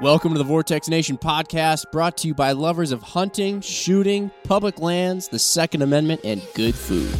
Welcome 0.00 0.30
to 0.34 0.38
the 0.38 0.44
Vortex 0.44 0.86
Nation 0.86 1.18
podcast, 1.18 1.90
brought 1.90 2.18
to 2.18 2.28
you 2.28 2.34
by 2.34 2.52
lovers 2.52 2.92
of 2.92 3.02
hunting, 3.02 3.60
shooting, 3.60 4.30
public 4.44 4.78
lands, 4.78 5.26
the 5.26 5.40
Second 5.40 5.82
Amendment, 5.82 6.20
and 6.22 6.40
good 6.54 6.76
food. 6.76 7.10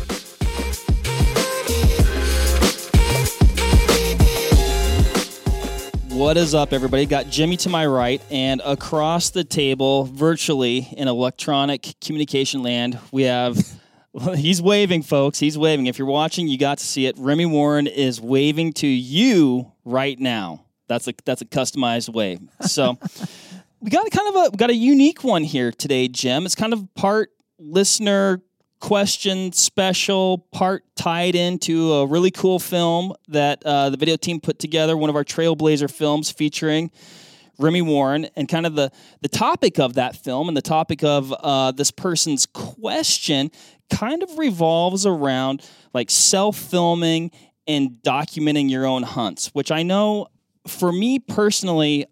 What 6.17 6.37
is 6.37 6.55
up, 6.55 6.73
everybody? 6.73 7.05
Got 7.05 7.29
Jimmy 7.31 7.57
to 7.57 7.69
my 7.69 7.85
right, 7.85 8.23
and 8.31 8.63
across 8.65 9.31
the 9.31 9.43
table, 9.43 10.05
virtually 10.05 10.87
in 10.97 11.09
electronic 11.09 11.97
communication 12.01 12.63
land, 12.63 12.97
we 13.11 13.25
have. 13.25 13.59
He's 14.37 14.63
waving, 14.63 15.03
folks. 15.03 15.41
He's 15.41 15.59
waving. 15.59 15.87
If 15.87 15.99
you're 15.99 16.07
watching, 16.07 16.47
you 16.47 16.57
got 16.57 16.79
to 16.79 16.87
see 16.87 17.07
it. 17.07 17.17
Remi 17.19 17.45
Warren 17.45 17.89
is 17.89 18.21
waving 18.21 18.75
to 18.75 18.87
you 18.87 19.73
right 19.85 20.19
now. 20.19 20.65
That's 20.89 21.07
a 21.07 21.15
that's 21.25 21.43
a 21.43 21.45
customized 21.45 22.09
way. 22.13 22.39
So 22.63 22.99
we 23.81 23.91
got 23.91 24.07
a 24.07 24.11
kind 24.11 24.37
of 24.37 24.55
a 24.55 24.57
got 24.57 24.71
a 24.71 24.75
unique 24.75 25.23
one 25.23 25.45
here 25.45 25.71
today, 25.71 26.09
Jim. 26.09 26.47
It's 26.47 26.55
kind 26.55 26.73
of 26.73 26.93
part 26.95 27.31
listener 27.59 28.43
question 28.81 29.53
special, 29.53 30.39
part 30.53 30.85
tied 30.97 31.35
into 31.35 31.93
a 31.93 32.07
really 32.07 32.31
cool 32.31 32.59
film 32.59 33.13
that 33.29 33.63
uh, 33.65 33.91
the 33.91 33.97
video 33.97 34.17
team 34.17 34.41
put 34.41 34.59
together, 34.59 34.97
one 34.97 35.11
of 35.11 35.17
our 35.17 35.25
Trailblazer 35.25 35.91
films 35.91 36.31
featuring 36.31 36.91
Remi 37.59 37.83
Warren, 37.83 38.29
and 38.37 38.49
kind 38.49 38.67
of 38.67 38.75
the 38.75 38.91
the 39.21 39.29
topic 39.29 39.79
of 39.79 39.95
that 39.95 40.17
film 40.17 40.49
and 40.49 40.57
the 40.57 40.63
topic 40.63 41.03
of 41.03 41.33
uh, 41.33 41.73
this 41.73 41.91
person's 41.91 42.47
question 42.47 43.51
kind 43.91 44.23
of 44.23 44.39
revolves 44.39 45.07
around 45.07 45.63
like 45.93 46.11
self 46.11 46.57
filming 46.57 47.31
and 47.67 47.99
documenting 48.03 48.71
your 48.71 48.87
own 48.87 49.03
hunts, 49.03 49.49
which 49.49 49.71
I 49.71 49.83
know 49.83 50.29
for 50.69 50.93
me 50.93 51.19
personally, 51.19 52.07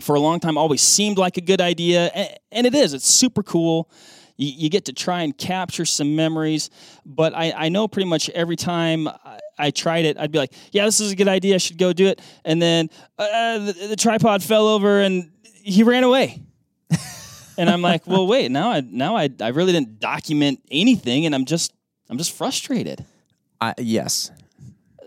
for 0.00 0.14
a 0.14 0.20
long 0.20 0.40
time, 0.40 0.56
always 0.58 0.82
seemed 0.82 1.18
like 1.18 1.36
a 1.36 1.40
good 1.40 1.60
idea, 1.60 2.08
and 2.52 2.66
it 2.66 2.74
is. 2.74 2.94
It's 2.94 3.06
super 3.06 3.42
cool 3.42 3.90
you, 4.38 4.52
you 4.56 4.70
get 4.70 4.86
to 4.86 4.92
try 4.94 5.22
and 5.22 5.36
capture 5.36 5.84
some 5.84 6.16
memories. 6.16 6.70
But 7.04 7.34
I, 7.36 7.68
know 7.68 7.86
pretty 7.88 8.08
much 8.08 8.30
every 8.30 8.56
time 8.56 9.08
I, 9.08 9.40
I, 9.58 9.70
tried 9.70 10.06
it, 10.06 10.18
I'd 10.18 10.32
be 10.32 10.38
like, 10.38 10.54
yeah, 10.72 10.86
this 10.86 11.00
is 11.00 11.12
a 11.12 11.16
good 11.16 11.28
idea. 11.28 11.56
I 11.56 11.58
should 11.58 11.76
go 11.76 11.92
do 11.92 12.06
it. 12.06 12.20
And 12.44 12.62
then 12.62 12.88
uh, 13.18 13.58
the, 13.58 13.72
the 13.88 13.96
tripod 13.96 14.42
fell 14.42 14.66
over 14.68 15.00
and 15.00 15.30
he 15.42 15.82
ran 15.82 16.04
away. 16.04 16.40
and 17.58 17.68
I'm 17.68 17.82
like, 17.82 18.06
well, 18.06 18.26
wait, 18.26 18.50
now 18.50 18.70
I 18.70 18.80
now 18.80 19.16
I, 19.16 19.28
I 19.40 19.48
really 19.48 19.72
didn't 19.72 20.00
document 20.00 20.62
anything, 20.70 21.26
and 21.26 21.34
I'm 21.34 21.44
just 21.44 21.74
I'm 22.08 22.16
just 22.16 22.32
frustrated. 22.32 23.04
Uh, 23.60 23.74
yes. 23.76 24.30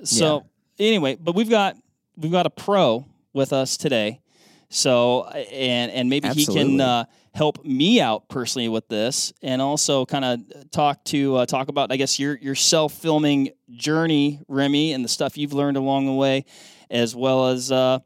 So 0.04 0.46
yeah. 0.78 0.88
anyway, 0.88 1.18
but 1.20 1.34
we've 1.34 1.50
got 1.50 1.76
we've 2.18 2.32
got 2.32 2.46
a 2.46 2.50
pro 2.50 3.06
with 3.34 3.54
us 3.54 3.78
today. 3.78 4.22
So 4.70 5.26
and 5.26 5.92
and 5.92 6.10
maybe 6.10 6.30
Absolutely. 6.30 6.62
he 6.62 6.70
can 6.70 6.82
uh, 6.82 7.06
help 7.34 7.64
me 7.66 8.00
out 8.00 8.30
personally 8.30 8.70
with 8.70 8.88
this, 8.88 9.34
and 9.42 9.62
also 9.62 10.06
kind 10.06 10.24
of 10.24 10.72
talk 10.72 11.04
to 11.06 11.38
uh, 11.38 11.46
talk 11.46 11.68
about 11.68 11.92
I 11.92 11.98
guess 11.98 12.18
your 12.18 12.38
your 12.38 12.56
self 12.56 12.94
filming 12.94 13.50
journey, 13.70 14.40
Remi, 14.48 14.94
and 14.94 15.04
the 15.04 15.10
stuff 15.10 15.38
you've 15.38 15.52
learned 15.52 15.76
along 15.76 16.06
the 16.06 16.14
way, 16.14 16.46
as 16.90 17.14
well 17.14 17.50
as 17.50 17.70
uh, 17.70 18.00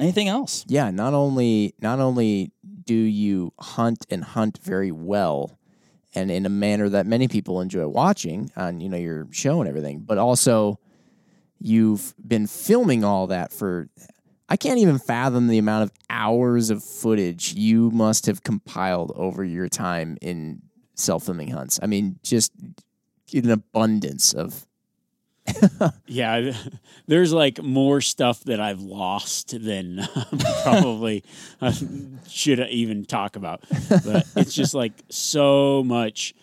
anything 0.00 0.28
else. 0.28 0.64
Yeah, 0.66 0.90
not 0.90 1.12
only 1.12 1.74
not 1.78 1.98
only 1.98 2.52
do 2.84 2.94
you 2.94 3.52
hunt 3.60 4.06
and 4.08 4.24
hunt 4.24 4.60
very 4.62 4.92
well, 4.92 5.58
and 6.14 6.30
in 6.30 6.46
a 6.46 6.50
manner 6.50 6.88
that 6.88 7.06
many 7.06 7.28
people 7.28 7.60
enjoy 7.60 7.86
watching 7.86 8.50
on 8.56 8.80
you 8.80 8.88
know 8.88 8.96
your 8.96 9.28
show 9.30 9.60
and 9.60 9.68
everything, 9.68 10.00
but 10.00 10.16
also 10.16 10.78
you've 11.64 12.14
been 12.26 12.46
filming 12.46 13.04
all 13.04 13.28
that 13.28 13.52
for 13.52 13.88
I 14.48 14.56
can't 14.56 14.78
even 14.78 14.98
fathom 14.98 15.46
the 15.46 15.56
amount 15.56 15.84
of 15.84 15.92
hours 16.10 16.68
of 16.68 16.84
footage 16.84 17.54
you 17.54 17.90
must 17.90 18.26
have 18.26 18.42
compiled 18.42 19.10
over 19.16 19.42
your 19.42 19.68
time 19.68 20.18
in 20.20 20.60
self 20.94 21.24
filming 21.24 21.48
hunts. 21.48 21.80
I 21.82 21.86
mean, 21.86 22.18
just 22.22 22.52
an 23.32 23.50
abundance 23.50 24.34
of. 24.34 24.66
yeah, 26.06 26.52
there's 27.06 27.32
like 27.32 27.62
more 27.62 28.00
stuff 28.00 28.44
that 28.44 28.60
I've 28.60 28.82
lost 28.82 29.58
than 29.58 30.06
probably 30.62 31.24
should 32.28 32.60
even 32.60 33.06
talk 33.06 33.36
about. 33.36 33.64
But 33.88 34.26
it's 34.36 34.54
just 34.54 34.74
like 34.74 34.92
so 35.08 35.82
much 35.82 36.34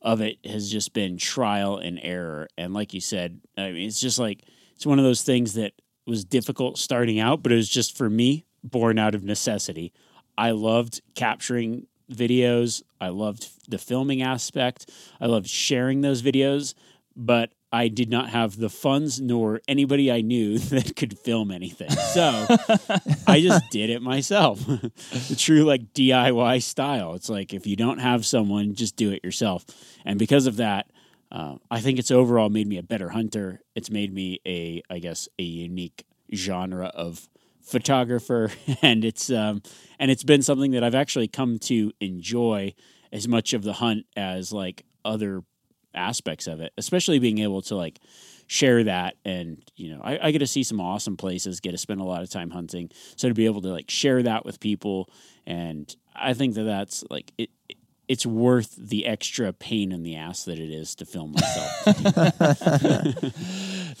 of 0.00 0.20
it 0.20 0.38
has 0.46 0.70
just 0.70 0.92
been 0.92 1.18
trial 1.18 1.78
and 1.78 1.98
error. 2.00 2.48
And 2.56 2.72
like 2.72 2.94
you 2.94 3.00
said, 3.00 3.40
I 3.56 3.72
mean, 3.72 3.88
it's 3.88 4.00
just 4.00 4.18
like 4.18 4.44
it's 4.78 4.86
one 4.86 5.00
of 5.00 5.04
those 5.04 5.22
things 5.22 5.54
that 5.54 5.72
was 6.06 6.24
difficult 6.24 6.78
starting 6.78 7.18
out, 7.18 7.42
but 7.42 7.50
it 7.50 7.56
was 7.56 7.68
just 7.68 7.96
for 7.96 8.08
me 8.08 8.44
born 8.62 8.96
out 8.96 9.12
of 9.12 9.24
necessity. 9.24 9.92
I 10.38 10.52
loved 10.52 11.00
capturing 11.16 11.88
videos. 12.08 12.84
I 13.00 13.08
loved 13.08 13.48
the 13.68 13.78
filming 13.78 14.22
aspect. 14.22 14.88
I 15.20 15.26
loved 15.26 15.48
sharing 15.48 16.02
those 16.02 16.22
videos, 16.22 16.74
but 17.16 17.50
I 17.72 17.88
did 17.88 18.08
not 18.08 18.28
have 18.28 18.56
the 18.56 18.68
funds 18.68 19.20
nor 19.20 19.62
anybody 19.66 20.12
I 20.12 20.20
knew 20.20 20.58
that 20.70 20.94
could 20.94 21.18
film 21.18 21.50
anything. 21.50 21.90
So 21.90 22.46
I 23.26 23.40
just 23.40 23.64
did 23.72 23.90
it 23.90 24.00
myself. 24.00 24.64
the 24.64 25.36
true 25.36 25.64
like 25.64 25.92
DIY 25.92 26.62
style. 26.62 27.14
It's 27.14 27.28
like 27.28 27.52
if 27.52 27.66
you 27.66 27.74
don't 27.74 27.98
have 27.98 28.24
someone, 28.24 28.76
just 28.76 28.94
do 28.94 29.10
it 29.10 29.24
yourself. 29.24 29.66
And 30.04 30.20
because 30.20 30.46
of 30.46 30.58
that, 30.58 30.88
uh, 31.30 31.56
I 31.70 31.80
think 31.80 31.98
it's 31.98 32.10
overall 32.10 32.48
made 32.48 32.66
me 32.66 32.78
a 32.78 32.82
better 32.82 33.10
hunter. 33.10 33.60
It's 33.74 33.90
made 33.90 34.12
me 34.12 34.40
a, 34.46 34.82
I 34.88 34.98
guess, 34.98 35.28
a 35.38 35.42
unique 35.42 36.04
genre 36.34 36.86
of 36.86 37.28
photographer, 37.62 38.50
and 38.82 39.04
it's 39.04 39.30
um, 39.30 39.62
and 39.98 40.10
it's 40.10 40.24
been 40.24 40.42
something 40.42 40.70
that 40.72 40.82
I've 40.82 40.94
actually 40.94 41.28
come 41.28 41.58
to 41.60 41.92
enjoy 42.00 42.74
as 43.12 43.28
much 43.28 43.52
of 43.52 43.62
the 43.62 43.74
hunt 43.74 44.06
as 44.16 44.52
like 44.52 44.84
other 45.04 45.42
aspects 45.94 46.46
of 46.46 46.60
it, 46.60 46.72
especially 46.78 47.18
being 47.18 47.38
able 47.38 47.62
to 47.62 47.76
like 47.76 47.98
share 48.48 48.82
that 48.82 49.14
and 49.26 49.62
you 49.76 49.94
know 49.94 50.00
I, 50.02 50.28
I, 50.28 50.30
get 50.30 50.38
to 50.38 50.46
see 50.46 50.62
some 50.62 50.80
awesome 50.80 51.18
places 51.18 51.60
get 51.60 51.72
to 51.72 51.78
spend 51.78 52.00
a 52.00 52.04
lot 52.04 52.22
of 52.22 52.30
time 52.30 52.48
hunting 52.48 52.90
so 53.14 53.28
to 53.28 53.34
be 53.34 53.44
able 53.44 53.60
to 53.60 53.68
like 53.68 53.90
share 53.90 54.22
that 54.22 54.46
with 54.46 54.58
people 54.58 55.10
and 55.46 55.94
i 56.16 56.32
think 56.32 56.54
that 56.54 56.62
that's 56.62 57.04
like 57.10 57.30
it, 57.36 57.50
it's 58.08 58.24
worth 58.24 58.74
the 58.76 59.06
extra 59.06 59.52
pain 59.52 59.92
in 59.92 60.02
the 60.02 60.16
ass 60.16 60.44
that 60.44 60.58
it 60.58 60.70
is 60.70 60.94
to 60.96 61.04
film 61.04 61.32
myself. 61.32 61.86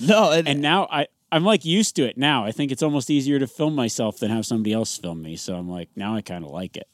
no, 0.00 0.32
and, 0.32 0.48
and, 0.48 0.62
now 0.62 0.88
I 0.90 1.06
I'm 1.30 1.44
like 1.44 1.64
used 1.64 1.94
to 1.96 2.06
it 2.06 2.16
now. 2.16 2.44
I 2.44 2.52
think 2.52 2.72
it's 2.72 2.82
almost 2.82 3.10
easier 3.10 3.38
to 3.38 3.46
film 3.46 3.74
myself 3.74 4.18
than 4.18 4.30
have 4.30 4.46
somebody 4.46 4.72
else 4.72 4.96
film 4.96 5.22
me. 5.22 5.36
So 5.36 5.54
I'm 5.54 5.68
like 5.68 5.90
now 5.94 6.16
I 6.16 6.22
kind 6.22 6.44
of 6.44 6.50
like 6.50 6.76
it. 6.76 6.88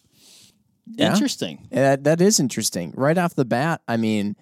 Yeah. 0.86 1.12
Interesting. 1.12 1.68
Yeah, 1.70 1.96
that 1.96 2.20
is 2.20 2.38
interesting. 2.40 2.92
Right 2.96 3.16
off 3.16 3.34
the 3.34 3.44
bat, 3.44 3.80
I 3.88 3.96
mean, 3.96 4.36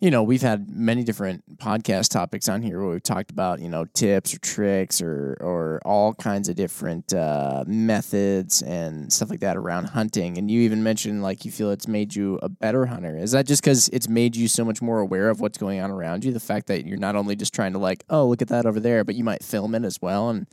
you 0.00 0.12
know, 0.12 0.22
we've 0.22 0.42
had 0.42 0.70
many 0.70 1.02
different 1.02 1.58
podcast 1.58 2.10
topics 2.10 2.48
on 2.48 2.62
here 2.62 2.80
where 2.80 2.90
we've 2.90 3.02
talked 3.02 3.32
about, 3.32 3.58
you 3.58 3.68
know, 3.68 3.84
tips 3.84 4.32
or 4.32 4.38
tricks 4.38 5.02
or 5.02 5.36
or 5.40 5.80
all 5.84 6.14
kinds 6.14 6.48
of 6.48 6.54
different 6.54 7.12
uh, 7.12 7.64
methods 7.66 8.62
and 8.62 9.12
stuff 9.12 9.28
like 9.28 9.40
that 9.40 9.56
around 9.56 9.86
hunting. 9.86 10.38
And 10.38 10.48
you 10.48 10.60
even 10.60 10.84
mentioned 10.84 11.22
like 11.22 11.44
you 11.44 11.50
feel 11.50 11.70
it's 11.70 11.88
made 11.88 12.14
you 12.14 12.38
a 12.42 12.48
better 12.48 12.86
hunter. 12.86 13.16
Is 13.16 13.32
that 13.32 13.46
just 13.46 13.60
because 13.60 13.88
it's 13.88 14.08
made 14.08 14.36
you 14.36 14.46
so 14.46 14.64
much 14.64 14.80
more 14.80 15.00
aware 15.00 15.30
of 15.30 15.40
what's 15.40 15.58
going 15.58 15.80
on 15.80 15.90
around 15.90 16.24
you? 16.24 16.32
The 16.32 16.38
fact 16.38 16.68
that 16.68 16.86
you're 16.86 16.96
not 16.96 17.16
only 17.16 17.34
just 17.34 17.52
trying 17.52 17.72
to 17.72 17.78
like, 17.78 18.04
oh, 18.08 18.28
look 18.28 18.40
at 18.40 18.48
that 18.48 18.66
over 18.66 18.78
there, 18.78 19.02
but 19.02 19.16
you 19.16 19.24
might 19.24 19.42
film 19.42 19.74
it 19.74 19.84
as 19.84 20.00
well 20.00 20.30
and 20.30 20.46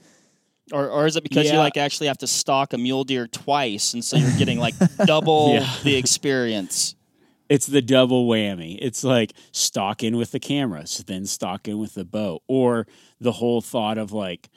or, 0.73 0.89
or 0.89 1.05
is 1.05 1.15
it 1.15 1.21
because 1.21 1.45
yeah. 1.45 1.53
you 1.53 1.59
like 1.59 1.77
actually 1.77 2.07
have 2.07 2.17
to 2.17 2.25
stalk 2.25 2.73
a 2.73 2.77
mule 2.79 3.03
deer 3.03 3.27
twice 3.27 3.93
and 3.93 4.03
so 4.03 4.17
you're 4.17 4.35
getting 4.39 4.57
like 4.57 4.73
double 5.05 5.53
yeah. 5.53 5.75
the 5.83 5.95
experience 5.95 6.95
it's 7.49 7.67
the 7.67 7.81
double 7.81 8.27
whammy. 8.27 8.77
It's 8.81 9.03
like 9.03 9.33
stock 9.51 10.03
in 10.03 10.17
with 10.17 10.31
the 10.31 10.39
cameras, 10.39 11.03
then 11.05 11.25
stock 11.25 11.67
in 11.67 11.77
with 11.77 11.93
the 11.93 12.05
bow, 12.05 12.41
or 12.47 12.87
the 13.19 13.33
whole 13.33 13.61
thought 13.61 13.97
of 13.97 14.11
like, 14.11 14.49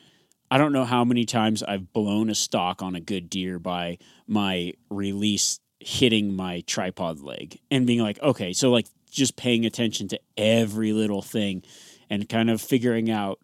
I 0.51 0.59
don't 0.59 0.73
know 0.73 0.85
how 0.85 1.05
many 1.05 1.25
times 1.25 1.63
I've 1.63 1.93
blown 1.93 2.31
a 2.31 2.35
stock 2.35 2.83
on 2.83 2.95
a 2.95 3.01
good 3.01 3.29
deer 3.29 3.59
by 3.59 3.99
my 4.27 4.73
release 4.91 5.61
hitting 5.81 6.35
my 6.35 6.63
tripod 6.67 7.21
leg 7.21 7.61
and 7.71 7.87
being 7.87 8.01
like, 8.01 8.21
okay, 8.23 8.53
so 8.53 8.71
like 8.71 8.87
just 9.11 9.37
paying 9.37 9.67
attention 9.67 10.09
to 10.09 10.21
every 10.37 10.93
little 10.93 11.23
thing 11.23 11.63
and 12.11 12.29
kind 12.29 12.51
of 12.51 12.61
figuring 12.61 13.11
out 13.11 13.39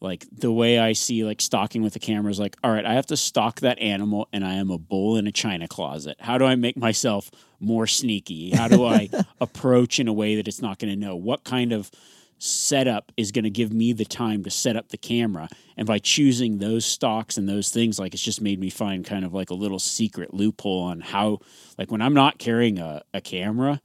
like 0.00 0.24
the 0.32 0.52
way 0.52 0.78
I 0.78 0.94
see 0.94 1.24
like 1.24 1.40
stalking 1.40 1.82
with 1.82 1.92
the 1.92 1.98
camera 1.98 2.30
is 2.30 2.40
like, 2.40 2.56
all 2.64 2.70
right, 2.70 2.86
I 2.86 2.94
have 2.94 3.06
to 3.06 3.16
stalk 3.16 3.60
that 3.60 3.78
animal 3.78 4.28
and 4.32 4.44
I 4.44 4.54
am 4.54 4.70
a 4.70 4.78
bull 4.78 5.16
in 5.16 5.26
a 5.26 5.32
china 5.32 5.68
closet. 5.68 6.16
How 6.20 6.38
do 6.38 6.44
I 6.46 6.54
make 6.54 6.76
myself 6.76 7.30
more 7.60 7.86
sneaky? 7.86 8.50
How 8.50 8.68
do 8.68 8.84
I 8.84 9.08
approach 9.40 10.00
in 10.00 10.08
a 10.08 10.12
way 10.12 10.36
that 10.36 10.48
it's 10.48 10.62
not 10.62 10.78
going 10.78 10.92
to 10.92 10.98
know? 10.98 11.16
What 11.16 11.44
kind 11.44 11.72
of 11.72 11.90
setup 12.38 13.12
is 13.16 13.32
going 13.32 13.44
to 13.44 13.50
give 13.50 13.72
me 13.72 13.92
the 13.92 14.04
time 14.04 14.42
to 14.44 14.50
set 14.50 14.76
up 14.76 14.88
the 14.88 14.96
camera? 14.96 15.48
And 15.76 15.86
by 15.86 15.98
choosing 15.98 16.58
those 16.58 16.84
stocks 16.84 17.36
and 17.36 17.48
those 17.48 17.70
things, 17.70 17.98
like 17.98 18.14
it's 18.14 18.22
just 18.22 18.40
made 18.40 18.58
me 18.58 18.70
find 18.70 19.04
kind 19.04 19.24
of 19.24 19.32
like 19.34 19.50
a 19.50 19.54
little 19.54 19.78
secret 19.78 20.34
loophole 20.34 20.82
on 20.82 21.00
how, 21.00 21.38
like 21.78 21.90
when 21.90 22.02
I'm 22.02 22.14
not 22.14 22.38
carrying 22.38 22.78
a, 22.78 23.02
a 23.14 23.20
camera, 23.20 23.80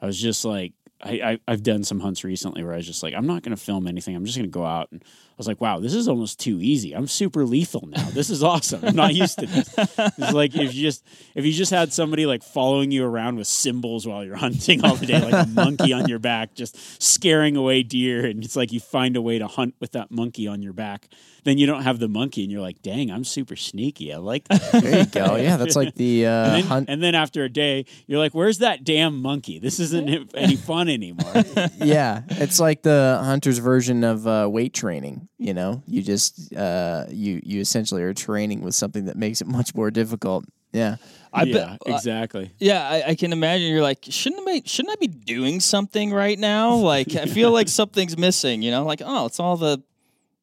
I 0.00 0.06
was 0.06 0.20
just 0.20 0.44
like, 0.44 0.72
I, 1.02 1.10
I 1.12 1.38
I've 1.48 1.62
done 1.62 1.84
some 1.84 2.00
hunts 2.00 2.24
recently 2.24 2.62
where 2.62 2.72
I 2.74 2.76
was 2.76 2.86
just 2.86 3.02
like, 3.02 3.14
I'm 3.14 3.26
not 3.26 3.42
going 3.42 3.56
to 3.56 3.62
film 3.62 3.86
anything. 3.86 4.14
I'm 4.16 4.24
just 4.24 4.36
going 4.36 4.50
to 4.50 4.52
go 4.52 4.64
out 4.64 4.88
and 4.92 5.02
I 5.02 5.34
was 5.40 5.46
like, 5.48 5.60
wow, 5.62 5.80
this 5.80 5.94
is 5.94 6.06
almost 6.06 6.38
too 6.38 6.60
easy. 6.60 6.92
I'm 6.94 7.06
super 7.06 7.46
lethal 7.46 7.86
now. 7.86 8.10
This 8.10 8.28
is 8.28 8.42
awesome. 8.42 8.84
I'm 8.84 8.94
not 8.94 9.14
used 9.14 9.38
to 9.38 9.46
this. 9.46 9.74
It's 9.78 10.32
like 10.34 10.54
if 10.54 10.74
you 10.74 10.82
just 10.82 11.02
if 11.34 11.46
you 11.46 11.52
just 11.52 11.70
had 11.70 11.94
somebody 11.94 12.26
like 12.26 12.42
following 12.42 12.90
you 12.90 13.06
around 13.06 13.36
with 13.36 13.46
cymbals 13.46 14.06
while 14.06 14.22
you're 14.22 14.36
hunting 14.36 14.84
all 14.84 14.96
the 14.96 15.06
day, 15.06 15.18
like 15.18 15.46
a 15.46 15.48
monkey 15.48 15.94
on 15.94 16.08
your 16.08 16.18
back, 16.18 16.52
just 16.54 17.02
scaring 17.02 17.56
away 17.56 17.82
deer, 17.82 18.26
and 18.26 18.44
it's 18.44 18.54
like 18.56 18.70
you 18.70 18.80
find 18.80 19.16
a 19.16 19.22
way 19.22 19.38
to 19.38 19.46
hunt 19.46 19.74
with 19.80 19.92
that 19.92 20.10
monkey 20.10 20.46
on 20.46 20.60
your 20.62 20.74
back. 20.74 21.08
Then 21.44 21.56
you 21.56 21.66
don't 21.66 21.84
have 21.84 21.98
the 22.00 22.08
monkey, 22.08 22.42
and 22.42 22.52
you're 22.52 22.60
like, 22.60 22.82
dang, 22.82 23.10
I'm 23.10 23.24
super 23.24 23.56
sneaky. 23.56 24.12
I 24.12 24.18
like 24.18 24.46
that. 24.48 24.60
There 24.82 24.98
you 24.98 25.06
go. 25.06 25.36
Yeah, 25.36 25.56
that's 25.56 25.74
like 25.74 25.94
the 25.94 26.26
uh, 26.26 26.30
And 26.30 26.54
then, 26.54 26.64
hunt. 26.64 26.88
and 26.90 27.02
then 27.02 27.14
after 27.14 27.44
a 27.44 27.48
day, 27.48 27.86
you're 28.06 28.18
like, 28.18 28.34
"Where's 28.34 28.58
that 28.58 28.84
damn 28.84 29.22
monkey? 29.22 29.58
This 29.58 29.80
isn't 29.80 30.34
any 30.34 30.56
fun 30.56 30.89
anymore." 30.90 31.32
yeah, 31.76 32.22
it's 32.28 32.60
like 32.60 32.82
the 32.82 33.20
hunter's 33.22 33.58
version 33.58 34.04
of 34.04 34.26
uh, 34.26 34.48
weight 34.50 34.74
training. 34.74 35.28
You 35.38 35.54
know, 35.54 35.82
you 35.86 36.02
just 36.02 36.54
uh, 36.54 37.06
you 37.08 37.40
you 37.44 37.60
essentially 37.60 38.02
are 38.02 38.14
training 38.14 38.62
with 38.62 38.74
something 38.74 39.06
that 39.06 39.16
makes 39.16 39.40
it 39.40 39.46
much 39.46 39.74
more 39.74 39.90
difficult. 39.90 40.44
Yeah, 40.72 40.96
I 41.32 41.44
yeah, 41.44 41.54
bet. 41.54 41.78
uh, 41.86 41.94
exactly. 41.94 42.52
Yeah, 42.58 42.88
I, 42.88 43.10
I 43.10 43.14
can 43.14 43.32
imagine. 43.32 43.68
You're 43.68 43.82
like, 43.82 44.04
shouldn't 44.08 44.48
I? 44.48 44.62
Shouldn't 44.64 44.92
I 44.92 44.96
be 45.00 45.08
doing 45.08 45.60
something 45.60 46.12
right 46.12 46.38
now? 46.38 46.74
Like, 46.74 47.14
I 47.14 47.26
feel 47.26 47.50
like 47.50 47.68
something's 47.80 48.16
missing. 48.16 48.62
You 48.62 48.70
know, 48.70 48.84
like, 48.84 49.02
oh, 49.04 49.26
it's 49.26 49.40
all 49.40 49.56
the 49.56 49.82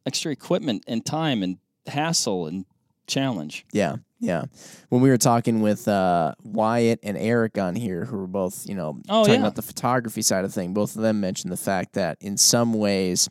extra 0.06 0.32
equipment 0.32 0.84
and 0.88 1.06
time 1.06 1.44
and 1.44 1.58
hassle 1.86 2.48
and 2.48 2.66
challenge. 3.08 3.66
yeah, 3.72 3.98
yeah. 4.20 4.46
When 4.90 5.02
we 5.02 5.10
were 5.10 5.18
talking 5.18 5.62
with 5.62 5.88
uh, 5.88 6.34
Wyatt 6.44 7.00
and 7.04 7.18
Erik 7.18 7.58
on 7.58 7.76
here, 7.76 8.06
who 8.06 8.18
were 8.18 8.28
both 8.28 8.68
you 8.68 8.76
know 8.76 9.00
Oh, 9.10 9.22
talking 9.24 9.36
yeah. 9.36 9.40
about 9.42 9.56
the 9.56 9.62
photography 9.62 10.22
side 10.22 10.46
of 10.46 10.54
thing, 10.54 10.74
both 10.74 10.96
of 10.96 11.02
them 11.02 11.20
mentioned 11.20 11.52
the 11.52 11.58
fact 11.58 11.94
that 11.94 12.18
in 12.22 12.38
some 12.38 12.74
ways. 12.74 13.30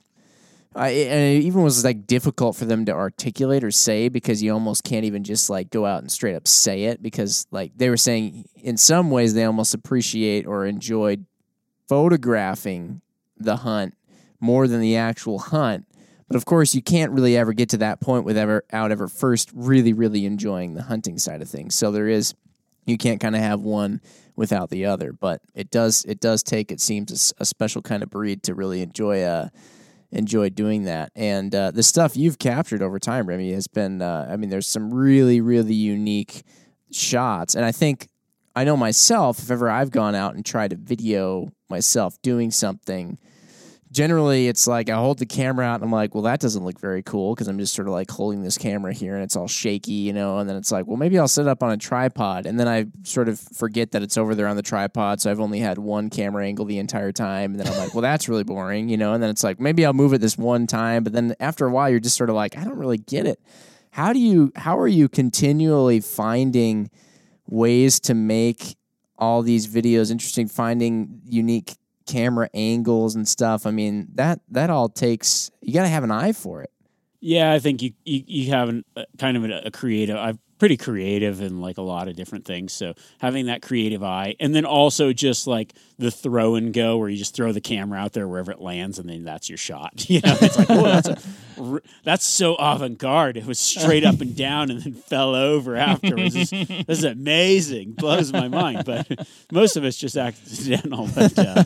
I, 0.79 0.89
and 0.91 1.39
it 1.39 1.45
even 1.45 1.63
was 1.63 1.83
like 1.87 2.07
difficult 2.07 2.55
for 2.55 2.67
them 2.67 2.85
to 2.85 2.93
articulate 2.93 3.65
or 3.65 3.71
say 3.71 4.11
because 4.11 4.43
you 4.43 4.53
almost 4.53 4.85
can't 4.85 5.07
even 5.07 5.25
just 5.25 5.49
like 5.49 5.71
go 5.71 5.87
out 5.87 6.03
and 6.03 6.13
straight 6.13 6.35
up 6.35 6.47
say 6.47 6.85
it 6.85 7.03
because 7.03 7.47
like 7.51 7.73
they 7.79 7.89
were 7.89 7.97
saying 7.97 8.45
in 8.57 8.77
some 8.77 9.11
ways 9.11 9.33
they 9.33 9.45
almost 9.45 9.73
appreciate 9.73 10.45
or 10.47 10.67
enjoyed 10.67 11.25
photographing 11.89 13.01
the 13.39 13.57
hunt 13.57 13.95
more 14.39 14.69
than 14.69 14.81
the 14.81 14.97
actual 14.97 15.39
hunt. 15.39 15.87
But 16.29 16.37
of 16.37 16.45
course, 16.45 16.75
you 16.75 16.83
can't 16.83 17.13
really 17.13 17.37
ever 17.37 17.53
get 17.53 17.69
to 17.71 17.77
that 17.79 18.01
point 18.01 18.25
without 18.25 18.63
ever 18.73 19.09
first 19.09 19.51
really, 19.55 19.93
really 19.93 20.27
enjoying 20.27 20.75
the 20.75 20.83
hunting 20.83 21.19
side 21.19 21.41
of 21.41 21.49
things. 21.49 21.75
So 21.75 21.93
there 21.93 22.09
is, 22.09 22.35
you 22.85 22.99
can't 22.99 23.21
kind 23.21 23.37
of 23.37 23.43
have 23.43 23.61
one 23.61 24.01
without 24.35 24.71
the 24.71 24.87
other. 24.87 25.13
But 25.13 25.41
it 25.55 25.71
does, 25.71 26.05
it 26.05 26.21
does 26.21 26.43
take, 26.43 26.73
it 26.73 26.81
seems, 26.81 27.33
a, 27.39 27.45
special 27.45 27.81
kind 27.81 28.03
of 28.03 28.11
breed 28.11 28.43
to 28.45 28.55
really 28.55 28.83
enjoy, 28.83 29.23
uh, 29.23 29.49
enjoy 30.11 30.51
doing 30.51 30.85
that. 30.85 31.13
And 31.15 31.55
uh, 31.55 31.71
the 31.71 31.85
stuff 31.85 32.17
you've 32.17 32.39
captured 32.39 32.83
over 32.83 32.99
time, 32.99 33.29
Remi, 33.29 33.53
has 33.53 33.69
been, 33.69 34.03
uh, 34.03 34.29
I 34.29 34.37
mean, 34.37 34.51
there's 34.51 34.67
some 34.67 34.93
really, 34.93 35.41
really 35.41 35.75
unique 35.75 36.43
shots. 36.91 37.55
And 37.55 37.65
I 37.65 37.71
think 37.71 38.09
I 38.57 38.65
know 38.65 38.77
myself, 38.77 39.39
if 39.39 39.51
ever 39.51 39.71
I've 39.71 39.91
gone 39.91 40.15
out 40.15 40.35
and 40.35 40.45
tried 40.45 40.71
to 40.71 40.77
video 40.77 41.53
myself 41.69 42.21
doing 42.23 42.51
something, 42.51 43.19
generally 43.97 44.47
it's 44.47 44.67
like 44.67 44.91
I 44.91 44.95
hold 44.97 45.19
the 45.19 45.25
camera 45.25 45.65
out 45.65 45.77
and 45.77 45.85
I'm 45.85 45.91
like, 45.91 46.15
well, 46.15 46.25
that 46.25 46.39
doesn't 46.39 46.63
look 46.63 46.79
very 46.79 47.03
cool 47.03 47.35
because 47.35 47.49
I'm 47.49 47.59
just 47.59 47.73
sort 47.73 47.89
of 47.89 47.95
like 47.95 48.11
holding 48.11 48.43
this 48.43 48.59
camera 48.59 48.93
here 48.93 49.15
and 49.15 49.25
it's 49.25 49.37
all 49.37 49.49
shaky, 49.49 49.93
you 49.93 50.13
know. 50.13 50.37
And 50.37 50.47
then 50.47 50.57
it's 50.57 50.71
like, 50.71 50.87
well, 50.87 50.99
maybe 50.99 51.19
I'll 51.19 51.27
set 51.27 51.47
it 51.47 51.49
up 51.49 51.63
on 51.63 51.73
a 51.73 51.79
tripod. 51.79 52.45
And 52.45 52.61
then 52.61 52.69
I 52.69 52.87
sort 53.05 53.27
of 53.27 53.41
forget 53.41 53.93
that 53.93 54.03
it's 54.03 54.19
over 54.19 54.35
there 54.35 54.49
on 54.49 54.57
the 54.57 54.63
tripod. 54.63 55.23
So 55.23 55.31
I've 55.31 55.41
only 55.41 55.61
had 55.61 55.79
one 55.79 56.11
camera 56.11 56.45
angle 56.45 56.67
the 56.67 56.79
entire 56.79 57.11
time. 57.11 57.53
And 57.53 57.61
then 57.61 57.69
I'm 57.69 57.79
like, 57.79 57.95
well, 57.95 58.03
that's 58.03 58.29
really 58.29 58.45
boring, 58.45 58.91
you 58.91 58.99
know. 58.99 59.15
And 59.15 59.23
then 59.23 59.31
it's 59.31 59.43
like, 59.43 59.59
maybe 59.59 59.87
I'll 59.87 59.95
move 59.95 60.13
it 60.13 60.21
this 60.21 60.37
one 60.37 60.67
time. 60.67 61.03
But 61.03 61.15
then 61.15 61.35
after 61.41 61.67
a 61.67 61.71
while, 61.71 61.89
you're 61.89 61.99
just 61.99 62.17
sort 62.17 62.29
of 62.29 62.37
like, 62.37 62.59
I 62.59 62.65
don't 62.65 62.77
really 62.77 62.99
get 62.99 63.25
it. 63.25 63.41
How 63.93 64.13
do 64.13 64.19
you, 64.19 64.53
how 64.57 64.79
are 64.79 64.89
you 64.89 65.09
continually 65.09 66.01
finding 66.01 66.91
ways 67.47 67.99
to 68.01 68.13
make 68.13 68.77
all 69.17 69.41
these 69.41 69.67
videos 69.67 70.11
interesting, 70.11 70.49
finding 70.49 71.23
unique 71.25 71.77
camera 72.07 72.49
angles 72.55 73.15
and 73.15 73.27
stuff. 73.29 73.67
I 73.67 73.71
mean, 73.71 74.09
that 74.15 74.41
that 74.51 74.71
all 74.71 74.89
takes 74.89 75.51
you 75.61 75.75
got 75.75 75.83
to 75.83 75.89
have 75.89 76.05
an 76.05 76.11
eye 76.11 76.33
for 76.33 76.63
it. 76.63 76.71
Yeah, 77.21 77.53
I 77.53 77.59
think 77.59 77.83
you 77.83 77.93
you, 78.05 78.23
you 78.27 78.51
have 78.53 78.69
an, 78.69 78.85
uh, 78.97 79.05
kind 79.19 79.37
of 79.37 79.45
a, 79.45 79.63
a 79.67 79.71
creative. 79.71 80.17
I'm 80.17 80.39
pretty 80.59 80.77
creative 80.77 81.41
in 81.43 81.61
like 81.61 81.79
a 81.79 81.83
lot 81.83 82.09
of 82.09 82.17
different 82.17 82.45
things. 82.45 82.73
So 82.73 82.95
having 83.19 83.47
that 83.47 83.63
creative 83.63 84.03
eye, 84.03 84.35
and 84.41 84.55
then 84.55 84.65
also 84.65 85.13
just 85.13 85.47
like 85.47 85.75
the 85.99 86.11
throw 86.11 86.55
and 86.55 86.73
go, 86.73 86.99
where 86.99 87.09
you 87.09 87.17
just 87.17 87.35
throw 87.35 87.53
the 87.53 87.61
camera 87.61 87.99
out 87.99 88.13
there 88.13 88.29
wherever 88.29 88.53
it 88.53 88.61
lands, 88.61 88.99
and 88.99 89.09
then 89.09 89.25
that's 89.25 89.49
your 89.49 89.59
shot. 89.59 90.05
You 90.17 90.21
know, 90.21 90.37
it's 90.41 90.57
like, 90.57 90.71
oh, 90.71 90.83
that's 90.85 91.09
a, 91.09 91.19
r- 91.61 91.83
that's 92.05 92.25
so 92.25 92.55
avant 92.55 92.97
garde. 92.97 93.37
It 93.37 93.45
was 93.45 93.59
straight 93.59 94.05
up 94.05 94.21
and 94.23 94.35
down, 94.35 94.71
and 94.71 94.81
then 94.81 94.95
fell 94.95 95.35
over 95.35 95.77
afterwards. 95.77 96.33
This, 96.33 96.51
this 96.51 96.85
is 96.89 97.05
amazing. 97.05 97.93
Blows 97.93 98.33
my 98.33 98.49
mind. 98.49 98.85
But 98.87 99.29
most 99.53 99.77
of 99.77 99.85
it's 99.85 99.97
just 99.99 100.17
accidental. 100.17 101.09
But 101.17 101.39
uh, 101.39 101.65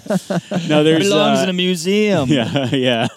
no, 0.69 0.85
there's 0.85 1.09
Belongs 1.09 1.41
uh, 1.41 1.43
in 1.45 1.49
a 1.49 1.53
museum. 1.53 2.29
yeah, 2.33 2.67
yeah. 2.73 3.09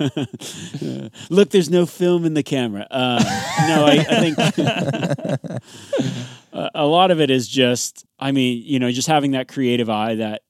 Look, 1.29 1.49
there's 1.49 1.69
no 1.69 1.85
film 1.85 2.25
in 2.25 2.33
the 2.33 2.43
camera. 2.43 2.85
Um, 2.91 3.23
no, 3.67 3.85
I, 3.85 4.05
I 4.09 4.31
think 4.31 5.62
a 6.53 6.85
lot 6.85 7.11
of 7.11 7.19
it 7.21 7.29
is 7.29 7.47
just, 7.47 8.05
I 8.19 8.31
mean, 8.31 8.63
you 8.65 8.79
know, 8.79 8.91
just 8.91 9.07
having 9.07 9.31
that 9.31 9.47
creative 9.47 9.89
eye. 9.89 10.15
That 10.15 10.43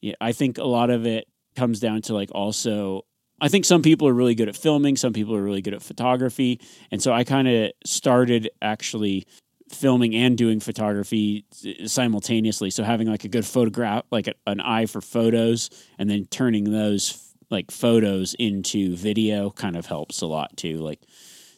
yeah, 0.00 0.14
I 0.20 0.32
think 0.32 0.58
a 0.58 0.64
lot 0.64 0.90
of 0.90 1.06
it 1.06 1.28
comes 1.56 1.80
down 1.80 2.02
to 2.02 2.14
like 2.14 2.30
also. 2.32 3.02
I 3.40 3.48
think 3.48 3.64
some 3.64 3.82
people 3.82 4.08
are 4.08 4.12
really 4.12 4.34
good 4.34 4.48
at 4.48 4.56
filming. 4.56 4.96
Some 4.96 5.12
people 5.12 5.36
are 5.36 5.42
really 5.42 5.62
good 5.62 5.74
at 5.74 5.82
photography, 5.82 6.60
and 6.90 7.02
so 7.02 7.12
I 7.12 7.24
kind 7.24 7.46
of 7.46 7.70
started 7.84 8.50
actually 8.60 9.26
filming 9.72 10.14
and 10.14 10.36
doing 10.36 10.60
photography 10.60 11.44
simultaneously. 11.86 12.70
So 12.70 12.82
having 12.82 13.08
like 13.08 13.24
a 13.24 13.28
good 13.28 13.46
photograph, 13.46 14.04
like 14.10 14.26
a, 14.26 14.34
an 14.46 14.60
eye 14.60 14.86
for 14.86 15.00
photos, 15.00 15.70
and 15.98 16.08
then 16.08 16.24
turning 16.26 16.64
those 16.64 17.34
like 17.50 17.70
photos 17.70 18.34
into 18.34 18.94
video 18.96 19.50
kind 19.50 19.76
of 19.76 19.86
helps 19.86 20.20
a 20.20 20.26
lot 20.26 20.56
too. 20.56 20.78
Like 20.78 21.00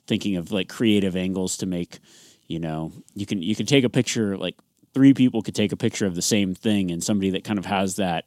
thinking 0.06 0.36
of 0.36 0.52
like 0.52 0.68
creative 0.68 1.16
angles 1.16 1.56
to 1.58 1.66
make, 1.66 1.98
you 2.50 2.58
know, 2.58 2.92
you 3.14 3.26
can 3.26 3.40
you 3.40 3.54
can 3.54 3.66
take 3.66 3.84
a 3.84 3.88
picture 3.88 4.36
like 4.36 4.56
three 4.92 5.14
people 5.14 5.40
could 5.40 5.54
take 5.54 5.70
a 5.70 5.76
picture 5.76 6.06
of 6.06 6.16
the 6.16 6.22
same 6.22 6.54
thing, 6.54 6.90
and 6.90 7.02
somebody 7.02 7.30
that 7.30 7.44
kind 7.44 7.58
of 7.58 7.66
has 7.66 7.96
that 7.96 8.24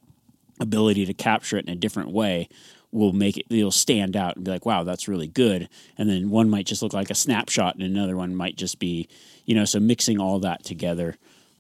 ability 0.59 1.05
to 1.05 1.13
capture 1.13 1.57
it 1.57 1.65
in 1.65 1.73
a 1.73 1.75
different 1.75 2.11
way 2.11 2.47
will 2.91 3.11
make 3.11 3.37
it 3.37 3.45
it'll 3.49 3.71
stand 3.71 4.15
out 4.15 4.35
and 4.35 4.45
be 4.45 4.51
like 4.51 4.67
wow 4.67 4.83
that's 4.83 5.07
really 5.07 5.27
good 5.27 5.67
and 5.97 6.07
then 6.07 6.29
one 6.29 6.47
might 6.47 6.67
just 6.67 6.83
look 6.83 6.93
like 6.93 7.09
a 7.09 7.15
snapshot 7.15 7.74
and 7.74 7.83
another 7.83 8.15
one 8.15 8.36
might 8.36 8.55
just 8.55 8.77
be 8.77 9.07
you 9.45 9.55
know 9.55 9.65
so 9.65 9.79
mixing 9.79 10.19
all 10.19 10.38
that 10.38 10.63
together 10.63 11.15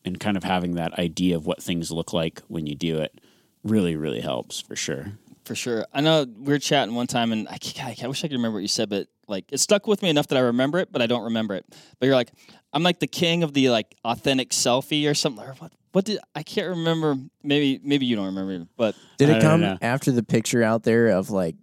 and 0.05 0.19
kind 0.19 0.37
of 0.37 0.43
having 0.43 0.75
that 0.75 0.93
idea 0.99 1.35
of 1.35 1.47
what 1.47 1.61
things 1.61 1.89
look 1.91 2.13
like 2.13 2.39
when 2.49 2.67
you 2.67 2.75
do 2.75 2.99
it 2.99 3.19
really 3.63 3.95
really 3.95 4.21
helps 4.21 4.61
for 4.61 4.75
sure 4.75 5.13
For 5.43 5.55
sure. 5.55 5.85
I 5.91 6.01
know 6.01 6.23
we 6.23 6.53
were 6.53 6.59
chatting 6.59 6.95
one 6.95 7.07
time, 7.07 7.33
and 7.33 7.49
I, 7.49 7.57
God, 7.75 7.95
I 8.01 8.07
wish 8.07 8.23
I 8.23 8.27
could 8.29 8.37
remember 8.37 8.57
what 8.57 8.61
you 8.61 8.69
said, 8.69 8.89
but 8.89 9.07
like 9.27 9.45
it 9.51 9.59
stuck 9.59 9.87
with 9.87 10.01
me 10.01 10.09
enough 10.09 10.27
that 10.27 10.37
I 10.37 10.41
remember 10.41 10.79
it, 10.79 10.91
but 10.91 11.01
I 11.01 11.07
don't 11.07 11.23
remember 11.23 11.53
it. 11.55 11.65
But 11.99 12.05
you're 12.07 12.15
like, 12.15 12.31
I'm 12.73 12.83
like 12.83 12.99
the 12.99 13.07
king 13.07 13.43
of 13.43 13.53
the 13.53 13.69
like 13.69 13.95
authentic 14.03 14.49
selfie 14.49 15.09
or 15.09 15.13
something. 15.13 15.43
Or 15.45 15.53
what? 15.59 15.71
What 15.93 16.05
did 16.05 16.19
I 16.33 16.41
can't 16.43 16.69
remember? 16.69 17.15
Maybe 17.43 17.79
maybe 17.83 18.05
you 18.05 18.15
don't 18.15 18.25
remember, 18.35 18.65
but 18.77 18.95
Did 19.17 19.29
it 19.29 19.41
come 19.41 19.61
know. 19.61 19.77
after 19.81 20.11
the 20.11 20.23
picture 20.23 20.63
out 20.63 20.83
there 20.83 21.09
of 21.09 21.29
like 21.29 21.55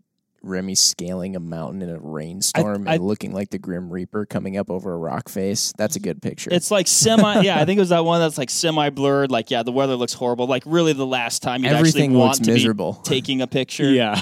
Remi 0.43 0.75
scaling 0.75 1.37
a 1.37 1.41
mountain 1.41 1.83
in 1.83 1.91
a 1.91 1.99
rainstorm 1.99 2.89
I- 2.89 2.95
and 2.95 3.05
looking 3.05 3.35
like 3.35 3.51
the 3.51 3.59
Grim 3.59 3.91
Reaper 3.93 4.25
coming 4.27 4.57
up 4.57 4.71
over 4.71 4.93
a 4.93 4.97
rock 4.97 5.29
face? 5.29 5.73
That's 5.77 5.97
a 5.97 6.01
good 6.01 6.23
picture. 6.23 6.49
it's 6.53 6.71
like 6.71 6.87
semi. 6.87 7.41
yeah, 7.43 7.61
I 7.61 7.65
think 7.65 7.77
it 7.79 7.81
was 7.81 7.89
that 7.89 8.05
one 8.05 8.21
that's 8.21 8.39
like 8.39 8.51
semi 8.51 8.89
blurred. 8.91 9.31
Like 9.33 9.51
yeah, 9.51 9.65
the 9.65 9.73
weather 9.73 9.97
looks 9.97 10.13
horrible. 10.15 10.47
Like 10.47 10.63
really, 10.65 10.93
the 10.93 11.05
last 11.05 11.43
time 11.43 11.65
you 11.65 11.69
Everything 11.71 12.05
actually 12.13 12.17
want 12.17 12.29
looks 12.29 12.47
to 12.47 12.53
miserable. 12.53 12.93
be 13.05 13.09
taking 13.09 13.43
a 13.43 13.47
picture. 13.49 13.91
Yeah. 13.91 14.21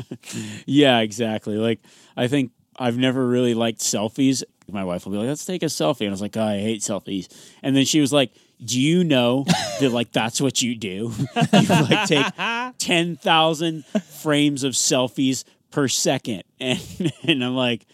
yeah, 0.66 1.00
exactly. 1.00 1.56
Like 1.56 1.80
I 2.16 2.28
think 2.28 2.52
I've 2.76 2.96
never 2.98 3.26
really 3.26 3.54
liked 3.54 3.80
selfies. 3.80 4.42
My 4.70 4.84
wife 4.84 5.04
will 5.04 5.12
be 5.12 5.18
like, 5.18 5.28
"Let's 5.28 5.44
take 5.44 5.62
a 5.62 5.66
selfie," 5.66 6.00
and 6.00 6.08
I 6.08 6.12
was 6.12 6.20
like, 6.22 6.36
oh, 6.36 6.42
"I 6.42 6.58
hate 6.58 6.80
selfies." 6.80 7.28
And 7.62 7.76
then 7.76 7.84
she 7.84 8.00
was 8.00 8.12
like, 8.12 8.32
"Do 8.64 8.80
you 8.80 9.04
know 9.04 9.44
that 9.80 9.90
like 9.90 10.12
that's 10.12 10.40
what 10.40 10.62
you 10.62 10.74
do? 10.76 11.12
you 11.52 11.68
like 11.68 12.06
take 12.08 12.26
ten 12.78 13.16
thousand 13.16 13.84
frames 14.22 14.64
of 14.64 14.72
selfies 14.74 15.44
per 15.70 15.88
second. 15.88 16.44
And 16.60 16.80
and 17.24 17.44
I'm 17.44 17.54
like, 17.54 17.84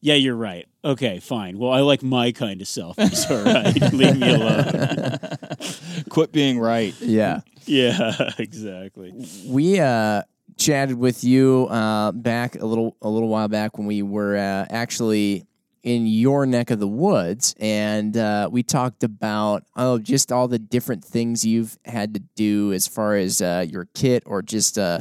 "Yeah, 0.00 0.14
you're 0.14 0.34
right. 0.34 0.66
Okay, 0.84 1.20
fine. 1.20 1.58
Well, 1.58 1.70
I 1.70 1.80
like 1.80 2.02
my 2.02 2.32
kind 2.32 2.60
of 2.60 2.66
selfies. 2.66 3.30
All 3.30 3.44
right, 3.44 3.92
leave 3.92 4.18
me 4.18 4.34
alone." 4.34 6.04
Quit 6.10 6.32
being 6.32 6.58
right. 6.58 6.94
yeah. 7.00 7.40
Yeah, 7.66 8.12
exactly. 8.38 9.12
we 9.46 9.78
uh, 9.78 10.22
chatted 10.58 10.98
with 10.98 11.24
you 11.24 11.66
uh, 11.70 12.12
back 12.12 12.56
a 12.56 12.66
little 12.66 12.96
a 13.00 13.08
little 13.08 13.28
while 13.28 13.48
back 13.48 13.78
when 13.78 13.86
we 13.86 14.02
were 14.02 14.36
uh, 14.36 14.66
actually 14.70 15.46
in 15.84 16.06
your 16.06 16.44
neck 16.44 16.70
of 16.70 16.80
the 16.80 16.88
woods, 16.88 17.54
and 17.58 18.16
uh, 18.16 18.48
we 18.50 18.62
talked 18.62 19.04
about 19.04 19.64
oh, 19.76 19.98
just 19.98 20.32
all 20.32 20.48
the 20.48 20.58
different 20.58 21.04
things 21.04 21.44
you've 21.44 21.78
had 21.84 22.14
to 22.14 22.20
do 22.34 22.72
as 22.72 22.86
far 22.86 23.14
as 23.14 23.40
uh, 23.40 23.64
your 23.68 23.88
kit 23.94 24.22
or 24.26 24.42
just 24.42 24.78
uh, 24.78 25.00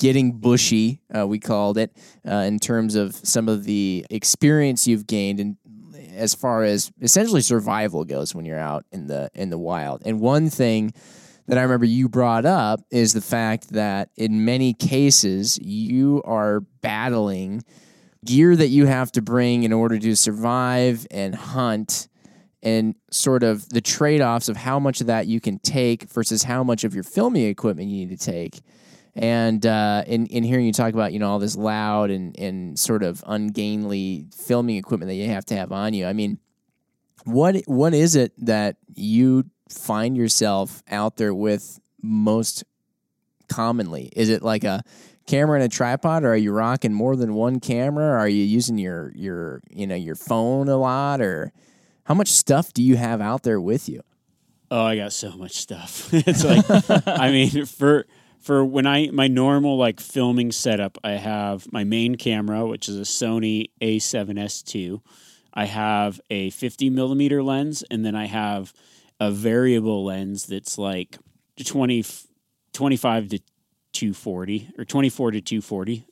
getting 0.00 0.32
bushy. 0.32 1.00
Uh, 1.14 1.26
we 1.26 1.38
called 1.38 1.78
it 1.78 1.96
in 2.24 2.58
terms 2.58 2.94
of 2.94 3.14
some 3.14 3.48
of 3.48 3.64
the 3.64 4.04
experience 4.10 4.88
you've 4.88 5.06
gained 5.06 5.38
and 5.38 5.56
as 6.14 6.34
far 6.34 6.62
as 6.62 6.92
essentially 7.00 7.40
survival 7.40 8.04
goes 8.04 8.34
when 8.34 8.44
you're 8.44 8.58
out 8.58 8.84
in 8.92 9.06
the 9.06 9.30
in 9.34 9.50
the 9.50 9.58
wild. 9.58 10.02
And 10.04 10.20
one 10.20 10.48
thing 10.48 10.92
that 11.46 11.58
I 11.58 11.62
remember 11.62 11.86
you 11.86 12.08
brought 12.08 12.46
up 12.46 12.80
is 12.90 13.12
the 13.12 13.20
fact 13.20 13.70
that 13.70 14.10
in 14.16 14.44
many 14.44 14.72
cases 14.72 15.58
you 15.58 16.22
are 16.24 16.60
battling 16.80 17.62
gear 18.24 18.56
that 18.56 18.68
you 18.68 18.86
have 18.86 19.12
to 19.12 19.22
bring 19.22 19.64
in 19.64 19.72
order 19.72 19.98
to 19.98 20.14
survive 20.16 21.06
and 21.10 21.34
hunt 21.34 22.08
and 22.62 22.94
sort 23.10 23.42
of 23.42 23.68
the 23.68 23.82
trade-offs 23.82 24.48
of 24.48 24.56
how 24.56 24.78
much 24.78 25.02
of 25.02 25.08
that 25.08 25.26
you 25.26 25.38
can 25.38 25.58
take 25.58 26.04
versus 26.04 26.42
how 26.42 26.64
much 26.64 26.84
of 26.84 26.94
your 26.94 27.04
filming 27.04 27.44
equipment 27.44 27.90
you 27.90 28.06
need 28.06 28.18
to 28.18 28.24
take. 28.24 28.62
And 29.14 29.64
uh, 29.66 30.04
in, 30.06 30.26
in 30.26 30.42
hearing 30.42 30.64
you 30.64 30.72
talk 30.72 30.94
about 30.94 31.12
you 31.12 31.18
know 31.18 31.30
all 31.30 31.38
this 31.38 31.56
loud 31.56 32.10
and, 32.10 32.36
and 32.38 32.78
sort 32.78 33.02
of 33.02 33.22
ungainly 33.26 34.26
filming 34.34 34.76
equipment 34.76 35.08
that 35.10 35.14
you 35.14 35.28
have 35.28 35.44
to 35.46 35.56
have 35.56 35.70
on 35.70 35.94
you 35.94 36.04
i 36.04 36.12
mean 36.12 36.38
what 37.24 37.56
what 37.66 37.94
is 37.94 38.16
it 38.16 38.32
that 38.44 38.76
you 38.94 39.44
find 39.74 40.16
yourself 40.16 40.82
out 40.88 41.16
there 41.16 41.34
with 41.34 41.80
most 42.02 42.64
commonly? 43.48 44.10
Is 44.14 44.28
it 44.28 44.42
like 44.42 44.64
a 44.64 44.82
camera 45.26 45.60
and 45.60 45.64
a 45.64 45.74
tripod, 45.74 46.24
or 46.24 46.32
are 46.32 46.36
you 46.36 46.52
rocking 46.52 46.92
more 46.92 47.16
than 47.16 47.34
one 47.34 47.60
camera? 47.60 48.18
Are 48.18 48.28
you 48.28 48.44
using 48.44 48.78
your 48.78 49.12
your 49.14 49.62
you 49.70 49.86
know 49.86 49.94
your 49.94 50.14
phone 50.14 50.68
a 50.68 50.76
lot, 50.76 51.20
or 51.20 51.52
how 52.04 52.14
much 52.14 52.28
stuff 52.28 52.72
do 52.72 52.82
you 52.82 52.96
have 52.96 53.20
out 53.20 53.42
there 53.42 53.60
with 53.60 53.88
you? 53.88 54.02
Oh, 54.70 54.82
I 54.84 54.96
got 54.96 55.12
so 55.12 55.32
much 55.32 55.52
stuff. 55.52 56.08
it's 56.12 56.44
like 56.44 56.64
I 57.06 57.30
mean 57.30 57.66
for 57.66 58.06
for 58.40 58.64
when 58.64 58.86
I 58.86 59.10
my 59.10 59.28
normal 59.28 59.76
like 59.76 60.00
filming 60.00 60.52
setup, 60.52 60.98
I 61.02 61.12
have 61.12 61.70
my 61.72 61.84
main 61.84 62.16
camera, 62.16 62.66
which 62.66 62.88
is 62.88 62.96
a 62.96 63.02
Sony 63.02 63.70
A7S2. 63.80 65.00
I 65.56 65.66
have 65.66 66.20
a 66.30 66.50
50 66.50 66.90
millimeter 66.90 67.42
lens, 67.42 67.84
and 67.90 68.04
then 68.04 68.16
I 68.16 68.26
have 68.26 68.72
a 69.20 69.30
variable 69.30 70.04
lens 70.04 70.46
that's 70.46 70.78
like 70.78 71.18
20, 71.62 72.04
25 72.72 73.28
to 73.28 73.38
240 73.92 74.70
or 74.78 74.84
24 74.84 75.30
to 75.32 75.40
240. 75.40 76.06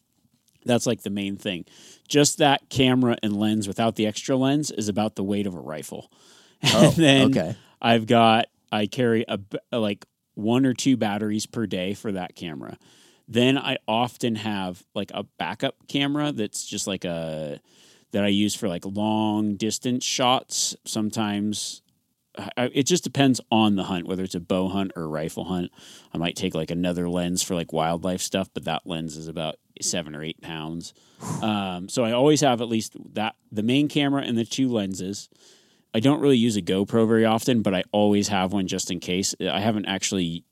That's 0.65 0.87
like 0.87 1.03
the 1.03 1.11
main 1.11 1.37
thing. 1.37 1.65
Just 2.09 2.39
that 2.39 2.69
camera 2.69 3.17
and 3.23 3.37
lens 3.37 3.67
without 3.67 3.97
the 3.97 4.07
extra 4.07 4.37
lens 4.37 4.71
is 4.71 4.89
about 4.89 5.17
the 5.17 5.25
weight 5.25 5.47
of 5.47 5.55
a 5.55 5.61
rifle. 5.61 6.11
Oh, 6.65 6.87
and 6.87 6.95
then 6.95 7.31
okay. 7.31 7.57
I've 7.81 8.07
got 8.07 8.47
I 8.71 8.87
carry 8.87 9.25
a 9.27 9.41
like 9.77 10.07
one 10.35 10.65
or 10.65 10.75
two 10.75 10.97
batteries 10.97 11.45
per 11.45 11.67
day 11.67 11.93
for 11.93 12.13
that 12.13 12.37
camera. 12.37 12.79
Then 13.27 13.59
I 13.59 13.79
often 13.89 14.37
have 14.37 14.85
like 14.95 15.11
a 15.13 15.25
backup 15.25 15.89
camera 15.89 16.31
that's 16.31 16.65
just 16.65 16.87
like 16.87 17.05
a 17.05 17.61
that 18.13 18.23
I 18.23 18.29
use 18.29 18.55
for 18.55 18.69
like 18.69 18.85
long 18.87 19.57
distance 19.57 20.05
shots. 20.05 20.77
Sometimes 20.85 21.83
it 22.57 22.85
just 22.85 23.05
depends 23.05 23.41
on 23.51 23.77
the 23.77 23.85
hunt, 23.85 24.07
whether 24.07 24.23
it's 24.23 24.35
a 24.35 24.41
bow 24.41 24.69
hunt 24.69 24.93
or 24.97 25.03
a 25.03 25.09
rifle 25.09 25.45
hunt. 25.45 25.71
I 26.12 26.19
might 26.19 26.37
take 26.37 26.55
like 26.55 26.71
another 26.71 27.09
lens 27.09 27.43
for 27.43 27.55
like 27.55 27.73
wildlife 27.73 28.23
stuff, 28.23 28.49
but 28.55 28.65
that 28.65 28.87
lens 28.87 29.17
is 29.17 29.29
about 29.29 29.57
seven 29.81 30.15
or 30.15 30.23
eight 30.23 30.41
pounds. 30.41 30.95
Um, 31.41 31.89
so 31.89 32.05
I 32.05 32.12
always 32.12 32.41
have 32.41 32.61
at 32.61 32.69
least 32.69 32.97
that 33.15 33.37
the 33.53 33.62
main 33.62 33.89
camera 33.89 34.23
and 34.23 34.37
the 34.37 34.45
two 34.45 34.69
lenses. 34.69 35.29
I 35.95 36.01
don't 36.01 36.21
really 36.21 36.37
use 36.37 36.57
a 36.57 36.62
GoPro 36.62 37.07
very 37.07 37.25
often, 37.25 37.62
but 37.62 37.75
I 37.75 37.85
always 37.93 38.29
have 38.29 38.53
one 38.53 38.67
just 38.67 38.91
in 38.91 38.99
case. 38.99 39.35
I 39.41 39.61
haven't 39.61 39.87
actually 39.87 40.45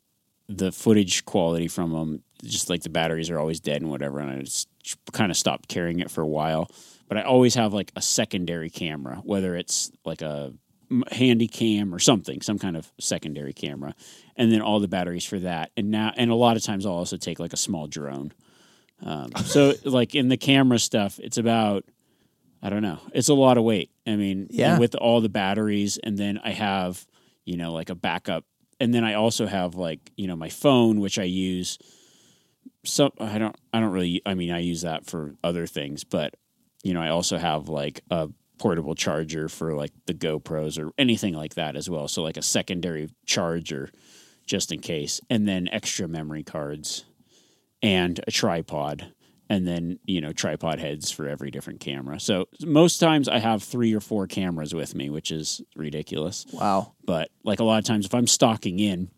the 0.49 0.71
footage 0.71 1.25
quality 1.25 1.67
from 1.67 1.93
them, 1.93 2.23
just 2.45 2.71
like 2.71 2.83
the 2.83 2.89
batteries 2.89 3.31
are 3.31 3.39
always 3.39 3.59
dead 3.59 3.83
and 3.83 3.91
whatever, 3.91 4.21
and 4.21 4.31
I 4.31 4.43
just 4.43 4.69
kind 5.13 5.31
of 5.31 5.37
stopped 5.37 5.69
carrying 5.69 6.01
it 6.01 6.11
for 6.11 6.23
a 6.23 6.29
while. 6.29 6.71
But 7.09 7.19
I 7.19 7.23
always 7.23 7.55
have 7.57 7.73
like 7.73 7.91
a 7.97 8.03
secondary 8.03 8.71
camera, 8.71 9.17
whether 9.25 9.57
it's 9.57 9.91
like 10.05 10.23
a 10.23 10.53
handy 11.13 11.47
cam 11.49 11.95
or 11.95 11.99
something, 11.99 12.41
some 12.41 12.59
kind 12.59 12.77
of 12.77 12.93
secondary 12.99 13.53
camera, 13.53 13.95
and 14.37 14.51
then 14.53 14.61
all 14.61 14.81
the 14.81 14.89
batteries 14.89 15.25
for 15.25 15.39
that. 15.41 15.71
And 15.77 15.91
now, 15.91 16.13
and 16.17 16.31
a 16.31 16.35
lot 16.35 16.57
of 16.57 16.63
times 16.63 16.85
I'll 16.87 16.93
also 16.93 17.17
take 17.17 17.39
like 17.39 17.53
a 17.53 17.57
small 17.59 17.87
drone. 17.87 18.33
Um, 19.05 19.31
so 19.45 19.75
like 19.85 20.15
in 20.15 20.29
the 20.29 20.37
camera 20.37 20.79
stuff, 20.79 21.19
it's 21.21 21.39
about 21.39 21.85
I 22.63 22.69
don't 22.69 22.83
know, 22.83 22.99
it's 23.15 23.29
a 23.31 23.35
lot 23.35 23.57
of 23.57 23.65
weight. 23.65 23.91
I 24.07 24.17
mean, 24.17 24.49
Yeah. 24.51 24.79
with 24.79 24.95
all 24.95 25.21
the 25.21 25.29
batteries, 25.31 25.97
and 26.03 26.19
then 26.19 26.39
I 26.45 26.51
have 26.51 27.07
you 27.45 27.57
know 27.57 27.73
like 27.73 27.89
a 27.91 27.95
backup, 27.95 28.45
and 28.79 28.93
then 28.93 29.05
I 29.05 29.15
also 29.15 29.47
have 29.47 29.75
like 29.77 30.11
you 30.17 30.27
know 30.27 30.37
my 30.37 30.49
phone, 30.51 31.01
which 31.01 31.19
I 31.19 31.25
use. 31.25 31.79
So 32.85 33.13
I 33.21 33.39
don't 33.39 33.57
I 33.73 33.81
don't 33.81 33.93
really 33.93 34.23
I 34.27 34.35
mean 34.35 34.51
I 34.51 34.59
use 34.61 34.83
that 34.83 35.07
for 35.07 35.35
other 35.45 35.67
things, 35.67 36.05
but 36.05 36.35
you 36.83 36.95
know 36.95 37.01
I 37.01 37.09
also 37.11 37.37
have 37.39 37.69
like 37.69 38.01
a 38.11 38.29
portable 38.61 38.95
charger 38.95 39.49
for 39.49 39.75
like 39.75 39.91
the 40.07 40.15
GoPros 40.15 40.79
or 40.79 40.93
anything 40.99 41.35
like 41.35 41.55
that 41.55 41.75
as 41.75 41.89
well. 41.89 42.07
So 42.07 42.23
like 42.23 42.37
a 42.37 42.43
secondary 42.43 43.09
charger 43.27 43.91
just 44.47 44.71
in 44.71 44.81
case, 44.81 45.21
and 45.31 45.49
then 45.49 45.69
extra 45.73 46.07
memory 46.07 46.43
cards 46.43 47.05
and 47.83 48.21
a 48.27 48.31
tripod. 48.31 49.13
And 49.49 49.67
then, 49.67 49.99
you 50.05 50.21
know, 50.21 50.33
tripod 50.33 50.79
heads 50.79 51.11
for 51.11 51.27
every 51.27 51.51
different 51.51 51.81
camera. 51.81 52.21
So 52.21 52.47
most 52.65 52.99
times 52.99 53.29
I 53.29 53.41
have 53.41 53.65
three 53.65 53.93
or 53.93 54.01
four 54.01 54.29
cameras 54.29 54.73
with 54.73 54.95
me, 54.95 55.11
which 55.11 55.33
is 55.33 55.61
ridiculous. 55.75 56.47
Wow. 56.53 56.93
But 57.05 57.31
like 57.43 57.59
a 57.59 57.65
lot 57.65 57.79
of 57.79 57.85
times 57.85 58.07
if 58.07 58.15
I'm 58.15 58.29
stalking 58.29 58.79
in, 58.79 59.11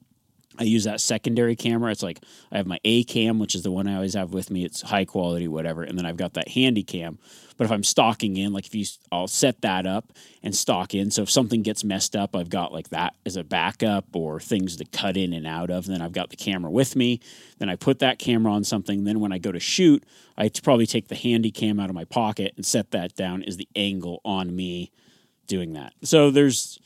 I 0.58 0.64
use 0.64 0.84
that 0.84 1.00
secondary 1.00 1.56
camera. 1.56 1.90
It's 1.90 2.02
like 2.02 2.20
I 2.50 2.58
have 2.58 2.66
my 2.66 2.78
A 2.84 3.04
cam, 3.04 3.38
which 3.38 3.54
is 3.54 3.62
the 3.62 3.70
one 3.70 3.88
I 3.88 3.94
always 3.94 4.14
have 4.14 4.32
with 4.32 4.50
me. 4.50 4.64
It's 4.64 4.82
high 4.82 5.04
quality, 5.04 5.48
whatever. 5.48 5.82
And 5.82 5.98
then 5.98 6.04
I've 6.04 6.16
got 6.16 6.34
that 6.34 6.48
handy 6.48 6.82
cam. 6.82 7.18
But 7.56 7.64
if 7.64 7.72
I'm 7.72 7.84
stalking 7.84 8.36
in, 8.36 8.52
like 8.52 8.66
if 8.66 8.74
you, 8.74 8.84
I'll 9.10 9.28
set 9.28 9.60
that 9.62 9.86
up 9.86 10.12
and 10.42 10.54
stalk 10.54 10.94
in. 10.94 11.10
So 11.10 11.22
if 11.22 11.30
something 11.30 11.62
gets 11.62 11.84
messed 11.84 12.16
up, 12.16 12.36
I've 12.36 12.50
got 12.50 12.72
like 12.72 12.90
that 12.90 13.14
as 13.24 13.36
a 13.36 13.44
backup 13.44 14.04
or 14.14 14.40
things 14.40 14.76
to 14.76 14.84
cut 14.84 15.16
in 15.16 15.32
and 15.32 15.46
out 15.46 15.70
of. 15.70 15.86
Then 15.86 16.02
I've 16.02 16.12
got 16.12 16.30
the 16.30 16.36
camera 16.36 16.70
with 16.70 16.96
me. 16.96 17.20
Then 17.58 17.68
I 17.68 17.76
put 17.76 17.98
that 18.00 18.18
camera 18.18 18.52
on 18.52 18.64
something. 18.64 19.04
Then 19.04 19.20
when 19.20 19.32
I 19.32 19.38
go 19.38 19.52
to 19.52 19.60
shoot, 19.60 20.04
I 20.36 20.50
probably 20.62 20.86
take 20.86 21.08
the 21.08 21.14
handy 21.14 21.50
cam 21.50 21.78
out 21.80 21.88
of 21.88 21.94
my 21.94 22.04
pocket 22.04 22.52
and 22.56 22.66
set 22.66 22.90
that 22.90 23.14
down 23.14 23.42
as 23.44 23.56
the 23.56 23.68
angle 23.74 24.20
on 24.24 24.54
me 24.54 24.90
doing 25.46 25.72
that. 25.74 25.92
So 26.02 26.30
there's 26.30 26.78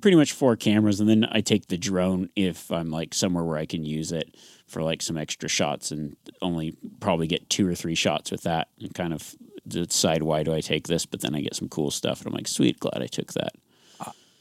pretty 0.00 0.16
much 0.16 0.32
four 0.32 0.56
cameras, 0.56 1.00
and 1.00 1.08
then 1.08 1.26
I 1.30 1.40
take 1.40 1.68
the 1.68 1.78
drone 1.78 2.30
if 2.36 2.70
I'm 2.70 2.90
like 2.90 3.14
somewhere 3.14 3.44
where 3.44 3.58
I 3.58 3.66
can 3.66 3.84
use 3.84 4.12
it 4.12 4.36
for 4.66 4.82
like 4.82 5.02
some 5.02 5.16
extra 5.16 5.48
shots, 5.48 5.90
and 5.90 6.16
only 6.42 6.76
probably 7.00 7.26
get 7.26 7.48
two 7.50 7.68
or 7.68 7.74
three 7.74 7.94
shots 7.94 8.30
with 8.30 8.42
that, 8.42 8.68
and 8.80 8.94
kind 8.94 9.12
of 9.12 9.34
decide 9.66 10.22
why 10.22 10.42
do 10.42 10.54
I 10.54 10.60
take 10.60 10.88
this, 10.88 11.06
but 11.06 11.20
then 11.20 11.34
I 11.34 11.40
get 11.40 11.54
some 11.54 11.68
cool 11.68 11.90
stuff, 11.90 12.20
and 12.20 12.28
I'm 12.28 12.34
like, 12.34 12.48
sweet, 12.48 12.80
glad 12.80 13.02
I 13.02 13.06
took 13.06 13.32
that. 13.34 13.52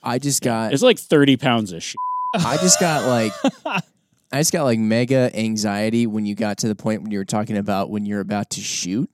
I 0.02 0.18
just 0.18 0.42
got 0.42 0.74
It's 0.74 0.84
like 0.84 0.98
thirty 0.98 1.38
pounds 1.38 1.72
of 1.72 1.84
shit. 1.84 1.98
I 2.34 2.58
just 2.58 2.80
got 2.80 3.06
like 3.06 3.34
I 4.32 4.40
just 4.40 4.54
got 4.54 4.64
like 4.64 4.80
mega 4.80 5.32
anxiety 5.38 6.06
when 6.08 6.26
you 6.26 6.36
got 6.36 6.60
to 6.60 6.68
the 6.68 6.76
point 6.76 7.02
when 7.02 7.12
you 7.12 7.18
were 7.18 7.26
talking 7.26 7.58
about 7.58 7.90
when 7.90 8.06
you're 8.06 8.20
about 8.20 8.52
to 8.52 8.62
shoot 8.62 9.10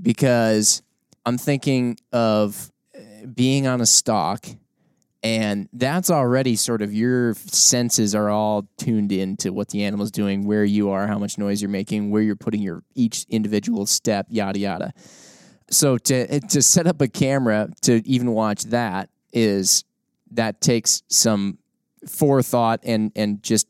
because 0.00 0.82
I'm 1.26 1.38
thinking 1.38 1.98
of 2.12 2.72
uh, 2.96 3.26
being 3.26 3.66
on 3.66 3.80
a 3.80 3.86
stalk 3.86 4.46
and 5.24 5.70
that's 5.72 6.10
already 6.10 6.54
sort 6.54 6.82
of 6.82 6.92
your 6.92 7.32
senses 7.34 8.14
are 8.14 8.28
all 8.28 8.68
tuned 8.76 9.10
in 9.10 9.38
to 9.38 9.50
what 9.50 9.70
the 9.70 9.82
animal's 9.82 10.10
doing, 10.10 10.46
where 10.46 10.66
you 10.66 10.90
are, 10.90 11.06
how 11.06 11.18
much 11.18 11.38
noise 11.38 11.62
you're 11.62 11.70
making, 11.70 12.10
where 12.10 12.20
you're 12.20 12.36
putting 12.36 12.60
your 12.60 12.82
each 12.94 13.24
individual 13.30 13.86
step, 13.86 14.26
yada 14.28 14.58
yada. 14.58 14.92
So 15.70 15.96
to 15.96 16.40
to 16.40 16.62
set 16.62 16.86
up 16.86 17.00
a 17.00 17.08
camera 17.08 17.70
to 17.82 18.06
even 18.06 18.32
watch 18.32 18.64
that 18.64 19.08
is 19.32 19.84
that 20.32 20.60
takes 20.60 21.02
some 21.08 21.56
forethought 22.06 22.80
and 22.82 23.10
and 23.16 23.42
just 23.42 23.66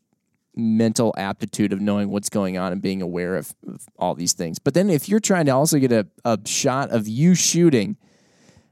mental 0.57 1.13
aptitude 1.17 1.71
of 1.71 1.79
knowing 1.79 2.09
what's 2.09 2.29
going 2.29 2.57
on 2.57 2.73
and 2.73 2.81
being 2.81 3.01
aware 3.01 3.37
of, 3.37 3.53
of 3.65 3.85
all 3.97 4.13
these 4.13 4.33
things. 4.33 4.59
But 4.59 4.73
then 4.73 4.89
if 4.89 5.07
you're 5.07 5.19
trying 5.21 5.45
to 5.45 5.51
also 5.51 5.79
get 5.79 5.93
a, 5.93 6.05
a 6.25 6.37
shot 6.45 6.91
of 6.91 7.07
you 7.07 7.33
shooting, 7.33 7.95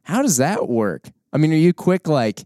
how 0.03 0.21
does 0.21 0.37
that 0.37 0.67
work? 0.67 1.09
I 1.31 1.37
mean, 1.37 1.51
are 1.53 1.57
you 1.57 1.73
quick 1.73 2.07
like 2.07 2.43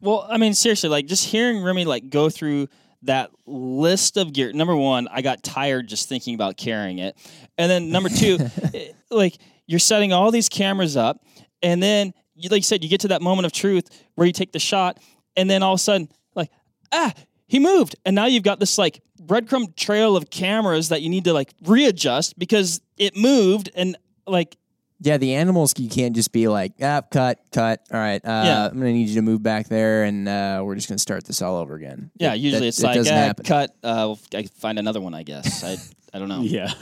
Well, 0.00 0.26
I 0.28 0.38
mean, 0.38 0.54
seriously, 0.54 0.88
like 0.88 1.06
just 1.06 1.26
hearing 1.26 1.62
Remi 1.62 1.84
like 1.84 2.08
go 2.10 2.30
through 2.30 2.68
that 3.02 3.30
list 3.46 4.16
of 4.16 4.32
gear. 4.32 4.52
Number 4.52 4.76
one, 4.76 5.08
I 5.10 5.22
got 5.22 5.42
tired 5.42 5.88
just 5.88 6.08
thinking 6.08 6.34
about 6.34 6.56
carrying 6.56 6.98
it, 6.98 7.16
and 7.58 7.70
then 7.70 7.90
number 7.90 8.08
two, 8.08 8.38
it- 8.74 8.94
like 9.10 9.36
you're 9.66 9.78
setting 9.78 10.12
all 10.12 10.30
these 10.30 10.48
cameras 10.48 10.96
up, 10.96 11.24
and 11.62 11.82
then 11.82 12.12
you, 12.34 12.48
like 12.48 12.58
you 12.60 12.64
said, 12.64 12.82
you 12.82 12.90
get 12.90 13.00
to 13.00 13.08
that 13.08 13.22
moment 13.22 13.46
of 13.46 13.52
truth 13.52 13.88
where 14.14 14.26
you 14.26 14.32
take 14.32 14.52
the 14.52 14.58
shot, 14.58 14.98
and 15.36 15.48
then 15.48 15.62
all 15.62 15.74
of 15.74 15.80
a 15.80 15.82
sudden, 15.82 16.08
like 16.34 16.50
ah, 16.92 17.12
he 17.46 17.58
moved, 17.58 17.96
and 18.04 18.14
now 18.14 18.26
you've 18.26 18.42
got 18.42 18.58
this 18.60 18.78
like 18.78 19.02
breadcrumb 19.22 19.76
trail 19.76 20.16
of 20.16 20.30
cameras 20.30 20.88
that 20.88 21.02
you 21.02 21.10
need 21.10 21.24
to 21.24 21.32
like 21.32 21.52
readjust 21.64 22.38
because 22.38 22.80
it 22.96 23.16
moved, 23.16 23.70
and 23.74 23.96
like 24.26 24.56
Yeah, 25.02 25.16
the 25.16 25.34
animals 25.34 25.72
you 25.78 25.88
can't 25.88 26.14
just 26.14 26.30
be 26.30 26.46
like, 26.48 26.72
ah, 26.82 27.00
cut, 27.10 27.38
cut. 27.52 27.80
All 27.92 27.98
right, 27.98 28.22
uh, 28.24 28.42
Yeah. 28.44 28.66
I'm 28.66 28.78
gonna 28.78 28.92
need 28.92 29.08
you 29.08 29.14
to 29.16 29.22
move 29.22 29.42
back 29.42 29.68
there, 29.68 30.04
and 30.04 30.28
uh, 30.28 30.60
we're 30.64 30.74
just 30.74 30.88
gonna 30.88 30.98
start 30.98 31.24
this 31.24 31.40
all 31.40 31.56
over 31.56 31.74
again. 31.74 32.10
Yeah, 32.18 32.34
It- 32.34 32.40
usually 32.40 32.60
that- 32.60 32.66
it's 32.66 32.80
it 32.80 32.84
like 32.86 32.94
doesn't 32.96 33.14
eh, 33.14 33.18
happen. 33.26 33.44
cut. 33.46 33.74
Uh, 33.82 34.14
I 34.34 34.42
find 34.58 34.78
another 34.78 35.00
one. 35.00 35.14
I 35.14 35.22
guess. 35.22 35.64
I 35.64 35.76
I 36.14 36.18
don't 36.18 36.28
know. 36.28 36.42
Yeah. 36.44 36.72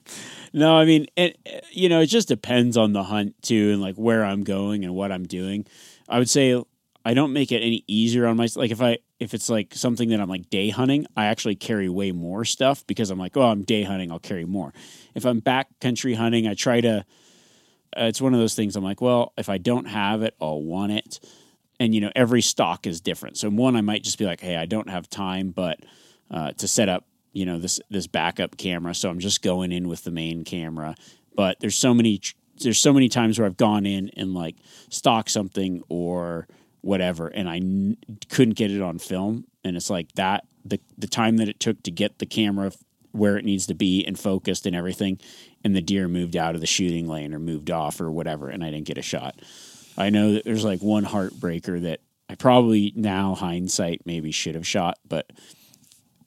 no, 0.52 0.76
I 0.76 0.84
mean, 0.84 1.06
it, 1.16 1.38
you 1.72 1.88
know, 1.88 2.00
it 2.00 2.06
just 2.06 2.28
depends 2.28 2.76
on 2.76 2.92
the 2.92 3.02
hunt 3.02 3.34
too, 3.42 3.72
and 3.72 3.80
like 3.82 3.96
where 3.96 4.24
I'm 4.24 4.42
going 4.44 4.84
and 4.84 4.94
what 4.94 5.12
I'm 5.12 5.26
doing. 5.26 5.66
I 6.08 6.18
would 6.18 6.30
say 6.30 6.60
I 7.04 7.14
don't 7.14 7.32
make 7.32 7.52
it 7.52 7.58
any 7.60 7.84
easier 7.86 8.26
on 8.26 8.36
myself. 8.36 8.62
Like 8.62 8.70
if 8.70 8.80
I 8.80 8.98
if 9.20 9.34
it's 9.34 9.48
like 9.50 9.74
something 9.74 10.08
that 10.10 10.20
I'm 10.20 10.28
like 10.28 10.48
day 10.50 10.70
hunting, 10.70 11.06
I 11.16 11.26
actually 11.26 11.56
carry 11.56 11.88
way 11.88 12.12
more 12.12 12.44
stuff 12.44 12.86
because 12.86 13.10
I'm 13.10 13.18
like, 13.18 13.36
oh, 13.36 13.42
I'm 13.42 13.62
day 13.62 13.82
hunting, 13.82 14.10
I'll 14.12 14.18
carry 14.18 14.44
more. 14.44 14.72
If 15.14 15.24
I'm 15.26 15.40
backcountry 15.42 16.14
hunting, 16.16 16.46
I 16.46 16.54
try 16.54 16.80
to. 16.80 17.04
Uh, 17.96 18.04
it's 18.04 18.20
one 18.20 18.34
of 18.34 18.40
those 18.40 18.54
things. 18.54 18.76
I'm 18.76 18.84
like, 18.84 19.00
well, 19.00 19.32
if 19.36 19.48
I 19.48 19.58
don't 19.58 19.86
have 19.86 20.22
it, 20.22 20.34
I'll 20.40 20.62
want 20.62 20.92
it. 20.92 21.20
And 21.78 21.94
you 21.94 22.00
know, 22.00 22.10
every 22.14 22.42
stock 22.42 22.86
is 22.86 23.00
different. 23.00 23.36
So 23.36 23.50
one, 23.50 23.76
I 23.76 23.80
might 23.80 24.02
just 24.02 24.18
be 24.18 24.24
like, 24.24 24.40
hey, 24.40 24.56
I 24.56 24.66
don't 24.66 24.88
have 24.88 25.08
time, 25.08 25.50
but 25.50 25.78
uh, 26.30 26.52
to 26.52 26.68
set 26.68 26.88
up, 26.88 27.06
you 27.32 27.44
know, 27.46 27.58
this 27.58 27.80
this 27.90 28.06
backup 28.06 28.56
camera. 28.56 28.94
So 28.94 29.10
I'm 29.10 29.18
just 29.18 29.42
going 29.42 29.72
in 29.72 29.88
with 29.88 30.04
the 30.04 30.10
main 30.10 30.44
camera. 30.44 30.94
But 31.34 31.60
there's 31.60 31.76
so 31.76 31.92
many 31.92 32.20
there's 32.60 32.78
so 32.78 32.92
many 32.92 33.08
times 33.08 33.38
where 33.38 33.46
I've 33.46 33.56
gone 33.56 33.84
in 33.86 34.10
and 34.16 34.34
like 34.34 34.56
stock 34.88 35.28
something 35.28 35.82
or 35.88 36.48
whatever, 36.80 37.28
and 37.28 37.48
I 37.48 37.56
n- 37.56 37.98
couldn't 38.28 38.56
get 38.56 38.70
it 38.70 38.80
on 38.80 38.98
film, 38.98 39.44
and 39.64 39.76
it's 39.76 39.90
like 39.90 40.12
that 40.12 40.46
the 40.64 40.80
the 40.96 41.06
time 41.06 41.36
that 41.38 41.48
it 41.48 41.60
took 41.60 41.82
to 41.82 41.90
get 41.90 42.18
the 42.18 42.26
camera 42.26 42.72
where 43.12 43.36
it 43.36 43.44
needs 43.44 43.66
to 43.66 43.74
be 43.74 44.04
and 44.04 44.18
focused 44.18 44.66
and 44.66 44.76
everything, 44.76 45.18
and 45.66 45.74
the 45.74 45.82
deer 45.82 46.06
moved 46.06 46.36
out 46.36 46.54
of 46.54 46.60
the 46.60 46.66
shooting 46.66 47.08
lane 47.08 47.34
or 47.34 47.40
moved 47.40 47.72
off 47.72 48.00
or 48.00 48.08
whatever, 48.08 48.48
and 48.50 48.62
I 48.62 48.70
didn't 48.70 48.86
get 48.86 48.98
a 48.98 49.02
shot. 49.02 49.34
I 49.98 50.10
know 50.10 50.34
that 50.34 50.44
there's 50.44 50.64
like 50.64 50.80
one 50.80 51.04
heartbreaker 51.04 51.82
that 51.82 51.98
I 52.28 52.36
probably 52.36 52.92
now 52.94 53.34
hindsight 53.34 54.02
maybe 54.04 54.30
should 54.30 54.54
have 54.54 54.66
shot, 54.66 54.96
but 55.08 55.28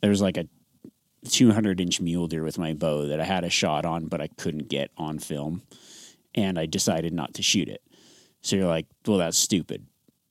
there's 0.01 0.21
like 0.21 0.35
a 0.35 0.45
200 1.29 1.79
inch 1.79 2.01
mule 2.01 2.27
deer 2.27 2.43
with 2.43 2.57
my 2.57 2.73
bow 2.73 3.05
that 3.05 3.21
I 3.21 3.23
had 3.23 3.45
a 3.45 3.49
shot 3.49 3.85
on, 3.85 4.07
but 4.07 4.19
I 4.19 4.27
couldn't 4.27 4.67
get 4.67 4.91
on 4.97 5.19
film, 5.19 5.61
and 6.35 6.59
I 6.59 6.65
decided 6.65 7.13
not 7.13 7.35
to 7.35 7.41
shoot 7.41 7.69
it. 7.69 7.81
So 8.41 8.57
you're 8.57 8.67
like, 8.67 8.87
well, 9.07 9.19
that's 9.19 9.37
stupid. 9.37 9.87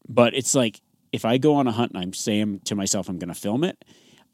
But 0.06 0.34
it's 0.34 0.54
like 0.54 0.82
if 1.12 1.24
I 1.24 1.38
go 1.38 1.54
on 1.54 1.66
a 1.66 1.72
hunt 1.72 1.92
and 1.92 2.02
I'm 2.02 2.12
saying 2.12 2.60
to 2.66 2.74
myself 2.74 3.08
I'm 3.08 3.18
going 3.18 3.32
to 3.32 3.40
film 3.40 3.64
it, 3.64 3.82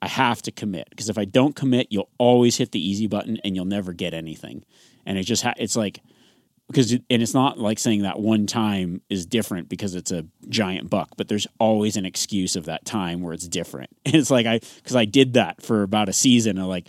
I 0.05 0.09
have 0.09 0.43
to 0.43 0.53
commit 0.53 0.91
because 0.91 1.09
if 1.09 1.17
I 1.17 1.25
don't 1.25 1.57
commit, 1.57 1.87
you'll 1.89 2.11
always 2.19 2.59
hit 2.59 2.73
the 2.73 2.89
easy 2.89 3.07
button 3.07 3.39
and 3.43 3.57
you'll 3.57 3.65
never 3.65 3.95
get 3.95 4.13
anything. 4.13 4.63
And 5.07 5.17
it 5.17 5.23
just 5.23 5.43
ha- 5.43 5.55
it's 5.57 5.77
like 5.77 6.01
because 6.69 6.93
it, 6.93 7.03
and 7.09 7.23
it's 7.23 7.33
not 7.33 7.59
like 7.59 7.79
saying 7.79 8.03
that 8.03 8.21
one 8.21 8.47
time 8.47 9.01
is 9.09 9.25
different 9.25 9.71
because 9.71 9.95
it's 9.95 10.11
a 10.11 10.27
giant 10.51 10.91
buck, 10.91 11.09
but 11.17 11.29
there's 11.29 11.47
always 11.59 11.97
an 11.97 12.05
excuse 12.05 12.55
of 12.55 12.67
that 12.67 12.85
time 12.85 13.23
where 13.23 13.33
it's 13.33 13.49
different. 13.49 13.91
And 14.05 14.15
it's 14.15 14.31
like 14.31 14.45
I 14.45 14.61
because 14.77 14.95
I 14.95 15.07
did 15.07 15.33
that 15.35 15.63
for 15.63 15.83
about 15.83 16.11
a 16.11 16.13
season, 16.13 16.59
and 16.59 16.69
like 16.69 16.87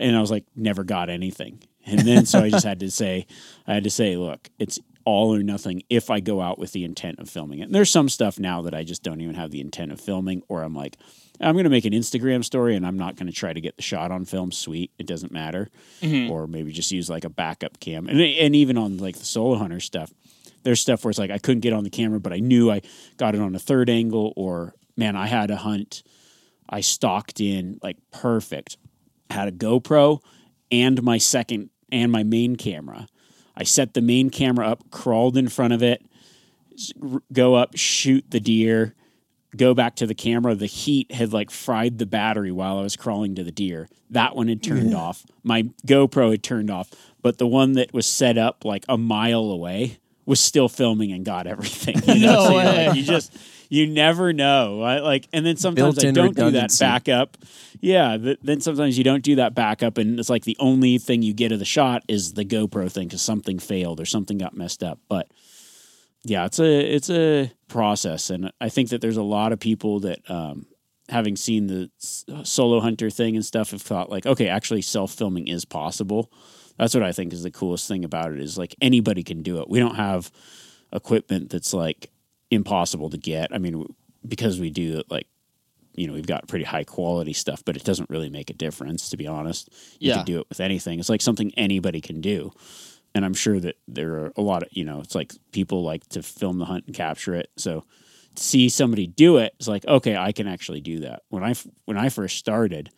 and 0.00 0.16
I 0.16 0.20
was 0.22 0.30
like 0.30 0.46
never 0.56 0.84
got 0.84 1.10
anything, 1.10 1.62
and 1.84 2.00
then 2.00 2.24
so 2.24 2.40
I 2.40 2.48
just 2.48 2.64
had 2.64 2.80
to 2.80 2.90
say 2.90 3.26
I 3.66 3.74
had 3.74 3.84
to 3.84 3.90
say, 3.90 4.16
look, 4.16 4.48
it's 4.58 4.78
all 5.04 5.34
or 5.34 5.42
nothing 5.42 5.82
if 5.90 6.08
I 6.08 6.20
go 6.20 6.40
out 6.40 6.58
with 6.58 6.72
the 6.72 6.84
intent 6.84 7.18
of 7.18 7.28
filming 7.28 7.58
it. 7.58 7.64
And 7.64 7.74
there's 7.74 7.90
some 7.90 8.08
stuff 8.08 8.38
now 8.38 8.62
that 8.62 8.74
I 8.74 8.84
just 8.84 9.02
don't 9.02 9.20
even 9.20 9.34
have 9.34 9.50
the 9.50 9.60
intent 9.60 9.92
of 9.92 10.00
filming, 10.00 10.42
or 10.48 10.62
I'm 10.62 10.74
like, 10.74 10.96
I'm 11.40 11.54
going 11.54 11.64
to 11.64 11.70
make 11.70 11.84
an 11.84 11.92
Instagram 11.92 12.44
story 12.44 12.76
and 12.76 12.86
I'm 12.86 12.96
not 12.96 13.16
going 13.16 13.26
to 13.26 13.32
try 13.32 13.52
to 13.52 13.60
get 13.60 13.76
the 13.76 13.82
shot 13.82 14.10
on 14.12 14.24
film. 14.24 14.52
Sweet, 14.52 14.92
it 14.98 15.06
doesn't 15.06 15.32
matter. 15.32 15.68
Mm-hmm. 16.00 16.30
Or 16.30 16.46
maybe 16.46 16.72
just 16.72 16.92
use 16.92 17.10
like 17.10 17.24
a 17.24 17.30
backup 17.30 17.80
cam. 17.80 18.06
And 18.06 18.20
and 18.20 18.54
even 18.54 18.78
on 18.78 18.98
like 18.98 19.16
the 19.16 19.24
solo 19.24 19.56
hunter 19.56 19.80
stuff, 19.80 20.12
there's 20.62 20.80
stuff 20.80 21.04
where 21.04 21.10
it's 21.10 21.18
like 21.18 21.30
I 21.30 21.38
couldn't 21.38 21.60
get 21.60 21.72
on 21.72 21.84
the 21.84 21.90
camera, 21.90 22.20
but 22.20 22.32
I 22.32 22.38
knew 22.38 22.70
I 22.70 22.82
got 23.16 23.34
it 23.34 23.40
on 23.40 23.54
a 23.54 23.58
third 23.58 23.90
angle. 23.90 24.32
Or 24.36 24.74
man, 24.96 25.16
I 25.16 25.26
had 25.26 25.50
a 25.50 25.56
hunt. 25.56 26.02
I 26.68 26.80
stalked 26.80 27.40
in 27.40 27.78
like 27.82 27.96
perfect. 28.12 28.76
Had 29.30 29.48
a 29.48 29.52
GoPro 29.52 30.20
and 30.70 31.02
my 31.02 31.18
second 31.18 31.70
and 31.90 32.12
my 32.12 32.22
main 32.22 32.56
camera. 32.56 33.06
I 33.56 33.64
set 33.64 33.94
the 33.94 34.00
main 34.00 34.30
camera 34.30 34.68
up, 34.68 34.90
crawled 34.90 35.36
in 35.36 35.48
front 35.48 35.72
of 35.72 35.82
it, 35.82 36.04
go 37.32 37.54
up, 37.54 37.76
shoot 37.76 38.24
the 38.30 38.40
deer, 38.40 38.94
go 39.56 39.74
back 39.74 39.96
to 39.96 40.06
the 40.06 40.14
camera. 40.14 40.54
The 40.54 40.66
heat 40.66 41.12
had 41.12 41.32
like 41.32 41.50
fried 41.50 41.98
the 41.98 42.06
battery 42.06 42.52
while 42.52 42.78
I 42.78 42.82
was 42.82 42.96
crawling 42.96 43.34
to 43.36 43.44
the 43.44 43.52
deer. 43.52 43.88
That 44.10 44.36
one 44.36 44.48
had 44.48 44.62
turned 44.62 44.94
off. 44.94 45.24
My 45.42 45.64
GoPro 45.86 46.30
had 46.30 46.42
turned 46.42 46.70
off, 46.70 46.90
but 47.22 47.38
the 47.38 47.46
one 47.46 47.72
that 47.72 47.92
was 47.92 48.06
set 48.06 48.38
up 48.38 48.64
like 48.64 48.84
a 48.88 48.96
mile 48.98 49.44
away 49.44 49.98
was 50.26 50.40
still 50.40 50.68
filming 50.68 51.12
and 51.12 51.24
got 51.24 51.46
everything. 51.46 51.96
You 52.06 52.26
know? 52.26 52.32
No 52.34 52.44
So 52.46 52.56
way. 52.56 52.86
like, 52.88 52.96
you 52.96 53.02
just 53.02 53.36
you 53.68 53.86
never 53.86 54.32
know. 54.32 54.82
I, 54.82 55.00
like, 55.00 55.26
and 55.32 55.44
then 55.44 55.56
sometimes 55.56 55.98
I 55.98 56.02
Built-in 56.02 56.14
don't 56.14 56.36
do 56.36 56.50
that 56.52 56.74
backup. 56.78 57.36
Yeah, 57.80 58.16
th- 58.16 58.38
then 58.42 58.60
sometimes 58.60 58.96
you 58.96 59.04
don't 59.04 59.22
do 59.22 59.36
that 59.36 59.54
backup, 59.54 59.98
and 59.98 60.18
it's 60.20 60.30
like 60.30 60.44
the 60.44 60.56
only 60.60 60.98
thing 60.98 61.22
you 61.22 61.32
get 61.34 61.50
of 61.50 61.58
the 61.58 61.64
shot 61.64 62.02
is 62.08 62.34
the 62.34 62.44
GoPro 62.44 62.90
thing 62.90 63.08
because 63.08 63.22
something 63.22 63.58
failed 63.58 64.00
or 64.00 64.04
something 64.06 64.38
got 64.38 64.56
messed 64.56 64.82
up. 64.82 65.00
But 65.08 65.28
yeah, 66.24 66.46
it's 66.46 66.58
a 66.58 66.80
it's 66.94 67.10
a 67.10 67.52
process, 67.68 68.30
and 68.30 68.50
I 68.60 68.68
think 68.68 68.88
that 68.90 69.00
there's 69.00 69.16
a 69.16 69.22
lot 69.22 69.52
of 69.52 69.60
people 69.60 70.00
that, 70.00 70.18
um, 70.30 70.66
having 71.08 71.36
seen 71.36 71.66
the 71.66 71.90
solo 72.44 72.80
hunter 72.80 73.10
thing 73.10 73.36
and 73.36 73.44
stuff, 73.44 73.72
have 73.72 73.82
thought 73.82 74.10
like, 74.10 74.24
okay, 74.26 74.48
actually, 74.48 74.82
self 74.82 75.12
filming 75.12 75.48
is 75.48 75.64
possible. 75.64 76.32
That's 76.78 76.94
what 76.94 77.02
I 77.04 77.12
think 77.12 77.32
is 77.32 77.42
the 77.42 77.50
coolest 77.50 77.86
thing 77.86 78.04
about 78.04 78.32
it 78.32 78.40
is 78.40 78.58
like 78.58 78.74
anybody 78.80 79.22
can 79.22 79.42
do 79.42 79.60
it. 79.60 79.68
We 79.68 79.78
don't 79.78 79.94
have 79.96 80.32
equipment 80.92 81.50
that's 81.50 81.72
like 81.74 82.10
impossible 82.50 83.10
to 83.10 83.18
get. 83.18 83.52
I 83.54 83.58
mean, 83.58 83.86
because 84.26 84.58
we 84.58 84.70
do 84.70 85.02
like 85.10 85.26
you 85.94 86.06
know 86.08 86.14
we've 86.14 86.26
got 86.26 86.48
pretty 86.48 86.64
high 86.64 86.84
quality 86.84 87.32
stuff, 87.32 87.62
but 87.64 87.76
it 87.76 87.84
doesn't 87.84 88.10
really 88.10 88.30
make 88.30 88.50
a 88.50 88.54
difference 88.54 89.10
to 89.10 89.16
be 89.16 89.26
honest. 89.26 89.68
You 90.00 90.08
Yeah. 90.08 90.16
can 90.16 90.24
do 90.24 90.40
it 90.40 90.48
with 90.48 90.60
anything. 90.60 90.98
It's 90.98 91.08
like 91.08 91.20
something 91.22 91.52
anybody 91.56 92.00
can 92.00 92.20
do. 92.20 92.50
And 93.14 93.24
I'm 93.24 93.34
sure 93.34 93.60
that 93.60 93.76
there 93.86 94.14
are 94.14 94.32
a 94.36 94.42
lot 94.42 94.62
of 94.62 94.68
you 94.72 94.84
know, 94.84 95.00
it's 95.00 95.14
like 95.14 95.32
people 95.52 95.82
like 95.82 96.08
to 96.10 96.22
film 96.22 96.58
the 96.58 96.64
hunt 96.64 96.84
and 96.86 96.94
capture 96.96 97.34
it. 97.34 97.50
So 97.56 97.84
to 98.34 98.42
see 98.42 98.68
somebody 98.68 99.06
do 99.06 99.36
it, 99.38 99.54
it's 99.58 99.68
like 99.68 99.86
okay, 99.86 100.16
I 100.16 100.32
can 100.32 100.46
actually 100.48 100.80
do 100.80 101.00
that. 101.00 101.22
When 101.28 101.44
I 101.44 101.54
when 101.84 101.96
I 101.96 102.08
first 102.08 102.38
started, 102.38 102.90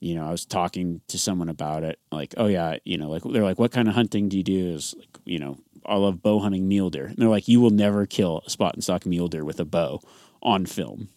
you 0.00 0.14
know, 0.14 0.26
I 0.26 0.30
was 0.30 0.46
talking 0.46 1.00
to 1.08 1.18
someone 1.18 1.48
about 1.48 1.82
it, 1.82 1.98
like, 2.12 2.34
oh 2.36 2.46
yeah, 2.46 2.76
you 2.84 2.98
know, 2.98 3.08
like 3.08 3.22
they're 3.24 3.42
like, 3.42 3.58
what 3.58 3.72
kind 3.72 3.88
of 3.88 3.94
hunting 3.94 4.28
do 4.28 4.36
you 4.36 4.44
do? 4.44 4.68
Is 4.74 4.94
like, 4.98 5.18
you 5.24 5.38
know, 5.38 5.58
I 5.84 5.96
love 5.96 6.22
bow 6.22 6.40
hunting 6.40 6.68
mule 6.68 6.90
deer. 6.90 7.06
And 7.06 7.16
they're 7.16 7.28
like, 7.28 7.48
you 7.48 7.60
will 7.60 7.70
never 7.70 8.06
kill 8.06 8.42
a 8.46 8.50
spot 8.50 8.74
and 8.74 8.84
stalk 8.84 9.06
mule 9.06 9.28
deer 9.28 9.44
with 9.44 9.58
a 9.58 9.64
bow 9.64 10.00
on 10.42 10.66
film. 10.66 11.08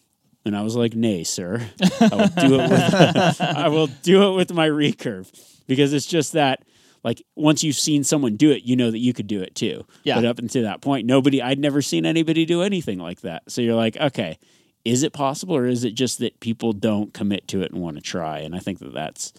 And 0.43 0.57
I 0.57 0.63
was 0.63 0.75
like, 0.75 0.95
nay, 0.95 1.23
sir, 1.23 1.69
I 1.99 2.15
will 2.15 2.47
do 2.47 2.59
it 2.59 2.69
with 2.69 3.41
I 3.41 3.67
will 3.67 3.87
do 3.87 4.31
it 4.31 4.35
with 4.35 4.53
my 4.53 4.67
recurve 4.67 5.31
because 5.67 5.93
it's 5.93 6.07
just 6.07 6.33
that. 6.33 6.63
Like 7.03 7.23
once 7.35 7.63
you've 7.63 7.75
seen 7.77 8.03
someone 8.03 8.35
do 8.35 8.51
it, 8.51 8.63
you 8.63 8.75
know 8.75 8.91
that 8.91 8.99
you 8.99 9.13
could 9.13 9.27
do 9.27 9.41
it 9.41 9.55
too. 9.55 9.85
Yeah. 10.03 10.15
But 10.15 10.25
up 10.25 10.39
until 10.39 10.63
that 10.63 10.81
point, 10.81 11.07
nobody 11.07 11.41
I'd 11.41 11.59
never 11.59 11.81
seen 11.81 12.05
anybody 12.05 12.45
do 12.45 12.61
anything 12.61 12.99
like 12.99 13.21
that. 13.21 13.43
So 13.51 13.61
you're 13.61 13.75
like, 13.75 13.97
okay, 13.97 14.37
is 14.85 15.03
it 15.03 15.13
possible 15.13 15.55
or 15.55 15.65
is 15.67 15.83
it 15.83 15.93
just 15.95 16.19
that 16.19 16.39
people 16.39 16.73
don't 16.73 17.13
commit 17.13 17.47
to 17.49 17.61
it 17.61 17.71
and 17.71 17.79
want 17.81 17.97
to 17.97 18.01
try 18.01 18.39
and 18.39 18.55
i 18.55 18.59
think 18.59 18.79
that 18.79 18.91
that's 18.95 19.31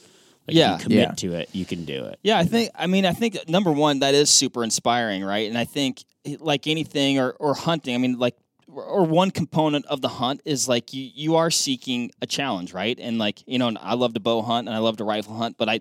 like 0.46 0.56
Yeah. 0.56 0.74
if 0.76 0.80
you 0.80 0.84
commit 0.84 0.98
Yeah. 1.08 1.14
to 1.14 1.32
it 1.34 1.48
you 1.52 1.64
can 1.66 1.84
do 1.84 2.04
it 2.04 2.18
Yeah, 2.22 2.38
I 2.38 2.44
think. 2.44 2.70
I 2.76 2.86
mean, 2.86 3.04
I 3.06 3.12
think 3.12 3.48
number 3.48 3.72
one 3.72 3.98
that 4.00 4.14
is 4.14 4.30
super 4.30 4.62
inspiring, 4.62 5.24
right? 5.24 5.48
And 5.48 5.58
I 5.58 5.64
think 5.64 6.04
like 6.38 6.66
anything 6.68 7.18
or 7.18 7.32
or 7.40 7.54
hunting, 7.54 7.94
I 7.94 7.98
mean, 7.98 8.18
like 8.20 8.36
or 8.68 9.02
one 9.04 9.30
component 9.32 9.84
of 9.86 10.00
the 10.00 10.08
hunt 10.08 10.40
is 10.44 10.68
like 10.68 10.94
you 10.94 11.10
you 11.14 11.34
are 11.36 11.50
seeking 11.50 12.10
a 12.22 12.26
challenge, 12.26 12.72
right? 12.72 12.98
And 13.00 13.18
like 13.18 13.42
you 13.46 13.58
know, 13.58 13.72
I 13.80 13.94
love 13.94 14.14
to 14.14 14.20
bow 14.20 14.42
hunt 14.42 14.68
and 14.68 14.76
I 14.76 14.78
love 14.80 14.96
to 14.98 15.04
rifle 15.04 15.34
hunt, 15.34 15.56
but 15.58 15.68
I, 15.68 15.80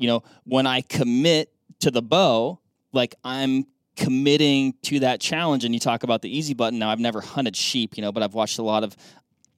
you 0.00 0.06
know, 0.06 0.22
when 0.44 0.66
I 0.66 0.80
commit 0.80 1.52
to 1.80 1.90
the 1.90 2.00
bow, 2.00 2.58
like 2.92 3.14
I'm 3.22 3.66
committing 3.96 4.72
to 4.84 5.00
that 5.00 5.20
challenge. 5.20 5.64
And 5.64 5.74
you 5.74 5.78
talk 5.78 6.02
about 6.04 6.22
the 6.22 6.34
easy 6.34 6.54
button. 6.54 6.78
Now 6.78 6.88
I've 6.88 6.98
never 6.98 7.20
hunted 7.20 7.54
sheep, 7.54 7.98
you 7.98 8.02
know, 8.02 8.10
but 8.10 8.22
I've 8.22 8.32
watched 8.32 8.58
a 8.58 8.62
lot 8.62 8.82
of, 8.82 8.96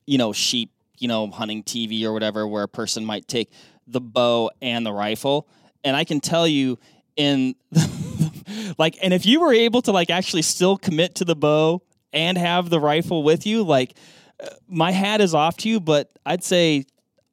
you 0.05 0.19
know, 0.19 0.33
sheep, 0.33 0.73
you 0.99 1.07
know, 1.07 1.31
hunting 1.31 1.63
TV 1.63 2.03
or 2.03 2.13
whatever, 2.13 2.47
where 2.47 2.65
a 2.65 2.69
person 2.69 3.05
might 3.05 3.29
take 3.29 3.53
the 3.87 4.01
bow 4.01 4.51
and 4.61 4.85
the 4.85 4.93
rifle. 4.93 5.47
And 5.85 5.97
I 5.97 6.03
can 6.03 6.19
tell 6.19 6.49
you 6.49 6.77
in 7.15 7.55
like 8.79 8.99
and 9.01 9.15
if 9.15 9.25
you 9.25 9.41
were 9.41 9.53
able 9.53 9.83
to 9.83 9.93
like 9.93 10.11
actually 10.11 10.43
still 10.43 10.77
commit 10.77 11.15
to 11.17 11.25
the 11.25 11.37
bow 11.37 11.83
and 12.13 12.37
have 12.37 12.69
the 12.69 12.81
rifle 12.81 13.23
with 13.23 13.47
you, 13.47 13.63
like 13.63 13.97
uh, 14.43 14.49
my 14.69 14.91
hat 14.91 15.21
is 15.21 15.35
off 15.35 15.57
to 15.59 15.69
you, 15.69 15.79
but 15.79 16.11
I'd 16.27 16.43
say 16.43 16.85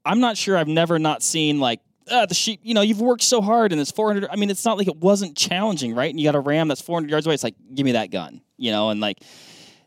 I'm 0.06 0.20
not 0.20 0.38
sure 0.38 0.56
I've 0.58 0.68
never 0.68 1.00
not 1.00 1.24
seen 1.24 1.60
like 1.60 1.80
uh, 2.10 2.26
the 2.26 2.34
sheep, 2.34 2.62
you 2.64 2.74
know, 2.74 2.82
you've 2.82 3.02
worked 3.02 3.24
so 3.24 3.42
hard 3.42 3.72
and 3.72 3.80
it's 3.80 3.92
400. 3.92 4.30
I 4.32 4.36
mean, 4.36 4.50
it's 4.50 4.66
not 4.66 4.78
like 4.78 4.88
it 4.88 4.98
wasn't 4.98 5.38
challenging, 5.38 5.96
right? 5.96 6.10
And 6.10 6.20
you 6.20 6.26
got 6.26 6.36
a 6.36 6.40
ram 6.40 6.68
that's 6.68 6.82
400 6.82 7.10
yards 7.10 7.26
away. 7.26 7.34
It's 7.34 7.44
like, 7.44 7.56
give 7.74 7.86
me 7.86 7.94
that 7.94 8.12
gun, 8.12 8.42
you 8.58 8.72
know, 8.72 8.90
and 8.90 9.00
like, 9.00 9.20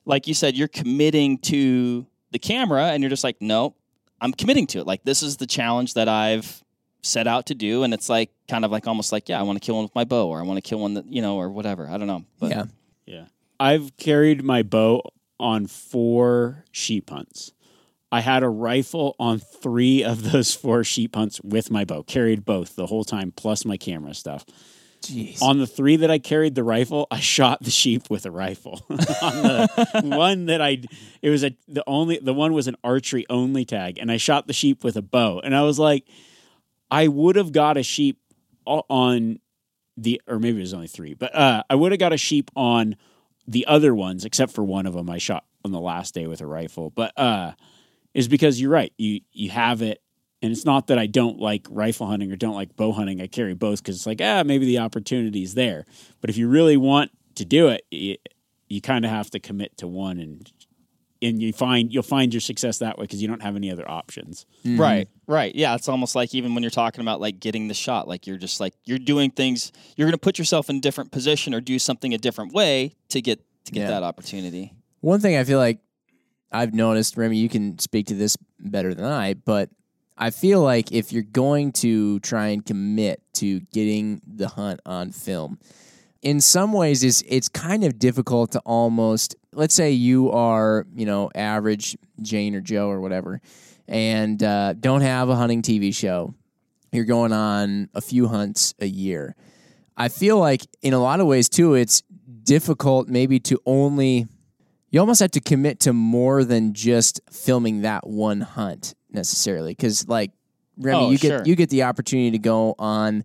like 0.05 0.27
you 0.27 0.35
said, 0.35 0.57
you're 0.57 0.69
committing 0.69 1.39
to 1.39 2.07
the 2.31 2.39
camera 2.39 2.87
and 2.87 3.03
you're 3.03 3.11
just 3.11 3.25
like, 3.25 3.41
no, 3.41 3.75
I'm 4.21 4.33
committing 4.33 4.67
to 4.69 4.79
it. 4.81 4.87
Like, 4.87 5.05
this 5.05 5.23
is 5.23 5.37
the 5.37 5.47
challenge 5.47 5.95
that 5.95 6.09
I've 6.09 6.63
set 7.03 7.27
out 7.27 7.47
to 7.47 7.55
do, 7.55 7.83
and 7.83 7.93
it's 7.93 8.09
like 8.09 8.31
kind 8.49 8.65
of 8.65 8.71
like 8.71 8.87
almost 8.87 9.13
like 9.13 9.29
yeah, 9.29 9.39
I 9.39 9.43
want 9.43 9.61
to 9.61 9.65
kill 9.65 9.75
one 9.75 9.85
with 9.85 9.95
my 9.95 10.05
bow, 10.05 10.29
or 10.29 10.39
I 10.39 10.43
want 10.43 10.57
to 10.57 10.69
kill 10.69 10.79
one 10.79 10.95
that 10.95 11.07
you 11.07 11.21
know, 11.21 11.37
or 11.37 11.51
whatever. 11.51 11.89
I 11.89 11.99
don't 11.99 12.07
know, 12.07 12.25
but 12.39 12.51
yeah. 12.51 12.65
Yeah. 13.07 13.25
I've 13.59 13.97
carried 13.97 14.45
my 14.45 14.63
bow 14.63 15.03
on 15.39 15.67
four 15.67 16.65
sheep 16.71 17.11
hunts. 17.11 17.53
I 18.13 18.21
had 18.21 18.43
a 18.43 18.49
rifle 18.49 19.17
on 19.19 19.39
three 19.39 20.05
of 20.05 20.31
those 20.31 20.55
four 20.63 20.85
sheep 20.85 21.17
hunts 21.17 21.41
with 21.43 21.71
my 21.71 21.85
bow, 21.87 22.03
carried 22.03 22.45
both 22.45 22.77
the 22.77 22.87
whole 22.87 23.05
time, 23.05 23.33
plus 23.35 23.65
my 23.65 23.79
camera 23.79 24.13
stuff. 24.13 24.45
Jeez. 25.01 25.43
On 25.43 25.59
the 25.59 25.67
three 25.67 25.97
that 25.97 26.11
I 26.13 26.19
carried 26.21 26.55
the 26.55 26.63
rifle, 26.63 27.09
I 27.11 27.19
shot 27.19 27.63
the 27.63 27.71
sheep 27.71 28.09
with 28.09 28.25
a 28.27 28.31
rifle. 28.31 28.83
on 28.91 28.97
the 28.99 30.03
one 30.05 30.47
that 30.47 30.61
I, 30.61 30.83
it 31.23 31.31
was 31.31 31.43
a 31.43 31.57
the 31.67 31.83
only 31.89 32.19
the 32.19 32.35
one 32.35 32.53
was 32.53 32.69
an 32.69 32.77
archery 32.85 33.27
only 33.29 33.65
tag, 33.65 33.99
and 33.99 34.13
I 34.13 34.19
shot 34.19 34.47
the 34.47 34.53
sheep 34.53 34.85
with 34.85 34.97
a 34.97 35.03
bow. 35.03 35.41
And 35.43 35.57
I 35.57 35.63
was 35.63 35.79
like, 35.79 36.05
I 36.89 37.09
would 37.09 37.35
have 37.35 37.51
got 37.51 37.77
a 37.77 37.83
sheep 37.83 38.21
on 38.67 39.41
the, 39.97 40.21
or 40.29 40.39
maybe 40.39 40.59
it 40.59 40.61
was 40.61 40.75
only 40.75 40.87
three, 40.87 41.15
but 41.15 41.35
uh, 41.35 41.65
I 41.69 41.75
would 41.75 41.93
have 41.93 41.99
got 41.99 42.13
a 42.13 42.19
sheep 42.19 42.51
on 42.55 42.97
the 43.49 43.67
other 43.67 43.95
ones, 43.95 44.25
except 44.25 44.53
for 44.53 44.63
one 44.63 44.87
of 44.87 44.95
them 44.95 45.11
I 45.11 45.19
shot 45.19 45.45
on 45.65 45.73
the 45.73 45.81
last 45.81 46.15
day 46.15 46.27
with 46.27 46.41
a 46.41 46.47
rifle. 46.47 46.91
But 46.91 47.19
uh, 47.19 47.53
is 48.15 48.29
because 48.29 48.61
you're 48.61 48.71
right. 48.71 48.93
You 48.99 49.21
you 49.33 49.51
have 49.51 49.83
it, 49.83 50.01
and 50.43 50.53
it's 50.53 50.65
not 50.65 50.89
that 50.89 50.99
I 50.99 51.07
don't 51.07 51.39
like 51.39 51.67
rifle 51.71 52.07
hunting 52.07 52.31
or 52.33 52.37
don't 52.37 52.55
like 52.55 52.77
bow 52.77 52.93
hunting. 52.93 53.21
I 53.21 53.27
carry 53.27 53.55
both 53.55 53.81
because 53.83 53.97
it's 53.97 54.07
like 54.07 54.21
ah 54.23 54.43
maybe 54.45 54.67
the 54.67 54.79
opportunity 54.79 55.43
is 55.43 55.55
there. 55.55 55.85
But 56.21 56.31
if 56.31 56.37
you 56.37 56.49
really 56.49 56.77
want 56.77 57.11
to 57.37 57.45
do 57.45 57.69
it, 57.69 57.83
you, 57.91 58.17
you 58.69 58.81
kind 58.81 59.05
of 59.05 59.11
have 59.11 59.31
to 59.31 59.39
commit 59.41 59.77
to 59.79 59.87
one 59.87 60.19
and. 60.19 60.51
And 61.25 61.41
you 61.41 61.53
find 61.53 61.93
you'll 61.95 62.03
find 62.03 62.35
your 62.35 62.41
success 62.41 62.79
that 62.79 62.99
way 62.99 63.05
because 63.05 63.23
you 63.23 63.29
don't 63.29 63.43
have 63.45 63.55
any 63.55 63.71
other 63.71 63.89
options. 63.89 64.45
Mhm. 64.65 64.77
Right, 64.77 65.09
right. 65.29 65.55
Yeah, 65.55 65.77
it's 65.77 65.89
almost 65.89 66.17
like 66.17 66.35
even 66.35 66.53
when 66.53 66.65
you're 66.65 66.71
talking 66.71 67.01
about 67.01 67.21
like 67.21 67.39
getting 67.39 67.69
the 67.69 67.75
shot, 67.75 68.09
like 68.09 68.27
you're 68.27 68.39
just 68.39 68.59
like 68.59 68.75
you're 68.87 68.99
doing 68.99 69.31
things. 69.31 69.71
You're 69.97 70.07
going 70.07 70.15
to 70.15 70.19
put 70.19 70.37
yourself 70.37 70.69
in 70.69 70.79
a 70.79 70.81
different 70.81 71.13
position 71.13 71.55
or 71.55 71.61
do 71.61 71.79
something 71.79 72.13
a 72.13 72.19
different 72.19 72.53
way 72.53 72.97
to 73.11 73.21
get 73.23 73.39
to 73.67 73.71
get 73.71 73.83
Yeah. 73.83 73.91
that 73.91 74.03
opportunity. 74.03 74.73
One 75.01 75.21
thing 75.21 75.37
I 75.37 75.45
feel 75.45 75.61
like 75.61 75.79
I've 76.53 76.75
noticed, 76.75 77.17
Remi, 77.17 77.39
you 77.39 77.49
can 77.49 77.79
speak 77.79 78.07
to 78.07 78.15
this 78.15 78.37
better 78.59 78.95
than 78.95 79.05
I, 79.05 79.35
but 79.35 79.71
I 80.17 80.31
feel 80.31 80.61
like 80.61 80.93
if 80.93 81.13
you're 81.13 81.23
going 81.23 81.73
to 81.73 82.21
try 82.21 82.49
and 82.49 82.65
commit 82.65 83.23
to 83.35 83.61
getting 83.73 84.21
the 84.27 84.49
hunt 84.49 84.81
on 84.85 85.11
film, 85.11 85.59
in 86.21 86.41
some 86.41 86.73
ways 86.73 87.03
it's 87.03 87.23
it's 87.27 87.49
kind 87.49 87.83
of 87.83 87.99
difficult 87.99 88.53
to 88.53 88.61
almost 88.61 89.35
let's 89.53 89.75
say 89.75 89.91
you 89.91 90.31
are, 90.31 90.87
you 90.95 91.07
know, 91.07 91.31
average 91.35 91.97
Jane 92.21 92.55
or 92.55 92.61
Joe 92.61 92.89
or 92.89 93.01
whatever, 93.01 93.41
and 93.89 94.43
uh, 94.43 94.75
don't 94.75 95.01
have 95.01 95.29
a 95.29 95.37
hunting 95.37 95.63
TV 95.63 95.95
show. 95.95 96.35
You're 96.93 97.05
going 97.05 97.33
on 97.33 97.89
a 97.95 98.01
few 98.01 98.29
hunts 98.29 98.75
a 98.79 98.87
year. 98.87 99.35
I 99.97 100.09
feel 100.09 100.39
like 100.39 100.63
in 100.83 100.95
a 100.95 100.99
lot 100.99 101.21
of 101.21 101.27
ways 101.27 101.49
too, 101.49 101.75
it's 101.75 102.03
difficult 102.45 103.09
maybe 103.09 103.41
to 103.41 103.61
only 103.67 104.27
you 104.93 105.01
almost 105.01 105.19
have 105.21 105.33
to 105.33 105.41
commit 105.41 105.81
to 105.81 105.93
more 105.93 106.45
than 106.45 106.75
just 106.75 107.21
filming 107.33 107.81
that 107.83 108.07
one 108.07 108.41
hunt 108.43 108.95
necessarily 109.11 109.73
because 109.73 110.07
like 110.07 110.31
Remi, 110.79 110.97
Oh, 110.99 111.11
you 111.11 111.19
get 111.19 111.29
sure. 111.29 111.43
you 111.45 111.57
get 111.57 111.71
the 111.71 111.83
opportunity 111.83 112.31
to 112.31 112.39
go 112.39 112.75
on 112.79 113.25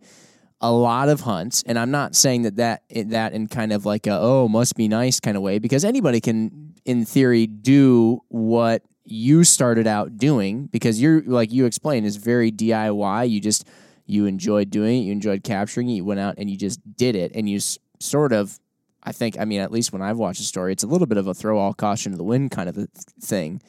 a 0.60 0.72
lot 0.72 1.08
of 1.08 1.22
hunts 1.22 1.62
and 1.68 1.78
i'm 1.78 1.92
not 1.92 2.16
saying 2.16 2.42
that 2.42 2.56
that 2.56 2.82
that 2.90 3.34
in 3.34 3.46
kind 3.48 3.72
of 3.72 3.86
like 3.86 4.08
a 4.08 4.18
oh 4.20 4.48
must 4.48 4.76
be 4.76 4.88
nice 4.88 5.20
kind 5.20 5.38
of 5.38 5.44
way 5.44 5.60
because 5.60 5.86
anybody 5.86 6.20
can 6.20 6.74
in 6.84 7.06
theory 7.06 7.46
do 7.46 8.20
what 8.30 8.82
you 9.06 9.44
started 9.44 9.86
out 9.86 10.18
doing 10.18 10.66
because 10.66 11.00
you're 11.00 11.22
like 11.28 11.52
you 11.52 11.66
explained 11.68 12.08
is 12.08 12.16
very 12.18 12.52
diy 12.52 13.30
you 13.30 13.40
just 13.40 13.68
you 14.08 14.26
enjoyed 14.26 14.72
doing 14.72 15.02
it 15.04 15.06
you 15.06 15.12
enjoyed 15.12 15.44
capturing 15.44 15.88
it 15.90 15.94
you 15.94 16.04
went 16.04 16.20
out 16.20 16.34
and 16.40 16.50
you 16.50 16.58
just 16.58 16.80
did 16.98 17.16
it 17.16 17.32
and 17.36 17.48
you 17.48 17.58
s- 17.58 17.78
sort 18.00 18.34
of 18.34 18.60
i 19.08 19.12
think 19.12 19.40
i 19.40 19.46
mean 19.46 19.60
at 19.60 19.72
least 19.72 19.92
when 19.92 20.02
i've 20.02 20.18
watched 20.18 20.40
the 20.40 20.46
story 20.46 20.72
it's 20.72 20.84
a 20.84 20.88
little 20.88 21.08
bit 21.08 21.18
of 21.18 21.28
a 21.28 21.34
throw 21.34 21.58
all 21.58 21.74
caution 21.74 22.12
to 22.12 22.18
the 22.18 22.24
wind 22.24 22.52
kind 22.52 22.70
of 22.70 22.78
a 22.78 22.88
thing 23.22 23.62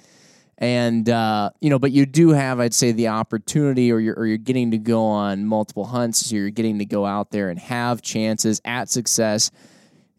and 0.61 1.09
uh, 1.09 1.51
you 1.61 1.71
know, 1.71 1.79
but 1.79 1.93
you 1.93 2.05
do 2.05 2.31
have, 2.31 2.59
I'd 2.59 2.75
say, 2.75 2.91
the 2.91 3.09
opportunity, 3.09 3.93
or 3.93 4.01
you're 4.01 4.17
or 4.17 4.27
you're 4.27 4.39
getting 4.39 4.73
to 4.73 4.79
go 4.79 5.05
on 5.05 5.47
multiple 5.47 5.85
hunts. 5.85 6.27
So 6.27 6.35
you're 6.35 6.51
getting 6.51 6.81
to 6.81 6.85
go 6.85 7.07
out 7.07 7.31
there 7.31 7.49
and 7.49 7.59
have 7.61 8.03
chances 8.03 8.61
at 8.65 8.91
success, 8.91 9.53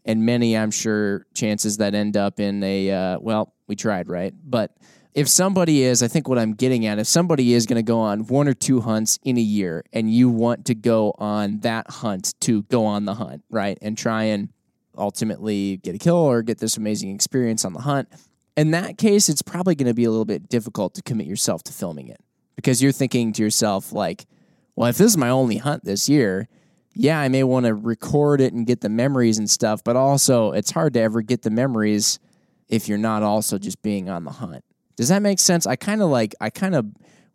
and 0.06 0.24
many, 0.24 0.56
I'm 0.56 0.70
sure, 0.70 1.26
chances 1.34 1.76
that 1.76 1.94
end 1.94 2.16
up 2.16 2.40
in 2.40 2.62
a 2.62 2.90
uh, 2.90 3.18
well, 3.20 3.52
we 3.66 3.76
tried, 3.76 4.08
right? 4.08 4.32
But 4.42 4.74
if 5.12 5.28
somebody 5.28 5.82
is, 5.82 6.02
I 6.02 6.08
think 6.08 6.26
what 6.26 6.38
I'm 6.38 6.54
getting 6.54 6.86
at, 6.86 6.98
if 6.98 7.06
somebody 7.06 7.52
is 7.52 7.66
going 7.66 7.76
to 7.76 7.82
go 7.82 8.00
on 8.00 8.26
one 8.26 8.48
or 8.48 8.54
two 8.54 8.80
hunts 8.80 9.18
in 9.22 9.36
a 9.36 9.42
year, 9.42 9.84
and 9.92 10.10
you 10.10 10.30
want 10.30 10.64
to 10.66 10.74
go 10.74 11.14
on 11.18 11.60
that 11.60 11.90
hunt 11.90 12.32
to 12.40 12.62
go 12.62 12.86
on 12.86 13.04
the 13.04 13.14
hunt, 13.14 13.44
right, 13.50 13.76
and 13.82 13.98
try 13.98 14.24
and 14.24 14.48
ultimately 15.00 15.78
get 15.78 15.94
a 15.94 15.98
kill 15.98 16.16
or 16.16 16.42
get 16.42 16.58
this 16.58 16.76
amazing 16.76 17.14
experience 17.14 17.64
on 17.64 17.72
the 17.72 17.80
hunt 17.80 18.08
in 18.56 18.72
that 18.72 18.98
case, 18.98 19.28
it's 19.28 19.42
probably 19.42 19.74
going 19.74 19.86
to 19.86 19.94
be 19.94 20.04
a 20.04 20.10
little 20.10 20.26
bit 20.26 20.48
difficult 20.48 20.94
to 20.94 21.02
commit 21.02 21.26
yourself 21.26 21.62
to 21.64 21.72
filming 21.72 22.08
it 22.08 22.20
because 22.56 22.82
you're 22.82 22.92
thinking 22.92 23.32
to 23.32 23.42
yourself, 23.42 23.92
like, 23.92 24.26
well, 24.76 24.88
if 24.88 24.98
this 24.98 25.12
is 25.12 25.16
my 25.16 25.30
only 25.30 25.56
hunt 25.56 25.84
this 25.84 26.08
year, 26.10 26.46
yeah, 26.94 27.20
I 27.20 27.28
may 27.28 27.42
want 27.42 27.66
to 27.66 27.74
record 27.74 28.40
it 28.40 28.52
and 28.52 28.66
get 28.66 28.82
the 28.82 28.88
memories 28.88 29.38
and 29.38 29.48
stuff, 29.48 29.82
but 29.84 29.96
also 29.96 30.52
it's 30.52 30.72
hard 30.72 30.94
to 30.94 31.00
ever 31.00 31.22
get 31.22 31.42
the 31.42 31.50
memories 31.50 32.18
if 32.68 32.88
you're 32.88 32.98
not 32.98 33.22
also 33.22 33.56
just 33.56 33.80
being 33.82 34.10
on 34.10 34.24
the 34.24 34.30
hunt. 34.30 34.62
Does 34.96 35.08
that 35.08 35.22
make 35.22 35.38
sense? 35.38 35.66
I 35.66 35.76
kind 35.76 36.02
of 36.02 36.10
like, 36.10 36.34
I 36.40 36.50
kind 36.50 36.74
of 36.74 36.86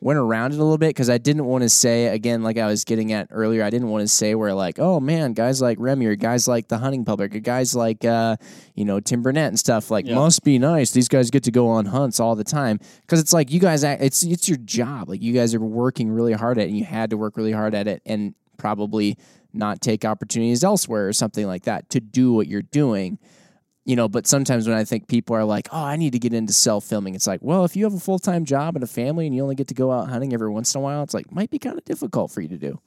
went 0.06 0.20
around 0.20 0.54
it 0.54 0.60
a 0.60 0.64
little 0.64 0.78
bit 0.78 0.90
because 0.90 1.10
I 1.10 1.18
didn't 1.18 1.46
want 1.46 1.64
to 1.64 1.70
say, 1.70 2.06
again, 2.06 2.44
like 2.44 2.60
I 2.60 2.68
was 2.68 2.84
getting 2.84 3.12
at 3.12 3.28
earlier, 3.32 3.64
I 3.64 3.72
didn't 3.72 3.90
want 3.90 4.04
to 4.04 4.08
say 4.08 4.36
where, 4.36 4.54
like, 4.54 4.78
oh 4.78 5.00
man, 5.00 5.34
guys 5.34 5.64
like 5.64 5.80
Remi 5.80 6.06
or 6.06 6.16
guys 6.16 6.48
like 6.48 6.68
the 6.68 6.78
hunting 6.78 7.06
public 7.06 7.34
or 7.36 7.40
guys 7.40 7.76
like, 7.76 8.06
uh, 8.06 8.36
you 8.76 8.86
know, 8.86 9.00
Tim 9.00 9.24
Burnett 9.24 9.48
and 9.48 9.58
stuff, 9.58 9.90
like, 9.90 10.06
Yeah. 10.06 10.14
must 10.14 10.44
be 10.44 10.60
nice. 10.60 10.92
These 10.92 11.08
guys 11.08 11.32
get 11.32 11.42
to 11.46 11.52
go 11.52 11.68
on 11.70 11.88
hunts 11.88 12.20
all 12.20 12.36
the 12.36 12.44
time 12.44 12.80
because 13.02 13.20
it's 13.20 13.34
like 13.34 13.50
you 13.52 13.60
guys, 13.60 13.84
act, 13.84 14.04
it's 14.04 14.22
it's 14.22 14.48
your 14.48 14.60
job. 14.60 15.10
Like 15.10 15.24
you 15.24 15.34
guys 15.34 15.56
are 15.56 15.60
working 15.60 16.12
really 16.12 16.34
hard 16.34 16.60
at 16.60 16.66
it, 16.66 16.68
and 16.68 16.78
you 16.78 16.86
had 16.86 17.10
to 17.10 17.18
work 17.18 17.36
really 17.36 17.52
hard 17.54 17.74
at 17.74 17.88
it, 17.88 18.04
and 18.06 18.36
probably 18.58 19.18
not 19.54 19.82
take 19.82 20.06
opportunities 20.06 20.64
elsewhere 20.64 21.08
or 21.08 21.14
something 21.14 21.48
like 21.48 21.64
that 21.64 21.90
to 21.90 22.00
do 22.00 22.32
what 22.32 22.46
you're 22.48 22.62
doing. 22.62 23.18
You 23.86 23.96
know, 23.96 24.10
but 24.10 24.26
sometimes 24.26 24.68
when 24.68 24.76
I 24.76 24.84
think 24.84 25.08
people 25.08 25.36
are 25.36 25.46
like, 25.46 25.68
"Oh, 25.72 25.84
I 25.84 25.96
need 25.96 26.14
to 26.14 26.20
get 26.20 26.34
into 26.34 26.54
self 26.54 26.86
filming," 26.86 27.14
it's 27.14 27.28
like, 27.28 27.40
well, 27.44 27.66
if 27.66 27.76
you 27.76 27.84
have 27.84 27.94
a 27.94 28.00
full 28.00 28.18
time 28.18 28.44
job 28.44 28.76
and 28.76 28.84
a 28.84 28.88
family, 28.88 29.28
and 29.28 29.36
you 29.36 29.44
only 29.44 29.56
get 29.56 29.68
to 29.68 29.76
go 29.76 29.92
out 29.92 30.10
hunting 30.10 30.34
every 30.34 30.50
once 30.50 30.74
in 30.74 30.80
a 30.80 30.82
while, 30.82 31.04
it's 31.04 31.14
like 31.14 31.32
might 31.32 31.52
be 31.52 31.60
kind 31.60 31.78
of 31.78 31.86
difficult 31.86 32.32
for 32.32 32.42
you 32.42 32.48
to 32.48 32.58
do. 32.58 32.80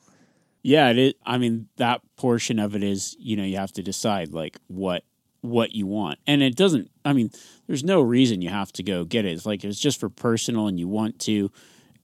Yeah, 0.63 0.91
it 0.91 0.99
is. 0.99 1.15
I 1.25 1.39
mean, 1.39 1.69
that 1.77 2.01
portion 2.17 2.59
of 2.59 2.75
it 2.75 2.83
is, 2.83 3.17
you 3.19 3.37
know, 3.37 3.45
you 3.45 3.57
have 3.59 3.73
to 3.73 3.83
decide 3.83 4.33
like 4.33 4.59
what 4.67 5.05
what 5.41 5.73
you 5.73 5.87
want, 5.87 6.19
and 6.27 6.43
it 6.43 6.57
doesn't. 6.57 6.91
I 7.05 7.13
mean, 7.13 7.31
there's 7.69 7.85
no 7.85 8.01
reason 8.01 8.43
you 8.43 8.51
have 8.51 8.73
to 8.73 8.83
go 8.83 9.05
get 9.05 9.25
it. 9.25 9.31
It's 9.31 9.47
like 9.47 9.65
it's 9.65 9.79
just 9.79 10.01
for 10.01 10.09
personal 10.09 10.67
and 10.67 10.81
you 10.81 10.89
want 10.89 11.21
to. 11.21 11.53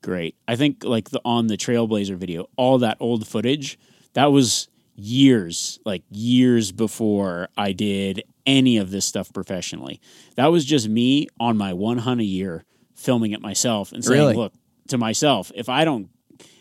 Great. 0.03 0.37
I 0.47 0.55
think 0.55 0.85
like 0.85 1.11
the 1.11 1.21
on 1.25 1.49
the 1.49 1.57
Trailblazer 1.57 2.17
video, 2.17 2.47
all 2.57 2.79
that 2.79 2.97
old 3.01 3.27
footage 3.27 3.79
that 4.13 4.27
was 4.27 4.69
years, 4.95 5.81
like 5.85 6.03
years 6.11 6.71
before 6.71 7.49
I 7.57 7.73
did 7.73 8.23
any 8.47 8.77
of 8.77 8.91
this 8.91 9.05
stuff 9.05 9.33
professionally. 9.33 10.01
That 10.37 10.47
was 10.49 10.65
just 10.65 10.89
me 10.89 11.29
on 11.41 11.57
my 11.57 11.73
one 11.73 11.99
hunt 11.99 12.21
a 12.21 12.25
year 12.25 12.65
filming 12.95 13.33
it 13.33 13.41
myself 13.41 13.93
and 13.93 14.05
saying, 14.05 14.21
Really? 14.21 14.35
look, 14.37 14.53
to 14.89 14.99
myself, 14.99 15.51
if 15.55 15.69
I 15.69 15.85
don't 15.85 16.09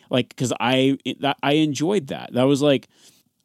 like 0.09 0.29
because 0.29 0.53
I 0.59 0.97
that 1.19 1.37
I 1.43 1.53
enjoyed 1.53 2.07
that. 2.07 2.33
That 2.33 2.43
was 2.43 2.61
like 2.61 2.87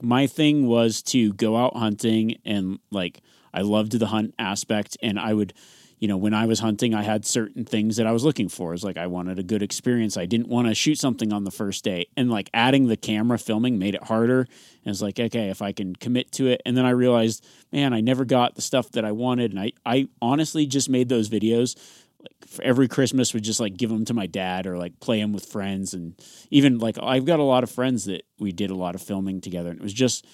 my 0.00 0.26
thing 0.26 0.66
was 0.68 1.02
to 1.02 1.32
go 1.32 1.56
out 1.56 1.76
hunting 1.76 2.36
and 2.44 2.78
like 2.90 3.20
I 3.52 3.62
loved 3.62 3.98
the 3.98 4.06
hunt 4.06 4.34
aspect 4.38 4.96
and 5.02 5.18
I 5.18 5.34
would 5.34 5.54
you 5.98 6.08
know 6.08 6.16
when 6.16 6.34
I 6.34 6.46
was 6.46 6.60
hunting 6.60 6.94
I 6.94 7.02
had 7.02 7.24
certain 7.24 7.64
things 7.64 7.96
that 7.96 8.06
I 8.06 8.12
was 8.12 8.24
looking 8.24 8.48
for. 8.48 8.74
It's 8.74 8.84
like 8.84 8.96
I 8.96 9.06
wanted 9.06 9.38
a 9.38 9.42
good 9.42 9.62
experience. 9.62 10.16
I 10.16 10.26
didn't 10.26 10.48
want 10.48 10.68
to 10.68 10.74
shoot 10.74 10.98
something 10.98 11.32
on 11.32 11.44
the 11.44 11.50
first 11.50 11.84
day 11.84 12.06
and 12.16 12.30
like 12.30 12.50
adding 12.54 12.86
the 12.86 12.96
camera 12.96 13.38
filming 13.38 13.78
made 13.78 13.94
it 13.94 14.04
harder. 14.04 14.40
And 14.40 14.92
it's 14.92 15.02
like 15.02 15.18
okay, 15.18 15.48
if 15.48 15.62
I 15.62 15.72
can 15.72 15.94
commit 15.96 16.32
to 16.32 16.46
it 16.48 16.62
and 16.64 16.76
then 16.76 16.84
I 16.84 16.90
realized, 16.90 17.44
man, 17.72 17.92
I 17.92 18.00
never 18.00 18.24
got 18.24 18.54
the 18.54 18.62
stuff 18.62 18.90
that 18.92 19.04
I 19.04 19.12
wanted 19.12 19.52
and 19.52 19.60
I 19.60 19.72
I 19.84 20.08
honestly 20.22 20.66
just 20.66 20.88
made 20.88 21.08
those 21.08 21.28
videos 21.28 21.76
like 22.20 22.32
every 22.62 22.88
Christmas 22.88 23.32
would 23.32 23.44
just 23.44 23.60
like 23.60 23.76
give 23.76 23.90
them 23.90 24.04
to 24.06 24.14
my 24.14 24.26
dad 24.26 24.66
or 24.66 24.76
like 24.76 24.98
play 25.00 25.20
them 25.20 25.32
with 25.32 25.44
friends 25.46 25.94
and 25.94 26.14
even 26.50 26.78
like 26.78 26.98
I've 27.00 27.24
got 27.24 27.38
a 27.38 27.44
lot 27.44 27.62
of 27.62 27.70
friends 27.70 28.06
that 28.06 28.22
we 28.38 28.52
did 28.52 28.70
a 28.70 28.74
lot 28.74 28.94
of 28.94 29.02
filming 29.02 29.40
together 29.40 29.70
and 29.70 29.78
it 29.78 29.82
was 29.82 29.92
just 29.92 30.26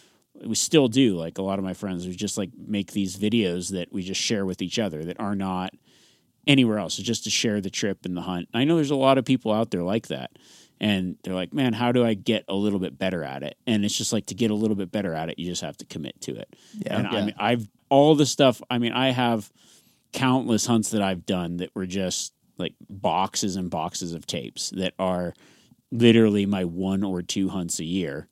we 0.44 0.54
still 0.54 0.88
do 0.88 1.16
like 1.16 1.38
a 1.38 1.42
lot 1.42 1.58
of 1.58 1.64
my 1.64 1.74
friends 1.74 2.06
we 2.06 2.14
just 2.14 2.36
like 2.38 2.50
make 2.56 2.92
these 2.92 3.16
videos 3.16 3.70
that 3.70 3.92
we 3.92 4.02
just 4.02 4.20
share 4.20 4.44
with 4.44 4.60
each 4.60 4.78
other 4.78 5.04
that 5.04 5.18
are 5.20 5.34
not 5.34 5.72
anywhere 6.46 6.78
else. 6.78 6.98
It's 6.98 7.06
just 7.06 7.24
to 7.24 7.30
share 7.30 7.60
the 7.60 7.70
trip 7.70 8.04
and 8.04 8.16
the 8.16 8.20
hunt. 8.22 8.48
I 8.52 8.64
know 8.64 8.76
there's 8.76 8.90
a 8.90 8.96
lot 8.96 9.16
of 9.16 9.24
people 9.24 9.52
out 9.52 9.70
there 9.70 9.82
like 9.82 10.08
that 10.08 10.32
and 10.80 11.16
they're 11.22 11.34
like 11.34 11.54
man 11.54 11.72
how 11.72 11.92
do 11.92 12.04
I 12.04 12.14
get 12.14 12.44
a 12.48 12.54
little 12.54 12.80
bit 12.80 12.98
better 12.98 13.24
at 13.24 13.42
it? 13.42 13.56
And 13.66 13.84
it's 13.84 13.96
just 13.96 14.12
like 14.12 14.26
to 14.26 14.34
get 14.34 14.50
a 14.50 14.54
little 14.54 14.76
bit 14.76 14.90
better 14.90 15.14
at 15.14 15.28
it 15.28 15.38
you 15.38 15.46
just 15.46 15.62
have 15.62 15.76
to 15.78 15.86
commit 15.86 16.20
to 16.22 16.34
it. 16.36 16.54
Yeah. 16.74 16.98
and 16.98 17.06
I 17.06 17.24
mean 17.24 17.34
I've 17.38 17.68
all 17.88 18.14
the 18.14 18.26
stuff 18.26 18.60
I 18.68 18.78
mean 18.78 18.92
I 18.92 19.10
have 19.10 19.50
countless 20.12 20.66
hunts 20.66 20.90
that 20.90 21.02
I've 21.02 21.26
done 21.26 21.58
that 21.58 21.74
were 21.74 21.86
just 21.86 22.32
like 22.58 22.74
boxes 22.88 23.56
and 23.56 23.70
boxes 23.70 24.12
of 24.12 24.26
tapes 24.26 24.70
that 24.70 24.94
are 24.98 25.34
literally 25.90 26.46
my 26.46 26.64
one 26.64 27.02
or 27.02 27.22
two 27.22 27.48
hunts 27.48 27.78
a 27.78 27.84
year. 27.84 28.28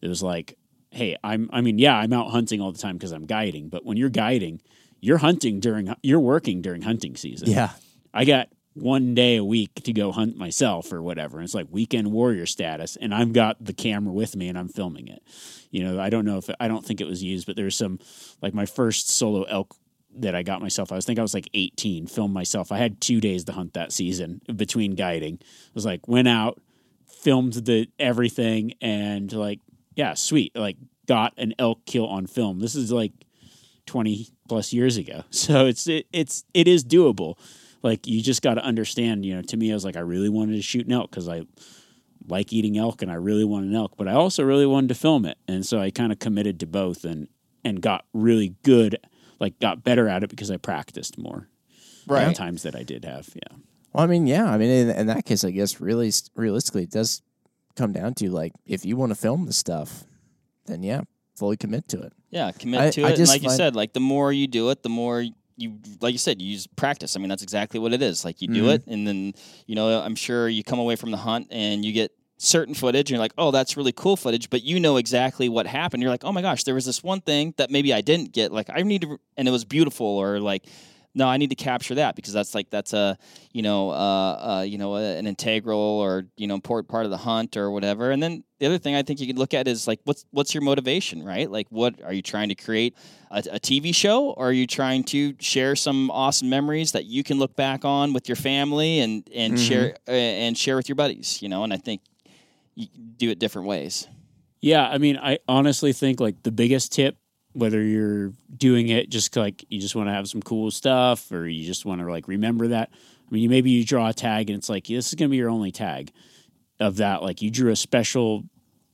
It 0.00 0.08
was 0.08 0.22
like, 0.22 0.58
hey, 0.92 1.16
I'm 1.24 1.48
I 1.52 1.60
mean, 1.60 1.78
yeah, 1.78 1.96
I'm 1.96 2.12
out 2.12 2.30
hunting 2.30 2.60
all 2.60 2.72
the 2.72 2.78
time 2.78 2.96
because 2.96 3.12
I'm 3.12 3.26
guiding, 3.26 3.68
but 3.68 3.84
when 3.84 3.96
you're 3.96 4.10
guiding, 4.10 4.60
you're 5.00 5.18
hunting 5.18 5.58
during 5.58 5.92
you're 6.02 6.20
working 6.20 6.62
during 6.62 6.82
hunting 6.82 7.16
season. 7.16 7.50
Yeah. 7.50 7.70
I 8.14 8.24
got 8.24 8.48
one 8.74 9.14
day 9.14 9.36
a 9.36 9.44
week 9.44 9.74
to 9.84 9.92
go 9.92 10.12
hunt 10.12 10.36
myself 10.36 10.92
or 10.92 11.02
whatever. 11.02 11.38
And 11.38 11.44
it's 11.44 11.54
like 11.54 11.66
weekend 11.70 12.12
warrior 12.12 12.46
status, 12.46 12.96
and 12.96 13.14
I've 13.14 13.32
got 13.32 13.62
the 13.62 13.72
camera 13.72 14.12
with 14.12 14.36
me 14.36 14.48
and 14.48 14.58
I'm 14.58 14.68
filming 14.68 15.08
it. 15.08 15.22
You 15.70 15.84
know, 15.84 16.00
I 16.00 16.10
don't 16.10 16.24
know 16.24 16.38
if 16.38 16.48
I 16.60 16.68
don't 16.68 16.84
think 16.84 17.00
it 17.00 17.06
was 17.06 17.22
used, 17.22 17.46
but 17.46 17.56
there's 17.56 17.76
some 17.76 17.98
like 18.40 18.54
my 18.54 18.66
first 18.66 19.10
solo 19.10 19.42
elk 19.44 19.74
that 20.14 20.34
I 20.34 20.42
got 20.42 20.60
myself. 20.60 20.92
I 20.92 20.96
was 20.96 21.06
think 21.06 21.18
I 21.18 21.22
was 21.22 21.34
like 21.34 21.48
18, 21.54 22.06
filmed 22.06 22.34
myself. 22.34 22.70
I 22.70 22.78
had 22.78 23.00
two 23.00 23.20
days 23.20 23.44
to 23.44 23.52
hunt 23.52 23.74
that 23.74 23.92
season 23.92 24.42
between 24.54 24.94
guiding. 24.94 25.38
I 25.42 25.70
was 25.74 25.86
like 25.86 26.06
went 26.06 26.28
out, 26.28 26.60
filmed 27.06 27.54
the 27.54 27.88
everything, 27.98 28.74
and 28.80 29.32
like 29.32 29.60
yeah, 29.96 30.14
sweet. 30.14 30.56
Like 30.56 30.76
got 31.06 31.34
an 31.36 31.54
elk 31.58 31.84
kill 31.86 32.06
on 32.06 32.26
film. 32.26 32.60
This 32.60 32.74
is 32.74 32.92
like 32.92 33.12
20 33.86 34.28
plus 34.48 34.72
years 34.72 34.96
ago. 34.96 35.24
So 35.30 35.66
it's 35.66 35.86
it, 35.86 36.06
it's 36.12 36.44
it 36.54 36.68
is 36.68 36.84
doable. 36.84 37.36
Like 37.82 38.06
you 38.06 38.22
just 38.22 38.42
got 38.42 38.54
to 38.54 38.64
understand, 38.64 39.24
you 39.26 39.34
know, 39.34 39.42
to 39.42 39.56
me 39.56 39.70
I 39.70 39.74
was 39.74 39.84
like 39.84 39.96
I 39.96 40.00
really 40.00 40.28
wanted 40.28 40.56
to 40.56 40.62
shoot 40.62 40.86
an 40.86 40.92
elk 40.92 41.10
cuz 41.10 41.28
I 41.28 41.42
like 42.28 42.52
eating 42.52 42.78
elk 42.78 43.02
and 43.02 43.10
I 43.10 43.14
really 43.14 43.44
want 43.44 43.66
an 43.66 43.74
elk, 43.74 43.94
but 43.96 44.06
I 44.06 44.12
also 44.12 44.44
really 44.44 44.66
wanted 44.66 44.88
to 44.88 44.94
film 44.94 45.24
it. 45.26 45.38
And 45.48 45.66
so 45.66 45.80
I 45.80 45.90
kind 45.90 46.12
of 46.12 46.18
committed 46.18 46.60
to 46.60 46.66
both 46.66 47.04
and 47.04 47.28
and 47.64 47.80
got 47.80 48.04
really 48.12 48.54
good, 48.62 48.98
like 49.40 49.58
got 49.58 49.84
better 49.84 50.08
at 50.08 50.22
it 50.22 50.30
because 50.30 50.50
I 50.50 50.56
practiced 50.56 51.18
more. 51.18 51.48
Right. 52.06 52.28
The 52.28 52.34
times 52.34 52.62
that 52.62 52.74
I 52.74 52.82
did 52.82 53.04
have, 53.04 53.28
yeah. 53.34 53.56
Well, 53.92 54.04
I 54.04 54.06
mean, 54.06 54.26
yeah. 54.26 54.50
I 54.50 54.58
mean, 54.58 54.70
in, 54.70 54.90
in 54.90 55.06
that 55.06 55.24
case, 55.24 55.44
I 55.44 55.50
guess 55.50 55.80
really 55.80 56.12
realistically, 56.34 56.84
it 56.84 56.90
does 56.90 57.22
come 57.76 57.92
down 57.92 58.14
to 58.14 58.30
like 58.30 58.52
if 58.66 58.84
you 58.84 58.96
want 58.96 59.10
to 59.10 59.16
film 59.16 59.46
the 59.46 59.52
stuff, 59.52 60.04
then 60.66 60.82
yeah, 60.82 61.02
fully 61.36 61.56
commit 61.56 61.88
to 61.88 62.00
it. 62.02 62.12
Yeah, 62.30 62.50
commit 62.52 62.80
I- 62.80 62.90
to 62.90 63.02
I 63.04 63.10
it. 63.10 63.18
And 63.18 63.28
like 63.28 63.42
you 63.42 63.50
said, 63.50 63.76
like 63.76 63.92
the 63.92 64.00
more 64.00 64.32
you 64.32 64.46
do 64.46 64.70
it, 64.70 64.82
the 64.82 64.88
more 64.88 65.22
you, 65.56 65.78
like 66.00 66.12
you 66.12 66.18
said, 66.18 66.40
you 66.40 66.48
use 66.48 66.66
practice. 66.66 67.14
I 67.14 67.20
mean, 67.20 67.28
that's 67.28 67.42
exactly 67.42 67.78
what 67.78 67.92
it 67.92 68.00
is. 68.02 68.24
Like 68.24 68.40
you 68.40 68.48
do 68.48 68.64
Mhm. 68.64 68.74
it, 68.74 68.86
and 68.86 69.06
then 69.06 69.34
you 69.66 69.74
know, 69.74 70.00
I'm 70.00 70.14
sure 70.14 70.48
you 70.48 70.64
come 70.64 70.78
away 70.78 70.96
from 70.96 71.10
the 71.10 71.18
hunt 71.18 71.48
and 71.50 71.84
you 71.84 71.92
get 71.92 72.12
certain 72.38 72.74
footage, 72.74 73.02
and 73.10 73.10
you're 73.10 73.18
like, 73.20 73.34
oh, 73.38 73.50
that's 73.52 73.76
really 73.76 73.92
cool 73.92 74.16
footage, 74.16 74.50
but 74.50 74.62
you 74.64 74.80
know 74.80 74.96
exactly 74.96 75.48
what 75.48 75.66
happened. 75.66 76.02
You're 76.02 76.10
like, 76.10 76.24
oh 76.24 76.32
my 76.32 76.42
gosh, 76.42 76.64
there 76.64 76.74
was 76.74 76.84
this 76.86 77.02
one 77.02 77.20
thing 77.20 77.54
that 77.58 77.70
maybe 77.70 77.92
I 77.94 78.00
didn't 78.00 78.32
get. 78.32 78.50
Like 78.52 78.68
I 78.72 78.82
need 78.82 79.02
to, 79.02 79.18
and 79.36 79.46
it 79.46 79.50
was 79.50 79.64
beautiful, 79.64 80.06
or 80.06 80.40
like. 80.40 80.64
No, 81.14 81.28
I 81.28 81.36
need 81.36 81.50
to 81.50 81.56
capture 81.56 81.94
that 81.96 82.16
because 82.16 82.32
that's 82.32 82.54
like 82.54 82.70
that's 82.70 82.94
a 82.94 83.18
you 83.52 83.60
know 83.60 83.90
uh, 83.90 83.94
uh, 84.60 84.64
you 84.66 84.78
know 84.78 84.94
an 84.94 85.26
integral 85.26 85.78
or 85.78 86.24
you 86.38 86.46
know 86.46 86.54
important 86.54 86.88
part 86.88 87.04
of 87.04 87.10
the 87.10 87.18
hunt 87.18 87.56
or 87.56 87.70
whatever. 87.70 88.10
And 88.10 88.22
then 88.22 88.44
the 88.60 88.66
other 88.66 88.78
thing 88.78 88.94
I 88.94 89.02
think 89.02 89.20
you 89.20 89.26
could 89.26 89.38
look 89.38 89.52
at 89.52 89.68
is 89.68 89.86
like 89.86 90.00
what's 90.04 90.24
what's 90.30 90.54
your 90.54 90.62
motivation, 90.62 91.22
right? 91.22 91.50
Like 91.50 91.66
what 91.68 92.02
are 92.02 92.14
you 92.14 92.22
trying 92.22 92.48
to 92.48 92.54
create 92.54 92.96
a, 93.30 93.42
a 93.52 93.60
TV 93.60 93.92
show, 93.94 94.30
or 94.30 94.48
are 94.48 94.52
you 94.52 94.66
trying 94.66 95.04
to 95.04 95.34
share 95.38 95.76
some 95.76 96.10
awesome 96.10 96.48
memories 96.48 96.92
that 96.92 97.04
you 97.04 97.22
can 97.22 97.38
look 97.38 97.56
back 97.56 97.84
on 97.84 98.14
with 98.14 98.26
your 98.28 98.36
family 98.36 99.00
and 99.00 99.28
and 99.34 99.54
Mhm. 99.54 99.58
share 99.68 99.96
uh, 100.08 100.12
and 100.12 100.56
share 100.56 100.76
with 100.76 100.88
your 100.88 100.96
buddies? 100.96 101.42
You 101.42 101.50
know, 101.50 101.62
and 101.62 101.74
I 101.74 101.76
think 101.76 102.00
you 102.74 102.86
do 103.18 103.28
it 103.28 103.38
different 103.38 103.68
ways. 103.68 104.08
Yeah, 104.62 104.88
I 104.88 104.96
mean, 104.98 105.18
I 105.18 105.40
honestly 105.46 105.92
think 105.92 106.20
like 106.20 106.42
the 106.42 106.52
biggest 106.52 106.92
tip, 106.92 107.16
whether 107.52 107.82
you're 107.82 108.32
doing 108.56 108.88
it 108.88 109.10
just 109.10 109.36
like 109.36 109.64
you 109.68 109.80
just 109.80 109.94
want 109.94 110.08
to 110.08 110.12
have 110.12 110.28
some 110.28 110.42
cool 110.42 110.70
stuff 110.70 111.30
or 111.32 111.46
you 111.46 111.66
just 111.66 111.84
want 111.84 112.00
to 112.00 112.10
like 112.10 112.28
remember 112.28 112.68
that. 112.68 112.90
I 112.92 113.34
mean, 113.34 113.42
you 113.42 113.48
maybe 113.48 113.70
you 113.70 113.84
draw 113.84 114.08
a 114.08 114.14
tag 114.14 114.50
and 114.50 114.58
it's 114.58 114.68
like 114.68 114.86
this 114.86 115.08
is 115.08 115.14
going 115.14 115.28
to 115.28 115.30
be 115.30 115.36
your 115.36 115.50
only 115.50 115.72
tag 115.72 116.12
of 116.80 116.96
that. 116.96 117.22
Like 117.22 117.42
you 117.42 117.50
drew 117.50 117.70
a 117.70 117.76
special 117.76 118.44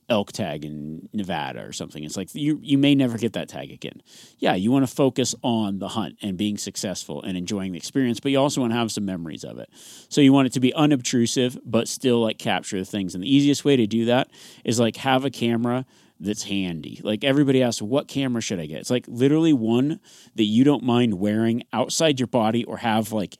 elk 0.09 0.31
tag 0.31 0.65
in 0.65 1.07
Nevada 1.13 1.63
or 1.63 1.71
something. 1.71 2.03
It's 2.03 2.17
like 2.17 2.33
you 2.33 2.59
you 2.61 2.77
may 2.77 2.95
never 2.95 3.17
get 3.17 3.33
that 3.33 3.47
tag 3.47 3.71
again. 3.71 4.01
Yeah, 4.39 4.55
you 4.55 4.71
want 4.71 4.87
to 4.87 4.93
focus 4.93 5.35
on 5.43 5.79
the 5.79 5.89
hunt 5.89 6.17
and 6.21 6.37
being 6.37 6.57
successful 6.57 7.21
and 7.21 7.37
enjoying 7.37 7.71
the 7.71 7.77
experience, 7.77 8.19
but 8.19 8.31
you 8.31 8.39
also 8.39 8.61
want 8.61 8.73
to 8.73 8.77
have 8.77 8.91
some 8.91 9.05
memories 9.05 9.43
of 9.43 9.59
it. 9.59 9.69
So 10.09 10.21
you 10.21 10.33
want 10.33 10.47
it 10.47 10.53
to 10.53 10.59
be 10.59 10.73
unobtrusive, 10.73 11.57
but 11.63 11.87
still 11.87 12.21
like 12.21 12.39
capture 12.39 12.79
the 12.79 12.85
things. 12.85 13.13
And 13.13 13.23
the 13.23 13.33
easiest 13.33 13.63
way 13.63 13.75
to 13.75 13.87
do 13.87 14.05
that 14.05 14.29
is 14.65 14.79
like 14.79 14.97
have 14.97 15.25
a 15.25 15.29
camera 15.29 15.85
that's 16.19 16.43
handy. 16.43 16.99
Like 17.03 17.23
everybody 17.23 17.63
asks, 17.63 17.81
what 17.81 18.07
camera 18.07 18.41
should 18.41 18.59
I 18.59 18.65
get? 18.65 18.79
It's 18.79 18.89
like 18.89 19.05
literally 19.07 19.53
one 19.53 19.99
that 20.35 20.43
you 20.43 20.63
don't 20.63 20.83
mind 20.83 21.13
wearing 21.15 21.63
outside 21.73 22.19
your 22.19 22.27
body 22.27 22.63
or 22.65 22.77
have 22.77 23.11
like 23.11 23.37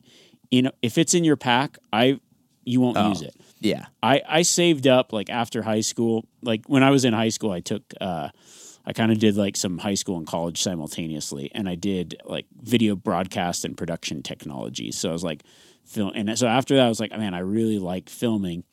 in 0.52 0.72
if 0.82 0.98
it's 0.98 1.14
in 1.14 1.24
your 1.24 1.36
pack, 1.38 1.78
I 1.94 2.20
you 2.64 2.82
won't 2.82 2.98
Oh. 2.98 3.10
use 3.10 3.22
it. 3.22 3.36
Yeah. 3.62 3.86
I, 4.02 4.22
I 4.28 4.42
saved 4.44 4.88
up 4.88 5.12
like 5.12 5.30
after 5.30 5.62
high 5.62 5.82
school. 5.82 6.26
Like 6.42 6.66
when 6.68 6.84
I 6.84 6.92
was 6.92 7.04
in 7.04 7.14
high 7.14 7.30
school, 7.30 7.52
I 7.52 7.60
took 7.60 7.84
uh, 8.00 8.30
I 8.86 8.94
kind 8.94 9.12
of 9.12 9.20
did 9.20 9.36
like 9.36 9.58
some 9.58 9.78
high 9.78 9.96
school 9.96 10.18
and 10.18 10.26
college 10.26 10.62
simultaneously, 10.62 11.52
and 11.54 11.68
I 11.68 11.76
did 11.76 12.16
like 12.26 12.46
video 12.62 12.96
broadcast 12.96 13.66
and 13.66 13.76
production 13.78 14.24
technology. 14.24 14.92
So 14.92 15.10
I 15.10 15.12
was 15.14 15.24
like 15.24 15.44
film, 15.86 16.12
and 16.16 16.38
so 16.40 16.48
after 16.48 16.76
that, 16.78 16.86
I 16.86 16.90
was 16.90 17.00
like, 17.00 17.12
man, 17.12 17.34
I 17.34 17.40
really 17.40 17.78
like 17.80 18.10
filming. 18.10 18.64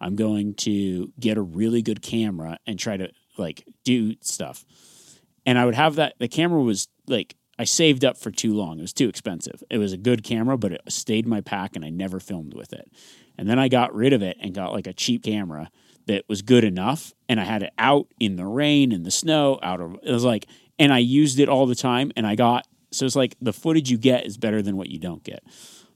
I'm 0.00 0.16
going 0.16 0.54
to 0.54 1.12
get 1.20 1.38
a 1.38 1.42
really 1.42 1.80
good 1.80 2.02
camera 2.02 2.58
and 2.66 2.78
try 2.78 2.96
to 2.96 3.10
like 3.36 3.66
do 3.84 4.14
stuff. 4.20 4.64
And 5.44 5.58
I 5.58 5.64
would 5.64 5.74
have 5.74 5.96
that. 5.96 6.14
The 6.18 6.28
camera 6.28 6.62
was 6.62 6.88
like 7.06 7.34
I 7.58 7.64
saved 7.64 8.04
up 8.04 8.16
for 8.16 8.30
too 8.30 8.54
long. 8.54 8.78
It 8.78 8.82
was 8.82 8.92
too 8.92 9.08
expensive. 9.08 9.62
It 9.70 9.78
was 9.78 9.92
a 9.92 9.98
good 9.98 10.24
camera, 10.24 10.56
but 10.56 10.72
it 10.72 10.80
stayed 10.88 11.24
in 11.24 11.30
my 11.30 11.40
pack, 11.40 11.76
and 11.76 11.84
I 11.84 11.90
never 11.90 12.18
filmed 12.18 12.54
with 12.54 12.72
it. 12.72 12.90
And 13.38 13.48
then 13.48 13.58
I 13.58 13.68
got 13.68 13.94
rid 13.94 14.12
of 14.12 14.22
it 14.22 14.36
and 14.40 14.54
got 14.54 14.72
like 14.72 14.86
a 14.86 14.92
cheap 14.92 15.24
camera 15.24 15.70
that 16.06 16.24
was 16.28 16.42
good 16.42 16.64
enough. 16.64 17.12
And 17.28 17.40
I 17.40 17.44
had 17.44 17.62
it 17.62 17.72
out 17.78 18.08
in 18.18 18.36
the 18.36 18.46
rain 18.46 18.92
and 18.92 19.04
the 19.04 19.10
snow. 19.10 19.58
Out 19.62 19.80
of 19.80 19.96
it 20.02 20.12
was 20.12 20.24
like, 20.24 20.46
and 20.78 20.92
I 20.92 20.98
used 20.98 21.38
it 21.38 21.48
all 21.48 21.66
the 21.66 21.74
time. 21.74 22.12
And 22.16 22.26
I 22.26 22.34
got 22.34 22.66
so 22.90 23.06
it's 23.06 23.16
like 23.16 23.36
the 23.40 23.52
footage 23.52 23.90
you 23.90 23.98
get 23.98 24.26
is 24.26 24.36
better 24.36 24.62
than 24.62 24.76
what 24.76 24.88
you 24.88 24.98
don't 24.98 25.24
get. 25.24 25.42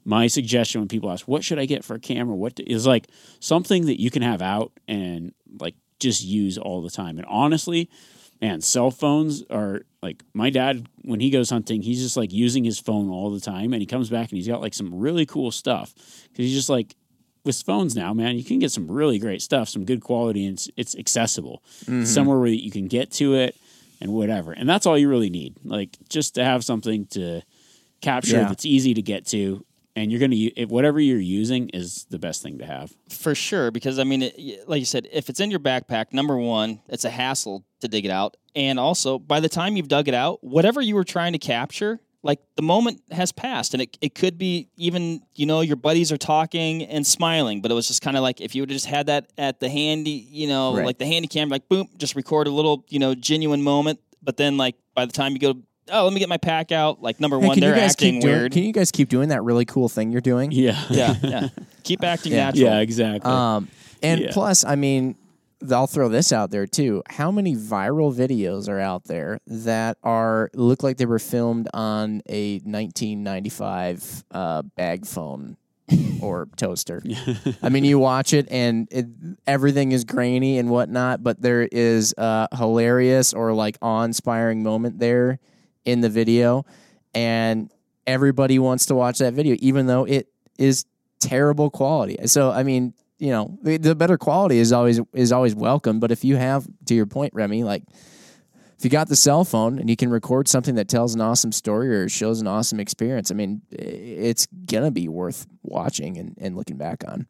My 0.05 0.29
suggestion 0.29 0.81
when 0.81 0.89
people 0.89 1.11
ask, 1.11 1.27
"What 1.27 1.45
should 1.45 1.59
I 1.59 1.67
get 1.67 1.85
for 1.85 1.95
a 1.95 2.01
camera?" 2.01 2.35
What 2.35 2.59
is 2.61 2.87
like 2.87 3.09
something 3.41 3.87
that 3.87 4.01
you 4.01 4.11
can 4.11 4.23
have 4.23 4.41
out 4.41 4.73
and 4.89 5.33
like 5.61 5.75
just 5.99 6.23
use 6.23 6.59
all 6.59 6.83
the 6.83 6.91
time. 6.91 7.19
And 7.19 7.27
honestly, 7.27 7.89
man, 8.41 8.61
cell 8.61 8.91
phones 8.91 9.43
are 9.51 9.83
like 10.03 10.23
my 10.35 10.51
dad 10.51 10.89
when 11.03 11.21
he 11.21 11.31
goes 11.31 11.51
hunting, 11.51 11.83
he's 11.83 12.03
just 12.03 12.17
like 12.17 12.33
using 12.33 12.65
his 12.65 12.79
phone 12.79 13.09
all 13.09 13.31
the 13.31 13.41
time, 13.41 13.73
and 13.73 13.81
he 13.83 13.87
comes 13.87 14.11
back 14.11 14.31
and 14.31 14.37
he's 14.37 14.49
got 14.49 14.61
like 14.61 14.75
some 14.75 14.95
really 14.95 15.27
cool 15.27 15.51
stuff 15.51 15.95
because 15.95 16.45
he's 16.45 16.55
just 16.55 16.69
like 16.69 16.95
with 17.45 17.63
phones 17.63 17.95
now, 17.95 18.13
man, 18.13 18.37
you 18.37 18.45
can 18.45 18.59
get 18.59 18.73
some 18.73 18.91
really 18.91 19.19
great 19.19 19.41
stuff, 19.41 19.69
some 19.69 19.85
good 19.85 20.03
quality, 20.03 20.45
and 20.45 20.55
it's, 20.55 20.69
it's 20.77 20.97
accessible 20.97 21.63
mm-hmm. 21.83 22.05
somewhere 22.05 22.39
where 22.39 22.49
you 22.49 22.73
can 22.73 22.89
get 22.89 23.13
to 23.13 23.35
it 23.35 23.57
and 24.01 24.13
whatever. 24.13 24.53
And 24.53 24.69
that's 24.69 24.85
all 24.85 24.99
you 24.99 25.09
really 25.09 25.31
need, 25.31 25.55
like 25.65 25.97
just 26.09 26.35
to 26.35 26.45
have 26.45 26.65
something 26.65 27.07
to 27.09 27.43
capture 28.01 28.39
Yeah. 28.39 28.49
that's 28.49 28.67
easy 28.67 28.95
to 28.95 29.03
get 29.03 29.27
to. 29.29 29.65
And 29.97 30.11
you're 30.13 30.21
gonna 30.21 30.37
u- 30.37 30.53
if 30.57 30.69
whatever 30.69 31.01
you're 31.01 31.19
using 31.19 31.71
is 31.71 32.05
the 32.11 32.19
best 32.19 32.43
thing 32.43 32.59
to 32.59 32.67
have. 32.67 32.93
For 33.09 33.35
sure, 33.35 33.71
because 33.71 33.99
I 33.99 34.05
mean, 34.05 34.23
it, 34.23 34.69
like 34.69 34.79
you 34.79 34.85
said, 34.85 35.09
if 35.11 35.29
it's 35.31 35.41
in 35.41 35.51
your 35.51 35.59
backpack, 35.61 36.13
number 36.13 36.37
one, 36.37 36.81
it's 36.89 37.05
a 37.07 37.11
hassle 37.11 37.65
to 37.81 37.89
dig 37.89 38.05
it 38.05 38.11
out, 38.11 38.37
and 38.55 38.79
also 38.79 39.19
by 39.19 39.41
the 39.41 39.49
time 39.49 39.75
you've 39.77 39.89
dug 39.89 40.07
it 40.07 40.15
out, 40.15 40.45
whatever 40.45 40.81
you 40.83 40.95
were 40.95 41.05
trying 41.05 41.33
to 41.33 41.39
capture, 41.39 41.99
like 42.23 42.41
the 42.57 42.63
moment 42.63 43.01
has 43.11 43.33
passed, 43.33 43.73
and 43.73 43.83
it 43.83 43.97
it 44.03 44.15
could 44.15 44.37
be 44.37 44.69
even 44.77 45.23
you 45.35 45.47
know 45.47 45.63
your 45.63 45.77
buddies 45.77 46.13
are 46.13 46.19
talking 46.19 46.83
and 46.85 47.07
smiling, 47.07 47.63
but 47.63 47.71
it 47.71 47.75
was 47.75 47.89
just 47.89 48.03
kind 48.03 48.19
of 48.19 48.23
like 48.23 48.41
if 48.43 48.55
you 48.55 48.61
would 48.63 48.69
have 48.71 48.77
just 48.77 48.87
had 48.87 49.07
that 49.07 49.31
at 49.39 49.61
the 49.61 49.69
handy, 49.71 50.11
you 50.31 50.47
know, 50.47 50.77
Right. 50.77 50.85
like 50.85 50.99
the 50.99 51.07
handy 51.07 51.29
cam, 51.29 51.49
like 51.49 51.69
boom, 51.71 51.89
just 51.97 52.15
record 52.17 52.47
a 52.49 52.51
little, 52.51 52.85
you 52.91 52.99
know, 52.99 53.15
genuine 53.15 53.63
moment, 53.63 54.01
but 54.23 54.37
then 54.37 54.59
like 54.59 54.75
by 54.95 55.07
the 55.07 55.13
time 55.13 55.33
you 55.33 55.39
go, 55.39 55.55
oh, 55.91 56.05
let 56.05 56.13
me 56.13 56.21
get 56.21 56.29
my 56.29 56.37
pack 56.37 56.73
out, 56.73 57.03
like 57.03 57.21
number 57.21 57.39
Hey, 57.39 57.47
one, 57.49 57.55
can 57.55 57.63
you 57.63 57.71
they're 57.71 57.79
guys 57.79 57.93
acting 57.93 58.15
keep 58.15 58.23
doing? 58.23 58.35
weird. 58.35 58.53
Can 58.53 58.63
you 58.65 58.73
guys 58.73 58.91
keep 58.91 59.09
doing 59.09 59.29
that 59.31 59.43
really 59.45 59.65
cool 59.65 59.89
thing 59.89 60.11
you're 60.13 60.21
doing? 60.21 60.51
Yeah, 60.53 60.83
yeah, 60.91 61.15
yeah, 61.23 61.49
keep 61.85 62.03
acting 62.05 62.33
Yeah. 62.33 62.47
natural. 62.47 62.71
yeah, 62.71 62.79
exactly. 62.81 63.31
Um, 63.33 63.69
and 64.03 64.21
Yeah. 64.23 64.31
plus, 64.33 64.65
I 64.65 64.75
mean, 64.77 65.17
I'll 65.71 65.87
throw 65.87 66.09
this 66.11 66.33
out 66.33 66.51
there 66.51 66.67
too. 66.67 67.03
How 67.09 67.31
many 67.31 67.55
viral 67.57 68.15
videos 68.15 68.69
are 68.69 68.79
out 68.79 69.05
there 69.05 69.41
that 69.47 69.97
are 70.03 70.51
look 70.55 70.83
like 70.83 70.99
they 70.99 71.07
were 71.07 71.19
filmed 71.19 71.69
on 71.73 72.21
a 72.29 72.59
1995 73.31 74.25
uh, 74.31 74.63
bag 74.77 75.07
phone 75.07 75.57
or 76.21 76.49
toaster? 76.57 77.03
I 77.63 77.69
mean, 77.71 77.85
you 77.85 77.99
watch 77.99 78.33
it 78.33 78.47
and 78.51 78.87
it, 78.91 79.07
everything 79.47 79.93
is 79.93 80.05
grainy 80.05 80.59
and 80.59 80.69
whatnot, 80.71 81.23
but 81.23 81.41
there 81.41 81.63
is 81.71 82.15
a 82.19 82.49
hilarious 82.57 83.33
or 83.33 83.53
like 83.55 83.79
awe-inspiring 83.81 84.63
moment 84.63 84.99
there 84.99 85.39
in 85.87 86.03
the 86.03 86.11
video, 86.11 86.67
and 87.15 87.71
everybody 88.07 88.59
wants 88.59 88.87
to 88.87 88.95
watch 88.95 89.19
that 89.19 89.33
video, 89.33 89.57
even 89.61 89.87
though 89.87 90.05
it 90.05 90.29
is 90.59 90.85
terrible 91.21 91.71
quality. 91.71 92.19
So, 92.27 92.51
I 92.51 92.63
mean, 92.63 92.93
you 93.19 93.31
know, 93.31 93.59
the, 93.63 93.79
the 93.79 93.95
better 93.95 94.19
quality 94.19 94.59
is 94.59 94.73
always 94.73 95.01
is 95.15 95.33
always 95.33 95.55
welcome. 95.55 96.01
But 96.01 96.11
if 96.11 96.25
you 96.25 96.37
have, 96.37 96.67
to 96.87 96.95
your 96.95 97.07
point, 97.07 97.33
Remi, 97.35 97.65
like 97.65 97.83
if 98.79 98.85
you 98.85 98.91
got 98.91 99.09
the 99.09 99.17
cell 99.17 99.45
phone 99.45 99.79
and 99.79 99.89
you 99.89 99.97
can 99.97 100.11
record 100.11 100.49
something 100.49 100.75
that 100.75 100.89
tells 100.89 101.15
an 101.15 101.23
awesome 101.23 101.53
story 101.53 101.89
or 101.95 102.09
shows 102.11 102.43
an 102.43 102.47
awesome 102.47 102.79
experience, 102.79 103.31
I 103.31 103.35
mean, 103.35 103.63
it's 103.71 104.47
gonna 104.67 104.91
be 104.91 105.09
worth 105.09 105.47
watching 105.63 106.19
and, 106.19 106.37
and 106.39 106.57
looking 106.57 106.77
back 106.77 107.03
on. 107.09 107.27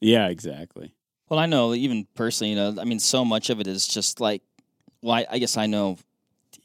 yeah, 0.00 0.28
exactly. 0.28 0.92
Well, 1.30 1.38
I 1.38 1.46
know 1.46 1.74
even 1.74 2.06
personally, 2.14 2.50
you 2.50 2.56
know, 2.56 2.74
I 2.80 2.84
mean, 2.84 2.98
so 2.98 3.24
much 3.24 3.50
of 3.50 3.60
it 3.60 3.68
is 3.68 3.86
just 3.86 4.20
like, 4.20 4.42
well, 5.00 5.14
I, 5.14 5.26
I 5.30 5.38
guess 5.38 5.56
I 5.56 5.66
know 5.66 5.96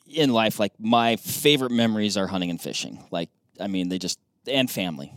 in 0.08 0.32
life, 0.32 0.60
like 0.60 0.74
my 0.80 1.16
favorite 1.18 1.72
memories 1.72 2.18
are 2.18 2.28
hunting 2.28 2.50
and 2.50 2.60
fishing. 2.62 3.04
Like, 3.12 3.30
I 3.60 3.68
mean, 3.68 3.90
they 3.90 3.98
just 4.00 4.20
and 4.48 4.70
family. 4.70 5.12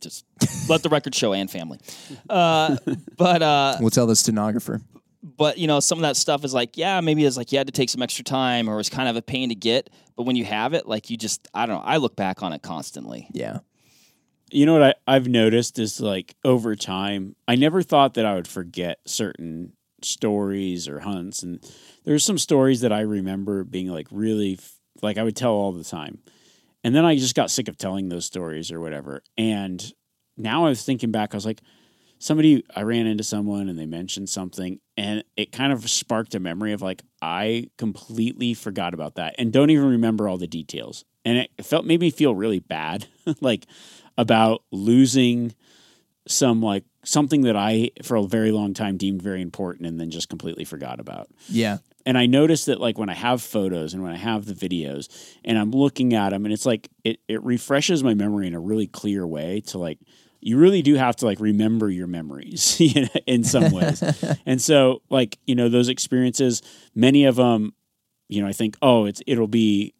Just 0.00 0.24
let 0.68 0.82
the 0.82 0.88
record 0.88 1.14
show 1.14 1.32
and 1.32 1.50
family. 1.50 1.78
Uh, 2.28 2.76
but 3.16 3.42
uh, 3.42 3.76
We'll 3.80 3.90
tell 3.90 4.06
the 4.06 4.14
stenographer. 4.16 4.80
but 5.22 5.58
you 5.58 5.66
know, 5.66 5.80
some 5.80 5.98
of 5.98 6.02
that 6.02 6.16
stuff 6.16 6.44
is 6.44 6.54
like, 6.54 6.76
yeah, 6.76 7.00
maybe 7.00 7.24
it's 7.24 7.36
like 7.36 7.50
you 7.50 7.58
had 7.58 7.66
to 7.66 7.72
take 7.72 7.90
some 7.90 8.02
extra 8.02 8.24
time 8.24 8.68
or 8.68 8.74
it 8.74 8.76
was 8.76 8.90
kind 8.90 9.08
of 9.08 9.16
a 9.16 9.22
pain 9.22 9.48
to 9.48 9.54
get. 9.54 9.90
But 10.16 10.24
when 10.24 10.36
you 10.36 10.44
have 10.44 10.74
it, 10.74 10.86
like 10.86 11.10
you 11.10 11.16
just, 11.16 11.48
I 11.54 11.66
don't 11.66 11.76
know, 11.76 11.82
I 11.84 11.96
look 11.96 12.14
back 12.16 12.42
on 12.42 12.52
it 12.52 12.62
constantly. 12.62 13.28
Yeah. 13.32 13.58
You 14.50 14.66
know 14.66 14.72
what 14.72 14.82
I, 14.82 14.94
I've 15.16 15.28
noticed 15.28 15.78
is 15.78 16.00
like 16.00 16.34
over 16.44 16.74
time, 16.76 17.34
I 17.46 17.56
never 17.56 17.82
thought 17.82 18.14
that 18.14 18.24
I 18.24 18.34
would 18.34 18.48
forget 18.48 18.98
certain 19.04 19.72
stories 20.02 20.88
or 20.88 21.00
hunts. 21.00 21.42
And 21.42 21.64
there's 22.04 22.24
some 22.24 22.38
stories 22.38 22.80
that 22.80 22.92
I 22.92 23.00
remember 23.00 23.64
being 23.64 23.88
like 23.88 24.06
really, 24.10 24.58
like 25.02 25.18
I 25.18 25.22
would 25.22 25.36
tell 25.36 25.52
all 25.52 25.72
the 25.72 25.84
time. 25.84 26.18
And 26.84 26.94
then 26.94 27.04
I 27.04 27.16
just 27.16 27.34
got 27.34 27.50
sick 27.50 27.68
of 27.68 27.76
telling 27.76 28.08
those 28.08 28.24
stories 28.24 28.70
or 28.70 28.80
whatever. 28.80 29.22
And 29.36 29.92
now 30.36 30.66
I 30.66 30.68
was 30.70 30.84
thinking 30.84 31.10
back, 31.10 31.34
I 31.34 31.36
was 31.36 31.46
like, 31.46 31.60
somebody, 32.20 32.64
I 32.74 32.82
ran 32.82 33.06
into 33.06 33.24
someone 33.24 33.68
and 33.68 33.78
they 33.78 33.86
mentioned 33.86 34.28
something 34.28 34.80
and 34.96 35.22
it 35.36 35.52
kind 35.52 35.72
of 35.72 35.88
sparked 35.88 36.34
a 36.34 36.40
memory 36.40 36.72
of 36.72 36.82
like, 36.82 37.02
I 37.20 37.70
completely 37.78 38.54
forgot 38.54 38.94
about 38.94 39.16
that 39.16 39.34
and 39.38 39.52
don't 39.52 39.70
even 39.70 39.88
remember 39.88 40.28
all 40.28 40.38
the 40.38 40.46
details. 40.46 41.04
And 41.24 41.38
it 41.38 41.50
felt, 41.64 41.84
made 41.84 42.00
me 42.00 42.10
feel 42.10 42.34
really 42.34 42.60
bad. 42.60 43.06
like, 43.40 43.66
about 44.18 44.64
losing 44.72 45.54
some 46.26 46.60
like 46.60 46.84
something 47.04 47.42
that 47.42 47.56
I 47.56 47.90
for 48.02 48.16
a 48.16 48.22
very 48.22 48.50
long 48.50 48.74
time 48.74 48.96
deemed 48.96 49.22
very 49.22 49.42
important 49.42 49.86
and 49.86 50.00
then 50.00 50.10
just 50.10 50.28
completely 50.28 50.64
forgot 50.64 51.00
about. 51.00 51.28
Yeah. 51.48 51.78
And 52.06 52.16
I 52.16 52.26
noticed 52.26 52.66
that 52.66 52.80
like 52.80 52.98
when 52.98 53.10
I 53.10 53.14
have 53.14 53.42
photos 53.42 53.94
and 53.94 54.02
when 54.02 54.12
I 54.12 54.16
have 54.16 54.46
the 54.46 54.54
videos 54.54 55.08
and 55.44 55.58
I'm 55.58 55.70
looking 55.70 56.14
at 56.14 56.30
them 56.30 56.44
and 56.44 56.52
it's 56.52 56.66
like 56.66 56.88
it 57.04 57.20
it 57.28 57.42
refreshes 57.42 58.02
my 58.02 58.14
memory 58.14 58.46
in 58.46 58.54
a 58.54 58.60
really 58.60 58.86
clear 58.86 59.26
way 59.26 59.60
to 59.66 59.78
like 59.78 59.98
you 60.40 60.56
really 60.56 60.82
do 60.82 60.94
have 60.94 61.16
to 61.16 61.26
like 61.26 61.40
remember 61.40 61.90
your 61.90 62.06
memories 62.06 62.80
you 62.80 63.02
know, 63.02 63.08
in 63.26 63.44
some 63.44 63.70
ways. 63.72 64.02
and 64.46 64.60
so 64.60 65.02
like, 65.10 65.38
you 65.46 65.54
know, 65.54 65.68
those 65.68 65.88
experiences, 65.88 66.62
many 66.94 67.24
of 67.24 67.36
them, 67.36 67.74
you 68.28 68.42
know, 68.42 68.48
I 68.48 68.52
think, 68.52 68.76
oh, 68.82 69.06
it's 69.06 69.22
it'll 69.26 69.48
be 69.48 69.94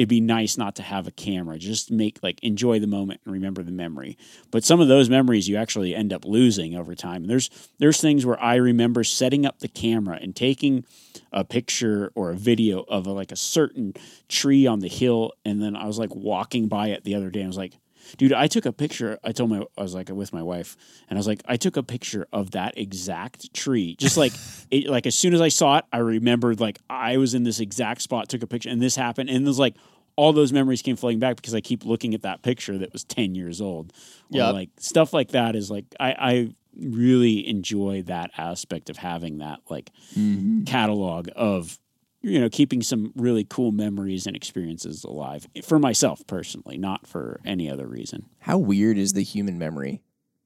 it'd 0.00 0.08
be 0.08 0.20
nice 0.22 0.56
not 0.56 0.76
to 0.76 0.82
have 0.82 1.06
a 1.06 1.10
camera 1.10 1.58
just 1.58 1.90
make 1.90 2.18
like 2.22 2.42
enjoy 2.42 2.80
the 2.80 2.86
moment 2.86 3.20
and 3.22 3.34
remember 3.34 3.62
the 3.62 3.70
memory. 3.70 4.16
But 4.50 4.64
some 4.64 4.80
of 4.80 4.88
those 4.88 5.10
memories 5.10 5.46
you 5.46 5.56
actually 5.56 5.94
end 5.94 6.10
up 6.10 6.24
losing 6.24 6.74
over 6.74 6.94
time. 6.94 7.26
There's 7.26 7.50
there's 7.78 8.00
things 8.00 8.24
where 8.24 8.40
i 8.40 8.54
remember 8.54 9.04
setting 9.04 9.44
up 9.44 9.58
the 9.58 9.68
camera 9.68 10.18
and 10.20 10.34
taking 10.34 10.84
a 11.32 11.44
picture 11.44 12.12
or 12.14 12.30
a 12.30 12.36
video 12.36 12.84
of 12.88 13.06
a, 13.06 13.12
like 13.12 13.30
a 13.30 13.36
certain 13.36 13.92
tree 14.28 14.66
on 14.66 14.80
the 14.80 14.88
hill 14.88 15.32
and 15.44 15.62
then 15.62 15.76
i 15.76 15.86
was 15.86 15.98
like 15.98 16.14
walking 16.14 16.68
by 16.68 16.88
it 16.88 17.04
the 17.04 17.14
other 17.14 17.30
day 17.30 17.40
and 17.40 17.46
i 17.46 17.48
was 17.48 17.56
like 17.56 17.74
dude 18.16 18.32
i 18.32 18.46
took 18.46 18.66
a 18.66 18.72
picture 18.72 19.18
i 19.24 19.32
told 19.32 19.50
my 19.50 19.62
i 19.76 19.82
was 19.82 19.94
like 19.94 20.08
with 20.08 20.32
my 20.32 20.42
wife 20.42 20.76
and 21.08 21.16
i 21.16 21.18
was 21.18 21.26
like 21.26 21.42
i 21.46 21.56
took 21.56 21.76
a 21.76 21.82
picture 21.82 22.26
of 22.32 22.52
that 22.52 22.76
exact 22.76 23.52
tree. 23.54 23.96
Just 23.96 24.16
like 24.16 24.32
it 24.70 24.86
like 24.86 25.06
as 25.06 25.14
soon 25.14 25.34
as 25.34 25.40
i 25.40 25.48
saw 25.48 25.78
it 25.78 25.84
i 25.92 25.98
remembered 25.98 26.60
like 26.60 26.78
i 26.88 27.16
was 27.16 27.34
in 27.34 27.42
this 27.42 27.60
exact 27.60 28.02
spot 28.02 28.28
took 28.28 28.42
a 28.42 28.46
picture 28.46 28.68
and 28.68 28.80
this 28.80 28.96
happened 28.96 29.30
and 29.30 29.44
it 29.44 29.48
was 29.48 29.58
like 29.58 29.74
all 30.16 30.32
those 30.32 30.52
memories 30.52 30.82
came 30.82 30.96
flooding 30.96 31.18
back 31.18 31.36
because 31.36 31.54
i 31.54 31.60
keep 31.60 31.84
looking 31.84 32.14
at 32.14 32.22
that 32.22 32.42
picture 32.42 32.78
that 32.78 32.92
was 32.92 33.04
10 33.04 33.34
years 33.34 33.60
old. 33.60 33.92
Yeah, 34.28 34.50
like 34.50 34.70
stuff 34.78 35.12
like 35.12 35.30
that 35.30 35.56
is 35.56 35.70
like 35.70 35.84
i 35.98 36.12
i 36.18 36.54
really 36.76 37.46
enjoy 37.48 38.02
that 38.02 38.30
aspect 38.36 38.90
of 38.90 38.96
having 38.96 39.38
that 39.38 39.60
like 39.68 39.90
mm-hmm. 40.16 40.64
catalog 40.64 41.28
of 41.34 41.78
you 42.22 42.38
know 42.40 42.48
keeping 42.48 42.82
some 42.82 43.12
really 43.16 43.44
cool 43.44 43.72
memories 43.72 44.26
and 44.26 44.36
experiences 44.36 45.04
alive 45.04 45.46
for 45.62 45.78
myself 45.78 46.26
personally 46.26 46.76
not 46.78 47.06
for 47.06 47.40
any 47.44 47.70
other 47.70 47.86
reason 47.86 48.26
How 48.40 48.58
weird 48.58 48.98
is 48.98 49.12
the 49.14 49.22
human 49.22 49.58
memory? 49.58 50.02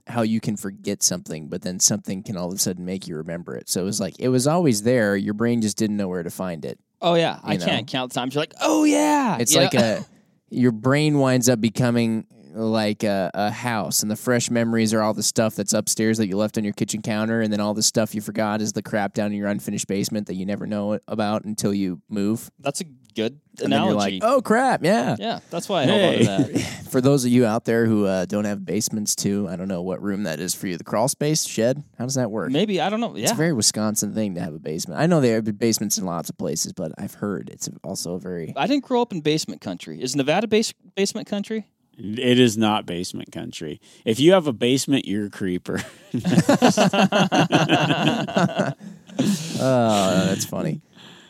How 0.07 0.21
you 0.21 0.39
can 0.39 0.57
forget 0.59 1.03
something, 1.03 1.49
but 1.49 1.63
then 1.63 1.81
something 1.81 2.23
can 2.23 2.37
all 2.37 2.49
of 2.49 2.55
a 2.55 2.59
sudden 2.59 2.85
make 2.85 3.09
you 3.09 3.17
remember 3.17 3.57
it. 3.57 3.71
So 3.71 3.81
it 3.81 3.85
was 3.85 4.01
like 4.01 4.15
it 4.19 4.29
was 4.29 4.47
always 4.47 4.83
there. 4.83 5.17
Your 5.17 5.33
brain 5.33 5.63
just 5.63 5.79
didn't 5.79 5.97
know 5.97 6.09
where 6.09 6.23
to 6.23 6.31
find 6.31 6.65
it. 6.67 6.79
Oh 7.01 7.15
yeah, 7.15 7.41
I 7.43 7.57
know? 7.57 7.65
can't 7.65 7.87
count 7.87 8.13
the 8.13 8.21
times 8.21 8.35
you're 8.35 8.43
like, 8.43 8.53
oh 8.61 8.85
yeah. 8.85 9.39
It's 9.41 9.55
You 9.55 9.63
like 9.63 9.73
know? 9.73 9.81
a 9.81 10.07
your 10.55 10.73
brain 10.73 11.19
winds 11.19 11.49
up 11.49 11.59
becoming 11.61 12.27
like 12.55 13.03
a, 13.03 13.31
a 13.35 13.51
house, 13.51 14.03
and 14.03 14.11
the 14.11 14.17
fresh 14.17 14.51
memories 14.51 14.95
are 14.95 15.03
all 15.03 15.13
the 15.15 15.23
stuff 15.23 15.55
that's 15.57 15.73
upstairs 15.73 16.19
that 16.19 16.29
you 16.29 16.37
left 16.37 16.57
on 16.57 16.65
your 16.65 16.73
kitchen 16.73 17.03
counter, 17.03 17.41
and 17.41 17.53
then 17.53 17.61
all 17.61 17.75
the 17.75 17.83
stuff 17.83 18.15
you 18.15 18.21
forgot 18.21 18.61
is 18.61 18.73
the 18.73 18.83
crap 18.83 19.13
down 19.15 19.33
in 19.33 19.39
your 19.39 19.49
unfinished 19.49 19.89
basement 19.89 20.27
that 20.29 20.35
you 20.35 20.47
never 20.47 20.67
know 20.67 20.99
about 21.09 21.45
until 21.45 21.75
you 21.75 22.01
move. 22.09 22.51
that's 22.61 22.81
a 22.81 22.85
good 23.15 23.39
And 23.63 23.73
analogy. 23.73 24.19
like, 24.19 24.25
oh 24.25 24.43
crap, 24.43 24.83
yeah. 24.85 25.15
Yeah, 25.21 25.39
that's 25.49 25.69
why 25.69 25.83
I 25.83 25.85
held 25.85 26.03
on 26.03 26.19
to 26.19 26.25
that. 26.53 26.61
For 26.91 27.01
those 27.01 27.25
of 27.25 27.31
you 27.31 27.47
out 27.47 27.65
there 27.65 27.87
who 27.87 28.07
uh, 28.07 28.25
don't 28.25 28.45
have 28.45 28.65
basements 28.65 29.15
too, 29.15 29.47
I 29.49 29.55
don't 29.55 29.69
know 29.69 29.83
what 29.83 30.03
room 30.03 30.25
that 30.25 30.41
is 30.41 30.53
for 30.55 30.67
you. 30.67 30.77
The 30.77 30.83
crawl 30.85 31.07
space 31.09 31.45
shed. 31.47 31.83
How 31.97 32.05
does 32.07 32.15
that 32.17 32.31
work? 32.33 32.51
Maybe 32.51 32.81
I 32.81 32.91
don't 32.91 32.99
know. 33.01 33.15
It's 33.17 33.31
a 33.31 33.35
very 33.37 33.53
Wisconsin 33.53 34.15
thing 34.15 34.35
to 34.35 34.41
have 34.41 34.53
a 34.55 34.59
basement. 34.59 35.01
I 35.01 35.07
know 35.07 35.21
there 35.21 35.39
are 35.39 35.43
basements 35.43 35.97
in 35.97 36.05
lots 36.07 36.29
of 36.29 36.37
places, 36.39 36.73
but 36.73 36.91
I've 36.99 37.15
heard 37.15 37.51
it's 37.51 37.69
also 37.85 38.15
a 38.15 38.19
very 38.21 38.53
I 38.57 38.67
didn't 38.67 38.85
grow 38.85 39.01
up 39.03 39.13
in 39.13 39.21
basement 39.21 39.61
country. 39.61 40.03
Is 40.03 40.17
Nevada 40.17 40.49
base, 40.49 40.73
basement 40.97 41.29
country? 41.29 41.67
It 41.99 42.39
is 42.41 42.57
not 42.59 42.85
basement 42.87 43.31
country 43.33 43.81
if 44.05 44.19
you 44.21 44.33
have 44.33 44.47
a 44.47 44.53
basement 44.53 45.07
you're 45.07 45.27
a 45.27 45.31
creeper 45.31 45.81
Oh, 49.17 50.27
that's 50.27 50.45
funny. 50.45 50.81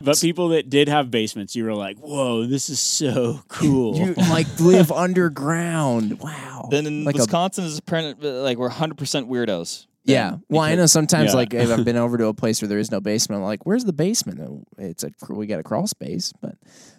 but 0.01 0.19
people 0.21 0.49
that 0.51 0.71
did 0.71 0.89
have 0.89 1.11
basements 1.11 1.55
you 1.55 1.65
were 1.65 1.75
like 1.75 1.99
whoa 1.99 2.47
this 2.47 2.71
is 2.71 2.81
so 2.81 3.41
cool 3.49 3.97
You 3.97 4.15
like 4.15 4.47
live 4.61 4.91
underground. 4.91 6.19
Wow. 6.21 6.69
Then 6.71 6.87
in 6.87 7.05
like 7.05 7.17
a 7.17 7.19
Wisconsin 7.19 7.65
is 7.65 7.79
apparent 7.79 8.23
like 8.23 8.57
we're 8.59 8.69
100 8.69 8.97
percent 8.97 9.29
weirdos. 9.29 9.87
Yeah. 10.07 10.37
Well, 10.51 10.61
I 10.63 10.75
know 10.75 10.85
sometimes 10.87 11.31
Yeah. 11.33 11.37
like 11.37 11.55
if 11.55 11.71
I've 11.71 11.85
been 11.85 11.97
over 12.07 12.17
to 12.19 12.27
a 12.27 12.35
place 12.35 12.61
where 12.63 12.69
there 12.69 12.79
is 12.79 12.91
no 12.91 13.01
basement, 13.01 13.41
I'm 13.41 13.45
like, 13.47 13.65
"Where's 13.67 13.85
the 13.85 13.93
basement?" 13.95 14.39
Oh, 14.41 14.63
It's 14.79 15.03
a 15.05 15.11
we 15.31 15.47
got 15.47 15.61
a 15.61 15.63
crawl 15.63 15.87
space, 15.87 16.33
but 16.43 16.57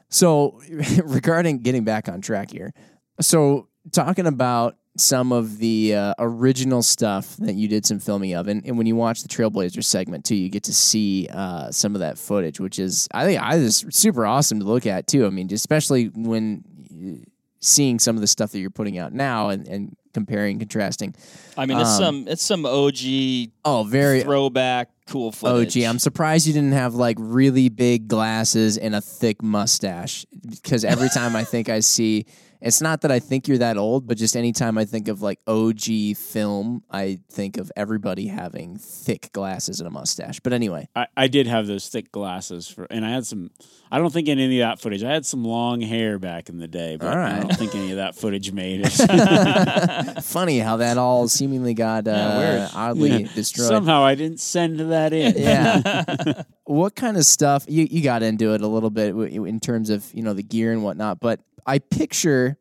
so 0.09 0.59
regarding 1.03 1.59
getting 1.59 1.83
back 1.83 2.07
on 2.09 2.21
track 2.21 2.51
here, 2.51 2.73
so 3.21 3.67
talking 3.91 4.27
about 4.27 4.77
some 4.97 5.31
of 5.33 5.57
the 5.57 5.93
uh, 5.93 6.13
original 6.19 6.81
stuff 6.81 7.35
that 7.37 7.55
you 7.55 7.67
did 7.67 7.85
some 7.85 7.99
filming 7.99 8.33
of, 8.33 8.47
and, 8.47 8.65
and 8.65 8.77
when 8.77 8.87
you 8.87 8.95
watch 8.95 9.23
the 9.23 9.27
Trailblazer 9.27 9.83
segment 9.83 10.23
too, 10.23 10.35
you 10.35 10.49
get 10.49 10.63
to 10.63 10.73
see 10.73 11.27
uh, 11.33 11.69
some 11.71 11.95
of 11.95 11.99
that 11.99 12.17
footage, 12.17 12.59
which 12.59 12.79
is 12.79 13.07
I 13.13 13.25
think 13.25 13.41
I 13.41 13.55
is 13.55 13.85
super 13.89 14.25
awesome 14.25 14.59
to 14.59 14.65
look 14.65 14.85
at 14.85 15.07
too. 15.07 15.25
I 15.25 15.29
mean, 15.29 15.51
especially 15.51 16.05
when 16.07 16.63
uh, 16.91 17.25
seeing 17.59 17.99
some 17.99 18.15
of 18.15 18.21
the 18.21 18.27
stuff 18.27 18.51
that 18.51 18.59
you're 18.59 18.69
putting 18.69 18.97
out 18.97 19.11
now 19.11 19.49
and, 19.49 19.67
and 19.67 19.97
comparing, 20.13 20.59
contrasting. 20.59 21.13
I 21.57 21.65
mean, 21.65 21.77
it's 21.77 21.89
Um, 21.89 22.03
some 22.03 22.27
it's 22.29 22.43
some 22.43 22.65
OG 22.65 23.51
Oh, 23.65 23.83
very 23.83 24.21
throwback 24.23 24.89
cool 25.07 25.31
footage. 25.31 25.73
gee, 25.73 25.83
I'm 25.83 25.99
surprised 25.99 26.47
you 26.47 26.53
didn't 26.53 26.71
have 26.71 26.95
like 26.95 27.17
really 27.19 27.67
big 27.69 28.07
glasses 28.07 28.77
and 28.77 28.95
a 28.95 29.01
thick 29.01 29.43
mustache 29.43 30.25
because 30.49 30.85
every 30.85 31.09
time 31.09 31.35
I 31.35 31.43
think 31.43 31.67
I 31.69 31.81
see, 31.81 32.25
it's 32.65 32.81
not 32.81 33.01
that 33.01 33.11
I 33.11 33.19
think 33.19 33.47
you're 33.47 33.59
that 33.59 33.77
old, 33.77 34.07
but 34.07 34.17
just 34.17 34.35
anytime 34.35 34.75
I 34.79 34.85
think 34.85 35.07
of 35.07 35.21
like 35.21 35.39
OG 35.45 36.15
film, 36.17 36.83
I 36.89 37.19
think 37.31 37.57
of 37.57 37.71
everybody 37.75 38.25
having 38.25 38.77
thick 38.77 39.29
glasses 39.33 39.79
and 39.79 39.87
a 39.87 39.91
mustache. 39.91 40.39
But 40.39 40.51
anyway, 40.51 40.89
I, 40.95 41.05
I 41.15 41.27
did 41.27 41.45
have 41.45 41.67
those 41.67 41.87
thick 41.89 42.11
glasses 42.11 42.67
for, 42.67 42.87
and 42.89 43.05
I 43.05 43.11
had 43.11 43.27
some. 43.27 43.51
I 43.91 43.99
don't 43.99 44.11
think 44.11 44.27
in 44.27 44.39
any 44.39 44.61
of 44.61 44.67
that 44.67 44.81
footage. 44.81 45.03
I 45.03 45.13
had 45.13 45.27
some 45.27 45.45
long 45.45 45.79
hair 45.79 46.17
back 46.17 46.49
in 46.49 46.57
the 46.57 46.67
day, 46.67 46.97
but 46.99 47.13
I 47.13 47.39
don't 47.39 47.55
think 47.55 47.75
any 47.75 47.91
of 47.91 47.97
that 47.97 48.15
footage 48.15 48.51
made 48.51 48.81
it. 48.83 50.23
funny 50.23 50.57
how 50.57 50.77
that 50.77 50.97
all 50.97 51.27
seemingly 51.27 51.75
got 51.75 52.07
uh, 52.07 52.35
weird. 52.39 52.69
oddly 52.73 53.23
destroyed. 53.35 53.67
Somehow 53.67 54.03
I 54.03 54.15
didn't 54.15 54.39
send 54.39 54.79
that 54.79 55.13
in. 55.13 55.35
Yeah. 55.45 56.43
what 56.63 56.95
kind 56.95 57.15
of 57.17 57.25
stuff 57.25 57.65
you 57.67 57.87
you 57.89 58.01
got 58.01 58.23
into 58.23 58.55
it 58.55 58.61
a 58.61 58.67
little 58.67 58.89
bit 58.89 59.15
in 59.15 59.59
terms 59.59 59.91
of 59.91 60.11
you 60.15 60.23
know 60.23 60.33
the 60.33 60.41
gear 60.41 60.71
and 60.71 60.83
whatnot, 60.83 61.19
but 61.19 61.39
I 61.65 61.79
picture 61.79 62.57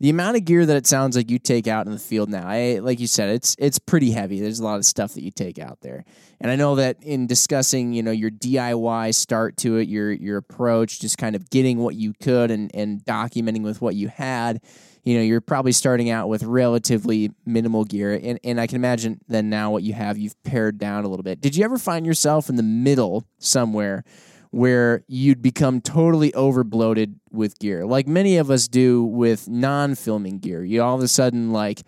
the 0.00 0.10
amount 0.10 0.36
of 0.36 0.44
gear 0.44 0.66
that 0.66 0.76
it 0.76 0.86
sounds 0.86 1.16
like 1.16 1.30
you 1.30 1.38
take 1.38 1.68
out 1.68 1.86
in 1.86 1.92
the 1.92 1.98
field 1.98 2.28
now. 2.28 2.46
I 2.46 2.80
like 2.80 2.98
you 2.98 3.06
said, 3.06 3.30
it's 3.30 3.54
it's 3.58 3.78
pretty 3.78 4.10
heavy. 4.10 4.40
There's 4.40 4.58
a 4.58 4.64
lot 4.64 4.76
of 4.76 4.84
stuff 4.84 5.14
that 5.14 5.22
you 5.22 5.30
take 5.30 5.58
out 5.58 5.80
there, 5.80 6.04
and 6.40 6.50
I 6.50 6.56
know 6.56 6.74
that 6.74 6.96
in 7.02 7.26
discussing 7.26 7.92
you 7.92 8.02
know 8.02 8.10
your 8.10 8.30
DIY 8.30 9.14
start 9.14 9.56
to 9.58 9.76
it, 9.76 9.88
your 9.88 10.10
your 10.10 10.38
approach, 10.38 11.00
just 11.00 11.18
kind 11.18 11.36
of 11.36 11.50
getting 11.50 11.78
what 11.78 11.94
you 11.94 12.14
could 12.20 12.50
and 12.50 12.70
and 12.74 13.04
documenting 13.04 13.62
with 13.62 13.80
what 13.80 13.94
you 13.94 14.08
had 14.08 14.60
you 15.04 15.16
know, 15.16 15.22
you're 15.22 15.40
probably 15.40 15.72
starting 15.72 16.10
out 16.10 16.28
with 16.28 16.44
relatively 16.44 17.30
minimal 17.44 17.84
gear. 17.84 18.18
And, 18.22 18.38
and 18.44 18.60
I 18.60 18.66
can 18.66 18.76
imagine 18.76 19.20
then 19.26 19.50
now 19.50 19.70
what 19.70 19.82
you 19.82 19.94
have, 19.94 20.16
you've 20.16 20.40
pared 20.44 20.78
down 20.78 21.04
a 21.04 21.08
little 21.08 21.24
bit. 21.24 21.40
Did 21.40 21.56
you 21.56 21.64
ever 21.64 21.76
find 21.76 22.06
yourself 22.06 22.48
in 22.48 22.56
the 22.56 22.62
middle 22.62 23.24
somewhere 23.38 24.04
where 24.52 25.02
you'd 25.08 25.42
become 25.42 25.80
totally 25.80 26.30
overbloated 26.32 27.14
with 27.30 27.58
gear, 27.58 27.84
like 27.84 28.06
many 28.06 28.36
of 28.36 28.50
us 28.50 28.68
do 28.68 29.02
with 29.02 29.48
non 29.48 29.94
filming 29.96 30.38
gear? 30.38 30.62
You 30.62 30.82
all 30.82 30.94
of 30.94 31.02
a 31.02 31.08
sudden, 31.08 31.52
like, 31.52 31.82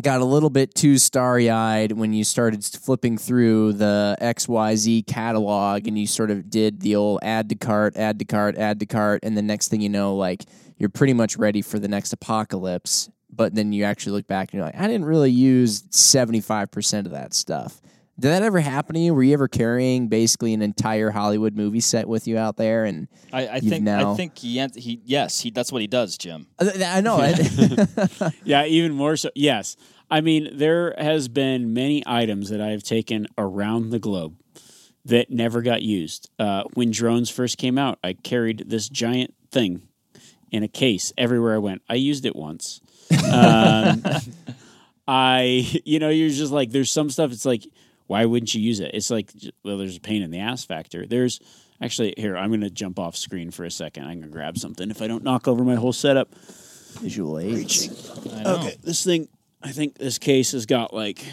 got 0.00 0.20
a 0.20 0.24
little 0.24 0.50
bit 0.50 0.74
too 0.74 0.98
starry 0.98 1.50
eyed 1.50 1.92
when 1.92 2.12
you 2.12 2.24
started 2.24 2.64
flipping 2.64 3.18
through 3.18 3.72
the 3.74 4.16
XYZ 4.20 5.06
catalog 5.06 5.86
and 5.86 5.98
you 5.98 6.06
sort 6.06 6.30
of 6.30 6.48
did 6.48 6.80
the 6.80 6.96
old 6.96 7.20
add 7.22 7.48
to 7.48 7.54
cart, 7.54 7.96
add 7.96 8.18
to 8.18 8.24
cart, 8.24 8.56
add 8.56 8.80
to 8.80 8.86
cart. 8.86 9.20
And 9.22 9.36
the 9.36 9.42
next 9.42 9.68
thing 9.68 9.80
you 9.80 9.88
know, 9.88 10.16
like 10.16 10.44
you're 10.78 10.88
pretty 10.88 11.12
much 11.12 11.36
ready 11.36 11.62
for 11.62 11.78
the 11.78 11.88
next 11.88 12.12
apocalypse. 12.12 13.10
But 13.32 13.54
then 13.54 13.72
you 13.72 13.84
actually 13.84 14.12
look 14.12 14.26
back 14.26 14.48
and 14.50 14.58
you're 14.58 14.66
like, 14.66 14.76
I 14.76 14.86
didn't 14.86 15.04
really 15.04 15.30
use 15.30 15.82
75% 15.82 17.06
of 17.06 17.12
that 17.12 17.32
stuff. 17.32 17.80
Did 18.20 18.28
that 18.28 18.42
ever 18.42 18.60
happen 18.60 18.94
to 18.96 19.00
you? 19.00 19.14
Were 19.14 19.22
you 19.22 19.32
ever 19.32 19.48
carrying 19.48 20.08
basically 20.08 20.52
an 20.52 20.60
entire 20.60 21.10
Hollywood 21.10 21.56
movie 21.56 21.80
set 21.80 22.06
with 22.06 22.28
you 22.28 22.36
out 22.36 22.58
there? 22.58 22.84
And 22.84 23.08
I, 23.32 23.48
I 23.48 23.60
think 23.60 23.82
now- 23.82 24.12
I 24.12 24.16
think 24.16 24.36
he, 24.36 24.58
he 24.76 25.00
yes 25.06 25.40
he 25.40 25.50
that's 25.50 25.72
what 25.72 25.80
he 25.80 25.86
does, 25.88 26.18
Jim. 26.18 26.46
I 26.60 27.00
know. 27.00 27.16
I, 27.18 28.32
Yeah, 28.44 28.66
even 28.66 28.92
more 28.92 29.16
so. 29.16 29.30
Yes. 29.34 29.76
I 30.10 30.20
mean, 30.20 30.50
there 30.52 30.94
has 30.98 31.28
been 31.28 31.72
many 31.72 32.02
items 32.04 32.50
that 32.50 32.60
I 32.60 32.72
have 32.72 32.82
taken 32.82 33.26
around 33.38 33.88
the 33.90 33.98
globe 33.98 34.36
that 35.06 35.30
never 35.30 35.62
got 35.62 35.80
used. 35.82 36.28
Uh, 36.38 36.64
when 36.74 36.90
drones 36.90 37.30
first 37.30 37.56
came 37.56 37.78
out, 37.78 37.98
I 38.04 38.12
carried 38.12 38.64
this 38.68 38.88
giant 38.90 39.32
thing 39.50 39.82
in 40.50 40.62
a 40.62 40.68
case 40.68 41.12
everywhere 41.16 41.54
I 41.54 41.58
went. 41.58 41.80
I 41.88 41.94
used 41.94 42.26
it 42.26 42.36
once. 42.36 42.80
Um, 43.32 44.02
I, 45.08 45.66
you 45.84 45.98
know, 45.98 46.08
you're 46.08 46.28
just 46.28 46.52
like, 46.52 46.70
there's 46.70 46.90
some 46.90 47.10
stuff. 47.10 47.32
It's 47.32 47.44
like, 47.44 47.66
why 48.10 48.24
wouldn't 48.24 48.52
you 48.56 48.60
use 48.60 48.80
it? 48.80 48.90
It's 48.92 49.08
like, 49.08 49.30
well, 49.64 49.78
there's 49.78 49.96
a 49.96 50.00
pain 50.00 50.22
in 50.22 50.32
the 50.32 50.40
ass 50.40 50.64
factor. 50.64 51.06
There's 51.06 51.38
actually 51.80 52.12
here. 52.16 52.36
I'm 52.36 52.50
going 52.50 52.60
to 52.62 52.68
jump 52.68 52.98
off 52.98 53.16
screen 53.16 53.52
for 53.52 53.64
a 53.64 53.70
second. 53.70 54.02
I'm 54.02 54.18
going 54.18 54.22
to 54.22 54.28
grab 54.30 54.58
something 54.58 54.90
if 54.90 55.00
I 55.00 55.06
don't 55.06 55.22
knock 55.22 55.46
over 55.46 55.62
my 55.62 55.76
whole 55.76 55.92
setup. 55.92 56.34
visual 56.98 57.38
aids. 57.38 57.88
Okay, 58.26 58.76
this 58.82 59.04
thing, 59.04 59.28
I 59.62 59.70
think 59.72 59.98
this 59.98 60.18
case 60.18 60.52
has 60.52 60.66
got 60.66 60.92
like, 60.92 61.24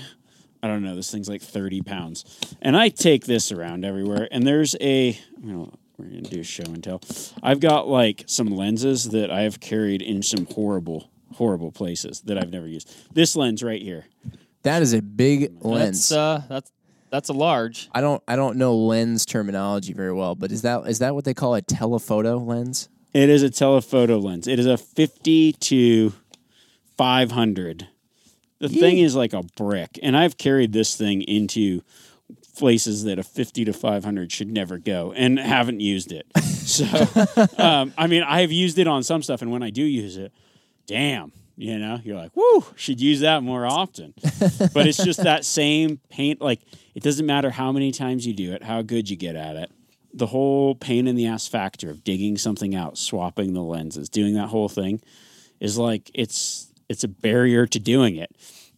I 0.62 0.68
don't 0.68 0.84
know, 0.84 0.96
this 0.96 1.12
thing's 1.12 1.30
like 1.30 1.42
30 1.42 1.82
pounds. 1.82 2.26
And 2.62 2.78
I 2.78 2.90
take 2.90 3.26
this 3.26 3.52
around 3.52 3.86
everywhere, 3.86 4.28
and 4.32 4.46
there's 4.46 4.76
a, 4.80 5.18
you 5.42 5.52
know, 5.52 5.74
we're 5.98 6.06
going 6.06 6.24
to 6.24 6.30
do 6.30 6.44
show 6.44 6.64
and 6.64 6.84
tell. 6.84 7.02
I've 7.42 7.60
got 7.60 7.88
like 7.88 8.24
some 8.28 8.48
lenses 8.48 9.06
that 9.06 9.32
I 9.32 9.42
have 9.42 9.60
carried 9.60 10.02
in 10.02 10.22
some 10.22 10.46
horrible, 10.46 11.10
horrible 11.36 11.72
places 11.72 12.22
that 12.22 12.38
I've 12.38 12.52
never 12.52 12.68
used. 12.68 12.94
This 13.14 13.36
lens 13.36 13.64
right 13.64 13.82
here. 13.82 14.06
That 14.68 14.82
is 14.82 14.94
a 14.94 15.02
big 15.02 15.64
lens. 15.64 16.10
That's 16.10 16.12
uh 16.12 16.42
that's 16.50 16.72
that's 17.10 17.30
a 17.30 17.34
large. 17.34 17.90
I 17.94 18.02
don't 18.02 18.22
I 18.28 18.36
don't 18.36 18.58
know 18.58 18.76
lens 18.76 19.26
terminology 19.26 19.94
very 19.94 20.14
well, 20.14 20.36
but 20.36 20.52
is 20.52 20.64
that 20.64 20.88
is 20.88 21.00
that 21.00 21.16
what 21.16 21.24
they 21.24 21.34
call 21.34 21.56
a 21.56 21.62
telephoto 21.62 22.38
lens? 22.38 22.90
It 23.14 23.30
is 23.30 23.44
a 23.44 23.50
telephoto 23.50 24.20
lens. 24.20 24.46
It 24.46 24.60
is 24.60 24.66
a 24.66 24.78
50 24.78 25.54
to 25.54 26.14
500. 26.98 27.88
The 28.60 28.70
thing 28.70 28.98
is 28.98 29.16
like 29.16 29.34
a 29.34 29.44
brick, 29.56 30.00
and 30.04 30.18
I've 30.18 30.38
carried 30.38 30.74
this 30.74 30.96
thing 30.96 31.22
into 31.22 31.82
places 32.58 33.06
that 33.06 33.20
a 33.20 33.24
50 33.24 33.66
to 33.66 33.74
500 33.74 34.32
should 34.32 34.52
never 34.52 34.78
go 34.78 35.14
and 35.14 35.40
haven't 35.40 35.80
used 35.80 36.12
it. 36.12 36.26
So, 36.42 36.86
um, 37.58 37.94
I 37.98 38.08
mean, 38.08 38.24
I've 38.24 38.52
used 38.52 38.80
it 38.80 38.88
on 38.88 39.04
some 39.04 39.22
stuff, 39.22 39.42
and 39.42 39.52
when 39.52 39.64
I 39.64 39.70
do 39.70 39.84
use 39.84 40.18
it, 40.18 40.34
damn, 40.88 41.32
you 41.58 41.80
know, 41.80 42.00
you're 42.04 42.16
like, 42.16 42.36
whoo, 42.36 42.64
should 42.76 43.02
use 43.02 43.22
that 43.22 43.42
more 43.42 43.66
often. 43.66 44.14
but 44.74 44.86
it's 44.86 45.04
just 45.04 45.24
that 45.24 45.44
same 45.44 46.00
paint. 46.10 46.40
Like, 46.40 46.62
it 46.94 47.02
doesn't 47.02 47.26
matter 47.26 47.50
how 47.50 47.72
many 47.72 47.92
times 47.92 48.28
you 48.28 48.34
do 48.34 48.54
it, 48.54 48.64
how 48.64 48.84
good 48.84 49.10
you 49.10 49.18
get 49.18 49.36
at 49.36 49.56
it. 49.56 49.72
The 50.14 50.28
whole 50.28 50.76
pain 50.76 51.08
in 51.08 51.16
the 51.16 51.26
ass 51.26 51.48
factor 51.48 51.90
of 51.90 52.04
digging 52.04 52.38
something 52.38 52.76
out, 52.76 52.98
swapping 52.98 53.54
the 53.54 53.62
lenses, 53.62 54.08
doing 54.08 54.36
that 54.36 54.48
whole 54.48 54.70
thing 54.70 55.02
is 55.60 55.78
like 55.78 56.12
it's 56.14 56.72
it's 56.90 57.04
a 57.04 57.08
barrier 57.08 57.66
to 57.68 57.80
doing 57.80 58.16
it. 58.16 58.32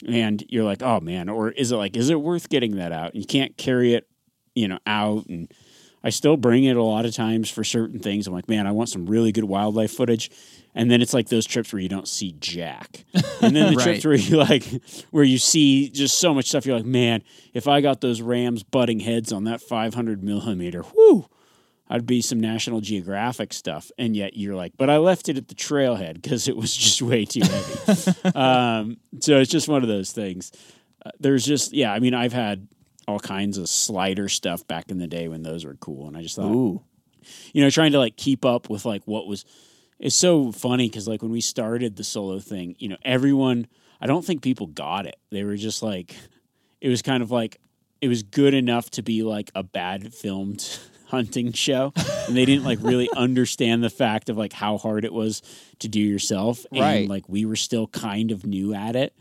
And 0.07 0.43
you're 0.47 0.63
like, 0.63 0.81
oh 0.81 1.01
man, 1.01 1.27
or 1.27 1.51
is 1.51 1.71
it 1.73 1.75
like, 1.75 1.97
is 1.97 2.09
it 2.09 2.21
worth 2.21 2.49
getting 2.49 2.77
that 2.77 2.93
out? 2.93 3.15
You 3.15 3.25
can't 3.25 3.57
carry 3.57 3.93
it, 3.93 4.07
you 4.55 4.67
know, 4.69 4.79
out 4.87 5.25
and 5.27 5.51
I 6.03 6.09
still 6.11 6.37
bring 6.37 6.63
it 6.63 6.77
a 6.77 6.83
lot 6.83 7.05
of 7.05 7.13
times 7.13 7.49
for 7.49 7.63
certain 7.63 7.99
things. 7.99 8.25
I'm 8.27 8.33
like, 8.33 8.47
man, 8.47 8.65
I 8.67 8.71
want 8.71 8.89
some 8.89 9.05
really 9.05 9.31
good 9.31 9.43
wildlife 9.43 9.91
footage. 9.91 10.31
And 10.75 10.89
then 10.89 11.01
it's 11.01 11.13
like 11.13 11.27
those 11.29 11.45
trips 11.45 11.73
where 11.73 11.81
you 11.81 11.89
don't 11.89 12.07
see 12.07 12.35
jack. 12.39 13.03
And 13.41 13.53
then 13.55 13.69
the 13.71 13.75
Right. 13.75 13.83
trips 14.01 14.05
where 14.05 14.13
you 14.15 14.37
like 14.37 14.63
where 15.11 15.23
you 15.25 15.37
see 15.37 15.89
just 15.89 16.17
so 16.19 16.33
much 16.33 16.47
stuff, 16.47 16.65
you're 16.65 16.77
like, 16.77 16.85
man, 16.85 17.21
if 17.53 17.67
I 17.67 17.81
got 17.81 17.99
those 18.01 18.21
rams 18.21 18.63
butting 18.63 18.99
heads 19.01 19.33
on 19.33 19.43
that 19.45 19.61
500 19.61 20.23
millimeter, 20.23 20.83
whoo, 20.95 21.25
I'd 21.89 22.05
be 22.05 22.21
some 22.21 22.39
National 22.39 22.81
Geographic 22.81 23.51
stuff. 23.51 23.91
And 23.97 24.15
yet 24.15 24.37
you're 24.37 24.55
like, 24.55 24.73
but 24.77 24.89
I 24.89 24.97
left 24.97 25.27
it 25.27 25.37
at 25.37 25.47
the 25.49 25.55
trailhead 25.55 26.13
because 26.13 26.47
it 26.47 26.55
was 26.55 26.73
just 26.75 27.01
way 27.01 27.25
too 27.25 27.41
heavy. 27.43 28.29
um, 28.35 28.97
so 29.19 29.37
it's 29.39 29.51
just 29.51 29.67
one 29.67 29.81
of 29.81 29.89
those 29.89 30.11
things. 30.11 30.51
Uh, 31.05 31.09
there's 31.19 31.43
just, 31.45 31.73
yeah, 31.73 31.91
I 31.91 31.99
mean, 31.99 32.13
I've 32.13 32.33
had 32.33 32.67
all 33.09 33.19
kinds 33.19 33.57
of 33.57 33.67
slider 33.67 34.29
stuff 34.29 34.65
back 34.67 34.89
in 34.91 34.97
the 34.99 35.07
day 35.07 35.27
when 35.27 35.43
those 35.43 35.65
were 35.65 35.75
cool. 35.75 36.07
And 36.07 36.15
I 36.15 36.21
just 36.21 36.35
thought, 36.35 36.51
Ooh. 36.51 36.81
you 37.53 37.61
know, 37.63 37.69
trying 37.69 37.91
to 37.93 37.99
like 37.99 38.15
keep 38.15 38.45
up 38.45 38.69
with 38.69 38.85
like 38.85 39.03
what 39.05 39.27
was. 39.27 39.43
It's 39.99 40.15
so 40.15 40.53
funny 40.53 40.87
because 40.87 41.07
like 41.09 41.21
when 41.21 41.31
we 41.31 41.41
started 41.41 41.97
the 41.97 42.03
solo 42.05 42.39
thing, 42.39 42.75
you 42.79 42.87
know, 42.89 42.97
everyone. 43.03 43.67
I 44.01 44.07
don't 44.07 44.23
think 44.23 44.41
people 44.41 44.67
got 44.67 45.05
it. 45.05 45.17
They 45.29 45.43
were 45.43 45.57
just 45.57 45.83
like, 45.83 46.15
it 46.79 46.87
was 46.87 47.01
kind 47.01 47.21
of 47.21 47.31
like, 47.31 47.57
it 47.99 48.07
was 48.07 48.23
good 48.23 48.53
enough 48.53 48.89
to 48.91 49.01
be 49.01 49.23
like 49.23 49.51
a 49.55 49.61
bad 49.61 50.13
filmed 50.13 50.65
hunting 51.07 51.51
show, 51.51 51.91
and 52.27 52.37
they 52.37 52.45
didn't 52.45 52.63
like 52.63 52.79
really 52.81 53.09
understand 53.17 53.83
the 53.83 53.89
fact 53.89 54.29
of 54.29 54.37
like 54.37 54.53
how 54.53 54.77
hard 54.77 55.03
it 55.03 55.11
was 55.11 55.41
to 55.79 55.89
do 55.89 55.99
yourself, 55.99 56.65
and 56.71 56.79
Right. 56.79 57.09
like 57.09 57.27
we 57.27 57.43
were 57.43 57.57
still 57.57 57.87
kind 57.87 58.31
of 58.31 58.45
new 58.45 58.73
at 58.73 58.95
it. 58.95 59.13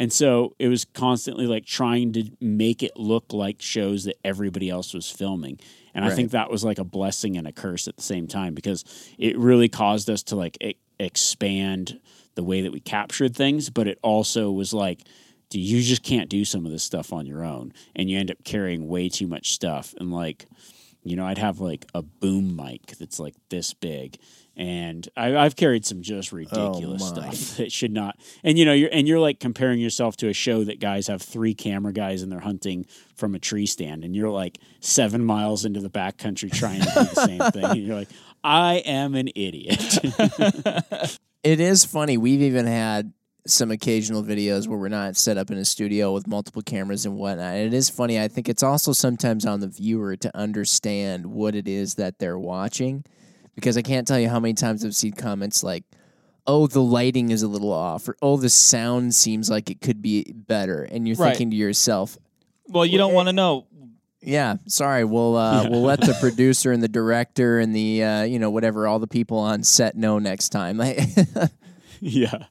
And 0.00 0.10
so 0.10 0.56
it 0.58 0.68
was 0.68 0.86
constantly 0.86 1.46
like 1.46 1.66
trying 1.66 2.14
to 2.14 2.24
make 2.40 2.82
it 2.82 2.96
look 2.96 3.34
like 3.34 3.60
shows 3.60 4.04
that 4.04 4.16
everybody 4.24 4.70
else 4.70 4.94
was 4.94 5.10
filming. 5.10 5.60
And 5.94 6.06
I 6.06 6.14
think 6.14 6.30
that 6.30 6.50
was 6.50 6.64
like 6.64 6.78
a 6.78 6.84
blessing 6.84 7.36
and 7.36 7.46
a 7.46 7.52
curse 7.52 7.86
at 7.86 7.96
the 7.96 8.02
same 8.02 8.26
time 8.26 8.54
because 8.54 8.82
it 9.18 9.36
really 9.36 9.68
caused 9.68 10.08
us 10.08 10.22
to 10.24 10.36
like 10.36 10.56
e- 10.62 10.76
expand 10.98 12.00
the 12.34 12.42
way 12.42 12.62
that 12.62 12.72
we 12.72 12.80
captured 12.80 13.36
things, 13.36 13.68
but 13.68 13.86
it 13.86 13.98
also 14.00 14.50
was 14.50 14.72
like, 14.72 15.02
do 15.50 15.60
you 15.60 15.82
just 15.82 16.02
can't 16.02 16.30
do 16.30 16.46
some 16.46 16.64
of 16.64 16.72
this 16.72 16.82
stuff 16.82 17.12
on 17.12 17.26
your 17.26 17.44
own. 17.44 17.74
And 17.94 18.08
you 18.08 18.18
end 18.18 18.30
up 18.30 18.42
carrying 18.42 18.88
way 18.88 19.10
too 19.10 19.26
much 19.26 19.52
stuff. 19.52 19.94
And 19.98 20.10
like 20.10 20.46
you 21.02 21.16
know 21.16 21.26
i'd 21.26 21.38
have 21.38 21.60
like 21.60 21.86
a 21.94 22.02
boom 22.02 22.54
mic 22.54 22.88
that's 22.98 23.18
like 23.18 23.34
this 23.48 23.72
big 23.72 24.18
and 24.56 25.08
I, 25.16 25.36
i've 25.36 25.56
carried 25.56 25.84
some 25.86 26.02
just 26.02 26.32
ridiculous 26.32 27.02
Oh, 27.04 27.06
stuff 27.06 27.56
that 27.56 27.72
should 27.72 27.92
not 27.92 28.18
and 28.42 28.58
you 28.58 28.64
know 28.64 28.72
you're 28.72 28.90
and 28.92 29.06
you're 29.08 29.20
like 29.20 29.40
comparing 29.40 29.78
yourself 29.80 30.16
to 30.18 30.28
a 30.28 30.32
show 30.32 30.64
that 30.64 30.80
guys 30.80 31.06
have 31.06 31.22
three 31.22 31.54
camera 31.54 31.92
guys 31.92 32.22
and 32.22 32.30
they're 32.30 32.40
hunting 32.40 32.86
from 33.14 33.34
a 33.34 33.38
tree 33.38 33.66
stand 33.66 34.04
and 34.04 34.14
you're 34.16 34.30
like 34.30 34.58
seven 34.80 35.24
miles 35.24 35.64
into 35.64 35.80
the 35.80 35.90
backcountry 35.90 36.52
trying 36.52 36.80
to 36.80 36.86
do 36.86 36.94
the 36.94 37.26
same 37.26 37.50
thing 37.52 37.64
and 37.64 37.86
you're 37.86 37.96
like 37.96 38.08
i 38.44 38.74
am 38.86 39.14
an 39.14 39.28
idiot 39.34 39.98
It 41.42 41.58
is 41.58 41.86
funny. 41.86 42.18
We've 42.18 42.42
even 42.42 42.66
had 42.66 43.14
some 43.46 43.70
occasional 43.70 44.22
videos 44.22 44.68
where 44.68 44.76
we're 44.78 44.88
not 44.88 45.16
set 45.16 45.38
up 45.38 45.50
in 45.50 45.56
a 45.56 45.64
studio 45.64 46.12
with 46.12 46.26
multiple 46.26 46.60
cameras 46.60 47.06
and 47.06 47.16
whatnot. 47.16 47.54
It 47.56 47.72
is 47.72 47.88
funny. 47.88 48.20
I 48.20 48.28
think 48.28 48.46
it's 48.50 48.62
also 48.62 48.92
sometimes 48.92 49.46
on 49.46 49.60
the 49.60 49.66
viewer 49.66 50.16
to 50.16 50.36
understand 50.36 51.24
what 51.24 51.54
it 51.54 51.66
is 51.66 51.94
that 51.94 52.18
they're 52.18 52.38
watching, 52.38 53.04
because 53.54 53.76
I 53.76 53.82
can't 53.82 54.06
tell 54.06 54.18
you 54.18 54.28
how 54.28 54.40
many 54.40 54.54
times 54.54 54.84
I've 54.84 54.94
seen 54.94 55.12
comments 55.12 55.62
like, 55.62 55.84
"Oh, 56.46 56.66
the 56.66 56.80
lighting 56.82 57.30
is 57.30 57.42
a 57.42 57.48
little 57.48 57.72
off," 57.72 58.08
or 58.08 58.16
"Oh, 58.22 58.36
the 58.36 58.50
sound 58.50 59.14
seems 59.14 59.50
like 59.50 59.70
it 59.70 59.80
could 59.80 60.00
be 60.02 60.24
better," 60.32 60.82
and 60.84 61.06
you're 61.06 61.16
Right. 61.16 61.30
thinking 61.30 61.50
to 61.50 61.56
yourself, 61.56 62.16
Well, 62.68 62.86
you 62.86 62.98
don't 62.98 63.14
want 63.14 63.28
to 63.28 63.32
know. 63.32 63.66
yeah, 64.22 64.56
sorry. 64.66 65.04
We'll 65.04 65.36
uh, 65.36 65.68
we'll 65.70 65.82
let 65.82 66.00
the 66.00 66.14
producer 66.20 66.72
and 66.72 66.82
the 66.82 66.88
director 66.88 67.58
and 67.58 67.74
the 67.74 68.02
uh, 68.04 68.22
you 68.22 68.38
know 68.38 68.50
whatever 68.50 68.86
all 68.86 68.98
the 68.98 69.06
people 69.06 69.38
on 69.38 69.62
set 69.64 69.96
know 69.96 70.18
next 70.18 70.50
time. 70.50 70.80
Yeah. 72.02 72.44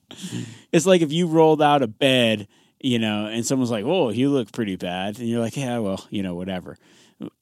It's 0.71 0.85
like 0.85 1.01
if 1.01 1.11
you 1.11 1.25
rolled 1.25 1.59
out 1.61 1.81
of 1.81 1.97
bed, 1.97 2.47
you 2.79 2.99
know, 2.99 3.25
and 3.25 3.43
someone's 3.43 3.71
like, 3.71 3.83
"Oh, 3.83 4.09
you 4.11 4.29
look 4.29 4.51
pretty 4.51 4.75
bad," 4.75 5.17
and 5.19 5.27
you're 5.27 5.39
like, 5.41 5.57
"Yeah, 5.57 5.79
well, 5.79 6.05
you 6.11 6.21
know, 6.21 6.35
whatever." 6.35 6.77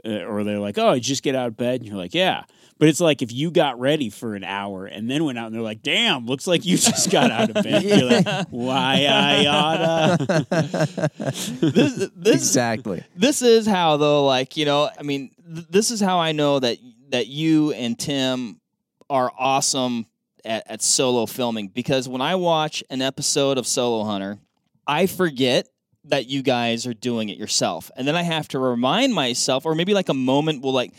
Uh, 0.06 0.24
or 0.24 0.44
they're 0.46 0.58
like, 0.60 0.78
"Oh, 0.78 0.94
you 0.94 1.02
just 1.02 1.22
get 1.22 1.36
out 1.36 1.48
of 1.48 1.58
bed," 1.58 1.82
and 1.82 1.86
you're 1.90 1.98
like, 1.98 2.14
"Yeah." 2.14 2.44
But 2.80 2.90
it's 2.90 3.00
like 3.02 3.22
if 3.22 3.32
you 3.32 3.50
got 3.50 3.80
ready 3.80 4.10
for 4.10 4.36
an 4.36 4.44
hour 4.44 4.86
and 4.86 5.10
then 5.10 5.24
went 5.26 5.38
out 5.38 5.48
and 5.48 5.56
they're 5.56 5.62
like, 5.64 5.82
"Damn, 5.82 6.26
looks 6.28 6.46
like 6.46 6.66
you 6.66 6.78
just 6.78 7.10
got 7.10 7.32
out 7.32 7.50
of 7.50 7.64
bed." 7.64 7.84
You're 7.84 8.04
like, 8.10 8.48
"Why 8.50 9.06
I 9.10 9.46
oughta?" 9.48 10.46
This 11.62 12.10
this 12.16 12.36
exactly. 12.36 13.04
this 13.16 13.42
is 13.42 13.66
how 13.66 13.98
though 13.98 14.26
like 14.26 14.58
you 14.58 14.66
know 14.66 14.90
i 14.98 15.04
mean 15.04 15.32
th- 15.54 15.68
this 15.70 15.92
is 15.92 16.00
how 16.00 16.20
i 16.20 16.32
know 16.32 16.60
that 16.60 16.78
that 17.10 17.28
you 17.28 17.72
and 17.74 17.98
tim 17.98 18.60
are 19.10 19.32
awesome 19.38 20.06
at, 20.46 20.70
at 20.70 20.82
solo 20.82 21.26
filming 21.26 21.68
because 21.68 22.08
when 22.08 22.22
i 22.22 22.36
watch 22.36 22.84
an 22.90 23.02
episode 23.02 23.58
of 23.58 23.66
solo 23.68 24.04
hunter 24.04 24.40
i 24.86 25.06
forget 25.06 25.68
that 26.06 26.28
you 26.28 26.42
guys 26.42 26.86
are 26.88 26.94
doing 26.94 27.30
it 27.30 27.38
yourself 27.38 27.92
and 27.96 28.08
then 28.08 28.16
i 28.16 28.24
have 28.24 28.48
to 28.48 28.60
remind 28.60 29.14
myself 29.14 29.66
or 29.66 29.76
maybe 29.76 29.94
like 29.94 30.10
a 30.10 30.14
moment 30.14 30.62
will 30.64 30.74
like 30.74 30.94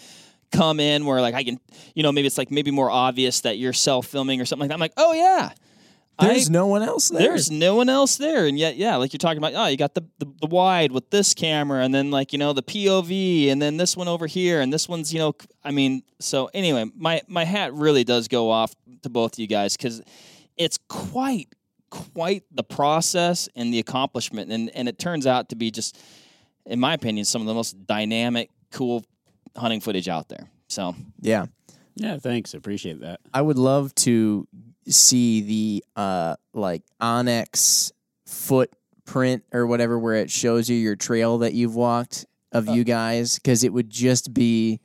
come 0.52 0.80
in 0.80 1.04
where 1.04 1.20
like 1.20 1.34
i 1.34 1.44
can 1.44 1.58
you 1.94 2.02
know 2.02 2.10
maybe 2.12 2.26
it's 2.26 2.38
like 2.38 2.50
maybe 2.50 2.70
more 2.70 2.90
obvious 2.90 3.42
that 3.42 3.58
you're 3.58 3.72
self 3.72 4.06
filming 4.06 4.40
or 4.40 4.44
something 4.44 4.62
like 4.62 4.68
that 4.68 4.74
i'm 4.74 4.80
like 4.80 4.92
oh 4.96 5.12
yeah 5.12 5.50
There's 6.20 6.48
I- 6.48 6.52
no 6.52 6.66
one 6.66 6.82
else 6.82 7.10
there. 7.10 7.20
There's 7.20 7.48
no 7.50 7.76
one 7.76 7.88
else 7.88 8.16
there, 8.16 8.46
and 8.46 8.58
yet, 8.58 8.76
yeah, 8.76 8.96
like 8.96 9.12
you're 9.12 9.18
talking 9.18 9.38
about. 9.38 9.52
Oh, 9.54 9.66
you 9.68 9.76
got 9.76 9.94
the, 9.94 10.02
the 10.18 10.26
the 10.40 10.48
wide 10.48 10.90
with 10.90 11.10
this 11.10 11.32
camera, 11.32 11.84
and 11.84 11.94
then 11.94 12.10
like 12.10 12.32
you 12.32 12.40
know 12.40 12.52
the 12.52 12.62
POV, 12.62 13.52
and 13.52 13.62
then 13.62 13.76
this 13.76 13.96
one 13.96 14.08
over 14.08 14.26
here, 14.26 14.60
and 14.60 14.72
this 14.72 14.88
one's 14.88 15.12
you 15.12 15.20
know. 15.20 15.32
I 15.62 15.70
mean, 15.70 16.02
so 16.18 16.50
anyway, 16.52 16.90
my 16.96 17.22
my 17.28 17.44
hat 17.44 17.72
really 17.72 18.02
does 18.02 18.26
go 18.26 18.50
off 18.50 18.74
to 19.02 19.08
both 19.08 19.34
of 19.34 19.38
you 19.38 19.46
guys 19.46 19.76
because 19.76 20.02
it's 20.56 20.76
quite 20.88 21.54
quite 21.90 22.42
the 22.50 22.64
process 22.64 23.48
and 23.54 23.72
the 23.72 23.78
accomplishment, 23.78 24.50
and 24.50 24.70
and 24.74 24.88
it 24.88 24.98
turns 24.98 25.24
out 25.24 25.50
to 25.50 25.54
be 25.56 25.70
just, 25.70 25.96
in 26.66 26.80
my 26.80 26.94
opinion, 26.94 27.26
some 27.26 27.42
of 27.42 27.46
the 27.46 27.54
most 27.54 27.86
dynamic, 27.86 28.50
cool 28.72 29.04
hunting 29.56 29.80
footage 29.80 30.08
out 30.08 30.28
there. 30.28 30.48
So 30.68 30.94
yeah. 31.20 31.46
Yeah, 31.96 32.18
thanks. 32.18 32.54
Appreciate 32.54 33.00
that. 33.00 33.20
I 33.34 33.42
would 33.42 33.58
love 33.58 33.94
to 33.96 34.46
see 34.86 35.40
the 35.42 35.84
uh 35.96 36.36
like 36.54 36.82
onX 37.02 37.92
footprint 38.26 39.44
or 39.52 39.66
whatever 39.66 39.98
where 39.98 40.14
it 40.14 40.30
shows 40.30 40.68
you 40.70 40.76
your 40.76 40.96
trail 40.96 41.38
that 41.38 41.54
you've 41.54 41.74
walked 41.74 42.24
of 42.52 42.68
you 42.68 42.82
guys 42.84 43.34
because 43.36 43.62
it 43.64 43.72
would 43.72 43.90
just 43.90 44.32
be 44.32 44.80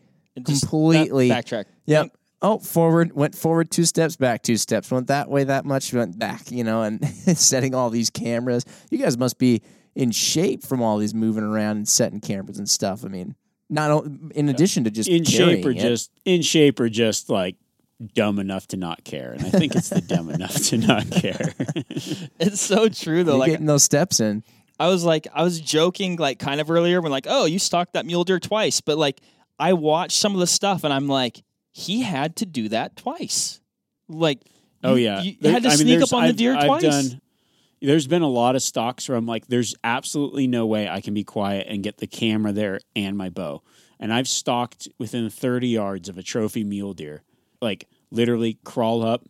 just- 0.46 0.62
Completely. 0.68 1.30
back- 1.30 1.46
backtrack. 1.46 1.66
yep. 1.86 2.16
Oh, 2.42 2.60
forward 2.60 3.14
went 3.14 3.36
forward 3.36 3.72
two 3.72 3.86
steps, 3.86 4.18
back 4.18 4.42
two 4.44 4.58
steps, 4.58 4.92
went 4.92 5.08
that 5.08 5.30
way 5.30 5.46
that 5.46 5.64
much, 5.64 5.94
went 5.94 6.20
back, 6.20 6.52
you 6.52 6.66
know, 6.66 6.82
and 6.82 7.06
setting 7.38 7.74
all 7.74 7.90
these 7.90 8.10
cameras. 8.10 8.66
You 8.92 8.98
guys 8.98 9.18
must 9.18 9.38
be 9.38 9.62
in 9.96 10.12
shape 10.12 10.62
from 10.62 10.82
all 10.82 10.98
these 10.98 11.14
moving 11.14 11.44
around 11.46 11.78
and 11.78 11.88
setting 11.88 12.20
cameras 12.20 12.58
and 12.58 12.70
stuff. 12.70 13.06
I 13.06 13.08
mean, 13.08 13.36
not 13.74 13.92
o- 13.92 14.12
in 14.36 14.50
addition 14.50 14.84
to 14.86 14.92
just 14.92 15.10
in 15.10 15.24
shape 15.24 15.66
or 15.66 15.72
it. 15.72 15.78
just 15.78 16.12
in 16.26 16.42
shape 16.42 16.80
or 16.80 16.90
just 16.90 17.30
like 17.30 17.56
dumb 18.14 18.40
enough 18.40 18.68
to 18.68 18.78
not 18.78 19.04
care. 19.04 19.32
And 19.34 19.46
I 19.46 19.50
think 19.50 19.76
it's 19.76 19.90
the 19.90 20.02
dumb 20.02 20.30
enough 20.30 20.56
to 20.68 20.78
not 20.78 21.10
care. 21.12 21.54
It's 22.40 22.60
so 22.62 22.90
true 22.90 23.24
though. 23.24 23.34
You're 23.34 23.40
Like 23.40 23.52
getting 23.52 23.66
those 23.66 23.84
steps 23.84 24.20
in. 24.20 24.44
I 24.80 24.88
was 24.88 25.04
like, 25.06 25.28
I 25.34 25.44
was 25.44 25.62
joking, 25.62 26.18
like 26.18 26.40
kind 26.40 26.60
of 26.60 26.70
earlier 26.70 27.00
when 27.02 27.12
like, 27.12 27.28
oh, 27.30 27.46
you 27.46 27.60
stalked 27.60 27.94
that 27.94 28.06
mule 28.06 28.24
deer 28.24 28.40
twice, 28.40 28.82
but 28.82 28.98
like 28.98 29.22
I 29.60 29.74
watched 29.74 30.18
some 30.18 30.34
of 30.34 30.40
the 30.40 30.48
stuff 30.48 30.84
and 30.84 30.92
I'm 30.94 31.08
like, 31.08 31.42
he 31.72 32.02
had 32.02 32.36
to 32.38 32.46
do 32.46 32.70
that 32.70 32.96
twice. 32.96 33.62
Like, 34.10 34.40
oh 34.84 34.96
yeah, 34.96 35.22
you 35.22 35.36
There- 35.40 35.52
had 35.54 35.64
to 35.64 35.70
I 35.70 35.76
sneak 35.76 35.88
there's- 36.00 36.12
up 36.12 36.18
on 36.18 36.24
the 36.24 36.30
I've- 36.30 36.38
deer 36.38 36.56
I've 36.56 36.66
twice. 36.66 36.82
done- 36.82 37.22
there's 37.84 38.08
been 38.08 38.22
a 38.22 38.28
lot 38.28 38.56
of 38.56 38.64
stalks 38.64 39.10
where 39.10 39.18
I'm 39.18 39.26
like, 39.26 39.48
there's 39.48 39.76
absolutely 39.84 40.48
no 40.48 40.66
way 40.66 40.88
I 40.88 41.02
can 41.02 41.14
be 41.14 41.26
quiet 41.26 41.68
and 41.70 41.84
get 41.84 41.98
the 41.98 42.08
camera 42.08 42.54
there 42.54 42.80
and 42.96 43.18
my 43.18 43.30
bow. 43.30 43.62
And 44.00 44.14
I've 44.14 44.28
stalked 44.28 44.88
within 44.98 45.30
30 45.30 45.68
yards 45.68 46.10
of 46.10 46.18
a 46.18 46.24
trophy 46.24 46.64
mule 46.64 46.94
deer, 46.94 47.24
like 47.62 47.88
literally 48.10 48.58
crawl 48.64 49.06
up, 49.06 49.26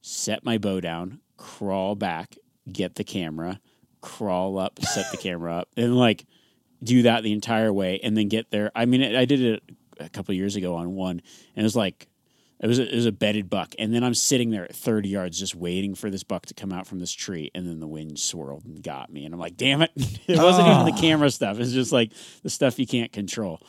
set 0.00 0.44
my 0.44 0.56
bow 0.56 0.80
down, 0.80 1.20
crawl 1.36 1.96
back, 1.96 2.36
get 2.70 2.94
the 2.94 3.04
camera, 3.04 3.60
crawl 4.00 4.56
up, 4.56 4.80
set 4.82 5.10
the 5.10 5.18
camera 5.18 5.56
up, 5.56 5.68
and 5.76 5.96
like 5.96 6.26
do 6.82 7.02
that 7.02 7.24
the 7.24 7.32
entire 7.32 7.72
way, 7.72 7.98
and 8.02 8.16
then 8.16 8.28
get 8.28 8.50
there. 8.50 8.70
I 8.74 8.86
mean, 8.86 9.02
I 9.02 9.24
did 9.24 9.42
it 9.42 9.62
a 9.98 10.08
couple 10.08 10.34
years 10.34 10.54
ago 10.54 10.76
on 10.76 10.94
one, 10.94 11.20
and 11.20 11.22
it 11.56 11.62
was 11.62 11.76
like 11.76 12.06
it 12.58 12.66
was 12.66 12.78
a, 12.78 12.90
it 12.90 12.94
was 12.94 13.06
a 13.06 13.12
bedded 13.12 13.50
buck, 13.50 13.74
and 13.78 13.92
then 13.92 14.02
I'm 14.02 14.14
sitting 14.14 14.50
there 14.50 14.64
at 14.64 14.74
30 14.74 15.08
yards 15.08 15.38
just 15.38 15.54
waiting 15.54 15.94
for 15.94 16.10
this 16.10 16.22
buck 16.22 16.46
to 16.46 16.54
come 16.54 16.72
out 16.72 16.86
from 16.86 17.00
this 17.00 17.12
tree, 17.12 17.50
and 17.54 17.66
then 17.66 17.80
the 17.80 17.86
wind 17.86 18.18
swirled 18.18 18.64
and 18.64 18.82
got 18.82 19.12
me, 19.12 19.24
and 19.24 19.34
I'm 19.34 19.40
like, 19.40 19.56
damn 19.56 19.82
it! 19.82 19.90
it 19.96 20.38
wasn't 20.38 20.68
even 20.68 20.86
the 20.86 20.92
ah. 20.92 21.00
camera 21.00 21.30
stuff; 21.30 21.58
it's 21.58 21.72
just 21.72 21.92
like 21.92 22.12
the 22.42 22.50
stuff 22.50 22.78
you 22.78 22.86
can't 22.86 23.12
control. 23.12 23.60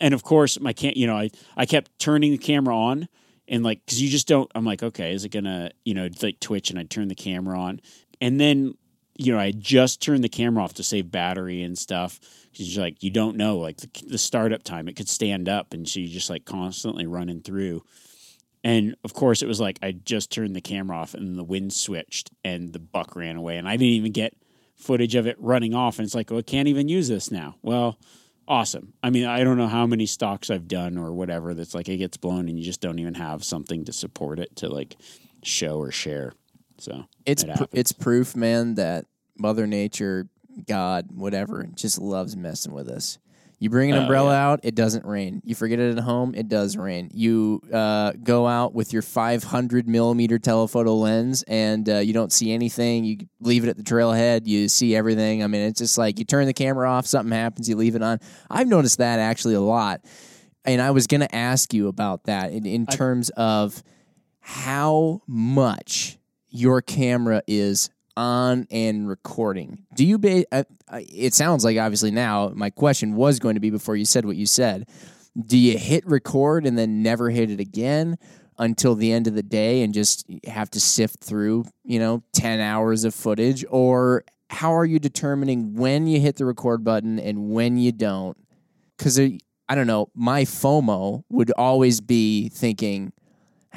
And 0.00 0.12
of 0.12 0.22
course, 0.22 0.60
my 0.60 0.74
can't 0.74 0.96
you 0.96 1.06
know 1.06 1.16
I 1.16 1.30
I 1.56 1.66
kept 1.66 1.98
turning 1.98 2.32
the 2.32 2.38
camera 2.38 2.76
on. 2.76 3.08
And 3.48 3.62
like, 3.62 3.84
because 3.86 4.02
you 4.02 4.08
just 4.08 4.26
don't, 4.26 4.50
I'm 4.56 4.64
like, 4.64 4.82
okay, 4.82 5.12
is 5.12 5.24
it 5.24 5.28
gonna, 5.28 5.70
you 5.84 5.94
know, 5.94 6.08
like 6.20 6.40
twitch? 6.40 6.70
And 6.70 6.80
I 6.80 6.82
turn 6.82 7.06
the 7.06 7.14
camera 7.14 7.56
on, 7.56 7.80
and 8.20 8.40
then, 8.40 8.74
you 9.16 9.32
know, 9.32 9.38
I 9.38 9.52
just 9.52 10.02
turned 10.02 10.24
the 10.24 10.28
camera 10.28 10.64
off 10.64 10.74
to 10.74 10.82
save 10.82 11.12
battery 11.12 11.62
and 11.62 11.78
stuff. 11.78 12.18
Because 12.50 12.74
you're 12.74 12.84
like, 12.84 13.02
you 13.02 13.10
don't 13.10 13.36
know, 13.36 13.58
like 13.58 13.76
the, 13.76 13.88
the 14.08 14.18
startup 14.18 14.64
time, 14.64 14.88
it 14.88 14.96
could 14.96 15.08
stand 15.08 15.48
up, 15.48 15.72
and 15.72 15.88
so 15.88 16.00
you 16.00 16.08
just 16.08 16.28
like 16.28 16.44
constantly 16.44 17.06
running 17.06 17.40
through. 17.40 17.84
And 18.66 18.96
of 19.04 19.14
course, 19.14 19.42
it 19.42 19.46
was 19.46 19.60
like 19.60 19.78
I 19.80 19.92
just 19.92 20.32
turned 20.32 20.56
the 20.56 20.60
camera 20.60 20.96
off, 20.96 21.14
and 21.14 21.38
the 21.38 21.44
wind 21.44 21.72
switched, 21.72 22.32
and 22.42 22.72
the 22.72 22.80
buck 22.80 23.14
ran 23.14 23.36
away, 23.36 23.58
and 23.58 23.68
I 23.68 23.76
didn't 23.76 23.94
even 23.94 24.10
get 24.10 24.36
footage 24.74 25.14
of 25.14 25.28
it 25.28 25.36
running 25.38 25.72
off. 25.72 26.00
And 26.00 26.04
it's 26.04 26.16
like, 26.16 26.30
well, 26.30 26.40
I 26.40 26.42
can't 26.42 26.66
even 26.66 26.88
use 26.88 27.06
this 27.06 27.30
now. 27.30 27.54
Well, 27.62 27.96
awesome. 28.48 28.94
I 29.04 29.10
mean, 29.10 29.24
I 29.24 29.44
don't 29.44 29.56
know 29.56 29.68
how 29.68 29.86
many 29.86 30.04
stalks 30.04 30.50
I've 30.50 30.66
done 30.66 30.98
or 30.98 31.12
whatever 31.12 31.54
that's 31.54 31.76
like 31.76 31.88
it 31.88 31.98
gets 31.98 32.16
blown, 32.16 32.48
and 32.48 32.58
you 32.58 32.64
just 32.64 32.80
don't 32.80 32.98
even 32.98 33.14
have 33.14 33.44
something 33.44 33.84
to 33.84 33.92
support 33.92 34.40
it 34.40 34.56
to 34.56 34.68
like 34.68 34.96
show 35.44 35.78
or 35.78 35.92
share. 35.92 36.32
So 36.78 37.04
It's 37.24 37.44
it 37.44 37.56
pr- 37.56 37.64
it's 37.70 37.92
proof, 37.92 38.34
man, 38.34 38.74
that 38.74 39.04
Mother 39.38 39.68
Nature, 39.68 40.28
God, 40.66 41.10
whatever, 41.14 41.68
just 41.76 42.00
loves 42.00 42.36
messing 42.36 42.72
with 42.72 42.88
us. 42.88 43.18
You 43.58 43.70
bring 43.70 43.90
an 43.90 43.96
Oh, 43.96 44.02
umbrella 44.02 44.32
yeah. 44.32 44.46
out, 44.48 44.60
it 44.64 44.74
doesn't 44.74 45.06
rain. 45.06 45.40
You 45.42 45.54
forget 45.54 45.78
it 45.78 45.96
at 45.96 46.04
home, 46.04 46.34
it 46.34 46.46
does 46.48 46.76
rain. 46.76 47.10
You 47.14 47.62
uh, 47.72 48.12
go 48.22 48.46
out 48.46 48.74
with 48.74 48.92
your 48.92 49.00
500 49.00 49.88
millimeter 49.88 50.38
telephoto 50.38 50.94
lens 50.94 51.42
and 51.48 51.88
uh, 51.88 51.98
you 51.98 52.12
don't 52.12 52.30
see 52.32 52.52
anything. 52.52 53.04
You 53.04 53.18
leave 53.40 53.64
it 53.64 53.68
at 53.70 53.78
the 53.78 53.82
trailhead, 53.82 54.46
you 54.46 54.68
see 54.68 54.94
everything. 54.94 55.42
I 55.42 55.46
mean, 55.46 55.62
it's 55.62 55.78
just 55.78 55.96
like 55.96 56.18
you 56.18 56.26
turn 56.26 56.44
the 56.46 56.52
camera 56.52 56.90
off, 56.90 57.06
something 57.06 57.32
happens, 57.32 57.66
you 57.68 57.76
leave 57.76 57.94
it 57.96 58.02
on. 58.02 58.20
I've 58.50 58.68
noticed 58.68 58.98
that 58.98 59.18
actually 59.20 59.54
a 59.54 59.60
lot. 59.60 60.02
And 60.66 60.82
I 60.82 60.90
was 60.90 61.06
going 61.06 61.20
to 61.22 61.34
ask 61.34 61.72
you 61.72 61.88
about 61.88 62.24
that 62.24 62.52
in, 62.52 62.66
in 62.66 62.86
terms 62.86 63.30
of 63.30 63.82
how 64.40 65.22
much 65.26 66.18
your 66.48 66.82
camera 66.82 67.42
is 67.46 67.90
on 68.16 68.66
and 68.70 69.08
recording. 69.08 69.84
Do 69.94 70.04
you? 70.06 70.18
Ba- 70.18 70.46
uh, 70.52 70.64
uh, 70.88 71.00
it 71.08 71.34
sounds 71.34 71.64
like 71.64 71.76
obviously 71.78 72.10
now. 72.10 72.52
My 72.54 72.70
question 72.70 73.14
was 73.14 73.38
going 73.38 73.54
to 73.54 73.60
be 73.60 73.70
before 73.70 73.96
you 73.96 74.04
said 74.04 74.24
what 74.24 74.36
you 74.36 74.46
said. 74.46 74.88
Do 75.38 75.58
you 75.58 75.76
hit 75.78 76.06
record 76.06 76.66
and 76.66 76.78
then 76.78 77.02
never 77.02 77.30
hit 77.30 77.50
it 77.50 77.60
again 77.60 78.16
until 78.58 78.94
the 78.94 79.12
end 79.12 79.26
of 79.26 79.34
the 79.34 79.42
day 79.42 79.82
and 79.82 79.92
just 79.92 80.26
have 80.46 80.70
to 80.70 80.80
sift 80.80 81.22
through 81.22 81.66
you 81.84 81.98
know 81.98 82.22
ten 82.32 82.60
hours 82.60 83.04
of 83.04 83.14
footage, 83.14 83.64
or 83.68 84.24
how 84.48 84.74
are 84.74 84.84
you 84.84 84.98
determining 84.98 85.74
when 85.74 86.06
you 86.06 86.20
hit 86.20 86.36
the 86.36 86.44
record 86.44 86.84
button 86.84 87.18
and 87.18 87.50
when 87.50 87.76
you 87.76 87.92
don't? 87.92 88.36
Because 88.96 89.18
I 89.68 89.74
don't 89.74 89.86
know. 89.86 90.08
My 90.14 90.44
FOMO 90.44 91.24
would 91.28 91.50
always 91.52 92.00
be 92.00 92.48
thinking 92.48 93.12
"Ah, 93.18 93.25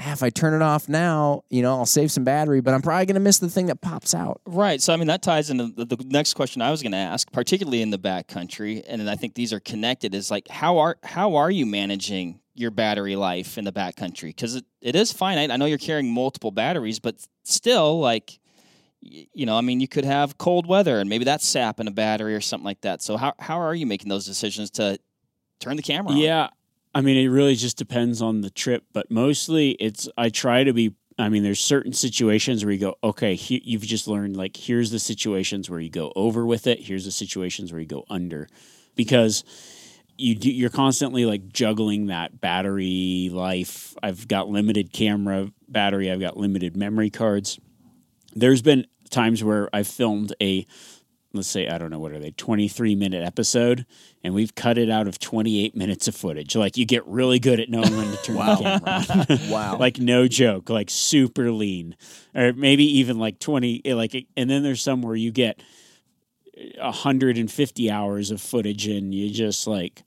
Ah, 0.01 0.13
if 0.13 0.23
I 0.23 0.29
turn 0.29 0.53
it 0.53 0.61
off 0.61 0.87
now, 0.87 1.43
you 1.49 1.61
know, 1.61 1.75
I'll 1.75 1.85
save 1.85 2.09
some 2.11 2.23
battery, 2.23 2.61
but 2.61 2.73
I'm 2.73 2.81
probably 2.81 3.05
going 3.05 3.15
to 3.15 3.19
miss 3.19 3.39
the 3.39 3.49
thing 3.49 3.65
that 3.65 3.81
pops 3.81 4.15
out. 4.15 4.39
Right. 4.45 4.81
So 4.81 4.93
I 4.93 4.95
mean 4.95 5.07
that 5.07 5.21
ties 5.21 5.49
into 5.49 5.67
the, 5.67 5.83
the 5.83 6.03
next 6.05 6.35
question 6.35 6.61
I 6.61 6.71
was 6.71 6.81
going 6.81 6.93
to 6.93 6.97
ask, 6.97 7.29
particularly 7.31 7.81
in 7.81 7.89
the 7.89 7.99
backcountry, 7.99 8.83
and 8.87 9.09
I 9.09 9.15
think 9.15 9.33
these 9.33 9.51
are 9.51 9.59
connected. 9.59 10.15
Is 10.15 10.31
like 10.31 10.47
how 10.47 10.77
are 10.77 10.97
how 11.03 11.35
are 11.35 11.51
you 11.51 11.65
managing 11.65 12.39
your 12.55 12.71
battery 12.71 13.15
life 13.15 13.57
in 13.57 13.65
the 13.65 13.71
backcountry? 13.73 14.27
Because 14.29 14.55
it, 14.55 14.65
it 14.81 14.95
is 14.95 15.11
finite. 15.11 15.51
I 15.51 15.57
know 15.57 15.65
you're 15.65 15.77
carrying 15.77 16.13
multiple 16.13 16.51
batteries, 16.51 16.99
but 16.99 17.15
still, 17.43 17.99
like 17.99 18.39
y- 19.03 19.27
you 19.33 19.45
know, 19.45 19.57
I 19.57 19.61
mean, 19.61 19.81
you 19.81 19.87
could 19.87 20.05
have 20.05 20.37
cold 20.37 20.65
weather 20.65 20.99
and 20.99 21.09
maybe 21.09 21.25
that's 21.25 21.47
sapping 21.47 21.87
a 21.87 21.91
battery 21.91 22.35
or 22.35 22.41
something 22.41 22.65
like 22.65 22.81
that. 22.81 23.01
So 23.01 23.17
how 23.17 23.33
how 23.39 23.59
are 23.59 23.75
you 23.75 23.85
making 23.85 24.07
those 24.07 24.25
decisions 24.25 24.69
to 24.71 24.97
turn 25.59 25.75
the 25.75 25.83
camera 25.83 26.13
on? 26.13 26.17
I 26.93 27.01
mean, 27.01 27.17
it 27.17 27.29
really 27.29 27.55
just 27.55 27.77
depends 27.77 28.21
on 28.21 28.41
the 28.41 28.49
trip, 28.49 28.83
but 28.93 29.11
mostly 29.11 29.71
it's 29.71 30.09
I 30.17 30.29
try 30.29 30.63
to 30.63 30.73
be. 30.73 30.95
I 31.17 31.27
mean, 31.27 31.43
there's 31.43 31.59
certain 31.59 31.91
situations 31.91 32.63
where 32.63 32.73
you 32.73 32.79
go, 32.79 32.95
okay, 33.03 33.35
he, 33.35 33.61
you've 33.65 33.81
just 33.81 34.07
learned 34.07 34.37
like 34.37 34.55
here's 34.55 34.89
the 34.89 34.99
situations 34.99 35.69
where 35.69 35.81
you 35.81 35.89
go 35.89 36.13
over 36.15 36.45
with 36.45 36.65
it. 36.65 36.79
Here's 36.79 37.03
the 37.03 37.11
situations 37.11 37.73
where 37.73 37.81
you 37.81 37.87
go 37.87 38.05
under, 38.09 38.47
because 38.95 39.43
you 40.17 40.35
do, 40.35 40.49
you're 40.49 40.69
constantly 40.69 41.25
like 41.25 41.49
juggling 41.49 42.07
that 42.07 42.39
battery 42.39 43.29
life. 43.31 43.95
I've 44.01 44.27
got 44.27 44.49
limited 44.49 44.93
camera 44.93 45.51
battery. 45.67 46.09
I've 46.09 46.19
got 46.21 46.37
limited 46.37 46.77
memory 46.77 47.09
cards. 47.09 47.59
There's 48.33 48.61
been 48.61 48.87
times 49.09 49.43
where 49.43 49.69
I've 49.73 49.87
filmed 49.87 50.33
a 50.41 50.65
let's 51.33 51.47
say 51.47 51.67
I 51.67 51.77
don't 51.77 51.91
know 51.91 51.99
what 51.99 52.11
are 52.11 52.19
they 52.19 52.31
23 52.31 52.95
minute 52.95 53.23
episode 53.23 53.85
and 54.23 54.33
we've 54.33 54.55
cut 54.55 54.77
it 54.77 54.89
out 54.89 55.07
of 55.07 55.19
28 55.19 55.75
minutes 55.75 56.07
of 56.07 56.15
footage. 56.15 56.55
Like 56.55 56.77
you 56.77 56.85
get 56.85 57.05
really 57.07 57.39
good 57.39 57.59
at 57.59 57.69
knowing 57.69 57.95
when 57.95 58.09
to 58.11 58.17
turn 58.23 58.35
the 58.35 58.55
camera 58.55 59.39
on. 59.45 59.49
Wow. 59.51 59.77
like 59.77 59.99
no 59.99 60.27
joke 60.27 60.69
like 60.69 60.89
super 60.89 61.51
lean. 61.51 61.95
Or 62.35 62.53
maybe 62.53 62.83
even 62.99 63.19
like 63.19 63.39
20 63.39 63.81
eh, 63.85 63.93
like 63.93 64.27
and 64.35 64.49
then 64.49 64.63
there's 64.63 64.81
some 64.81 65.01
where 65.01 65.15
you 65.15 65.31
get 65.31 65.61
150 66.77 67.91
hours 67.91 68.31
of 68.31 68.41
footage 68.41 68.87
and 68.87 69.13
you 69.13 69.29
just 69.29 69.67
like 69.67 70.03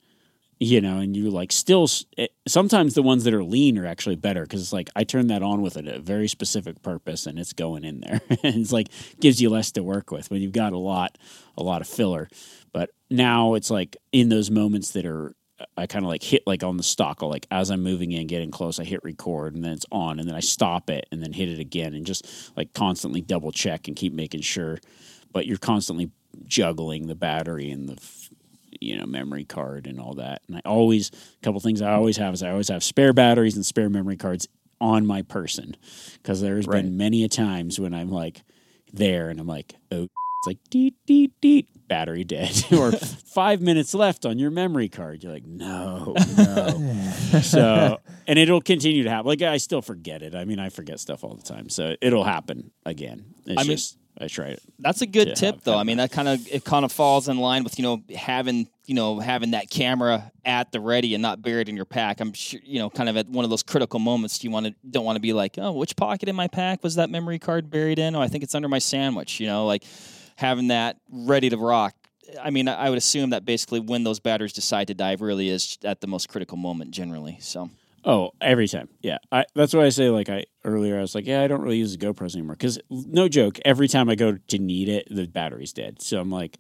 you 0.63 0.81
know 0.81 0.99
and 0.99 1.17
you 1.17 1.29
like 1.29 1.51
still 1.51 1.85
s- 1.85 2.05
eh, 2.19 2.29
sometimes 2.47 2.95
the 2.95 3.03
ones 3.03 3.25
that 3.25 3.35
are 3.35 3.43
lean 3.43 3.77
are 3.77 3.87
actually 3.87 4.15
better 4.15 4.43
because 4.43 4.63
it's 4.63 4.73
like 4.73 4.89
i 4.95 5.03
turn 5.03 5.27
that 5.27 5.43
on 5.43 5.61
with 5.61 5.77
a, 5.77 5.97
a 5.97 5.99
very 5.99 6.29
specific 6.29 6.81
purpose 6.83 7.27
and 7.27 7.39
it's 7.39 7.53
going 7.53 7.85
in 7.85 8.01
there 8.01 8.21
and 8.45 8.57
it's 8.57 8.73
like 8.73 8.89
gives 9.21 9.43
you 9.43 9.51
less 9.51 9.73
to 9.73 9.83
work 9.83 10.13
with 10.13 10.31
when 10.31 10.41
you've 10.41 10.53
got 10.53 10.73
a 10.73 10.79
lot 10.79 11.19
a 11.59 11.63
lot 11.63 11.81
of 11.81 11.89
filler 11.89 12.29
but 12.73 12.91
now 13.11 13.55
it's 13.55 13.71
like 13.71 13.97
in 14.13 14.29
those 14.29 14.51
moments 14.51 14.93
that 14.93 15.05
are 15.05 15.35
I 15.77 15.87
kind 15.87 16.05
of 16.05 16.09
like 16.09 16.25
hit 16.25 16.43
like 16.45 16.65
on 16.65 16.77
the 16.77 16.83
stalk, 16.83 17.23
like 17.23 17.47
as 17.53 17.71
I'm 17.71 17.85
moving 17.85 18.11
in, 18.11 18.27
getting 18.27 18.51
close, 18.51 18.81
I 18.81 18.85
hit 18.85 19.05
record 19.05 19.55
and 19.55 19.65
then 19.65 19.71
it's 19.71 19.87
on 19.93 20.19
and 20.19 20.29
then 20.29 20.35
I 20.35 20.41
stop 20.41 20.91
it 20.91 21.07
and 21.13 21.23
then 21.23 21.33
hit 21.33 21.49
it 21.49 21.61
again 21.61 21.95
and 21.95 22.05
just 22.05 22.27
like 22.57 22.73
constantly 22.73 23.21
double 23.21 23.53
check 23.53 23.87
and 23.87 23.97
keep 23.97 24.13
making 24.13 24.41
sure. 24.41 24.81
But 25.33 25.47
you're 25.47 25.59
constantly 25.59 26.11
juggling 26.47 27.07
the 27.07 27.15
battery 27.15 27.71
and 27.71 27.89
the 27.89 27.97
you 28.83 28.97
know 28.99 29.07
memory 29.07 29.45
card 29.45 29.87
and 29.87 29.99
all 30.01 30.15
that. 30.15 30.43
And 30.49 30.57
I 30.57 30.61
always 30.65 31.11
a 31.11 31.45
couple 31.45 31.61
things 31.61 31.81
I 31.83 31.93
always 31.93 32.17
have 32.17 32.35
is 32.35 32.43
I 32.43 32.51
always 32.51 32.69
have 32.69 32.83
spare 32.83 33.13
batteries 33.13 33.57
and 33.57 33.65
spare 33.65 33.89
memory 33.89 34.17
cards 34.17 34.49
on 34.81 35.07
my 35.07 35.23
person 35.23 35.77
because 36.15 36.41
there's 36.41 36.67
Right. 36.67 36.83
been 36.83 36.97
many 36.97 37.23
a 37.25 37.29
times 37.29 37.79
when 37.79 37.95
I'm 37.95 38.11
like 38.11 38.43
there 38.93 39.31
and 39.31 39.39
I'm 39.41 39.47
like 39.47 39.75
oh 39.93 40.03
it's 40.05 40.47
like 40.47 40.59
deet 40.71 40.97
deet 41.07 41.33
deet 41.41 41.69
battery 41.87 42.25
dead 42.25 42.65
or 42.73 42.91
five 42.91 43.61
minutes 43.61 43.95
left 43.95 44.27
on 44.27 44.39
your 44.41 44.51
memory 44.51 44.89
card. 44.89 45.23
You're 45.23 45.33
like 45.33 45.47
no 45.47 46.15
no. 46.37 47.01
so 47.43 48.01
and 48.27 48.39
it'll 48.39 48.61
continue 48.61 49.05
to 49.05 49.11
happen. 49.11 49.27
Like 49.27 49.43
I 49.43 49.59
still 49.59 49.83
forget 49.83 50.23
it. 50.23 50.35
I 50.35 50.45
mean 50.45 50.59
I 50.59 50.69
forget 50.69 50.99
stuff 51.01 51.23
all 51.23 51.35
the 51.35 51.43
time. 51.45 51.69
So 51.69 51.95
it'll 52.01 52.25
happen 52.25 52.73
again. 52.85 53.25
It's 53.47 53.61
I 53.61 53.63
mean- 53.63 53.77
just 53.77 53.99
I 54.19 54.29
right. 54.39 54.59
That's 54.79 55.03
a 55.03 55.07
good 55.07 55.29
Yeah, 55.29 55.35
tip, 55.35 55.63
though. 55.63 55.77
I 55.77 55.85
mean, 55.85 55.97
that 55.97 56.13
kind 56.13 56.29
of 56.29 56.47
it 56.51 56.65
kind 56.65 56.85
of 56.85 56.93
falls 56.93 57.29
in 57.29 57.39
line 57.39 57.65
with 57.65 57.79
you 57.79 57.83
know 57.83 58.03
having 58.15 58.69
you 58.85 58.95
know 58.95 59.19
having 59.19 59.53
that 59.53 59.71
camera 59.71 60.31
at 60.45 60.71
the 60.71 60.81
ready 60.81 61.15
and 61.15 61.23
not 61.23 61.41
buried 61.41 61.69
in 61.69 61.77
your 61.77 61.85
pack. 61.87 62.21
I'm 62.21 62.33
sure 62.33 62.61
you 62.63 62.79
know 62.79 62.91
kind 62.91 63.09
of 63.09 63.17
at 63.17 63.29
one 63.29 63.45
of 63.45 63.51
those 63.51 63.63
critical 63.63 63.99
moments. 63.99 64.45
You 64.45 64.51
want 64.51 64.67
to 64.67 64.75
don't 64.89 65.05
want 65.05 65.17
to 65.17 65.21
be 65.21 65.33
like, 65.33 65.55
oh, 65.59 65.73
which 65.73 65.97
pocket 65.97 66.29
in 66.29 66.37
my 66.37 66.47
pack 66.47 66.83
was 66.83 66.97
that 66.97 67.11
memory 67.11 67.39
card 67.39 67.71
buried 67.71 67.99
in? 67.99 68.15
Oh, 68.15 68.21
I 68.21 68.29
think 68.29 68.45
it's 68.45 68.55
under 68.55 68.69
my 68.69 68.79
sandwich. 68.79 69.41
You 69.41 69.47
know, 69.47 69.67
like 69.67 69.85
having 70.37 70.69
that 70.69 70.99
ready 71.11 71.49
to 71.49 71.57
rock. 71.57 71.95
I 72.41 72.51
mean, 72.51 72.69
I 72.69 72.87
I 72.87 72.89
would 72.91 72.99
assume 72.99 73.31
that 73.31 73.45
basically 73.45 73.81
when 73.81 74.05
those 74.05 74.21
batteries 74.21 74.53
decide 74.53 74.89
to 74.89 74.95
die 74.95 75.17
really 75.19 75.49
is 75.49 75.79
at 75.85 76.01
the 76.01 76.07
most 76.07 76.29
critical 76.29 76.59
moment 76.59 76.91
generally. 76.91 77.39
So 77.41 77.71
Oh, 78.05 78.33
every 78.41 78.67
time. 78.67 78.89
Yeah. 79.01 79.19
I, 79.31 79.45
that's 79.55 79.73
why 79.75 79.85
I 79.85 79.91
say, 79.91 80.11
like, 80.11 80.29
I 80.29 80.47
earlier, 80.65 80.99
I 80.99 81.03
was 81.03 81.15
like, 81.15 81.27
yeah, 81.27 81.43
I 81.43 81.47
don't 81.47 81.63
really 81.63 81.79
use 81.79 81.97
the 81.97 82.05
GoPros 82.05 82.35
anymore. 82.35 82.57
Because, 82.57 82.79
no 82.91 83.29
joke, 83.29 83.59
every 83.65 83.87
time 83.89 84.09
I 84.09 84.17
go 84.17 84.39
to 84.49 84.59
need 84.59 84.89
it, 84.89 85.07
the 85.11 85.27
battery's 85.27 85.73
dead. 85.73 86.03
So 86.03 86.21
I'm 86.21 86.31
like, 86.31 86.59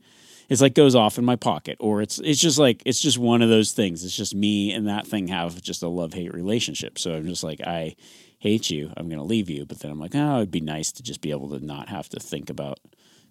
it's 0.49 0.61
like 0.61 0.75
goes 0.75 0.95
off 0.95 1.19
in 1.19 1.25
my 1.25 1.37
pocket. 1.37 1.79
Or 1.81 2.01
it's 2.01 2.19
it's 2.21 2.41
just 2.41 2.59
like, 2.59 2.83
it's 2.87 3.01
just 3.01 3.19
one 3.19 3.43
of 3.43 3.49
those 3.49 3.73
things. 3.73 4.05
It's 4.05 4.17
just 4.17 4.35
me 4.35 4.73
and 4.73 4.87
that 4.87 5.07
thing 5.07 5.29
have 5.29 5.61
just 5.61 5.83
a 5.83 5.89
love 5.89 6.13
hate 6.13 6.33
relationship. 6.33 6.99
So 6.99 7.15
I'm 7.15 7.27
just 7.27 7.43
like, 7.43 7.61
I 7.61 7.97
hate 8.39 8.71
you. 8.71 8.93
I'm 8.97 9.09
going 9.09 9.19
to 9.19 9.25
leave 9.25 9.51
you. 9.51 9.67
But 9.67 9.81
then 9.81 9.91
I'm 9.91 10.01
like, 10.01 10.15
oh, 10.15 10.37
it'd 10.37 10.51
be 10.51 10.61
nice 10.61 10.93
to 10.93 11.03
just 11.03 11.21
be 11.21 11.31
able 11.31 11.51
to 11.51 11.65
not 11.65 11.89
have 11.89 12.09
to 12.11 12.21
think 12.21 12.51
about 12.51 12.79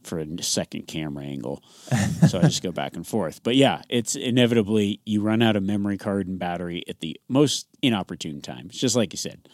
for 0.03 0.19
a 0.19 0.43
second 0.43 0.87
camera 0.87 1.23
angle. 1.25 1.63
so 2.27 2.39
I 2.39 2.43
just 2.43 2.63
go 2.63 2.71
back 2.71 2.95
and 2.95 3.05
forth. 3.05 3.43
But 3.43 3.55
yeah, 3.55 3.81
it's 3.89 4.15
inevitably 4.15 4.99
you 5.05 5.21
run 5.21 5.41
out 5.41 5.55
of 5.55 5.63
memory 5.63 5.97
card 5.97 6.27
and 6.27 6.37
battery 6.39 6.83
at 6.87 6.99
the 6.99 7.19
most 7.27 7.67
inopportune 7.81 8.41
time. 8.41 8.67
It's 8.69 8.77
just 8.79 8.95
like 8.95 9.13
you 9.13 9.17
said. 9.17 9.47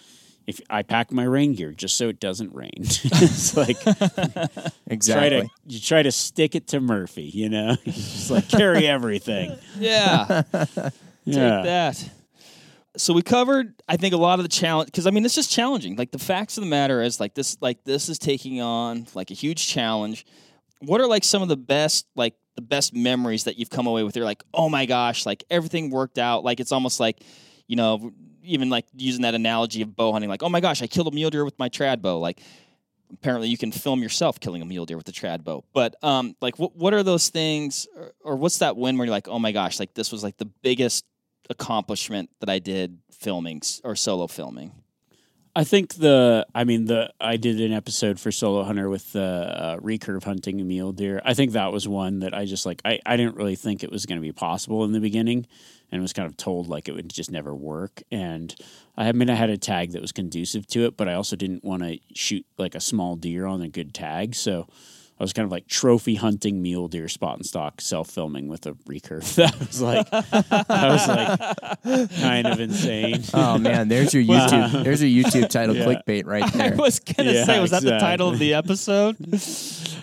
If 0.46 0.62
I 0.70 0.82
pack 0.84 1.12
my 1.12 1.24
rain 1.26 1.56
gear 1.56 1.74
just 1.74 1.98
so 1.98 2.08
it 2.08 2.22
doesn't 2.22 2.56
rain, 2.56 2.72
it's 2.78 3.58
like 3.58 3.78
try 3.82 4.48
Exactly. 4.88 5.42
to 5.42 5.50
you 5.66 5.80
try 5.82 6.02
to 6.04 6.12
stick 6.12 6.56
it 6.56 6.68
to 6.68 6.80
Murphy, 6.80 7.24
you 7.24 7.50
know, 7.50 7.76
just 7.84 8.32
like 8.32 8.48
carry 8.48 8.88
everything. 8.88 9.58
yeah. 9.78 10.44
Yeah, 11.30 11.58
Take 11.58 11.66
that. 11.66 12.10
So 12.98 13.14
we 13.14 13.22
covered, 13.22 13.82
I 13.88 13.98
think, 13.98 14.14
a 14.14 14.18
lot 14.18 14.40
of 14.40 14.44
the 14.44 14.50
challenge 14.50 14.88
because 14.88 15.08
I 15.08 15.12
mean, 15.12 15.24
it's 15.24 15.36
just 15.36 15.52
challenging. 15.52 15.96
Like 15.96 16.12
the 16.12 16.20
facts 16.20 16.58
of 16.58 16.64
the 16.64 16.70
matter 16.70 17.02
is, 17.02 17.20
like 17.20 17.34
this, 17.36 17.58
like 17.62 17.84
this 17.84 18.10
is 18.10 18.18
taking 18.18 18.62
on 18.62 19.08
like 19.14 19.32
a 19.32 19.36
huge 19.36 19.68
challenge. 19.68 20.26
What 20.80 21.02
are 21.02 21.08
like 21.08 21.24
some 21.24 21.42
of 21.42 21.48
the 21.48 21.58
best, 21.58 22.08
like 22.16 22.36
the 22.56 22.62
best 22.62 22.94
memories 22.94 23.46
that 23.46 23.58
you've 23.58 23.70
come 23.70 23.88
away 23.88 24.04
with? 24.04 24.16
You're 24.16 24.26
like, 24.26 24.44
oh 24.54 24.70
my 24.70 24.86
gosh, 24.86 25.26
like 25.26 25.44
everything 25.50 25.92
worked 25.92 26.18
out. 26.18 26.44
Like 26.44 26.60
it's 26.60 26.72
almost 26.72 27.00
like, 27.00 27.24
you 27.68 27.76
know, 27.76 28.12
even 28.44 28.70
like 28.70 28.86
using 28.96 29.24
that 29.24 29.36
analogy 29.36 29.82
of 29.82 29.96
bow 29.96 30.12
hunting. 30.12 30.30
Like, 30.30 30.44
oh 30.44 30.50
my 30.50 30.60
gosh, 30.60 30.82
I 30.82 30.88
killed 30.88 31.08
a 31.08 31.12
mule 31.12 31.30
deer 31.30 31.46
with 31.46 31.58
my 31.60 31.70
trad 31.70 32.02
bow. 32.02 32.20
Like 32.20 32.42
apparently 33.14 33.48
you 33.50 33.58
can 33.58 33.72
film 33.72 34.02
yourself 34.02 34.40
killing 34.40 34.62
a 34.62 34.66
mule 34.66 34.86
deer 34.86 34.98
with 34.98 35.06
the 35.06 35.12
trad 35.12 35.44
bow. 35.44 35.64
But 35.74 35.96
um, 36.04 36.36
like, 36.42 36.58
what 36.58 36.76
what 36.76 36.94
are 36.94 37.04
those 37.04 37.30
things, 37.30 37.88
or, 37.96 38.14
or 38.24 38.36
what's 38.36 38.60
that 38.60 38.76
win 38.76 38.98
where 38.98 39.06
you're 39.06 39.12
like, 39.12 39.28
oh 39.28 39.40
my 39.40 39.52
gosh, 39.52 39.80
like 39.80 39.94
this 39.94 40.12
was 40.12 40.24
like 40.24 40.38
the 40.38 40.46
biggest 40.46 41.06
accomplishment 41.50 42.30
that 42.40 42.50
I 42.50 42.60
did 42.60 43.00
filming 43.12 43.62
or 43.84 43.96
solo 43.96 44.28
filming. 44.28 44.72
I 45.56 45.64
think 45.64 45.96
the, 45.96 46.46
I 46.54 46.66
mean, 46.66 46.86
the, 46.86 47.12
I 47.20 47.36
did 47.38 47.60
an 47.60 47.74
episode 47.74 48.20
for 48.20 48.32
Solo 48.32 48.64
Hunter 48.64 48.90
with 48.90 49.12
the 49.14 49.24
uh, 49.24 49.78
recurve 49.78 50.24
hunting 50.24 50.62
a 50.62 50.64
mule 50.64 50.92
deer. 50.92 51.20
I 51.26 51.34
think 51.34 51.54
that 51.54 51.72
was 51.72 51.88
one 51.88 52.20
that 52.20 52.36
I 52.36 52.46
just 52.46 52.68
like, 52.68 52.80
I, 52.86 53.00
I 53.08 53.18
didn't 53.18 53.38
really 53.38 53.56
think 53.56 53.84
it 53.84 53.92
was 53.92 54.06
going 54.06 54.18
to 54.18 54.22
be 54.22 54.32
possible 54.32 54.84
in 54.84 54.92
the 54.92 55.00
beginning 55.00 55.48
and 55.92 56.00
was 56.00 56.14
kind 56.14 56.28
of 56.28 56.38
told 56.38 56.68
like 56.68 56.88
it 56.88 56.92
would 56.92 57.10
just 57.10 57.32
never 57.32 57.56
work. 57.56 58.04
And 58.12 58.54
I 58.96 59.12
mean, 59.14 59.32
I 59.32 59.34
had 59.34 59.50
a 59.50 59.58
tag 59.58 59.94
that 59.94 60.02
was 60.02 60.12
conducive 60.12 60.68
to 60.68 60.86
it, 60.86 60.96
but 60.96 61.10
I 61.10 61.16
also 61.16 61.36
didn't 61.36 61.64
want 61.64 61.82
to 61.82 61.98
shoot 62.14 62.46
like 62.60 62.76
a 62.76 62.80
small 62.80 63.16
deer 63.16 63.48
on 63.48 63.64
a 63.64 63.68
good 63.68 63.96
tag. 63.96 64.36
So 64.36 64.68
I 65.20 65.24
was 65.24 65.34
kind 65.34 65.46
of 65.46 65.52
like 65.52 65.68
trophy 65.68 66.16
hunting 66.16 66.62
mule 66.62 66.88
deer 66.88 67.08
spot 67.08 67.38
and 67.38 67.46
stalk 67.46 67.82
self 67.82 68.10
filming 68.10 68.48
with 68.48 68.66
a 68.68 68.74
recurve. 68.74 69.24
That 69.36 69.58
was 69.60 69.82
like, 69.82 70.10
that 70.12 70.68
was 70.70 71.08
like 71.08 72.12
kind 72.20 72.46
of 72.48 72.60
insane. 72.60 73.24
Oh 73.34 73.58
man, 73.58 73.88
there's 73.88 74.14
your 74.14 74.24
YouTube. 74.38 74.84
There's 74.84 75.02
your 75.04 75.24
YouTube 75.24 75.50
title 75.50 75.76
Yeah. 75.76 75.86
clickbait 75.86 76.26
right 76.26 76.52
there. 76.54 76.74
I 76.74 76.76
was 76.76 77.00
gonna 77.00 77.32
Yeah, 77.32 77.46
say, 77.46 77.60
was 77.60 77.72
that 77.72 77.84
the 77.84 77.98
title 78.00 78.30
of 78.30 78.38
the 78.40 78.54
episode? 78.54 79.18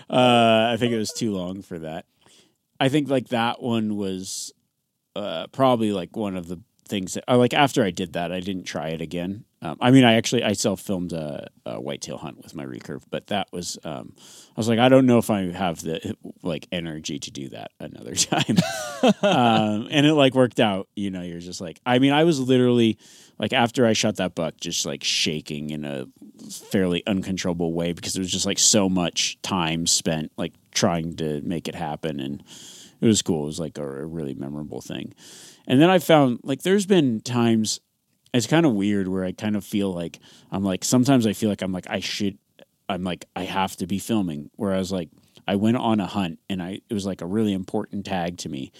Uh, 0.09 0.69
I 0.73 0.77
think 0.77 0.91
it 0.93 0.97
was 0.97 1.11
too 1.11 1.31
long 1.33 1.61
for 1.61 1.79
that. 1.79 2.05
I 2.79 2.89
think 2.89 3.09
like 3.09 3.29
that 3.29 3.61
one 3.61 3.95
was 3.95 4.53
uh, 5.15 5.47
probably 5.47 5.91
like 5.93 6.15
one 6.17 6.35
of 6.35 6.47
the 6.47 6.59
things 6.87 7.13
that 7.13 7.23
uh, 7.27 7.37
like 7.37 7.53
after 7.53 7.83
I 7.83 7.91
did 7.91 8.13
that, 8.13 8.31
I 8.31 8.41
didn't 8.41 8.65
try 8.65 8.89
it 8.89 9.01
again. 9.01 9.45
Um, 9.65 9.77
I 9.81 9.89
mean, 9.89 10.03
I 10.03 10.13
actually 10.13 10.43
I 10.43 10.53
self 10.53 10.79
filmed 10.79 11.11
a, 11.11 11.47
a 11.65 11.81
whitetail 11.81 12.17
hunt 12.17 12.37
with 12.43 12.55
my 12.55 12.63
recurve, 12.65 13.03
but 13.09 13.27
that 13.27 13.47
was 13.51 13.79
um, 13.83 14.13
I 14.17 14.59
was 14.59 14.67
like, 14.67 14.77
I 14.79 14.89
don't 14.89 15.07
know 15.07 15.17
if 15.17 15.29
I 15.29 15.51
have 15.51 15.81
the 15.81 16.15
like 16.43 16.67
energy 16.71 17.17
to 17.19 17.31
do 17.31 17.49
that 17.49 17.71
another 17.79 18.13
time. 18.15 18.57
um, 19.23 19.87
and 19.89 20.05
it 20.05 20.13
like 20.13 20.35
worked 20.35 20.59
out. 20.59 20.87
You 20.95 21.09
know, 21.09 21.23
you're 21.23 21.39
just 21.39 21.61
like, 21.61 21.79
I 21.85 21.97
mean, 21.99 22.13
I 22.13 22.25
was 22.25 22.39
literally 22.39 22.99
like 23.39 23.53
after 23.53 23.85
I 23.87 23.93
shot 23.93 24.17
that 24.17 24.35
buck, 24.35 24.55
just 24.57 24.85
like 24.85 25.03
shaking 25.03 25.71
in 25.71 25.83
a 25.83 26.05
fairly 26.51 27.01
uncontrollable 27.07 27.73
way 27.73 27.93
because 27.93 28.13
there 28.13 28.21
was 28.21 28.31
just 28.31 28.45
like 28.45 28.59
so 28.59 28.87
much 28.87 29.41
time 29.41 29.87
spent 29.87 30.31
like 30.37 30.53
trying 30.71 31.15
to 31.15 31.41
make 31.41 31.67
it 31.67 31.75
happen, 31.75 32.19
and 32.19 32.43
it 33.01 33.07
was 33.07 33.23
cool. 33.23 33.43
It 33.43 33.47
was 33.47 33.59
like 33.59 33.79
a, 33.79 33.83
a 33.83 34.05
really 34.05 34.35
memorable 34.35 34.81
thing. 34.81 35.15
And 35.67 35.81
then 35.81 35.89
I 35.89 35.97
found 35.97 36.41
like 36.43 36.61
there's 36.61 36.85
been 36.85 37.21
times 37.21 37.79
it's 38.35 38.47
kind 38.47 38.65
of 38.65 38.73
weird 38.73 39.07
where 39.07 39.23
I 39.23 39.31
kind 39.31 39.55
of 39.55 39.63
feel 39.63 39.93
like 39.93 40.19
I'm 40.51 40.63
like 40.63 40.83
sometimes 40.83 41.25
I 41.25 41.33
feel 41.33 41.49
like 41.49 41.61
I'm 41.61 41.71
like 41.71 41.87
I 41.89 41.99
should 41.99 42.37
I'm 42.89 43.03
like 43.03 43.25
I 43.35 43.43
have 43.43 43.75
to 43.77 43.87
be 43.87 43.99
filming. 43.99 44.49
Whereas 44.55 44.91
like 44.91 45.09
I 45.47 45.55
went 45.55 45.77
on 45.77 45.99
a 45.99 46.07
hunt 46.07 46.39
and 46.49 46.61
I 46.61 46.81
it 46.89 46.93
was 46.93 47.05
like 47.05 47.21
a 47.21 47.25
really 47.25 47.53
important 47.53 48.05
tag 48.05 48.37
to 48.39 48.49
me. 48.49 48.71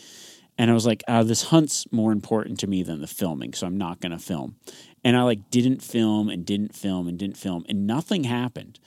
And 0.57 0.71
I 0.71 0.73
was 0.73 0.85
like, 0.85 1.03
uh, 1.09 1.23
this 1.23 1.43
hunt's 1.43 1.85
more 1.91 2.13
important 2.13 2.61
to 2.61 2.67
me 2.67 2.81
than 2.81 3.01
the 3.01 3.07
filming, 3.07 3.53
so 3.53 3.67
I'm 3.67 3.77
not 3.77 3.99
gonna 3.99 4.19
film. 4.19 4.55
And 5.03 5.17
I 5.17 5.23
like 5.23 5.49
didn't 5.51 5.81
film 5.81 6.29
and 6.29 6.45
didn't 6.45 6.75
film 6.75 7.07
and 7.07 7.17
didn't 7.17 7.37
film 7.37 7.65
and 7.69 7.87
nothing 7.87 8.25
happened. 8.25 8.79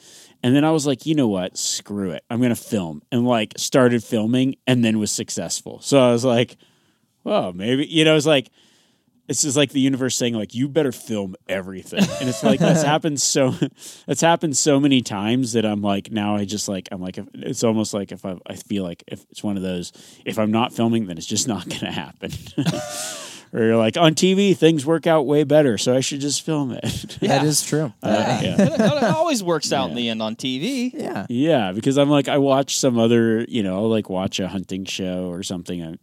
And 0.43 0.55
then 0.55 0.65
I 0.65 0.71
was 0.71 0.87
like, 0.87 1.07
you 1.07 1.15
know 1.15 1.29
what? 1.29 1.57
Screw 1.57 2.11
it. 2.11 2.25
I'm 2.31 2.41
gonna 2.43 2.55
film. 2.55 3.03
And 3.11 3.27
like 3.27 3.55
started 3.57 4.05
filming 4.05 4.57
and 4.67 4.85
then 4.85 4.99
was 4.99 5.11
successful. 5.11 5.81
So 5.81 5.99
I 5.99 6.13
was 6.13 6.25
like, 6.25 6.57
well, 7.25 7.53
maybe 7.53 7.87
you 7.87 8.05
know, 8.05 8.17
it's 8.17 8.27
like 8.27 8.51
it's 9.29 9.43
just 9.43 9.57
like 9.57 9.71
the 9.71 9.81
universe 9.81 10.17
saying 10.17 10.35
like 10.35 10.55
you 10.55 10.69
better 10.69 10.93
film 10.93 11.37
everything 11.49 12.01
and 12.21 12.29
it's 12.29 12.43
like 12.43 12.59
that's 12.61 12.83
happened 12.95 13.21
so 13.21 13.55
that's 14.07 14.21
happened 14.21 14.57
so 14.57 14.81
many 14.81 15.01
times 15.03 15.53
that 15.53 15.65
i'm 15.67 15.83
like 15.83 16.11
now 16.11 16.35
i 16.37 16.45
just 16.45 16.69
like 16.69 16.89
i'm 16.91 17.01
like 17.01 17.19
it's 17.35 17.63
almost 17.63 17.93
like 17.95 18.11
if 18.13 18.25
I, 18.25 18.37
I 18.47 18.55
feel 18.57 18.83
like 18.85 19.05
if 19.07 19.25
it's 19.31 19.43
one 19.43 19.57
of 19.57 19.63
those 19.63 19.93
if 20.25 20.39
i'm 20.39 20.51
not 20.51 20.73
filming 20.73 21.07
then 21.07 21.19
it's 21.19 21.27
just 21.27 21.47
not 21.47 21.69
gonna 21.81 21.93
happen 21.93 22.33
or 23.53 23.61
you're 23.61 23.77
like 23.77 23.97
on 23.97 24.15
tv 24.15 24.57
things 24.57 24.85
work 24.87 25.07
out 25.07 25.27
way 25.27 25.45
better 25.45 25.79
so 25.79 25.95
i 25.95 26.01
should 26.01 26.21
just 26.21 26.43
film 26.43 26.73
it 26.73 26.83
That 27.21 27.45
is 27.45 27.63
true. 27.63 27.93
Uh, 28.03 28.41
yeah. 28.43 28.57
it, 28.59 28.81
it 28.81 29.05
always 29.05 29.43
works 29.43 29.73
out 29.73 29.91
in 29.91 29.97
the 29.97 30.09
end 30.09 30.23
on 30.23 30.37
TV. 30.37 30.93
yeah. 30.95 31.27
Yeah, 31.29 31.73
because 31.73 31.99
I'm 31.99 32.09
like 32.09 32.29
I 32.29 32.39
watch 32.39 32.79
some 32.79 32.99
other, 32.99 33.45
you 33.49 33.63
know, 33.63 33.77
I'll 33.77 33.89
like 33.89 34.09
watch 34.09 34.39
a 34.41 34.49
hunting 34.49 34.85
show 34.85 35.29
or 35.31 35.43
something. 35.43 35.83
I, 35.83 35.97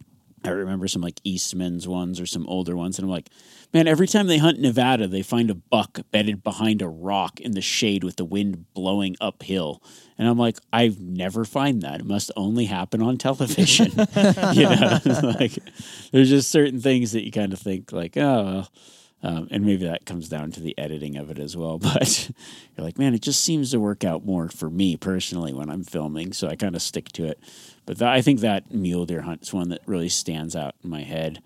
I 0.46 0.50
remember 0.50 0.88
some 0.88 1.02
like 1.02 1.20
Eastman's 1.24 1.86
ones 1.88 2.20
or 2.20 2.26
some 2.26 2.46
older 2.46 2.76
ones, 2.76 2.98
and 2.98 3.04
I'm 3.04 3.10
like, 3.10 3.30
man, 3.72 3.88
every 3.88 4.06
time 4.06 4.26
they 4.26 4.38
hunt 4.38 4.58
Nevada, 4.58 5.06
they 5.06 5.22
find 5.22 5.50
a 5.50 5.54
buck 5.54 6.00
bedded 6.10 6.42
behind 6.42 6.82
a 6.82 6.88
rock 6.88 7.40
in 7.40 7.52
the 7.52 7.60
shade 7.60 8.04
with 8.04 8.16
the 8.16 8.24
wind 8.24 8.72
blowing 8.74 9.16
uphill. 9.20 9.82
And 10.18 10.28
I'm 10.28 10.38
like, 10.38 10.58
I 10.72 10.94
never 10.98 11.44
find 11.44 11.82
that. 11.82 12.00
It 12.00 12.06
must 12.06 12.30
only 12.36 12.66
happen 12.66 13.02
on 13.02 13.18
television. 13.18 13.90
you 14.52 14.68
know, 14.68 14.98
like 15.22 15.58
there's 16.12 16.30
just 16.30 16.50
certain 16.50 16.80
things 16.80 17.12
that 17.12 17.24
you 17.24 17.32
kind 17.32 17.52
of 17.52 17.58
think 17.58 17.92
like, 17.92 18.16
oh, 18.16 18.44
well. 18.44 18.68
Um, 19.26 19.48
and 19.50 19.64
maybe 19.64 19.84
that 19.86 20.06
comes 20.06 20.28
down 20.28 20.52
to 20.52 20.60
the 20.60 20.78
editing 20.78 21.16
of 21.16 21.30
it 21.30 21.38
as 21.40 21.56
well. 21.56 21.78
But 21.82 22.30
you're 22.76 22.84
like, 22.84 22.96
man, 22.96 23.12
it 23.12 23.22
just 23.22 23.42
seems 23.42 23.72
to 23.72 23.80
work 23.80 24.04
out 24.04 24.24
more 24.24 24.48
for 24.48 24.70
me 24.70 24.96
personally 24.96 25.52
when 25.52 25.68
I'm 25.68 25.82
filming. 25.82 26.32
So 26.32 26.46
I 26.46 26.54
kind 26.54 26.76
of 26.76 26.82
stick 26.82 27.08
to 27.14 27.24
it. 27.24 27.40
But 27.86 27.98
that, 27.98 28.12
I 28.12 28.22
think 28.22 28.38
that 28.40 28.72
mule 28.72 29.04
deer 29.04 29.22
hunt 29.22 29.42
is 29.42 29.52
one 29.52 29.70
that 29.70 29.80
really 29.86 30.08
stands 30.08 30.54
out 30.54 30.76
in 30.84 30.90
my 30.90 31.02
head. 31.02 31.42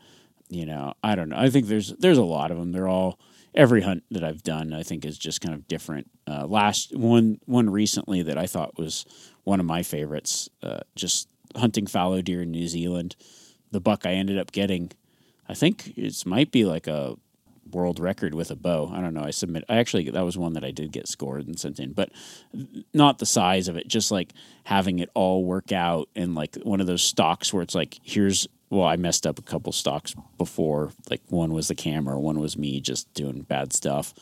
you 0.50 0.66
know, 0.66 0.92
I 1.02 1.14
don't 1.14 1.30
know. 1.30 1.38
I 1.38 1.48
think 1.48 1.68
there's 1.68 1.94
there's 1.94 2.18
a 2.18 2.24
lot 2.24 2.50
of 2.50 2.58
them. 2.58 2.72
They're 2.72 2.88
all 2.88 3.18
every 3.54 3.80
hunt 3.82 4.02
that 4.10 4.24
I've 4.24 4.42
done. 4.42 4.74
I 4.74 4.82
think 4.82 5.04
is 5.04 5.16
just 5.16 5.40
kind 5.40 5.54
of 5.54 5.66
different. 5.68 6.10
Uh, 6.26 6.46
last 6.46 6.94
one 6.94 7.38
one 7.46 7.70
recently 7.70 8.22
that 8.22 8.36
I 8.36 8.46
thought 8.46 8.76
was 8.76 9.06
one 9.44 9.60
of 9.60 9.66
my 9.66 9.82
favorites. 9.82 10.50
Uh, 10.62 10.80
just 10.96 11.28
hunting 11.56 11.86
fallow 11.86 12.20
deer 12.20 12.42
in 12.42 12.50
New 12.50 12.66
Zealand. 12.68 13.16
The 13.70 13.80
buck 13.80 14.04
I 14.04 14.12
ended 14.12 14.38
up 14.38 14.52
getting, 14.52 14.90
I 15.48 15.54
think 15.54 15.96
it 15.96 16.26
might 16.26 16.50
be 16.50 16.64
like 16.64 16.88
a 16.88 17.16
world 17.72 18.00
record 18.00 18.34
with 18.34 18.50
a 18.50 18.56
bow. 18.56 18.90
I 18.92 19.00
don't 19.00 19.14
know. 19.14 19.24
I 19.24 19.30
submit. 19.30 19.64
I 19.68 19.76
actually 19.76 20.10
that 20.10 20.24
was 20.24 20.38
one 20.38 20.54
that 20.54 20.64
I 20.64 20.70
did 20.70 20.92
get 20.92 21.08
scored 21.08 21.46
and 21.46 21.58
sent 21.58 21.80
in, 21.80 21.92
but 21.92 22.10
not 22.92 23.18
the 23.18 23.26
size 23.26 23.68
of 23.68 23.76
it. 23.76 23.88
Just 23.88 24.10
like 24.10 24.32
having 24.64 24.98
it 24.98 25.10
all 25.14 25.44
work 25.44 25.72
out 25.72 26.08
and 26.14 26.34
like 26.34 26.56
one 26.56 26.80
of 26.80 26.86
those 26.86 27.02
stalks 27.02 27.52
where 27.52 27.62
it's 27.62 27.74
like 27.74 27.98
here's 28.02 28.46
well, 28.70 28.86
I 28.86 28.96
messed 28.96 29.26
up 29.26 29.38
a 29.38 29.42
couple 29.42 29.72
stalks 29.72 30.14
before. 30.38 30.92
Like 31.10 31.22
one 31.28 31.52
was 31.52 31.68
the 31.68 31.74
camera, 31.74 32.18
one 32.18 32.38
was 32.38 32.56
me 32.56 32.80
just 32.80 33.12
doing 33.14 33.42
bad 33.42 33.72
stuff, 33.72 34.14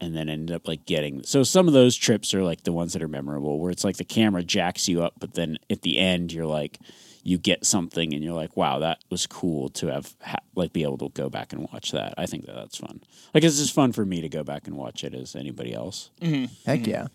and 0.00 0.14
then 0.14 0.28
ended 0.28 0.54
up 0.54 0.68
like 0.68 0.84
getting. 0.84 1.22
So 1.22 1.42
some 1.42 1.66
of 1.66 1.72
those 1.72 1.96
trips 1.96 2.34
are 2.34 2.42
like 2.42 2.62
the 2.64 2.72
ones 2.72 2.92
that 2.92 3.02
are 3.02 3.08
memorable, 3.08 3.58
where 3.58 3.70
it's 3.70 3.84
like 3.84 3.96
the 3.96 4.04
camera 4.04 4.42
jacks 4.42 4.86
you 4.86 5.02
up, 5.02 5.14
but 5.18 5.34
then 5.34 5.58
at 5.70 5.82
the 5.82 5.98
end 5.98 6.32
you're 6.32 6.46
like, 6.46 6.78
you 7.22 7.38
get 7.38 7.66
something, 7.66 8.14
and 8.14 8.22
you're 8.22 8.34
like, 8.34 8.56
wow, 8.56 8.78
that 8.78 8.98
was 9.10 9.26
cool 9.26 9.68
to 9.70 9.88
have 9.88 10.14
ha- 10.22 10.38
like 10.54 10.72
be 10.72 10.82
able 10.82 10.98
to 10.98 11.08
go 11.10 11.28
back 11.28 11.52
and 11.52 11.68
watch 11.72 11.92
that. 11.92 12.14
I 12.16 12.26
think 12.26 12.46
that 12.46 12.54
that's 12.54 12.78
fun. 12.78 13.02
Like 13.34 13.44
it's 13.44 13.60
as 13.60 13.70
fun 13.70 13.92
for 13.92 14.04
me 14.04 14.20
to 14.20 14.28
go 14.28 14.42
back 14.42 14.66
and 14.66 14.76
watch 14.76 15.04
it 15.04 15.14
as 15.14 15.36
anybody 15.36 15.74
else. 15.74 16.10
Mm-hmm. 16.20 16.52
Heck 16.66 16.80
mm-hmm. 16.80 16.90
yeah. 16.90 17.06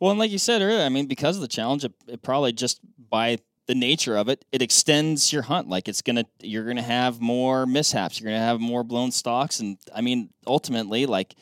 Well, 0.00 0.10
and 0.10 0.18
like 0.18 0.30
you 0.30 0.38
said 0.38 0.62
earlier, 0.62 0.84
I 0.84 0.88
mean, 0.88 1.06
because 1.06 1.36
of 1.36 1.42
the 1.42 1.48
challenge, 1.48 1.84
it, 1.84 1.92
it 2.06 2.22
probably 2.22 2.52
just 2.52 2.80
by 3.10 3.38
the 3.66 3.74
nature 3.74 4.16
of 4.16 4.28
it, 4.28 4.44
it 4.52 4.60
extends 4.60 5.32
your 5.32 5.42
hunt. 5.42 5.68
Like 5.68 5.88
it's 5.88 6.02
gonna, 6.02 6.24
you're 6.40 6.66
gonna 6.66 6.82
have 6.82 7.20
more 7.20 7.66
mishaps. 7.66 8.20
You're 8.20 8.30
gonna 8.32 8.44
have 8.44 8.60
more 8.60 8.82
blown 8.84 9.12
stalks, 9.12 9.60
and 9.60 9.78
I 9.94 10.00
mean, 10.00 10.30
ultimately, 10.46 11.06
like, 11.06 11.34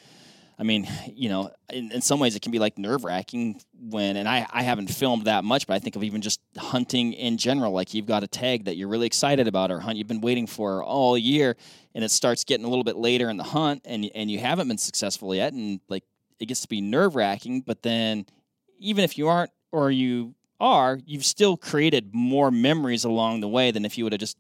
I 0.61 0.63
mean, 0.63 0.87
you 1.07 1.31
know, 1.31 1.51
in, 1.73 1.91
in 1.91 2.03
some 2.03 2.21
ways, 2.21 2.37
it 2.37 2.43
can 2.43 2.53
be 2.53 2.59
like 2.59 2.77
nerve 2.77 3.03
wracking 3.03 3.63
when, 3.81 4.19
and 4.19 4.29
I, 4.29 4.47
I 4.51 4.63
haven't 4.63 4.89
filmed 4.89 5.25
that 5.25 5.43
much, 5.43 5.67
but 5.67 5.73
I 5.73 5.79
think 5.79 5.97
of 5.97 6.05
even 6.05 6.21
just 6.21 6.39
hunting 6.59 7.15
in 7.15 7.39
general. 7.39 7.73
Like 7.73 7.95
you've 7.95 8.05
got 8.05 8.23
a 8.23 8.27
tag 8.27 8.67
that 8.67 8.77
you're 8.77 8.89
really 8.89 9.07
excited 9.07 9.49
about, 9.49 9.71
or 9.71 9.81
hunt 9.81 9.97
you've 9.97 10.07
been 10.07 10.21
waiting 10.21 10.47
for 10.47 10.85
all 10.85 11.17
year, 11.17 11.57
and 11.95 12.05
it 12.05 12.11
starts 12.11 12.45
getting 12.45 12.67
a 12.67 12.69
little 12.69 12.85
bit 12.85 12.97
later 12.97 13.31
in 13.31 13.39
the 13.39 13.43
hunt, 13.43 13.81
and 13.87 14.11
and 14.15 14.31
you 14.31 14.39
haven't 14.39 14.69
been 14.69 14.77
successful 14.77 15.35
yet, 15.35 15.55
and 15.55 15.81
like 15.89 16.05
it 16.39 16.45
gets 16.45 16.61
to 16.61 16.69
be 16.69 16.83
nerve 16.83 17.17
wracking. 17.17 17.63
But 17.63 17.83
then, 17.83 18.27
even 18.79 19.03
if 19.03 19.17
you 19.17 19.29
aren't, 19.29 19.53
or 19.73 19.91
you 19.91 20.35
are, 20.61 20.99
you've 21.07 21.25
still 21.25 21.57
created 21.57 22.11
more 22.15 22.51
memories 22.51 23.05
along 23.05 23.41
the 23.41 23.49
way 23.49 23.71
than 23.71 23.87
if 23.87 23.97
you 23.97 24.05
would 24.05 24.13
have 24.13 24.21
just 24.21 24.37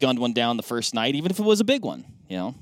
gunned 0.00 0.18
one 0.18 0.32
down 0.32 0.56
the 0.56 0.64
first 0.64 0.92
night, 0.92 1.14
even 1.14 1.30
if 1.30 1.38
it 1.38 1.44
was 1.44 1.60
a 1.60 1.64
big 1.64 1.84
one. 1.84 2.04
You 2.28 2.36
know. 2.36 2.54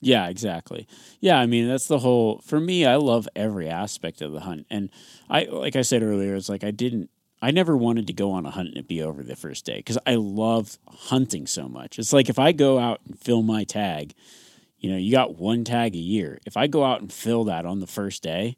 Yeah, 0.00 0.28
exactly. 0.28 0.86
Yeah, 1.20 1.38
I 1.38 1.46
mean 1.46 1.68
that's 1.68 1.88
the 1.88 1.98
whole. 1.98 2.40
For 2.44 2.60
me, 2.60 2.84
I 2.84 2.96
love 2.96 3.28
every 3.34 3.68
aspect 3.68 4.20
of 4.20 4.32
the 4.32 4.40
hunt, 4.40 4.66
and 4.70 4.90
I 5.30 5.44
like 5.44 5.76
I 5.76 5.82
said 5.82 6.02
earlier, 6.02 6.34
it's 6.34 6.48
like 6.48 6.64
I 6.64 6.70
didn't. 6.70 7.10
I 7.42 7.50
never 7.50 7.76
wanted 7.76 8.06
to 8.06 8.12
go 8.12 8.32
on 8.32 8.46
a 8.46 8.50
hunt 8.50 8.68
and 8.68 8.76
it 8.78 8.88
be 8.88 9.02
over 9.02 9.22
the 9.22 9.36
first 9.36 9.64
day 9.66 9.76
because 9.76 9.98
I 10.06 10.14
love 10.14 10.78
hunting 10.88 11.46
so 11.46 11.68
much. 11.68 11.98
It's 11.98 12.12
like 12.12 12.28
if 12.28 12.38
I 12.38 12.52
go 12.52 12.78
out 12.78 13.00
and 13.06 13.18
fill 13.18 13.42
my 13.42 13.64
tag, 13.64 14.14
you 14.78 14.90
know, 14.90 14.96
you 14.96 15.12
got 15.12 15.36
one 15.36 15.64
tag 15.64 15.94
a 15.94 15.98
year. 15.98 16.38
If 16.46 16.56
I 16.56 16.66
go 16.66 16.84
out 16.84 17.00
and 17.02 17.12
fill 17.12 17.44
that 17.44 17.66
on 17.66 17.80
the 17.80 17.86
first 17.86 18.22
day, 18.22 18.56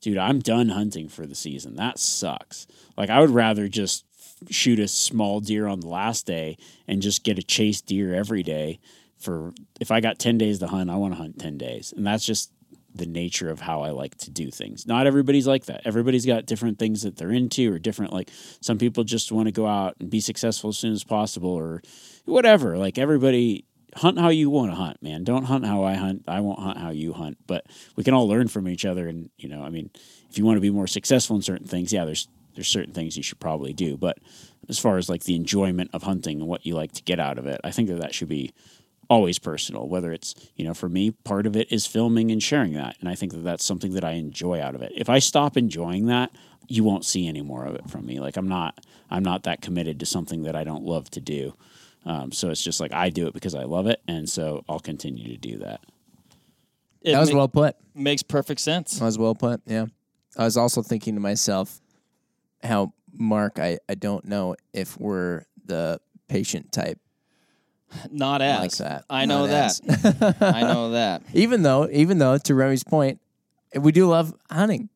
dude, 0.00 0.18
I'm 0.18 0.40
done 0.40 0.70
hunting 0.70 1.08
for 1.08 1.26
the 1.26 1.34
season. 1.34 1.76
That 1.76 1.98
sucks. 1.98 2.66
Like 2.96 3.10
I 3.10 3.20
would 3.20 3.30
rather 3.30 3.68
just 3.68 4.04
shoot 4.48 4.78
a 4.78 4.88
small 4.88 5.40
deer 5.40 5.66
on 5.66 5.80
the 5.80 5.88
last 5.88 6.26
day 6.26 6.56
and 6.88 7.02
just 7.02 7.24
get 7.24 7.38
a 7.38 7.42
chase 7.42 7.80
deer 7.80 8.14
every 8.14 8.42
day 8.42 8.80
for 9.20 9.52
if 9.80 9.90
I 9.90 10.00
got 10.00 10.18
10 10.18 10.38
days 10.38 10.58
to 10.58 10.66
hunt, 10.66 10.90
I 10.90 10.96
want 10.96 11.14
to 11.14 11.18
hunt 11.18 11.38
10 11.38 11.58
days. 11.58 11.92
And 11.96 12.06
that's 12.06 12.24
just 12.24 12.50
the 12.94 13.06
nature 13.06 13.50
of 13.50 13.60
how 13.60 13.82
I 13.82 13.90
like 13.90 14.16
to 14.18 14.30
do 14.30 14.50
things. 14.50 14.86
Not 14.86 15.06
everybody's 15.06 15.46
like 15.46 15.66
that. 15.66 15.82
Everybody's 15.84 16.26
got 16.26 16.46
different 16.46 16.78
things 16.78 17.02
that 17.02 17.16
they're 17.16 17.30
into 17.30 17.72
or 17.72 17.78
different 17.78 18.12
like 18.12 18.30
some 18.60 18.78
people 18.78 19.04
just 19.04 19.30
want 19.30 19.46
to 19.46 19.52
go 19.52 19.66
out 19.66 19.96
and 20.00 20.10
be 20.10 20.20
successful 20.20 20.70
as 20.70 20.78
soon 20.78 20.92
as 20.92 21.04
possible 21.04 21.50
or 21.50 21.82
whatever. 22.24 22.76
Like 22.76 22.98
everybody 22.98 23.64
hunt 23.94 24.18
how 24.18 24.28
you 24.28 24.50
want 24.50 24.72
to 24.72 24.76
hunt, 24.76 25.02
man. 25.02 25.24
Don't 25.24 25.44
hunt 25.44 25.66
how 25.66 25.84
I 25.84 25.94
hunt. 25.94 26.24
I 26.26 26.40
won't 26.40 26.60
hunt 26.60 26.78
how 26.78 26.90
you 26.90 27.12
hunt. 27.12 27.38
But 27.46 27.66
we 27.96 28.04
can 28.04 28.14
all 28.14 28.28
learn 28.28 28.48
from 28.48 28.68
each 28.68 28.84
other 28.84 29.06
and, 29.08 29.30
you 29.38 29.48
know, 29.48 29.62
I 29.62 29.70
mean, 29.70 29.90
if 30.28 30.38
you 30.38 30.44
want 30.44 30.56
to 30.56 30.60
be 30.60 30.70
more 30.70 30.86
successful 30.86 31.36
in 31.36 31.42
certain 31.42 31.66
things, 31.66 31.92
yeah, 31.92 32.04
there's 32.04 32.28
there's 32.54 32.68
certain 32.68 32.92
things 32.92 33.16
you 33.16 33.22
should 33.22 33.40
probably 33.40 33.72
do. 33.72 33.96
But 33.96 34.18
as 34.68 34.78
far 34.78 34.98
as 34.98 35.08
like 35.08 35.24
the 35.24 35.36
enjoyment 35.36 35.90
of 35.92 36.02
hunting 36.02 36.40
and 36.40 36.48
what 36.48 36.66
you 36.66 36.74
like 36.74 36.92
to 36.92 37.02
get 37.02 37.20
out 37.20 37.38
of 37.38 37.46
it, 37.46 37.60
I 37.62 37.70
think 37.70 37.88
that 37.88 38.00
that 38.00 38.14
should 38.14 38.28
be 38.28 38.52
always 39.10 39.38
personal 39.38 39.88
whether 39.88 40.12
it's 40.12 40.34
you 40.56 40.64
know 40.64 40.72
for 40.72 40.88
me 40.88 41.10
part 41.10 41.44
of 41.46 41.56
it 41.56 41.70
is 41.70 41.84
filming 41.86 42.30
and 42.30 42.42
sharing 42.42 42.72
that 42.74 42.96
and 43.00 43.08
i 43.08 43.14
think 43.14 43.32
that 43.32 43.42
that's 43.44 43.64
something 43.64 43.92
that 43.92 44.04
i 44.04 44.12
enjoy 44.12 44.60
out 44.60 44.74
of 44.74 44.80
it 44.82 44.92
if 44.94 45.08
i 45.10 45.18
stop 45.18 45.56
enjoying 45.56 46.06
that 46.06 46.30
you 46.68 46.84
won't 46.84 47.04
see 47.04 47.26
any 47.26 47.42
more 47.42 47.64
of 47.66 47.74
it 47.74 47.90
from 47.90 48.06
me 48.06 48.20
like 48.20 48.36
i'm 48.36 48.46
not 48.48 48.78
i'm 49.10 49.24
not 49.24 49.42
that 49.42 49.60
committed 49.60 49.98
to 50.00 50.06
something 50.06 50.44
that 50.44 50.54
i 50.54 50.62
don't 50.64 50.84
love 50.84 51.10
to 51.10 51.20
do 51.20 51.52
um, 52.06 52.30
so 52.32 52.48
it's 52.50 52.62
just 52.62 52.80
like 52.80 52.92
i 52.94 53.10
do 53.10 53.26
it 53.26 53.34
because 53.34 53.54
i 53.54 53.64
love 53.64 53.86
it 53.88 54.00
and 54.08 54.30
so 54.30 54.64
i'll 54.68 54.78
continue 54.80 55.28
to 55.28 55.36
do 55.36 55.58
that 55.58 55.80
It 57.02 57.12
That 57.12 57.20
was 57.20 57.32
ma- 57.32 57.38
well 57.38 57.48
put. 57.48 57.76
makes 57.94 58.22
perfect 58.22 58.60
sense. 58.60 58.98
That 58.98 59.06
was 59.06 59.18
well 59.18 59.34
put. 59.34 59.60
Yeah. 59.66 59.86
I 60.36 60.44
was 60.44 60.56
also 60.56 60.82
thinking 60.82 61.14
to 61.14 61.20
myself 61.20 61.80
how 62.62 62.92
Mark, 63.12 63.58
I, 63.58 63.78
I 63.88 63.94
don't 63.96 64.24
know 64.26 64.54
if 64.72 64.96
we're 65.00 65.44
the 65.64 65.98
patient 66.28 66.70
type 66.72 66.98
Not 68.10 68.42
as 68.42 68.60
like 68.60 68.88
that. 68.88 69.04
I 69.10 69.24
know 69.24 69.46
Not 69.46 69.80
that. 69.82 70.36
I 70.40 70.60
know 70.62 70.90
that. 70.92 71.22
even 71.34 71.62
though, 71.62 71.88
even 71.90 72.18
though, 72.18 72.38
to 72.38 72.54
Remi's 72.54 72.84
point, 72.84 73.20
we 73.74 73.92
do 73.92 74.06
love 74.08 74.34
hunting. 74.50 74.88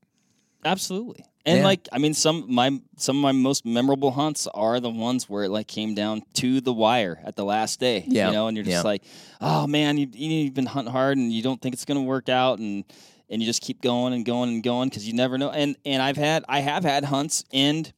Absolutely. 0.65 1.25
And 1.47 1.59
Yeah. 1.59 1.65
like 1.65 1.89
I 1.93 1.99
mean 1.99 2.15
some 2.15 2.47
my 2.53 2.81
some 2.97 3.17
of 3.19 3.23
my 3.23 3.33
most 3.33 3.67
memorable 3.67 4.11
hunts 4.13 4.47
are 4.55 4.81
the 4.81 4.89
ones 4.91 5.29
where 5.29 5.45
it 5.45 5.51
like 5.51 5.67
came 5.69 5.95
down 5.95 6.23
to 6.35 6.61
the 6.63 6.73
wire 6.73 7.21
at 7.25 7.37
the 7.37 7.45
last 7.45 7.81
day. 7.81 8.05
Yeah. 8.09 8.29
You 8.29 8.33
know, 8.33 8.47
and 8.49 8.57
you're 8.57 8.65
just 8.65 8.77
Yeah. 8.85 8.91
like, 8.91 9.03
Oh 9.43 9.67
man, 9.67 9.99
you 9.99 10.09
you've 10.11 10.55
been 10.55 10.65
hunting 10.67 10.93
hard 10.93 11.19
and 11.19 11.31
you 11.31 11.43
don't 11.43 11.61
think 11.61 11.75
it's 11.75 11.85
gonna 11.85 12.03
work 12.03 12.29
out 12.31 12.61
and 12.61 12.85
and 13.29 13.43
you 13.43 13.47
just 13.47 13.61
keep 13.61 13.83
going 13.83 14.15
and 14.15 14.25
going 14.25 14.49
and 14.55 14.63
going 14.63 14.89
because 14.89 15.07
you 15.07 15.13
never 15.13 15.37
know. 15.37 15.51
And 15.51 15.77
and 15.85 16.01
I've 16.03 16.17
had 16.17 16.45
I 16.49 16.61
have 16.61 16.83
had 16.83 17.05
hunts 17.05 17.45
end 17.53 17.93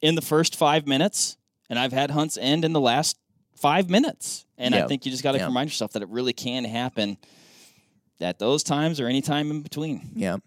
in 0.00 0.14
the 0.14 0.22
first 0.22 0.56
five 0.56 0.86
minutes 0.86 1.36
and 1.68 1.78
I've 1.78 1.92
had 1.92 2.10
hunts 2.12 2.38
end 2.40 2.64
in 2.64 2.72
the 2.72 2.80
last 2.80 3.18
five 3.60 3.90
minutes. 3.90 4.44
And 4.56 4.74
I 4.74 4.86
think 4.86 5.04
you 5.04 5.10
just 5.10 5.22
gotta 5.22 5.38
Yeah. 5.38 5.46
remind 5.46 5.70
yourself 5.70 5.92
that 5.92 6.02
it 6.02 6.08
really 6.08 6.32
can 6.32 6.64
happen 6.64 7.16
at 8.20 8.38
those 8.38 8.62
times 8.62 9.00
or 9.00 9.06
any 9.06 9.20
time 9.22 9.50
in 9.50 9.62
between. 9.62 10.10
Yeah. 10.16 10.38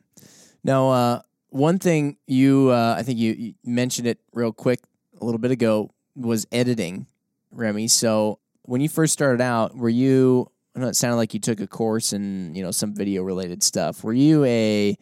Now, 0.63 0.89
uh, 0.89 1.21
one 1.49 1.79
thing 1.79 2.17
you, 2.27 2.69
uh, 2.69 2.95
I 2.97 3.03
think 3.03 3.19
you, 3.19 3.33
you 3.33 3.53
mentioned 3.63 4.07
it 4.07 4.19
real 4.33 4.51
quick 4.51 4.79
a 5.19 5.25
little 5.25 5.39
bit 5.39 5.51
ago 5.51 5.91
was 6.15 6.45
editing, 6.51 7.07
Remi. 7.51 7.87
So 7.87 8.39
when 8.63 8.81
you 8.81 8.89
first 8.89 9.13
started 9.13 9.41
out, 9.41 9.75
were 9.75 9.89
you? 9.89 10.47
I 10.75 10.79
know 10.79 10.87
it 10.87 10.95
sounded 10.95 11.17
like 11.17 11.33
you 11.33 11.39
took 11.41 11.59
a 11.59 11.67
course 11.67 12.13
in 12.13 12.55
you 12.55 12.63
know 12.63 12.71
some 12.71 12.93
video 12.93 13.23
related 13.23 13.61
stuff. 13.63 14.03
Were 14.05 14.13
you 14.13 14.45
a 14.45 14.97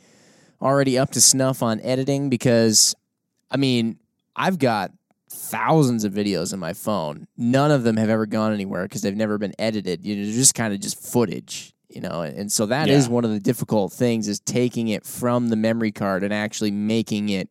already 0.62 0.98
up 0.98 1.12
to 1.12 1.22
snuff 1.22 1.62
on 1.62 1.80
editing? 1.82 2.30
Because 2.30 2.96
I 3.52 3.58
mean, 3.58 4.00
I've 4.36 4.58
got 4.58 4.92
thousands 5.30 6.04
of 6.04 6.14
videos 6.14 6.54
in 6.54 6.60
my 6.60 6.74
phone. 6.74 7.28
None 7.38 7.72
of 7.72 7.84
them 7.84 7.98
have 7.98 8.10
ever 8.10 8.26
gone 8.26 8.54
anywhere 8.54 8.84
because 8.84 9.02
they've 9.02 9.16
never 9.16 9.38
been 9.38 9.54
edited. 9.60 10.06
You 10.06 10.16
know, 10.16 10.24
they're 10.26 10.34
just 10.34 10.56
kind 10.56 10.74
of 10.74 10.80
just 10.80 11.00
footage. 11.02 11.74
You 11.90 12.02
know, 12.02 12.22
and, 12.22 12.52
so 12.52 12.68
that 12.68 12.88
is 12.88 13.08
Yeah. 13.08 13.14
one 13.14 13.26
of 13.26 13.32
the 13.32 13.40
difficult 13.40 13.92
things 13.92 14.28
is 14.28 14.40
taking 14.40 14.90
it 14.90 15.06
from 15.06 15.50
the 15.50 15.56
memory 15.56 15.92
card 15.92 16.24
and 16.24 16.32
actually 16.32 16.70
making 16.70 17.30
it 17.30 17.50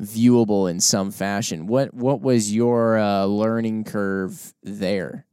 viewable 0.00 0.68
in 0.68 0.80
some 0.80 1.10
fashion. 1.12 1.66
What 1.68 1.94
what 1.94 2.20
was 2.20 2.52
your 2.52 2.98
uh, 2.98 3.24
learning 3.26 3.84
curve 3.84 4.52
there? 4.62 5.26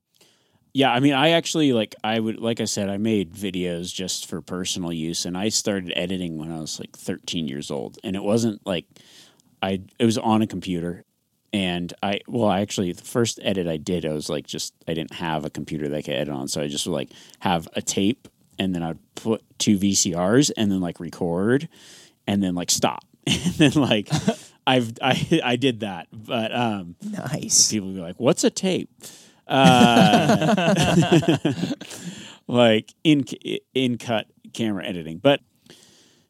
Yeah, 0.73 0.91
I 0.93 0.99
mean, 0.99 1.13
I 1.13 1.29
actually 1.31 1.73
like 1.73 1.95
I 2.03 2.19
would 2.19 2.39
like 2.39 2.61
I 2.61 2.65
said, 2.65 2.87
I 2.89 2.97
made 2.97 3.33
videos 3.33 3.91
just 3.91 4.27
for 4.27 4.41
personal 4.41 4.93
use, 4.93 5.25
and 5.25 5.35
I 5.35 5.49
started 5.49 5.91
editing 5.95 6.37
when 6.37 6.51
I 6.51 6.59
was 6.59 6.79
like 6.79 6.95
13 6.95 7.47
years 7.47 7.71
old, 7.71 7.97
and 8.03 8.15
it 8.15 8.23
wasn't 8.23 8.65
like 8.65 8.85
I 9.63 9.81
it 9.97 10.05
was 10.05 10.19
on 10.19 10.43
a 10.43 10.47
computer, 10.47 11.03
and 11.53 11.93
I 12.03 12.21
well, 12.27 12.47
I 12.47 12.61
actually 12.61 12.91
the 12.93 13.03
first 13.03 13.39
edit 13.41 13.67
I 13.67 13.77
did, 13.77 14.05
I 14.05 14.13
was 14.13 14.29
like 14.29 14.45
just 14.47 14.73
I 14.87 14.93
didn't 14.93 15.13
have 15.13 15.45
a 15.45 15.49
computer 15.49 15.87
that 15.87 15.97
I 15.97 16.01
could 16.01 16.15
edit 16.15 16.33
on, 16.33 16.47
so 16.47 16.61
I 16.61 16.67
just 16.67 16.85
would 16.85 16.93
like 16.93 17.09
have 17.39 17.67
a 17.73 17.81
tape, 17.81 18.27
and 18.57 18.73
then 18.75 18.83
I'd 18.83 18.99
put 19.15 19.43
two 19.57 19.77
VCRs, 19.77 20.51
and 20.57 20.71
then 20.71 20.81
like 20.81 20.99
record, 20.99 21.69
and 22.27 22.43
then 22.43 22.55
like 22.55 22.71
stop, 22.71 23.03
and 23.27 23.53
then 23.55 23.73
like 23.73 24.09
I've 24.67 24.93
I 25.01 25.41
I 25.43 25.55
did 25.55 25.79
that, 25.81 26.07
but 26.11 26.55
um 26.55 26.95
Nice. 27.01 27.71
people 27.71 27.87
would 27.87 27.95
be 27.95 28.01
like, 28.01 28.19
"What's 28.19 28.43
a 28.43 28.49
tape?" 28.49 28.89
Uh, 29.47 30.55
like 32.47 32.93
in 33.03 33.25
in 33.73 33.97
cut 33.97 34.27
camera 34.53 34.85
editing, 34.85 35.17
but 35.17 35.41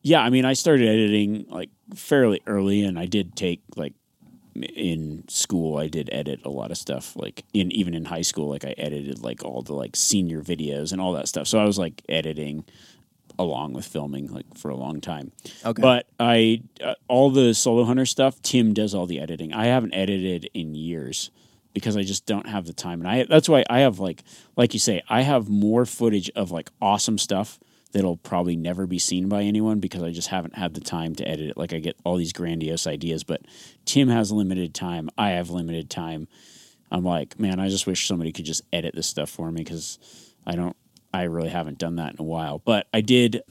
yeah, 0.01 0.21
I 0.21 0.29
mean, 0.29 0.45
I 0.45 0.53
started 0.53 0.87
editing 0.87 1.45
like 1.49 1.69
fairly 1.95 2.41
early, 2.47 2.83
and 2.83 2.97
I 2.97 3.05
did 3.07 3.35
take 3.35 3.61
like 3.75 3.93
in 4.63 5.23
school 5.27 5.77
I 5.77 5.87
did 5.87 6.09
edit 6.11 6.41
a 6.45 6.49
lot 6.49 6.71
of 6.71 6.77
stuff 6.77 7.15
like 7.15 7.43
in 7.53 7.71
even 7.71 7.93
in 7.93 8.05
high 8.05 8.21
school 8.21 8.49
like 8.49 8.65
I 8.65 8.75
edited 8.77 9.21
like 9.21 9.43
all 9.43 9.61
the 9.61 9.73
like 9.73 9.95
senior 9.95 10.41
videos 10.41 10.91
and 10.91 11.01
all 11.01 11.13
that 11.13 11.27
stuff. 11.27 11.47
So 11.47 11.59
I 11.59 11.65
was 11.65 11.77
like 11.77 12.01
editing 12.09 12.65
along 13.37 13.73
with 13.73 13.85
filming 13.85 14.27
like 14.27 14.57
for 14.57 14.69
a 14.69 14.75
long 14.75 14.99
time. 15.01 15.31
Okay. 15.65 15.81
But 15.81 16.07
I 16.19 16.61
uh, 16.83 16.95
all 17.07 17.29
the 17.29 17.53
solo 17.53 17.83
hunter 17.85 18.05
stuff 18.05 18.41
Tim 18.41 18.73
does 18.73 18.93
all 18.93 19.05
the 19.05 19.19
editing. 19.19 19.53
I 19.53 19.65
haven't 19.65 19.93
edited 19.93 20.49
in 20.53 20.75
years 20.75 21.31
because 21.73 21.95
I 21.95 22.03
just 22.03 22.25
don't 22.25 22.47
have 22.47 22.65
the 22.65 22.73
time 22.73 22.99
and 22.99 23.07
I 23.07 23.23
that's 23.23 23.47
why 23.47 23.63
I 23.69 23.79
have 23.79 23.99
like 23.99 24.23
like 24.55 24.73
you 24.73 24.79
say 24.79 25.01
I 25.07 25.21
have 25.21 25.49
more 25.49 25.85
footage 25.85 26.29
of 26.35 26.51
like 26.51 26.69
awesome 26.81 27.17
stuff 27.17 27.59
that'll 27.91 28.17
probably 28.17 28.55
never 28.55 28.85
be 28.85 28.99
seen 28.99 29.27
by 29.29 29.43
anyone 29.43 29.79
because 29.79 30.03
I 30.03 30.11
just 30.11 30.27
haven't 30.27 30.55
had 30.55 30.73
the 30.73 30.81
time 30.81 31.15
to 31.15 31.27
edit 31.27 31.49
it. 31.49 31.57
Like 31.57 31.73
I 31.73 31.79
get 31.79 31.97
all 32.03 32.17
these 32.17 32.33
grandiose 32.33 32.85
ideas, 32.85 33.23
but 33.23 33.41
Tim 33.85 34.09
has 34.09 34.31
limited 34.31 34.73
time. 34.73 35.09
I 35.17 35.31
have 35.31 35.49
limited 35.49 35.89
time. 35.89 36.27
I'm 36.91 37.03
like, 37.03 37.39
man, 37.39 37.59
I 37.59 37.69
just 37.69 37.87
wish 37.87 38.07
somebody 38.07 38.31
could 38.31 38.45
just 38.45 38.63
edit 38.71 38.95
this 38.95 39.07
stuff 39.07 39.29
for 39.29 39.51
me 39.51 39.63
because 39.63 39.99
I 40.45 40.55
don't. 40.55 40.75
I 41.11 41.23
really 41.23 41.49
haven't 41.49 41.79
done 41.79 41.95
that 41.95 42.13
in 42.13 42.19
a 42.19 42.23
while. 42.23 42.59
But 42.59 42.87
I 42.93 43.01
did. 43.01 43.41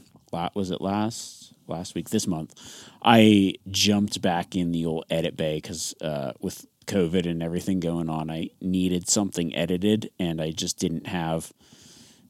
Was 0.55 0.70
it 0.70 0.80
last 0.80 1.55
last 1.66 1.95
week? 1.95 2.11
This 2.11 2.26
month, 2.26 2.55
I 3.03 3.55
jumped 3.68 4.20
back 4.20 4.55
in 4.55 4.72
the 4.72 4.86
old 4.86 5.05
edit 5.11 5.36
bay 5.36 5.57
because 5.57 5.95
uh, 6.01 6.32
with 6.41 6.66
COVID 6.86 7.28
and 7.28 7.43
everything 7.43 7.80
going 7.80 8.09
on, 8.09 8.30
I 8.30 8.51
needed 8.61 9.09
something 9.09 9.55
edited, 9.55 10.11
and 10.18 10.41
I 10.41 10.51
just 10.51 10.78
didn't 10.78 11.07
have 11.07 11.53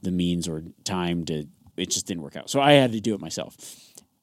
the 0.03 0.11
means 0.11 0.47
or 0.47 0.63
time 0.85 1.25
to 1.27 1.47
it 1.79 1.91
just 1.91 2.07
didn't 2.07 2.23
work 2.23 2.37
out. 2.37 2.51
So 2.51 2.61
I 2.61 2.73
had 2.73 2.93
to 2.93 3.01
do 3.01 3.15
it 3.15 3.21
myself. 3.21 3.57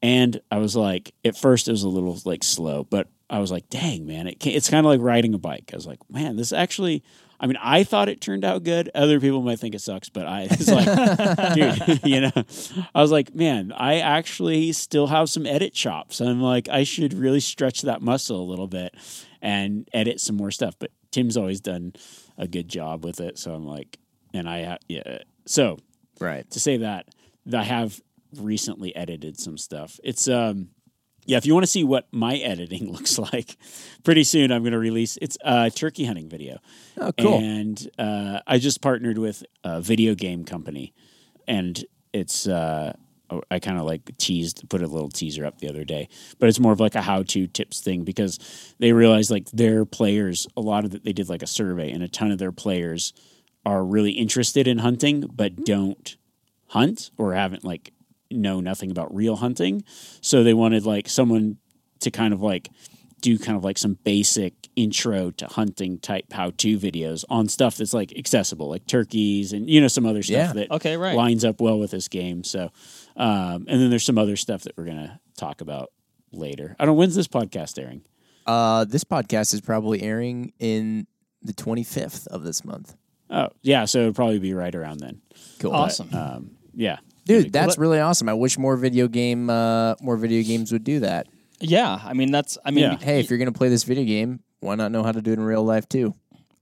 And 0.02 0.40
I 0.52 0.58
was 0.58 0.76
like, 0.76 1.14
at 1.24 1.38
first 1.38 1.68
it 1.68 1.72
was 1.72 1.84
a 1.84 1.90
little 1.90 2.20
like 2.26 2.44
slow, 2.44 2.84
but 2.84 3.08
I 3.30 3.40
was 3.40 3.52
like, 3.52 3.70
dang, 3.70 4.06
man, 4.06 4.28
it 4.28 4.46
it's 4.46 4.70
kind 4.70 4.86
of 4.86 4.90
like 4.90 5.02
riding 5.02 5.34
a 5.34 5.40
bike. 5.40 5.72
I 5.74 5.76
was 5.76 5.88
like, 5.88 6.00
man, 6.12 6.36
this 6.36 6.54
actually, 6.54 7.04
I 7.40 7.48
mean, 7.48 7.58
I 7.60 7.84
thought 7.84 8.08
it 8.08 8.22
turned 8.22 8.46
out 8.46 8.64
good. 8.64 8.92
Other 8.94 9.20
people 9.20 9.42
might 9.42 9.60
think 9.60 9.74
it 9.74 9.82
sucks, 9.82 10.10
but 10.10 10.28
I 10.28 10.48
it's 10.52 10.70
like, 10.70 11.56
dude, 11.56 12.02
you 12.06 12.22
know, 12.22 12.32
I 12.94 13.02
was 13.02 13.12
like, 13.12 13.34
man, 13.34 13.72
I 13.72 14.00
actually 14.00 14.74
still 14.74 15.08
have 15.08 15.30
some 15.30 15.48
edit 15.48 15.74
chops. 15.74 16.22
I'm 16.22 16.42
like, 16.42 16.70
I 16.70 16.84
should 16.84 17.14
really 17.14 17.40
stretch 17.40 17.82
that 17.82 18.02
muscle 18.02 18.42
a 18.42 18.48
little 18.48 18.68
bit 18.68 18.94
and 19.42 19.90
edit 19.92 20.20
some 20.20 20.36
more 20.36 20.52
stuff. 20.52 20.76
But 20.78 20.92
Tim's 21.10 21.38
always 21.38 21.62
done 21.62 21.94
a 22.38 22.48
good 22.48 22.68
job 22.68 23.04
with 23.04 23.20
it. 23.20 23.40
So 23.40 23.54
I'm 23.54 23.66
like, 23.66 23.98
and 24.34 24.48
I, 24.48 24.78
yeah. 24.88 25.20
So 25.48 25.80
right. 26.20 26.50
to 26.52 26.60
say 26.60 26.78
that 26.78 27.08
I 27.54 27.64
have 27.64 28.02
recently 28.38 28.96
edited 28.96 29.40
some 29.40 29.58
stuff. 29.58 30.00
It's 30.04 30.28
um 30.28 30.70
yeah, 31.28 31.38
if 31.38 31.46
you 31.48 31.54
want 31.54 31.64
to 31.64 31.72
see 31.72 31.84
what 31.84 32.08
my 32.12 32.36
editing 32.36 32.92
looks 32.92 33.18
like, 33.18 33.58
pretty 34.04 34.24
soon 34.24 34.52
I'm 34.52 34.62
going 34.62 34.74
to 34.74 34.80
release 34.80 35.18
it's 35.22 35.38
a 35.42 35.72
turkey 35.72 36.06
hunting 36.06 36.30
video. 36.30 36.60
Oh, 36.98 37.12
cool. 37.14 37.40
And 37.40 37.90
uh, 37.98 38.40
I 38.46 38.60
just 38.60 38.82
partnered 38.82 39.18
with 39.18 39.44
a 39.64 39.82
video 39.82 40.14
game 40.16 40.46
company, 40.46 40.94
and 41.48 41.84
it's 42.14 42.48
uh, 42.48 42.94
I 43.50 43.60
kind 43.60 43.80
of 43.80 43.86
like 43.86 44.16
teased, 44.18 44.70
put 44.70 44.84
a 44.84 44.88
little 44.88 45.10
teaser 45.10 45.46
up 45.46 45.60
the 45.60 45.68
other 45.68 45.84
day, 45.84 46.10
but 46.40 46.48
it's 46.48 46.60
more 46.60 46.72
of 46.72 46.80
like 46.80 46.96
a 46.96 47.02
how-to 47.02 47.48
tips 47.48 47.82
thing 47.82 48.04
because 48.04 48.76
they 48.80 48.94
realized 48.94 49.32
like 49.32 49.50
their 49.52 49.84
players, 49.84 50.48
a 50.56 50.62
lot 50.62 50.86
of 50.86 50.92
the, 50.92 51.00
they 51.00 51.14
did 51.14 51.28
like 51.28 51.42
a 51.42 51.48
survey, 51.48 51.92
and 51.92 52.04
a 52.04 52.08
ton 52.08 52.32
of 52.32 52.38
their 52.38 52.52
players 52.52 53.14
are 53.66 53.84
really 53.84 54.12
interested 54.12 54.68
in 54.68 54.78
hunting 54.78 55.22
but 55.22 55.66
don't 55.66 56.18
hunt 56.68 57.12
or 57.18 57.34
haven't 57.34 57.64
like 57.64 57.92
know 58.32 58.60
nothing 58.60 58.92
about 58.92 59.14
real 59.16 59.36
hunting. 59.38 59.84
So 60.22 60.44
they 60.44 60.54
wanted 60.54 60.86
like 60.86 61.08
someone 61.08 61.58
to 62.02 62.12
kind 62.12 62.34
of 62.34 62.42
like 62.42 62.70
do 63.22 63.40
kind 63.40 63.58
of 63.58 63.64
like 63.64 63.78
some 63.78 63.98
basic 64.04 64.54
intro 64.76 65.32
to 65.32 65.48
hunting 65.48 65.98
type 65.98 66.26
how 66.34 66.52
to 66.58 66.78
videos 66.78 67.24
on 67.30 67.48
stuff 67.48 67.78
that's 67.78 67.94
like 67.94 68.16
accessible, 68.18 68.70
like 68.70 68.86
turkeys 68.88 69.54
and 69.54 69.70
you 69.70 69.80
know 69.82 69.88
some 69.88 70.06
other 70.06 70.22
stuff 70.22 70.36
Yeah. 70.36 70.54
that 70.54 70.72
Okay, 70.72 70.98
right. 70.98 71.16
lines 71.16 71.46
up 71.46 71.62
well 71.62 71.80
with 71.80 71.92
this 71.92 72.08
game. 72.08 72.44
So, 72.44 72.72
um, 73.16 73.66
and 73.68 73.82
then 73.82 73.90
there's 73.90 74.04
some 74.04 74.18
other 74.18 74.36
stuff 74.36 74.64
that 74.64 74.76
we're 74.78 74.86
gonna 74.86 75.20
talk 75.38 75.62
about 75.62 75.92
later. 76.32 76.76
I 76.80 76.86
don't. 76.86 76.98
When's 76.98 77.16
this 77.16 77.28
podcast 77.28 77.82
airing? 77.82 78.02
Uh, 78.46 78.86
this 78.86 79.04
podcast 79.04 79.54
is 79.54 79.62
probably 79.62 80.04
airing 80.04 80.54
in 80.60 81.08
the 81.42 81.54
25th 81.54 82.28
of 82.28 82.44
this 82.44 82.64
month. 82.66 82.96
Oh, 83.30 83.50
yeah. 83.62 83.86
So 83.86 84.00
it'll 84.00 84.14
probably 84.14 84.40
be 84.40 84.54
right 84.54 84.74
around 84.74 85.00
then. 85.00 85.22
Cool. 85.60 85.74
Awesome. 85.74 86.14
Um, 86.14 86.52
yeah, 86.74 86.98
Dude, 87.26 87.52
that's 87.52 87.78
really 87.78 88.00
awesome. 88.00 88.30
I 88.30 88.34
wish 88.34 88.58
more 88.58 88.78
video 88.78 89.08
game 89.08 89.50
uh, 89.50 89.96
more 90.02 90.16
video 90.16 90.44
games 90.44 90.72
would 90.72 90.84
do 90.84 91.00
that. 91.00 91.28
Yeah, 91.60 92.00
I 92.04 92.14
mean 92.14 92.32
that's 92.32 92.58
I 92.64 92.72
mean 92.72 92.84
Yeah. 92.84 92.98
Hey, 92.98 93.20
if 93.20 93.30
you're 93.30 93.40
going 93.40 93.52
to 93.52 93.58
play 93.58 93.70
this 93.70 93.84
video 93.84 94.04
game, 94.04 94.42
why 94.60 94.76
not 94.76 94.92
know 94.92 95.04
how 95.04 95.12
to 95.12 95.22
do 95.22 95.32
it 95.32 95.40
in 95.40 95.44
real 95.44 95.64
life 95.64 95.90
too? 95.90 96.14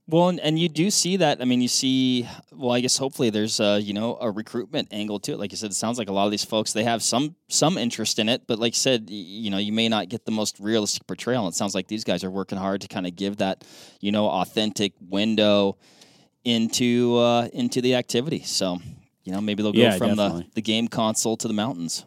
Well, 0.06 0.28
and, 0.28 0.38
and 0.40 0.58
you 0.58 0.68
do 0.68 0.90
see 0.90 1.16
that. 1.16 1.40
I 1.40 1.46
mean, 1.46 1.62
you 1.62 1.68
see. 1.68 2.28
Well, 2.52 2.72
I 2.72 2.80
guess 2.80 2.98
hopefully 2.98 3.30
there's 3.30 3.58
uh, 3.58 3.80
you 3.82 3.92
know 3.92 4.16
a 4.20 4.30
recruitment 4.30 4.88
angle 4.90 5.18
to 5.20 5.32
it. 5.32 5.38
Like 5.38 5.50
you 5.50 5.56
said, 5.56 5.70
it 5.70 5.74
sounds 5.74 5.98
like 5.98 6.08
a 6.08 6.12
lot 6.12 6.26
of 6.26 6.30
these 6.30 6.44
folks 6.44 6.72
they 6.72 6.84
have 6.84 7.02
some 7.02 7.36
some 7.48 7.76
interest 7.76 8.18
in 8.18 8.28
it, 8.28 8.46
but 8.46 8.58
like 8.58 8.74
you 8.74 8.80
said, 8.80 9.08
you 9.10 9.50
know, 9.50 9.58
you 9.58 9.72
may 9.72 9.88
not 9.88 10.08
get 10.08 10.24
the 10.24 10.30
most 10.30 10.60
realistic 10.60 11.06
portrayal. 11.06 11.46
And 11.46 11.52
it 11.52 11.56
sounds 11.56 11.74
like 11.74 11.88
these 11.88 12.04
guys 12.04 12.22
are 12.22 12.30
working 12.30 12.58
hard 12.58 12.82
to 12.82 12.88
kind 12.88 13.06
of 13.06 13.16
give 13.16 13.38
that 13.38 13.64
you 14.00 14.12
know 14.12 14.28
authentic 14.28 14.92
window 15.00 15.76
into 16.44 17.16
uh, 17.16 17.48
into 17.52 17.80
the 17.80 17.94
activity. 17.94 18.42
So 18.42 18.78
you 19.24 19.32
know, 19.32 19.40
maybe 19.40 19.62
they'll 19.62 19.72
go 19.72 19.80
Yeah, 19.80 19.96
from 19.96 20.10
the, 20.10 20.16
definitely. 20.16 20.50
the 20.54 20.62
game 20.62 20.88
console 20.88 21.36
to 21.38 21.48
the 21.48 21.54
mountains. 21.54 22.04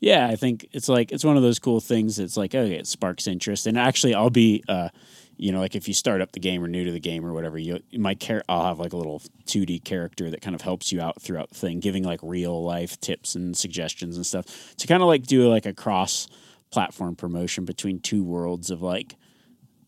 Yeah, 0.00 0.26
I 0.26 0.36
think 0.36 0.66
it's 0.72 0.88
like 0.88 1.10
it's 1.12 1.24
one 1.24 1.36
of 1.36 1.42
those 1.42 1.58
cool 1.58 1.80
things. 1.80 2.18
It's 2.18 2.36
like 2.36 2.54
okay, 2.54 2.74
it 2.74 2.86
sparks 2.86 3.26
interest, 3.26 3.66
and 3.66 3.78
actually, 3.78 4.14
I'll 4.14 4.28
be, 4.30 4.62
uh, 4.68 4.90
you 5.38 5.52
know, 5.52 5.58
like 5.60 5.74
if 5.74 5.88
you 5.88 5.94
start 5.94 6.20
up 6.20 6.32
the 6.32 6.40
game 6.40 6.62
or 6.62 6.68
new 6.68 6.84
to 6.84 6.92
the 6.92 7.00
game 7.00 7.24
or 7.24 7.32
whatever, 7.32 7.58
you 7.58 7.80
my 7.94 8.12
char- 8.14 8.42
I'll 8.46 8.64
have 8.66 8.78
like 8.78 8.92
a 8.92 8.96
little 8.98 9.22
two 9.46 9.64
D 9.64 9.78
character 9.78 10.30
that 10.30 10.42
kind 10.42 10.54
of 10.54 10.60
helps 10.60 10.92
you 10.92 11.00
out 11.00 11.20
throughout 11.22 11.48
the 11.48 11.54
thing, 11.54 11.80
giving 11.80 12.04
like 12.04 12.20
real 12.22 12.62
life 12.62 13.00
tips 13.00 13.34
and 13.34 13.56
suggestions 13.56 14.16
and 14.16 14.26
stuff 14.26 14.74
to 14.76 14.86
kind 14.86 15.02
of 15.02 15.08
like 15.08 15.22
do 15.22 15.48
like 15.48 15.64
a 15.64 15.72
cross 15.72 16.28
platform 16.70 17.16
promotion 17.16 17.64
between 17.64 17.98
two 18.00 18.22
worlds 18.22 18.70
of 18.70 18.82
like, 18.82 19.16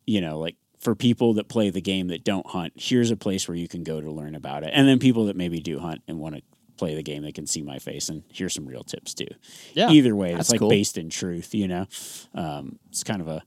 you 0.06 0.22
know, 0.22 0.38
like 0.38 0.56
for 0.78 0.94
people 0.94 1.34
that 1.34 1.48
play 1.48 1.70
the 1.70 1.80
game 1.80 2.08
that 2.08 2.24
don't 2.24 2.46
hunt, 2.46 2.72
here's 2.76 3.10
a 3.10 3.16
place 3.16 3.48
where 3.48 3.56
you 3.56 3.68
can 3.68 3.82
go 3.84 4.00
to 4.00 4.10
learn 4.10 4.34
about 4.34 4.62
it, 4.62 4.70
and 4.72 4.86
then 4.88 4.98
people 4.98 5.26
that 5.26 5.36
maybe 5.36 5.60
do 5.60 5.78
hunt 5.78 6.02
and 6.08 6.18
want 6.18 6.36
to 6.36 6.42
play 6.76 6.94
the 6.94 7.02
game, 7.02 7.22
they 7.22 7.32
can 7.32 7.46
see 7.46 7.60
my 7.62 7.78
face 7.80 8.08
and 8.08 8.22
here's 8.32 8.54
some 8.54 8.64
real 8.64 8.84
tips 8.84 9.12
too 9.12 9.26
Yeah. 9.74 9.90
either 9.90 10.14
way, 10.14 10.32
it's 10.34 10.50
like 10.50 10.60
cool. 10.60 10.68
based 10.68 10.96
in 10.96 11.10
truth, 11.10 11.52
you 11.52 11.66
know. 11.66 11.86
Um, 12.34 12.78
it's 12.90 13.02
kind 13.02 13.20
of 13.20 13.26
a 13.26 13.42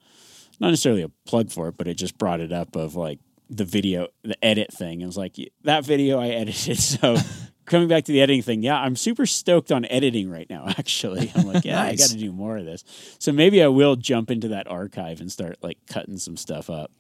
not 0.59 0.69
necessarily 0.69 1.01
a 1.01 1.09
plug 1.25 1.49
for 1.49 1.69
it, 1.69 1.77
but 1.77 1.87
it 1.87 1.93
just 1.95 2.17
brought 2.17 2.41
it 2.41 2.51
up 2.51 2.75
of 2.75 2.95
like 2.95 3.19
the 3.49 3.63
video, 3.65 4.07
the 4.23 4.35
edit 4.43 4.73
thing. 4.73 4.99
It 5.01 5.05
was 5.05 5.17
like 5.17 5.35
that 5.63 5.85
video 5.85 6.19
I 6.19 6.27
edited. 6.27 6.77
So 6.79 7.15
coming 7.65 7.87
back 7.87 8.03
to 8.05 8.11
the 8.11 8.19
editing 8.21 8.41
thing, 8.43 8.63
yeah, 8.63 8.77
I'm 8.77 8.97
super 8.97 9.25
stoked 9.25 9.71
on 9.71 9.85
editing 9.85 10.29
right 10.29 10.49
now. 10.49 10.65
Actually, 10.77 11.31
I'm 11.33 11.47
like, 11.47 11.63
yeah, 11.63 11.81
I 11.81 11.95
got 11.95 12.09
to 12.09 12.17
do 12.17 12.33
more 12.33 12.57
of 12.57 12.65
this. 12.65 12.83
So 13.17 13.31
maybe 13.31 13.63
I 13.63 13.67
will 13.67 13.95
jump 13.95 14.29
into 14.29 14.49
that 14.49 14.67
archive 14.69 15.21
and 15.21 15.31
start 15.31 15.55
like 15.61 15.77
cutting 15.87 16.17
some 16.17 16.35
stuff 16.35 16.69
up. 16.69 16.91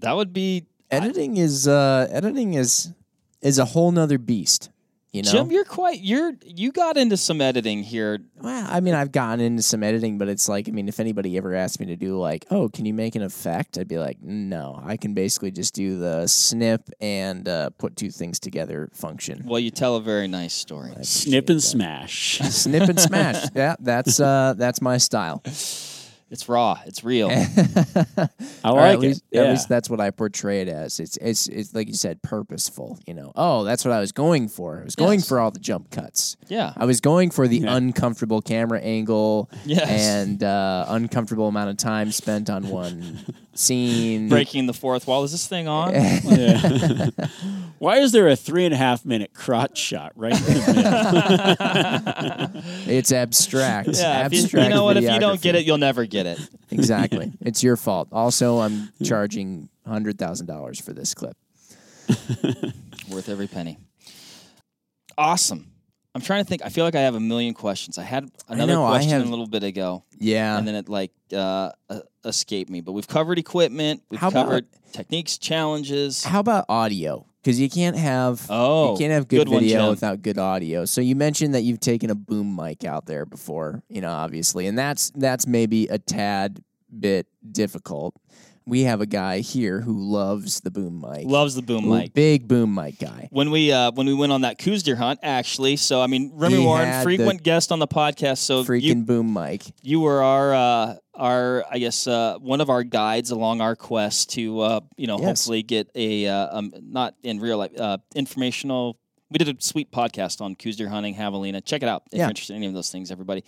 That 0.00 0.16
would 0.16 0.32
be 0.32 0.66
Editing 0.90 1.36
is 1.36 1.68
uh, 1.68 2.08
editing 2.10 2.54
is 2.54 2.92
is 3.40 3.58
a 3.58 3.64
whole 3.64 3.92
nother 3.92 4.18
beast. 4.18 4.70
You 5.12 5.22
know, 5.22 5.30
Jim. 5.30 5.50
You're 5.50 5.64
quite 5.64 6.00
you're 6.00 6.32
you 6.44 6.70
got 6.70 6.96
into 6.96 7.16
some 7.16 7.40
editing 7.40 7.82
here. 7.82 8.18
Well, 8.40 8.66
I 8.70 8.78
mean, 8.78 8.94
I've 8.94 9.10
gotten 9.10 9.40
into 9.40 9.62
some 9.62 9.82
editing, 9.82 10.18
but 10.18 10.28
it's 10.28 10.48
like, 10.48 10.68
I 10.68 10.72
mean, 10.72 10.88
if 10.88 11.00
anybody 11.00 11.36
ever 11.36 11.54
asked 11.54 11.80
me 11.80 11.86
to 11.86 11.96
do 11.96 12.16
like, 12.16 12.46
oh, 12.50 12.68
can 12.68 12.86
you 12.86 12.94
make 12.94 13.16
an 13.16 13.22
effect? 13.22 13.76
I'd 13.76 13.88
be 13.88 13.98
like, 13.98 14.22
no, 14.22 14.80
I 14.84 14.96
can 14.96 15.14
basically 15.14 15.50
just 15.50 15.74
do 15.74 15.98
the 15.98 16.28
snip 16.28 16.90
and 17.00 17.48
uh, 17.48 17.70
put 17.70 17.96
two 17.96 18.10
things 18.10 18.38
together 18.38 18.88
function. 18.92 19.42
Well, 19.44 19.58
you 19.58 19.72
tell 19.72 19.96
a 19.96 20.00
very 20.00 20.28
nice 20.28 20.54
story. 20.54 20.92
Snip 21.02 21.50
and 21.50 21.62
smash. 21.62 22.38
Snip 22.38 22.88
and 22.88 23.00
smash. 23.00 23.48
Yeah, 23.54 23.74
that's 23.80 24.20
uh, 24.20 24.54
that's 24.56 24.80
my 24.80 24.96
style. 24.98 25.42
It's 26.30 26.48
raw. 26.48 26.78
It's 26.86 27.02
real. 27.02 27.28
I 28.64 28.70
like 28.70 28.92
at 28.94 28.98
least, 29.00 29.24
it. 29.32 29.38
at 29.38 29.50
least 29.50 29.68
that's 29.68 29.90
what 29.90 30.00
I 30.00 30.10
portray 30.10 30.60
it 30.60 30.68
as. 30.68 31.00
It's 31.00 31.16
it's 31.16 31.48
it's 31.48 31.74
like 31.74 31.88
you 31.88 31.94
said, 31.94 32.22
purposeful. 32.22 32.98
You 33.06 33.14
know, 33.14 33.32
oh, 33.34 33.64
that's 33.64 33.84
what 33.84 33.92
I 33.92 33.98
was 34.00 34.12
going 34.12 34.48
for. 34.48 34.78
I 34.80 34.84
was 34.84 34.94
going 34.94 35.18
Yes. 35.20 35.28
for 35.28 35.40
all 35.40 35.50
the 35.50 35.58
jump 35.58 35.90
cuts. 35.90 36.36
Yeah. 36.48 36.72
I 36.76 36.84
was 36.84 37.00
going 37.00 37.30
for 37.30 37.48
the 37.48 37.58
Yeah. 37.58 37.74
uncomfortable 37.74 38.40
camera 38.42 38.80
angle 38.80 39.50
Yes. 39.64 39.88
and 39.90 40.42
uh, 40.44 40.84
uncomfortable 40.88 41.48
amount 41.48 41.70
of 41.70 41.76
time 41.78 42.12
spent 42.12 42.48
on 42.48 42.68
one 42.68 43.18
scene. 43.60 44.28
Breaking 44.28 44.66
the 44.66 44.72
fourth 44.72 45.06
wall. 45.06 45.24
Is 45.24 45.32
this 45.32 45.46
thing 45.46 45.68
on? 45.68 45.92
Yeah. 45.94 47.10
Why 47.78 47.98
is 47.98 48.12
there 48.12 48.28
a 48.28 48.36
three 48.36 48.64
and 48.64 48.74
a 48.74 48.76
half 48.76 49.04
minute 49.04 49.32
crotch 49.32 49.78
shot 49.78 50.12
right 50.16 50.32
in? 50.32 50.36
It's 52.86 53.12
abstract. 53.12 53.88
Yeah, 53.88 54.26
if 54.26 54.32
you, 54.32 54.42
abstract. 54.42 54.68
you 54.68 54.74
know 54.74 54.84
what? 54.84 54.96
If 54.96 55.04
you 55.04 55.20
don't 55.20 55.40
get 55.40 55.54
it, 55.54 55.64
you'll 55.64 55.78
never 55.78 56.04
get 56.04 56.26
it. 56.26 56.38
exactly, 56.70 57.32
it's 57.40 57.62
your 57.62 57.76
fault. 57.76 58.08
Also, 58.12 58.58
I'm 58.58 58.90
charging 59.04 59.68
hundred 59.86 60.18
thousand 60.18 60.46
dollars 60.46 60.80
for 60.80 60.92
this 60.92 61.14
clip. 61.14 61.36
Worth 63.08 63.28
every 63.28 63.46
penny. 63.46 63.78
Awesome. 65.16 65.69
I'm 66.14 66.20
trying 66.20 66.42
to 66.42 66.48
think. 66.48 66.62
I 66.64 66.68
feel 66.70 66.84
like 66.84 66.94
I 66.96 67.00
have 67.02 67.14
a 67.14 67.20
million 67.20 67.54
questions. 67.54 67.96
I 67.98 68.02
had 68.02 68.28
another 68.48 68.72
know, 68.74 68.86
question 68.88 69.10
have- 69.12 69.26
a 69.26 69.30
little 69.30 69.46
bit 69.46 69.62
ago, 69.62 70.04
Yeah. 70.18 70.58
and 70.58 70.66
then 70.66 70.74
it 70.74 70.88
like 70.88 71.12
uh, 71.32 71.70
uh, 71.88 72.00
escaped 72.24 72.70
me. 72.70 72.80
But 72.80 72.92
we've 72.92 73.06
covered 73.06 73.38
equipment. 73.38 74.02
We've 74.10 74.18
How 74.20 74.28
about- 74.28 74.46
covered 74.46 74.66
techniques, 74.92 75.38
challenges. 75.38 76.24
How 76.24 76.40
about 76.40 76.64
audio? 76.68 77.26
Because 77.42 77.58
you 77.60 77.70
can't 77.70 77.96
have 77.96 78.44
Oh, 78.50 78.92
you 78.92 78.98
can't 78.98 79.12
have 79.12 79.26
good, 79.28 79.46
good 79.48 79.60
video 79.60 79.82
Jim. 79.82 79.90
without 79.90 80.20
good 80.20 80.36
audio. 80.36 80.84
So 80.84 81.00
you 81.00 81.14
mentioned 81.16 81.54
that 81.54 81.62
you've 81.62 81.80
taken 81.80 82.10
a 82.10 82.14
boom 82.14 82.54
mic 82.54 82.84
out 82.84 83.06
there 83.06 83.24
before, 83.24 83.82
you 83.88 84.00
know, 84.02 84.10
obviously, 84.10 84.66
and 84.66 84.76
that's 84.76 85.10
that's 85.14 85.46
maybe 85.46 85.86
a 85.86 85.98
tad 85.98 86.62
bit 86.98 87.28
difficult. 87.50 88.14
We 88.66 88.82
have 88.82 89.00
a 89.00 89.06
guy 89.06 89.40
here 89.40 89.80
who 89.80 89.98
loves 89.98 90.60
the 90.60 90.70
boom 90.70 91.00
mic, 91.00 91.26
Loves 91.26 91.54
the 91.54 91.62
boom 91.62 91.86
Ooh, 91.86 91.98
mic. 91.98 92.12
big 92.14 92.46
boom 92.46 92.74
mic 92.74 92.98
guy. 92.98 93.28
When 93.32 93.50
we 93.50 93.72
uh, 93.72 93.90
when 93.92 94.06
we 94.06 94.14
went 94.14 94.32
on 94.32 94.42
that 94.42 94.58
Coues 94.58 94.82
deer 94.82 94.96
hunt, 94.96 95.18
actually, 95.22 95.76
so 95.76 96.00
I 96.00 96.06
mean, 96.06 96.30
Remi 96.34 96.58
He 96.58 96.64
Warren, 96.64 96.86
had 96.88 97.02
frequent 97.02 97.42
guest 97.42 97.72
on 97.72 97.78
the 97.78 97.88
podcast. 97.88 98.38
So 98.38 98.62
Freaking 98.64 98.82
you 98.82 98.94
boom 98.96 99.32
mic. 99.32 99.62
you 99.82 100.00
were 100.00 100.22
our 100.22 100.54
uh, 100.54 100.96
our 101.14 101.64
I 101.70 101.78
guess 101.78 102.06
uh, 102.06 102.36
one 102.38 102.60
of 102.60 102.70
our 102.70 102.84
guides 102.84 103.30
along 103.30 103.60
our 103.60 103.74
quest 103.74 104.30
to 104.34 104.60
uh, 104.60 104.80
you 104.96 105.06
know 105.06 105.18
Yes. 105.18 105.26
hopefully 105.26 105.62
get 105.62 105.88
a 105.94 106.26
uh, 106.28 106.58
um, 106.58 106.72
not 106.80 107.14
in 107.22 107.40
real 107.40 107.58
life 107.58 107.72
uh, 107.80 107.98
informational. 108.14 108.98
We 109.30 109.38
did 109.38 109.48
a 109.48 109.60
sweet 109.62 109.90
podcast 109.92 110.40
on 110.40 110.54
Coues 110.56 110.76
deer 110.76 110.88
hunting, 110.88 111.14
javelina. 111.14 111.64
Check 111.64 111.82
it 111.82 111.88
out 111.88 112.02
if 112.12 112.18
Yeah. 112.18 112.24
you're 112.24 112.30
interested 112.30 112.52
in 112.54 112.58
any 112.58 112.66
of 112.66 112.74
those 112.74 112.90
things, 112.90 113.10
everybody. 113.10 113.42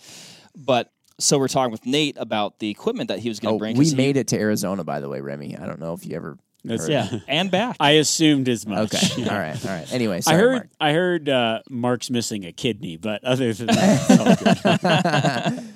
But 0.55 0.91
so 1.19 1.37
we're 1.39 1.47
talking 1.47 1.71
with 1.71 1.85
Nate 1.85 2.17
about 2.19 2.59
the 2.59 2.69
equipment 2.69 3.07
that 3.09 3.19
he 3.19 3.29
was 3.29 3.39
going 3.39 3.53
to 3.53 3.55
Oh, 3.55 3.59
bring. 3.59 3.77
we 3.77 3.85
'cause 3.85 3.91
he- 3.91 3.97
made 3.97 4.17
it 4.17 4.27
to 4.29 4.37
Arizona, 4.39 4.83
by 4.83 4.99
the 4.99 5.09
way, 5.09 5.21
Remi. 5.21 5.57
I 5.57 5.65
don't 5.65 5.79
know 5.79 5.93
if 5.93 6.05
you 6.05 6.15
ever. 6.15 6.37
That's, 6.65 6.83
heard. 6.83 6.91
yeah, 6.91 7.19
and 7.27 7.51
back. 7.51 7.75
I 7.81 7.91
assumed 7.91 8.47
as 8.47 8.65
much. 8.65 8.93
Okay, 8.95 9.23
all 9.29 9.37
right, 9.37 9.65
all 9.65 9.71
right. 9.71 9.91
Anyway, 9.93 10.21
sorry, 10.21 10.37
I 10.37 10.39
heard 10.39 10.51
Mark. 10.53 10.69
I 10.79 10.91
heard 10.93 11.27
uh, 11.29 11.59
Mark's 11.69 12.09
missing 12.09 12.45
a 12.45 12.53
kidney, 12.53 12.95
but 12.95 13.21
other 13.25 13.51
than 13.51 13.67
that, 13.67 14.09
it's 14.09 14.19
all 14.19 14.25
good. 15.57 15.69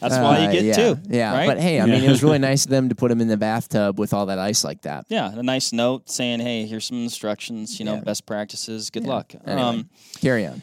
That's 0.00 0.18
why 0.18 0.40
you 0.40 0.48
Uh, 0.48 0.52
get 0.52 0.64
yeah, 0.64 0.72
two. 0.74 0.98
Yeah, 1.08 1.32
right? 1.32 1.46
but 1.46 1.58
hey, 1.58 1.80
I 1.80 1.86
mean, 1.86 2.04
it 2.04 2.10
was 2.10 2.22
really 2.22 2.38
nice 2.38 2.64
of 2.66 2.70
them 2.70 2.90
to 2.90 2.94
put 2.94 3.10
him 3.10 3.22
in 3.22 3.28
the 3.28 3.38
bathtub 3.38 3.98
with 3.98 4.12
all 4.12 4.26
that 4.26 4.38
ice 4.38 4.64
like 4.64 4.82
that. 4.82 5.06
Yeah, 5.14 5.32
a 5.32 5.42
nice 5.42 5.72
note 5.72 6.10
saying, 6.10 6.40
"Hey, 6.40 6.66
here's 6.66 6.84
some 6.84 7.02
instructions. 7.02 7.78
You 7.78 7.86
know, 7.86 7.94
Yeah. 7.94 8.00
best 8.00 8.26
practices. 8.26 8.90
Good 8.90 9.04
Yeah. 9.04 9.08
luck." 9.08 9.32
Anyway. 9.46 9.62
Um, 9.62 9.88
Carry 10.20 10.46
on. 10.46 10.62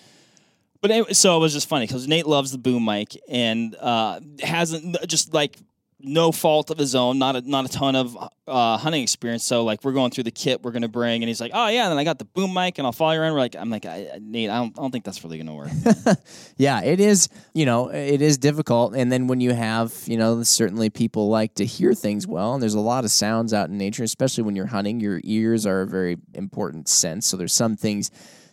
But 0.82 0.92
anyway, 0.92 1.14
so 1.14 1.38
it 1.38 1.40
was 1.40 1.54
just 1.54 1.70
funny 1.70 1.86
because 1.86 2.08
Nate 2.08 2.28
loves 2.28 2.52
the 2.52 2.58
boom 2.58 2.86
mic 2.86 3.18
and 3.30 3.76
uh, 3.76 4.20
hasn't 4.42 4.98
just 5.08 5.34
like 5.34 5.58
no 6.04 6.32
fault 6.32 6.70
of 6.72 6.78
his 6.78 6.96
own, 6.96 7.20
not 7.20 7.36
a, 7.36 7.42
not 7.42 7.66
a 7.66 7.70
ton 7.70 7.96
of 7.96 8.18
uh, 8.48 8.78
hunting 8.78 9.04
experience. 9.04 9.44
So 9.44 9.64
like 9.64 9.84
we're 9.84 9.92
going 9.92 10.12
through 10.12 10.24
the 10.26 10.32
kit 10.32 10.64
we're 10.64 10.72
gonna 10.72 10.88
bring, 10.88 11.22
and 11.22 11.28
he's 11.28 11.40
like, 11.40 11.52
"Oh 11.54 11.68
yeah," 11.68 11.84
and 11.84 11.92
then 11.92 12.00
I 12.00 12.04
got 12.04 12.20
the 12.20 12.26
boom 12.26 12.54
mic, 12.54 12.78
and 12.78 12.86
I'll 12.86 12.92
follow 12.92 13.14
you 13.14 13.22
around. 13.22 13.34
We're 13.34 13.40
like, 13.40 13.56
I'm 13.56 13.70
like, 13.70 13.86
I, 13.86 14.20
Nate, 14.20 14.50
I 14.50 14.58
don't, 14.58 14.78
I 14.78 14.82
don't 14.82 14.92
think 14.92 15.06
that's 15.06 15.24
really 15.24 15.38
gonna 15.38 15.56
work. 15.56 15.70
Yeah, 16.58 16.84
it 16.84 17.00
is, 17.00 17.30
you 17.54 17.66
know, 17.66 17.90
it 17.90 18.22
is 18.22 18.38
difficult. 18.38 18.96
And 18.96 19.12
then 19.12 19.26
when 19.26 19.42
you 19.42 19.52
have, 19.54 19.96
you 20.06 20.18
know, 20.18 20.44
certainly 20.44 20.90
people 20.92 21.28
like 21.30 21.56
to 21.56 21.66
hear 21.66 21.94
things 21.94 22.28
well, 22.28 22.54
and 22.54 22.62
there's 22.62 22.76
a 22.76 22.80
lot 22.80 23.04
of 23.04 23.12
sounds 23.12 23.54
out 23.54 23.70
in 23.70 23.78
nature, 23.78 24.04
especially 24.04 24.44
when 24.44 24.56
you're 24.56 24.68
hunting. 24.68 25.00
Your 25.00 25.22
ears 25.24 25.66
are 25.66 25.82
a 25.82 25.88
very 25.88 26.18
important 26.34 26.88
sense. 26.88 27.26
So 27.26 27.38
there's 27.38 27.54
some 27.54 27.76
things 27.76 28.12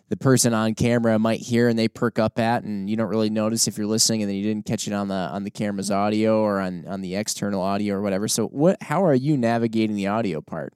the 0.08 0.16
person 0.16 0.54
on 0.54 0.74
camera 0.74 1.18
might 1.18 1.40
hear 1.40 1.68
and 1.68 1.78
they 1.78 1.88
perk 1.88 2.18
up 2.18 2.38
at, 2.38 2.64
and 2.64 2.88
you 2.88 2.96
don't 2.96 3.08
really 3.08 3.30
notice 3.30 3.68
if 3.68 3.76
you're 3.76 3.86
listening, 3.86 4.22
and 4.22 4.30
then 4.30 4.36
you 4.36 4.42
didn't 4.42 4.66
catch 4.66 4.86
it 4.86 4.92
on 4.92 5.08
the 5.08 5.14
on 5.14 5.44
the 5.44 5.50
camera's 5.50 5.90
audio 5.90 6.40
or 6.40 6.60
on 6.60 6.86
on 6.86 7.00
the 7.00 7.14
external 7.16 7.60
audio 7.60 7.96
or 7.96 8.02
whatever. 8.02 8.28
So 8.28 8.46
what? 8.46 8.82
How 8.82 9.04
are 9.04 9.14
you 9.14 9.36
navigating 9.36 9.96
the 9.96 10.06
audio 10.06 10.40
part? 10.40 10.72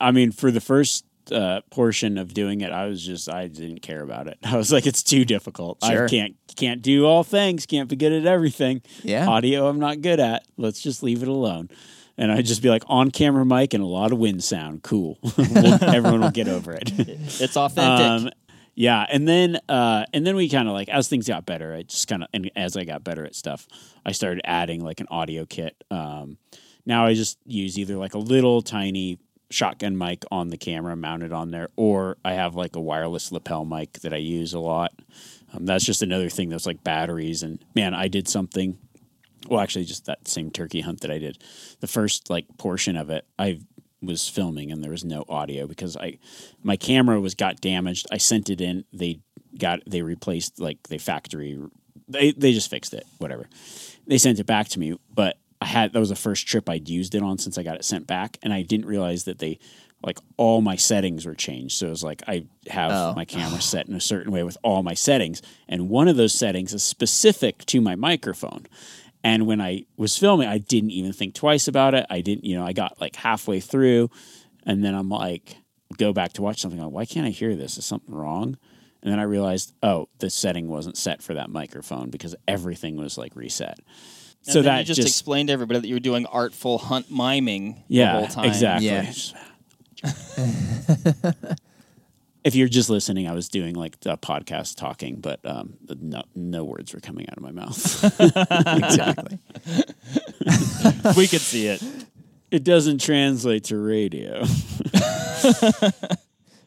I 0.00 0.12
mean, 0.12 0.30
for 0.30 0.50
the 0.50 0.60
first 0.60 1.04
uh, 1.32 1.60
portion 1.70 2.18
of 2.18 2.32
doing 2.34 2.60
it, 2.60 2.72
I 2.72 2.86
was 2.86 3.04
just 3.04 3.28
I 3.28 3.48
didn't 3.48 3.80
care 3.80 4.02
about 4.02 4.28
it. 4.28 4.38
I 4.44 4.56
was 4.56 4.72
like, 4.72 4.86
it's 4.86 5.02
too 5.02 5.24
difficult. 5.24 5.78
Sure. 5.84 6.04
I 6.04 6.08
can't 6.08 6.36
can't 6.56 6.82
do 6.82 7.06
all 7.06 7.24
things. 7.24 7.66
Can't 7.66 7.88
be 7.88 7.96
good 7.96 8.12
at 8.12 8.26
everything. 8.26 8.82
Yeah. 9.02 9.28
Audio, 9.28 9.68
I'm 9.68 9.78
not 9.78 10.00
good 10.00 10.20
at. 10.20 10.44
Let's 10.56 10.80
just 10.80 11.02
leave 11.02 11.22
it 11.22 11.28
alone. 11.28 11.70
And 12.16 12.32
I'd 12.32 12.46
just 12.46 12.62
be 12.62 12.68
like 12.68 12.82
on 12.88 13.12
camera 13.12 13.46
mic 13.46 13.74
and 13.74 13.82
a 13.82 13.86
lot 13.86 14.10
of 14.10 14.18
wind 14.18 14.42
sound. 14.42 14.82
Cool. 14.82 15.18
Everyone 15.38 16.20
will 16.20 16.32
get 16.32 16.48
over 16.48 16.72
it. 16.72 16.90
it's 16.98 17.56
authentic. 17.56 18.06
Um, 18.06 18.30
yeah, 18.78 19.04
and 19.10 19.26
then 19.26 19.58
uh, 19.68 20.04
and 20.14 20.24
then 20.24 20.36
we 20.36 20.48
kind 20.48 20.68
of 20.68 20.72
like 20.72 20.88
as 20.88 21.08
things 21.08 21.26
got 21.26 21.44
better, 21.44 21.74
I 21.74 21.82
just 21.82 22.06
kind 22.06 22.22
of 22.22 22.28
and 22.32 22.48
as 22.54 22.76
I 22.76 22.84
got 22.84 23.02
better 23.02 23.24
at 23.24 23.34
stuff, 23.34 23.66
I 24.06 24.12
started 24.12 24.40
adding 24.44 24.84
like 24.84 25.00
an 25.00 25.08
audio 25.10 25.46
kit. 25.46 25.82
Um, 25.90 26.38
now 26.86 27.04
I 27.04 27.14
just 27.14 27.38
use 27.44 27.76
either 27.76 27.96
like 27.96 28.14
a 28.14 28.20
little 28.20 28.62
tiny 28.62 29.18
shotgun 29.50 29.98
mic 29.98 30.24
on 30.30 30.50
the 30.50 30.56
camera 30.56 30.94
mounted 30.94 31.32
on 31.32 31.50
there, 31.50 31.70
or 31.74 32.18
I 32.24 32.34
have 32.34 32.54
like 32.54 32.76
a 32.76 32.80
wireless 32.80 33.32
lapel 33.32 33.64
mic 33.64 33.94
that 34.02 34.14
I 34.14 34.18
use 34.18 34.54
a 34.54 34.60
lot. 34.60 34.92
Um, 35.52 35.66
that's 35.66 35.84
just 35.84 36.02
another 36.02 36.28
thing 36.28 36.48
that's 36.48 36.66
like 36.66 36.84
batteries 36.84 37.42
and 37.42 37.58
man, 37.74 37.94
I 37.94 38.06
did 38.06 38.28
something. 38.28 38.78
Well, 39.48 39.58
actually, 39.58 39.86
just 39.86 40.06
that 40.06 40.28
same 40.28 40.52
turkey 40.52 40.82
hunt 40.82 41.00
that 41.00 41.10
I 41.10 41.18
did, 41.18 41.42
the 41.80 41.88
first 41.88 42.30
like 42.30 42.46
portion 42.58 42.96
of 42.96 43.10
it, 43.10 43.26
I 43.40 43.58
was 44.00 44.28
filming 44.28 44.70
and 44.70 44.82
there 44.82 44.90
was 44.90 45.04
no 45.04 45.24
audio 45.28 45.66
because 45.66 45.96
I 45.96 46.18
my 46.62 46.76
camera 46.76 47.20
was 47.20 47.34
got 47.34 47.60
damaged. 47.60 48.06
I 48.12 48.18
sent 48.18 48.48
it 48.50 48.60
in. 48.60 48.84
They 48.92 49.20
got 49.58 49.80
they 49.86 50.02
replaced 50.02 50.60
like 50.60 50.78
they 50.88 50.98
factory 50.98 51.58
they 52.08 52.32
they 52.32 52.52
just 52.52 52.70
fixed 52.70 52.94
it. 52.94 53.06
Whatever. 53.18 53.48
They 54.06 54.18
sent 54.18 54.38
it 54.38 54.46
back 54.46 54.68
to 54.68 54.78
me, 54.78 54.98
but 55.12 55.36
I 55.60 55.66
had 55.66 55.92
that 55.92 55.98
was 55.98 56.10
the 56.10 56.16
first 56.16 56.46
trip 56.46 56.68
I'd 56.68 56.88
used 56.88 57.14
it 57.14 57.22
on 57.22 57.38
since 57.38 57.58
I 57.58 57.62
got 57.62 57.76
it 57.76 57.84
sent 57.84 58.06
back, 58.06 58.38
and 58.42 58.52
I 58.52 58.62
didn't 58.62 58.86
realize 58.86 59.24
that 59.24 59.38
they 59.40 59.58
like 60.04 60.18
all 60.36 60.60
my 60.60 60.76
settings 60.76 61.26
were 61.26 61.34
changed. 61.34 61.76
So 61.76 61.88
it 61.88 61.90
was 61.90 62.04
like 62.04 62.22
I 62.28 62.44
have 62.68 62.92
Oh. 62.92 63.14
my 63.16 63.24
camera 63.24 63.60
set 63.60 63.88
in 63.88 63.94
a 63.94 64.00
certain 64.00 64.30
way 64.30 64.44
with 64.44 64.56
all 64.62 64.84
my 64.84 64.94
settings, 64.94 65.42
and 65.68 65.88
one 65.88 66.06
of 66.06 66.16
those 66.16 66.32
settings 66.34 66.72
is 66.72 66.84
specific 66.84 67.66
to 67.66 67.80
my 67.80 67.96
microphone. 67.96 68.66
And 69.24 69.46
when 69.46 69.60
I 69.60 69.84
was 69.96 70.16
filming, 70.16 70.48
I 70.48 70.58
didn't 70.58 70.90
even 70.90 71.12
think 71.12 71.34
twice 71.34 71.68
about 71.68 71.94
it. 71.94 72.06
I 72.08 72.20
didn't, 72.20 72.44
you 72.44 72.56
know, 72.56 72.64
I 72.64 72.72
got 72.72 73.00
like 73.00 73.16
halfway 73.16 73.60
through, 73.60 74.10
and 74.64 74.84
then 74.84 74.94
I'm 74.94 75.08
like, 75.08 75.56
go 75.96 76.12
back 76.12 76.34
to 76.34 76.42
watch 76.42 76.60
something. 76.60 76.80
Like, 76.80 76.92
why 76.92 77.04
can't 77.04 77.26
I 77.26 77.30
hear 77.30 77.56
this? 77.56 77.78
Is 77.78 77.84
something 77.84 78.14
wrong? 78.14 78.56
And 79.02 79.12
then 79.12 79.18
I 79.20 79.24
realized, 79.24 79.74
oh, 79.82 80.08
the 80.18 80.30
setting 80.30 80.68
wasn't 80.68 80.96
set 80.96 81.22
for 81.22 81.34
that 81.34 81.50
microphone 81.50 82.10
because 82.10 82.34
everything 82.46 82.96
was 82.96 83.16
like 83.16 83.34
reset. 83.36 83.78
And 84.44 84.52
so 84.52 84.62
that 84.62 84.80
you 84.80 84.94
just, 84.94 85.08
explained 85.08 85.48
to 85.48 85.52
everybody 85.52 85.80
that 85.80 85.88
you 85.88 85.94
were 85.94 86.00
doing 86.00 86.26
artful 86.26 86.78
hunt 86.78 87.10
miming 87.10 87.84
yeah, 87.88 88.12
the 88.12 88.18
whole 88.18 88.28
time. 88.28 88.44
exactly. 88.46 88.88
Yeah. 88.88 89.12
if 92.44 92.54
you're 92.54 92.68
just 92.68 92.88
listening, 92.90 93.28
I 93.28 93.32
was 93.32 93.48
doing 93.48 93.74
like 93.74 94.00
the 94.00 94.16
podcast 94.16 94.76
talking, 94.76 95.20
but 95.20 95.40
um, 95.44 95.74
no, 96.00 96.22
no 96.34 96.64
words 96.64 96.94
were 96.94 97.00
coming 97.00 97.28
out 97.28 97.36
of 97.36 97.42
my 97.42 97.50
mouth. 97.52 98.04
exactly. 98.84 99.38
we 101.16 101.26
could 101.26 101.40
see 101.40 101.66
it. 101.68 101.82
it 102.50 102.64
doesn't 102.64 103.00
translate 103.00 103.64
to 103.64 103.76
radio. 103.78 104.44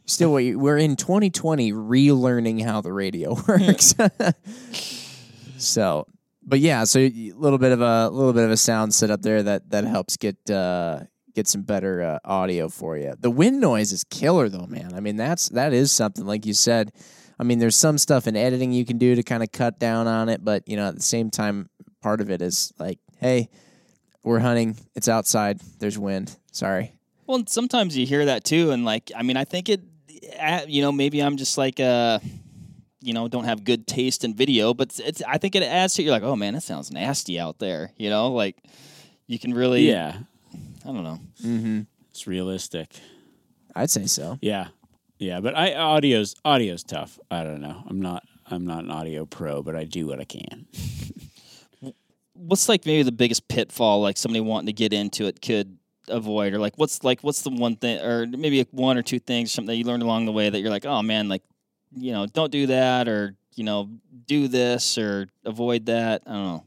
Still, 0.05 0.33
we- 0.33 0.55
we're 0.55 0.77
in 0.77 0.95
2020 0.95 1.71
relearning 1.71 2.63
how 2.63 2.81
the 2.81 2.91
radio 2.91 3.33
works. 3.47 3.93
so, 5.57 6.05
but 6.43 6.59
yeah, 6.59 6.83
so 6.83 6.99
a 6.99 7.31
little 7.35 7.59
bit 7.59 7.71
of 7.71 7.81
a 7.81 8.09
little 8.09 8.33
bit 8.33 8.43
of 8.43 8.51
a 8.51 8.57
sound 8.57 8.93
set 8.93 9.09
up 9.09 9.21
there 9.21 9.41
that 9.43 9.69
that 9.69 9.85
helps 9.85 10.17
get 10.17 10.35
uh, 10.49 11.01
get 11.33 11.47
some 11.47 11.61
better 11.61 12.01
uh, 12.01 12.19
audio 12.25 12.69
for 12.69 12.97
you. 12.97 13.13
The 13.19 13.31
wind 13.31 13.59
noise 13.59 13.91
is 13.91 14.03
killer 14.03 14.49
though, 14.49 14.67
man. 14.67 14.93
I 14.93 14.99
mean, 14.99 15.15
that's 15.15 15.49
that 15.49 15.73
is 15.73 15.91
something 15.91 16.25
like 16.25 16.45
you 16.45 16.53
said. 16.53 16.91
I 17.39 17.43
mean, 17.43 17.59
there's 17.59 17.75
some 17.75 17.97
stuff 17.97 18.27
in 18.27 18.35
editing 18.35 18.71
you 18.71 18.85
can 18.85 18.97
do 18.97 19.15
to 19.15 19.23
kind 19.23 19.41
of 19.41 19.51
cut 19.51 19.79
down 19.79 20.07
on 20.07 20.29
it, 20.29 20.45
but 20.45 20.67
you 20.67 20.77
know, 20.77 20.87
at 20.87 20.95
the 20.95 21.01
same 21.01 21.31
time, 21.31 21.69
part 22.01 22.21
of 22.21 22.29
it 22.29 22.41
is 22.41 22.71
like, 22.77 22.99
hey, 23.17 23.49
we're 24.23 24.39
hunting. 24.39 24.77
It's 24.95 25.07
outside. 25.07 25.59
There's 25.79 25.97
wind. 25.97 26.37
Sorry. 26.51 26.93
Well, 27.25 27.43
sometimes 27.47 27.97
you 27.97 28.05
hear 28.05 28.25
that 28.25 28.43
too, 28.43 28.71
and 28.71 28.85
like, 28.85 29.11
I 29.15 29.23
mean, 29.23 29.37
I 29.37 29.45
think 29.45 29.69
it, 29.69 29.81
uh, 30.39 30.61
you 30.67 30.81
know, 30.81 30.91
maybe 30.91 31.21
I'm 31.21 31.37
just 31.37 31.57
like, 31.57 31.79
uh, 31.79 32.19
you 32.99 33.13
know, 33.13 33.27
don't 33.27 33.45
have 33.45 33.63
good 33.63 33.87
taste 33.87 34.23
in 34.23 34.35
video, 34.35 34.73
but 34.73 34.89
it's, 34.89 34.99
it's 34.99 35.21
I 35.27 35.37
think 35.37 35.55
it 35.55 35.63
adds 35.63 35.95
to. 35.95 36.03
You're 36.03 36.11
like, 36.11 36.23
oh 36.23 36.35
man, 36.35 36.53
that 36.53 36.61
sounds 36.61 36.91
nasty 36.91 37.39
out 37.39 37.57
there. 37.57 37.91
You 37.97 38.09
know, 38.09 38.31
like 38.33 38.57
you 39.27 39.39
can 39.39 39.53
really, 39.53 39.89
yeah, 39.89 40.17
I 40.83 40.87
don't 40.87 41.03
know. 41.03 41.19
Mm-hmm. 41.43 41.81
it's 42.09 42.27
realistic. 42.27 42.89
I'd 43.75 43.89
say 43.89 44.05
so. 44.05 44.37
Yeah, 44.41 44.67
yeah, 45.17 45.39
but 45.39 45.55
I 45.55 45.73
audio's 45.75 46.35
audio's 46.43 46.83
tough. 46.83 47.19
I 47.29 47.43
don't 47.43 47.61
know. 47.61 47.83
I'm 47.87 48.01
not 48.01 48.23
I'm 48.47 48.65
not 48.65 48.83
an 48.83 48.91
audio 48.91 49.25
pro, 49.25 49.61
but 49.61 49.75
I 49.75 49.83
do 49.83 50.07
what 50.07 50.19
I 50.19 50.25
can. 50.25 50.67
What's 52.33 52.67
like 52.67 52.85
maybe 52.85 53.03
the 53.03 53.11
biggest 53.11 53.47
pitfall, 53.47 54.01
like 54.01 54.17
somebody 54.17 54.41
wanting 54.41 54.65
to 54.65 54.73
get 54.73 54.93
into 54.93 55.27
it 55.27 55.41
could 55.41 55.77
avoid, 56.07 56.53
or 56.53 56.57
like 56.57 56.73
what's 56.75 57.03
like 57.03 57.21
what's 57.21 57.43
the 57.43 57.51
one 57.51 57.75
thing, 57.75 58.01
or 58.01 58.25
maybe 58.25 58.65
one 58.71 58.97
or 58.97 59.03
two 59.03 59.19
things, 59.19 59.51
something 59.51 59.67
that 59.67 59.75
you 59.75 59.83
learned 59.83 60.01
along 60.01 60.25
the 60.25 60.31
way 60.31 60.49
that 60.49 60.59
you're 60.59 60.71
like, 60.71 60.85
oh 60.85 61.03
man, 61.03 61.29
like 61.29 61.43
you 61.95 62.11
know, 62.11 62.25
don't 62.25 62.51
do 62.51 62.65
that, 62.65 63.07
or 63.07 63.35
you 63.55 63.63
know, 63.63 63.91
do 64.25 64.47
this 64.47 64.97
or 64.97 65.27
avoid 65.45 65.85
that. 65.85 66.23
I 66.25 66.31
don't 66.31 66.43
know. 66.43 66.63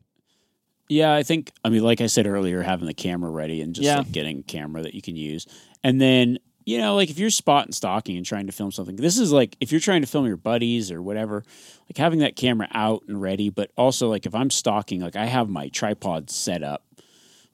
Yeah, 0.88 1.14
I 1.14 1.22
think 1.22 1.52
I 1.64 1.68
mean, 1.70 1.82
like 1.82 2.00
I 2.00 2.06
said 2.06 2.26
earlier, 2.26 2.62
having 2.62 2.86
the 2.86 2.94
camera 2.94 3.30
ready 3.30 3.60
and 3.62 3.74
just 3.74 3.84
Yeah. 3.86 3.98
like 3.98 4.12
getting 4.12 4.40
a 4.40 4.42
camera 4.42 4.82
that 4.82 4.94
you 4.94 5.02
can 5.02 5.16
use, 5.16 5.46
and 5.82 6.00
then 6.00 6.38
you 6.66 6.78
know, 6.78 6.94
like 6.94 7.10
if 7.10 7.18
you're 7.18 7.28
spot 7.30 7.66
and 7.66 7.74
stalking 7.74 8.16
and 8.16 8.24
trying 8.24 8.46
to 8.46 8.52
film 8.52 8.72
something, 8.72 8.96
this 8.96 9.18
is 9.18 9.32
like 9.32 9.56
if 9.60 9.70
you're 9.70 9.80
trying 9.80 10.00
to 10.00 10.06
film 10.06 10.26
your 10.26 10.38
buddies 10.38 10.90
or 10.90 11.02
whatever, 11.02 11.42
like 11.88 11.96
having 11.98 12.20
that 12.20 12.36
camera 12.36 12.68
out 12.72 13.02
and 13.06 13.20
ready. 13.20 13.50
But 13.50 13.70
also, 13.76 14.08
like 14.08 14.24
if 14.26 14.34
I'm 14.34 14.50
stalking, 14.50 15.00
like 15.00 15.16
I 15.16 15.26
have 15.26 15.48
my 15.48 15.68
tripod 15.68 16.30
set 16.30 16.62
up. 16.62 16.82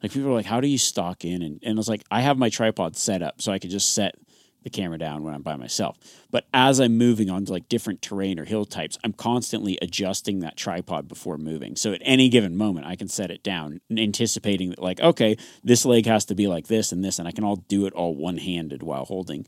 Like 0.01 0.11
people 0.13 0.29
are 0.29 0.33
like, 0.33 0.45
"How 0.47 0.61
do 0.61 0.67
you 0.67 0.77
stalk 0.79 1.25
in?" 1.25 1.41
And 1.41 1.59
and 1.61 1.77
I 1.77 1.79
was 1.79 1.89
like, 1.89 2.03
I 2.09 2.21
have 2.21 2.37
my 2.37 2.49
tripod 2.49 2.95
set 2.95 3.21
up 3.21 3.41
so 3.41 3.51
I 3.51 3.59
could 3.59 3.69
just 3.69 3.93
set 3.93 4.15
the 4.63 4.69
camera 4.69 4.97
down 4.97 5.23
when 5.23 5.33
I'm 5.33 5.41
by 5.41 5.55
myself. 5.55 5.97
But 6.29 6.45
as 6.53 6.79
I'm 6.79 6.97
moving 6.97 7.29
on 7.29 7.45
to 7.45 7.51
like 7.51 7.67
different 7.67 8.01
terrain 8.01 8.39
or 8.39 8.45
hill 8.45 8.65
types, 8.65 8.97
I'm 9.03 9.13
constantly 9.13 9.77
adjusting 9.81 10.39
that 10.39 10.55
tripod 10.55 11.07
before 11.07 11.37
moving. 11.37 11.75
So 11.75 11.93
at 11.93 12.01
any 12.03 12.29
given 12.29 12.55
moment, 12.55 12.85
I 12.85 12.95
can 12.95 13.07
set 13.07 13.31
it 13.31 13.43
down, 13.43 13.81
anticipating 13.89 14.69
that 14.69 14.79
like, 14.79 14.99
okay, 14.99 15.37
this 15.63 15.85
leg 15.85 16.05
has 16.05 16.25
to 16.25 16.35
be 16.35 16.47
like 16.47 16.67
this 16.67 16.91
and 16.91 17.03
this, 17.03 17.17
and 17.19 17.27
I 17.27 17.31
can 17.31 17.43
all 17.43 17.55
do 17.55 17.85
it 17.85 17.93
all 17.93 18.15
one 18.15 18.37
handed 18.37 18.83
while 18.83 19.05
holding. 19.05 19.47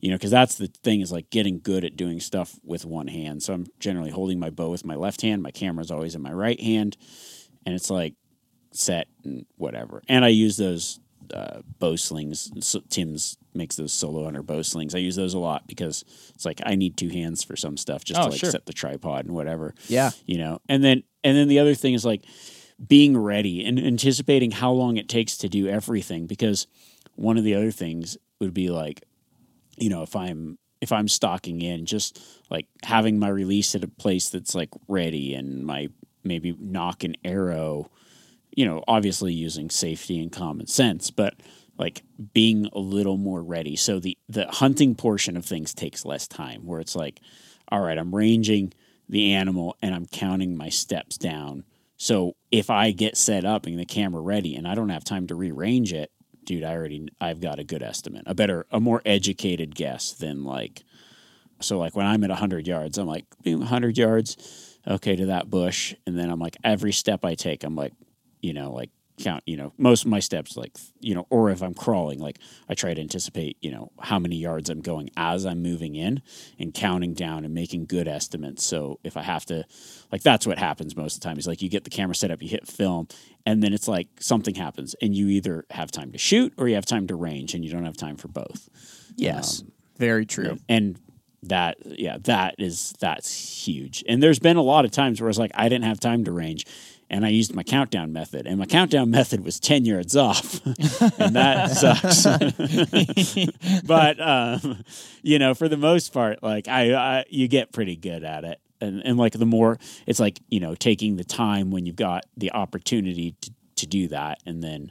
You 0.00 0.10
know, 0.10 0.16
because 0.16 0.30
that's 0.30 0.56
the 0.56 0.68
thing 0.82 1.00
is 1.00 1.12
like 1.12 1.30
getting 1.30 1.60
good 1.60 1.84
at 1.84 1.96
doing 1.96 2.20
stuff 2.20 2.58
with 2.64 2.84
one 2.84 3.08
hand. 3.08 3.42
So 3.42 3.52
I'm 3.52 3.66
generally 3.78 4.10
holding 4.10 4.38
my 4.38 4.50
bow 4.50 4.70
with 4.70 4.84
my 4.84 4.96
left 4.96 5.22
hand. 5.22 5.42
My 5.42 5.52
camera's 5.52 5.90
always 5.90 6.14
in 6.14 6.22
my 6.22 6.32
right 6.32 6.60
hand, 6.60 6.96
and 7.64 7.74
it's 7.74 7.90
like 7.90 8.14
set 8.72 9.06
and 9.24 9.46
whatever. 9.56 10.02
And 10.08 10.24
I 10.24 10.28
use 10.28 10.56
those 10.56 10.98
uh, 11.34 11.60
bow 11.78 11.96
slings. 11.96 12.50
So 12.60 12.80
Tim's 12.88 13.36
makes 13.54 13.76
those 13.76 13.92
solo 13.92 14.24
hunter 14.24 14.42
bow 14.42 14.62
slings. 14.62 14.94
I 14.94 14.98
use 14.98 15.16
those 15.16 15.34
a 15.34 15.38
lot 15.38 15.66
because 15.66 16.04
it's 16.34 16.44
like 16.44 16.60
I 16.64 16.74
need 16.74 16.96
two 16.96 17.08
hands 17.08 17.44
for 17.44 17.56
some 17.56 17.76
stuff 17.76 18.04
just 18.04 18.20
Oh, 18.20 18.24
to 18.24 18.30
like 18.30 18.40
sure. 18.40 18.50
set 18.50 18.66
the 18.66 18.72
tripod 18.72 19.24
and 19.26 19.34
whatever. 19.34 19.74
Yeah. 19.88 20.10
You 20.26 20.38
know, 20.38 20.60
and 20.68 20.82
then 20.82 21.02
and 21.24 21.36
then 21.36 21.48
the 21.48 21.58
other 21.58 21.74
thing 21.74 21.94
is 21.94 22.04
like 22.04 22.24
being 22.86 23.16
ready 23.16 23.64
and 23.64 23.78
anticipating 23.78 24.50
how 24.50 24.72
long 24.72 24.96
it 24.96 25.08
takes 25.08 25.36
to 25.38 25.48
do 25.48 25.68
everything 25.68 26.26
because 26.26 26.66
one 27.14 27.36
of 27.38 27.44
the 27.44 27.54
other 27.54 27.70
things 27.70 28.16
would 28.40 28.52
be 28.54 28.70
like 28.70 29.04
you 29.76 29.88
know 29.88 30.02
if 30.02 30.16
i'm 30.16 30.58
if 30.80 30.90
i'm 30.90 31.06
stalking 31.06 31.60
in 31.62 31.86
just 31.86 32.20
like 32.50 32.66
having 32.82 33.20
my 33.20 33.28
release 33.28 33.74
at 33.76 33.84
a 33.84 33.88
place 33.88 34.30
that's 34.30 34.54
like 34.54 34.70
ready 34.88 35.32
and 35.34 35.64
my 35.64 35.86
maybe 36.24 36.56
nock 36.58 37.04
and 37.04 37.16
arrow 37.24 37.88
you 38.56 38.64
know 38.64 38.82
obviously 38.86 39.32
using 39.32 39.70
safety 39.70 40.20
and 40.20 40.32
common 40.32 40.66
sense 40.66 41.10
but 41.10 41.34
like 41.78 42.02
being 42.32 42.68
a 42.72 42.78
little 42.78 43.16
more 43.16 43.42
ready. 43.42 43.76
So 43.76 43.98
the 43.98 44.16
the 44.28 44.46
hunting 44.46 44.94
portion 44.94 45.36
of 45.36 45.44
things 45.44 45.74
takes 45.74 46.04
less 46.04 46.28
time 46.28 46.62
where 46.64 46.80
it's 46.80 46.94
like 46.96 47.20
all 47.68 47.80
right 47.80 47.98
i'm 47.98 48.14
ranging 48.14 48.72
the 49.08 49.32
animal 49.32 49.76
and 49.82 49.94
i'm 49.94 50.06
counting 50.06 50.56
my 50.56 50.68
steps 50.68 51.16
down. 51.16 51.64
So 51.96 52.34
if 52.50 52.70
i 52.70 52.90
get 52.90 53.16
set 53.16 53.44
up 53.44 53.66
and 53.66 53.78
the 53.78 53.84
camera 53.84 54.20
ready 54.20 54.54
and 54.54 54.66
i 54.66 54.74
don't 54.74 54.90
have 54.90 55.04
time 55.04 55.26
to 55.28 55.34
rearrange 55.34 55.92
it 55.92 56.10
dude 56.44 56.64
i 56.64 56.72
already 56.72 57.08
i've 57.20 57.40
got 57.40 57.60
a 57.60 57.64
good 57.64 57.82
estimate 57.82 58.24
a 58.26 58.34
better 58.34 58.66
a 58.70 58.80
more 58.80 59.00
educated 59.06 59.74
guess 59.74 60.12
than 60.12 60.44
like 60.44 60.82
so 61.60 61.78
like 61.78 61.94
when 61.94 62.06
i'm 62.06 62.24
at 62.24 62.30
100 62.30 62.66
yards 62.66 62.98
i'm 62.98 63.06
like 63.06 63.24
"Being 63.42 63.60
100 63.60 63.96
yards 63.96 64.78
okay 64.86 65.14
to 65.14 65.26
that 65.26 65.48
bush. 65.48 65.94
And 66.06 66.18
then 66.18 66.30
i'm 66.30 66.40
like 66.40 66.56
every 66.64 66.92
step 66.92 67.24
i 67.24 67.34
take 67.36 67.62
i'm 67.62 67.76
like 67.76 67.92
you 68.42 68.52
know 68.52 68.72
like 68.72 68.90
count 69.18 69.42
you 69.46 69.56
know 69.58 69.72
most 69.76 70.04
of 70.04 70.10
my 70.10 70.18
steps 70.18 70.56
like 70.56 70.72
you 71.00 71.14
know 71.14 71.26
or 71.28 71.50
if 71.50 71.62
i'm 71.62 71.74
crawling 71.74 72.18
like 72.18 72.38
i 72.70 72.74
try 72.74 72.94
to 72.94 73.00
anticipate 73.00 73.58
you 73.60 73.70
know 73.70 73.92
how 74.00 74.18
many 74.18 74.36
yards 74.36 74.70
i'm 74.70 74.80
going 74.80 75.10
as 75.18 75.44
i'm 75.44 75.62
moving 75.62 75.94
in 75.94 76.22
and 76.58 76.72
counting 76.72 77.12
down 77.12 77.44
and 77.44 77.52
making 77.52 77.84
good 77.84 78.08
estimates 78.08 78.64
so 78.64 78.98
if 79.04 79.14
i 79.16 79.22
have 79.22 79.44
to 79.44 79.62
like 80.10 80.22
that's 80.22 80.46
what 80.46 80.58
happens 80.58 80.96
most 80.96 81.16
of 81.16 81.20
the 81.20 81.28
time 81.28 81.38
is 81.38 81.46
like 81.46 81.60
you 81.60 81.68
get 81.68 81.84
the 81.84 81.90
camera 81.90 82.14
set 82.14 82.30
up 82.30 82.42
you 82.42 82.48
hit 82.48 82.66
film 82.66 83.06
and 83.44 83.62
then 83.62 83.74
it's 83.74 83.86
like 83.86 84.08
something 84.18 84.54
happens 84.54 84.96
and 85.02 85.14
you 85.14 85.28
either 85.28 85.66
have 85.70 85.90
time 85.90 86.10
to 86.10 86.18
shoot 86.18 86.52
or 86.56 86.66
you 86.66 86.74
have 86.74 86.86
time 86.86 87.06
to 87.06 87.14
range 87.14 87.52
and 87.54 87.64
you 87.66 87.70
don't 87.70 87.84
have 87.84 87.96
time 87.96 88.16
for 88.16 88.28
both 88.28 88.68
Yes. 89.14 89.60
Um, 89.60 89.72
Very 89.98 90.24
true. 90.24 90.58
and 90.70 90.98
that 91.44 91.76
yeah 91.84 92.18
that 92.20 92.54
is 92.58 92.94
that's 93.00 93.66
huge 93.66 94.04
and 94.08 94.22
there's 94.22 94.38
been 94.38 94.56
a 94.56 94.62
lot 94.62 94.84
of 94.84 94.92
times 94.92 95.20
where 95.20 95.28
it's 95.28 95.40
like 95.40 95.50
i 95.56 95.68
didn't 95.68 95.84
have 95.84 95.98
time 95.98 96.22
to 96.22 96.30
range 96.30 96.64
and 97.12 97.24
i 97.24 97.28
used 97.28 97.54
my 97.54 97.62
countdown 97.62 98.12
method 98.12 98.46
and 98.46 98.58
my 98.58 98.66
countdown 98.66 99.10
method 99.18 99.44
was 99.44 99.60
10 99.60 99.84
yards 99.84 100.16
off 100.16 100.64
and 101.18 101.36
that 101.36 101.70
sucks. 101.76 102.24
But 103.84 104.20
um, 104.20 104.82
you 105.22 105.38
know 105.38 105.54
for 105.54 105.68
the 105.68 105.76
most 105.76 106.12
part 106.12 106.42
like 106.42 106.66
I, 106.66 106.94
I 106.94 107.24
you 107.28 107.46
get 107.48 107.72
pretty 107.72 107.96
good 107.96 108.24
at 108.24 108.44
it. 108.44 108.58
And, 108.80 109.00
and 109.04 109.16
like 109.16 109.34
the 109.34 109.46
more 109.46 109.78
it's 110.06 110.18
like 110.18 110.40
you 110.48 110.58
know 110.58 110.74
taking 110.74 111.16
the 111.16 111.24
time 111.24 111.70
when 111.70 111.86
you've 111.86 111.94
got 111.94 112.24
the 112.36 112.50
opportunity 112.50 113.36
to, 113.42 113.50
to 113.76 113.86
do 113.86 114.08
that 114.08 114.40
and 114.44 114.62
then 114.62 114.90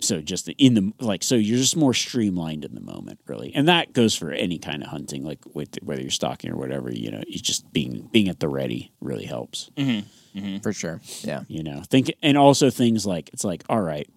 so 0.00 0.20
just 0.20 0.48
in 0.48 0.74
the 0.74 0.92
like 1.00 1.22
so 1.22 1.34
you're 1.34 1.58
just 1.58 1.76
more 1.76 1.94
streamlined 1.94 2.64
in 2.64 2.74
the 2.74 2.80
moment 2.80 3.18
really. 3.26 3.52
And 3.54 3.68
that 3.68 3.92
goes 3.92 4.14
for 4.14 4.30
any 4.30 4.58
kind 4.58 4.82
of 4.82 4.88
hunting 4.90 5.24
like 5.24 5.38
with, 5.54 5.76
whether 5.82 6.02
you're 6.02 6.10
stalking 6.10 6.50
or 6.50 6.56
whatever 6.56 6.92
you 6.92 7.10
know 7.10 7.22
you 7.26 7.38
just 7.38 7.72
being 7.72 8.08
being 8.12 8.28
at 8.28 8.40
the 8.40 8.48
ready 8.48 8.92
really 9.00 9.24
helps. 9.24 9.70
Mm-hmm. 9.76 10.38
Mm-hmm. 10.38 10.58
For 10.58 10.72
sure. 10.72 11.00
Yeah. 11.22 11.44
you 11.48 11.62
know 11.62 11.82
think 11.88 12.12
and 12.22 12.36
also 12.36 12.68
things 12.70 13.06
like 13.06 13.30
it's 13.32 13.44
like 13.44 13.64
all 13.68 13.80
right 13.80 14.08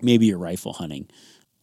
maybe 0.00 0.26
you're 0.26 0.38
rifle 0.38 0.72
hunting. 0.72 1.08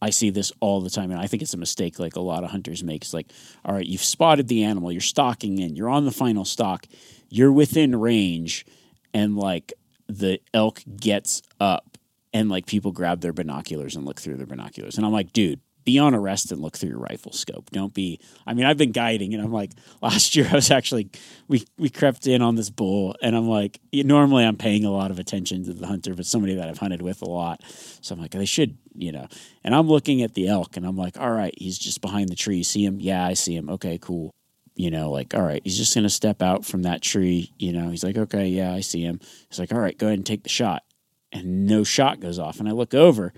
I 0.02 0.08
see 0.08 0.30
this 0.30 0.50
all 0.60 0.80
the 0.80 0.88
time 0.88 1.10
and 1.10 1.20
i 1.20 1.26
think 1.26 1.42
it's 1.42 1.52
a 1.52 1.58
mistake 1.58 1.98
like 1.98 2.16
a 2.16 2.20
lot 2.20 2.42
of 2.44 2.50
hunters 2.50 2.82
make. 2.82 3.02
It's 3.02 3.12
like 3.12 3.30
all 3.64 3.74
right 3.74 3.84
you've 3.86 4.02
spotted 4.02 4.48
the 4.48 4.64
animal 4.64 4.90
you're 4.90 5.02
stalking 5.02 5.58
in 5.58 5.76
you're 5.76 5.90
on 5.90 6.06
the 6.06 6.10
final 6.10 6.46
stalk 6.46 6.86
you're 7.28 7.52
within 7.52 7.94
range 7.94 8.64
and 9.12 9.36
like 9.36 9.74
the 10.08 10.40
elk 10.54 10.82
gets 10.96 11.42
up 11.60 11.89
and 12.32 12.48
like 12.48 12.66
people 12.66 12.92
grab 12.92 13.20
their 13.20 13.32
binoculars 13.32 13.96
and 13.96 14.04
look 14.04 14.20
through 14.20 14.36
their 14.36 14.46
binoculars. 14.46 14.96
And 14.96 15.06
i'm 15.06 15.12
like 15.12 15.32
dude 15.32 15.60
be 15.84 15.98
on 15.98 16.14
a 16.14 16.20
rest 16.20 16.52
and 16.52 16.60
look 16.60 16.76
through 16.76 16.90
your 16.90 16.98
rifle 16.98 17.32
scope. 17.32 17.70
Don't 17.70 17.94
be 17.94 18.20
i 18.46 18.54
mean 18.54 18.66
i've 18.66 18.76
been 18.76 18.92
guiding 18.92 19.34
and 19.34 19.42
i'm 19.42 19.52
like 19.52 19.72
last 20.02 20.36
year 20.36 20.46
i 20.50 20.54
was 20.54 20.70
actually 20.70 21.10
we 21.48 21.64
we 21.78 21.88
crept 21.88 22.26
in 22.26 22.42
on 22.42 22.54
this 22.54 22.70
bull 22.70 23.16
and 23.22 23.36
i'm 23.36 23.48
like 23.48 23.80
normally 23.92 24.44
i'm 24.44 24.56
paying 24.56 24.84
a 24.84 24.90
lot 24.90 25.10
of 25.10 25.18
attention 25.18 25.64
to 25.64 25.72
the 25.72 25.86
hunter 25.86 26.14
but 26.14 26.26
somebody 26.26 26.54
that 26.54 26.68
i've 26.68 26.78
hunted 26.78 27.02
with 27.02 27.22
a 27.22 27.28
lot. 27.28 27.62
So 28.00 28.14
i'm 28.14 28.20
like 28.20 28.32
they 28.32 28.44
should 28.44 28.76
you 28.94 29.12
know. 29.12 29.28
And 29.64 29.74
i'm 29.74 29.88
looking 29.88 30.22
at 30.22 30.34
the 30.34 30.48
elk 30.48 30.76
and 30.76 30.86
i'm 30.86 30.96
like 30.96 31.18
all 31.18 31.30
right 31.30 31.54
he's 31.56 31.78
just 31.78 32.00
behind 32.00 32.28
the 32.28 32.36
tree. 32.36 32.62
See 32.62 32.84
him? 32.84 33.00
Yeah 33.00 33.26
i 33.26 33.34
see 33.34 33.56
him. 33.56 33.70
Okay 33.70 33.98
cool. 34.00 34.30
You 34.76 34.90
know, 34.90 35.10
like, 35.10 35.34
all 35.34 35.42
right, 35.42 35.60
he's 35.62 35.76
just 35.76 35.92
to 35.92 36.08
step 36.08 36.40
out 36.40 36.64
from 36.64 36.82
that 36.82 37.02
tree. 37.02 37.52
You 37.58 37.74
know, 37.74 37.90
he's 37.90 38.02
like, 38.02 38.16
okay, 38.16 38.46
yeah, 38.46 38.72
I 38.72 38.80
see 38.80 39.02
him. 39.02 39.20
He's 39.50 39.58
like, 39.58 39.74
all 39.74 39.78
right, 39.78 39.98
go 39.98 40.06
ahead 40.06 40.18
and 40.18 40.24
take 40.24 40.42
the 40.42 40.48
shot. 40.48 40.84
And 41.32 41.66
no 41.66 41.84
shot 41.84 42.20
goes 42.20 42.38
off. 42.38 42.58
And 42.60 42.68
I 42.68 42.72
look 42.72 42.92
over 42.94 43.32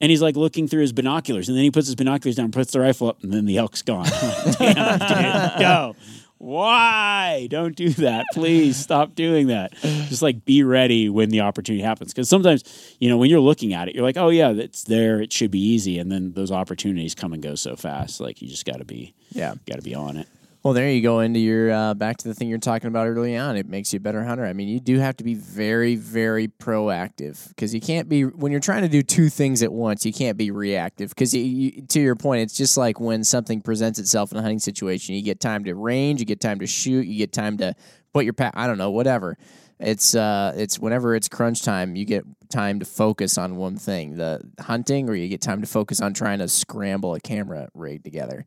and 0.00 0.10
he's 0.10 0.20
like 0.22 0.34
looking 0.36 0.66
through 0.66 0.80
his 0.82 0.92
binoculars. 0.92 1.48
And 1.48 1.56
then 1.56 1.62
he 1.64 1.70
puts 1.70 1.86
his 1.86 1.94
binoculars 1.94 2.36
down, 2.36 2.50
puts 2.50 2.72
the 2.72 2.80
rifle 2.80 3.08
up, 3.08 3.22
and 3.22 3.32
then 3.32 3.44
the 3.46 3.58
elk's 3.58 3.82
gone. 3.82 4.06
Like, 4.58 4.58
Damn, 4.58 4.98
dude, 4.98 5.58
go. 5.60 5.96
Why? 6.38 7.46
Don't 7.48 7.76
do 7.76 7.90
that. 7.90 8.26
Please 8.34 8.76
stop 8.76 9.14
doing 9.14 9.46
that. 9.46 9.72
Just 9.80 10.22
like 10.22 10.44
be 10.44 10.64
ready 10.64 11.08
when 11.08 11.28
the 11.30 11.42
opportunity 11.42 11.84
happens. 11.84 12.12
Because 12.12 12.28
sometimes, 12.28 12.64
you 12.98 13.08
know, 13.08 13.16
when 13.16 13.30
you're 13.30 13.38
looking 13.38 13.72
at 13.74 13.86
it, 13.88 13.94
you're 13.94 14.02
like, 14.02 14.16
oh, 14.16 14.28
yeah, 14.28 14.50
it's 14.50 14.82
there. 14.82 15.20
It 15.20 15.32
should 15.32 15.52
be 15.52 15.60
easy. 15.60 16.00
And 16.00 16.10
then 16.10 16.32
those 16.32 16.50
opportunities 16.50 17.14
come 17.14 17.32
and 17.32 17.40
go 17.40 17.54
so 17.54 17.76
fast. 17.76 18.18
Like 18.20 18.42
you 18.42 18.48
just 18.48 18.64
got 18.66 18.78
to 18.78 18.84
be, 18.84 19.14
Yeah. 19.30 19.54
got 19.68 19.76
to 19.76 19.82
be 19.82 19.94
on 19.94 20.16
it. 20.16 20.26
Well, 20.62 20.74
there 20.74 20.88
you 20.88 21.02
go 21.02 21.18
into 21.18 21.40
your 21.40 21.72
uh, 21.72 21.94
back 21.94 22.18
to 22.18 22.28
the 22.28 22.34
thing 22.34 22.48
you're 22.48 22.58
talking 22.58 22.86
about 22.86 23.08
early 23.08 23.36
on. 23.36 23.56
It 23.56 23.68
makes 23.68 23.92
you 23.92 23.96
a 23.96 24.00
better 24.00 24.22
hunter. 24.22 24.46
I 24.46 24.52
mean, 24.52 24.68
you 24.68 24.78
do 24.78 25.00
have 25.00 25.16
to 25.16 25.24
be 25.24 25.34
very, 25.34 25.96
very 25.96 26.46
proactive 26.46 27.48
because 27.48 27.74
you 27.74 27.80
can't 27.80 28.08
be 28.08 28.24
when 28.24 28.52
you're 28.52 28.60
trying 28.60 28.82
to 28.82 28.88
do 28.88 29.02
two 29.02 29.28
things 29.28 29.64
at 29.64 29.72
once. 29.72 30.06
You 30.06 30.12
can't 30.12 30.36
be 30.36 30.52
reactive 30.52 31.10
because 31.10 31.34
you, 31.34 31.82
to 31.82 32.00
your 32.00 32.14
point, 32.14 32.42
it's 32.42 32.56
just 32.56 32.76
like 32.76 33.00
when 33.00 33.24
something 33.24 33.60
presents 33.60 33.98
itself 33.98 34.30
in 34.30 34.38
a 34.38 34.40
hunting 34.40 34.60
situation. 34.60 35.16
You 35.16 35.22
get 35.22 35.40
time 35.40 35.64
to 35.64 35.74
range, 35.74 36.20
you 36.20 36.26
get 36.26 36.40
time 36.40 36.60
to 36.60 36.66
shoot, 36.68 37.08
you 37.08 37.18
get 37.18 37.32
time 37.32 37.58
to 37.58 37.74
put 38.14 38.24
your 38.24 38.32
pack. 38.32 38.52
I 38.54 38.68
don't 38.68 38.78
know, 38.78 38.92
whatever. 38.92 39.36
It's 39.80 40.14
uh, 40.14 40.52
it's 40.54 40.78
whenever 40.78 41.16
it's 41.16 41.28
crunch 41.28 41.62
time, 41.62 41.96
you 41.96 42.04
get 42.04 42.24
time 42.50 42.78
to 42.78 42.84
focus 42.84 43.36
on 43.36 43.56
one 43.56 43.78
thing, 43.78 44.14
the 44.14 44.40
hunting, 44.60 45.10
or 45.10 45.16
you 45.16 45.26
get 45.26 45.40
time 45.40 45.60
to 45.62 45.66
focus 45.66 46.00
on 46.00 46.14
trying 46.14 46.38
to 46.38 46.46
scramble 46.46 47.16
a 47.16 47.20
camera 47.20 47.68
rig 47.74 48.04
together. 48.04 48.46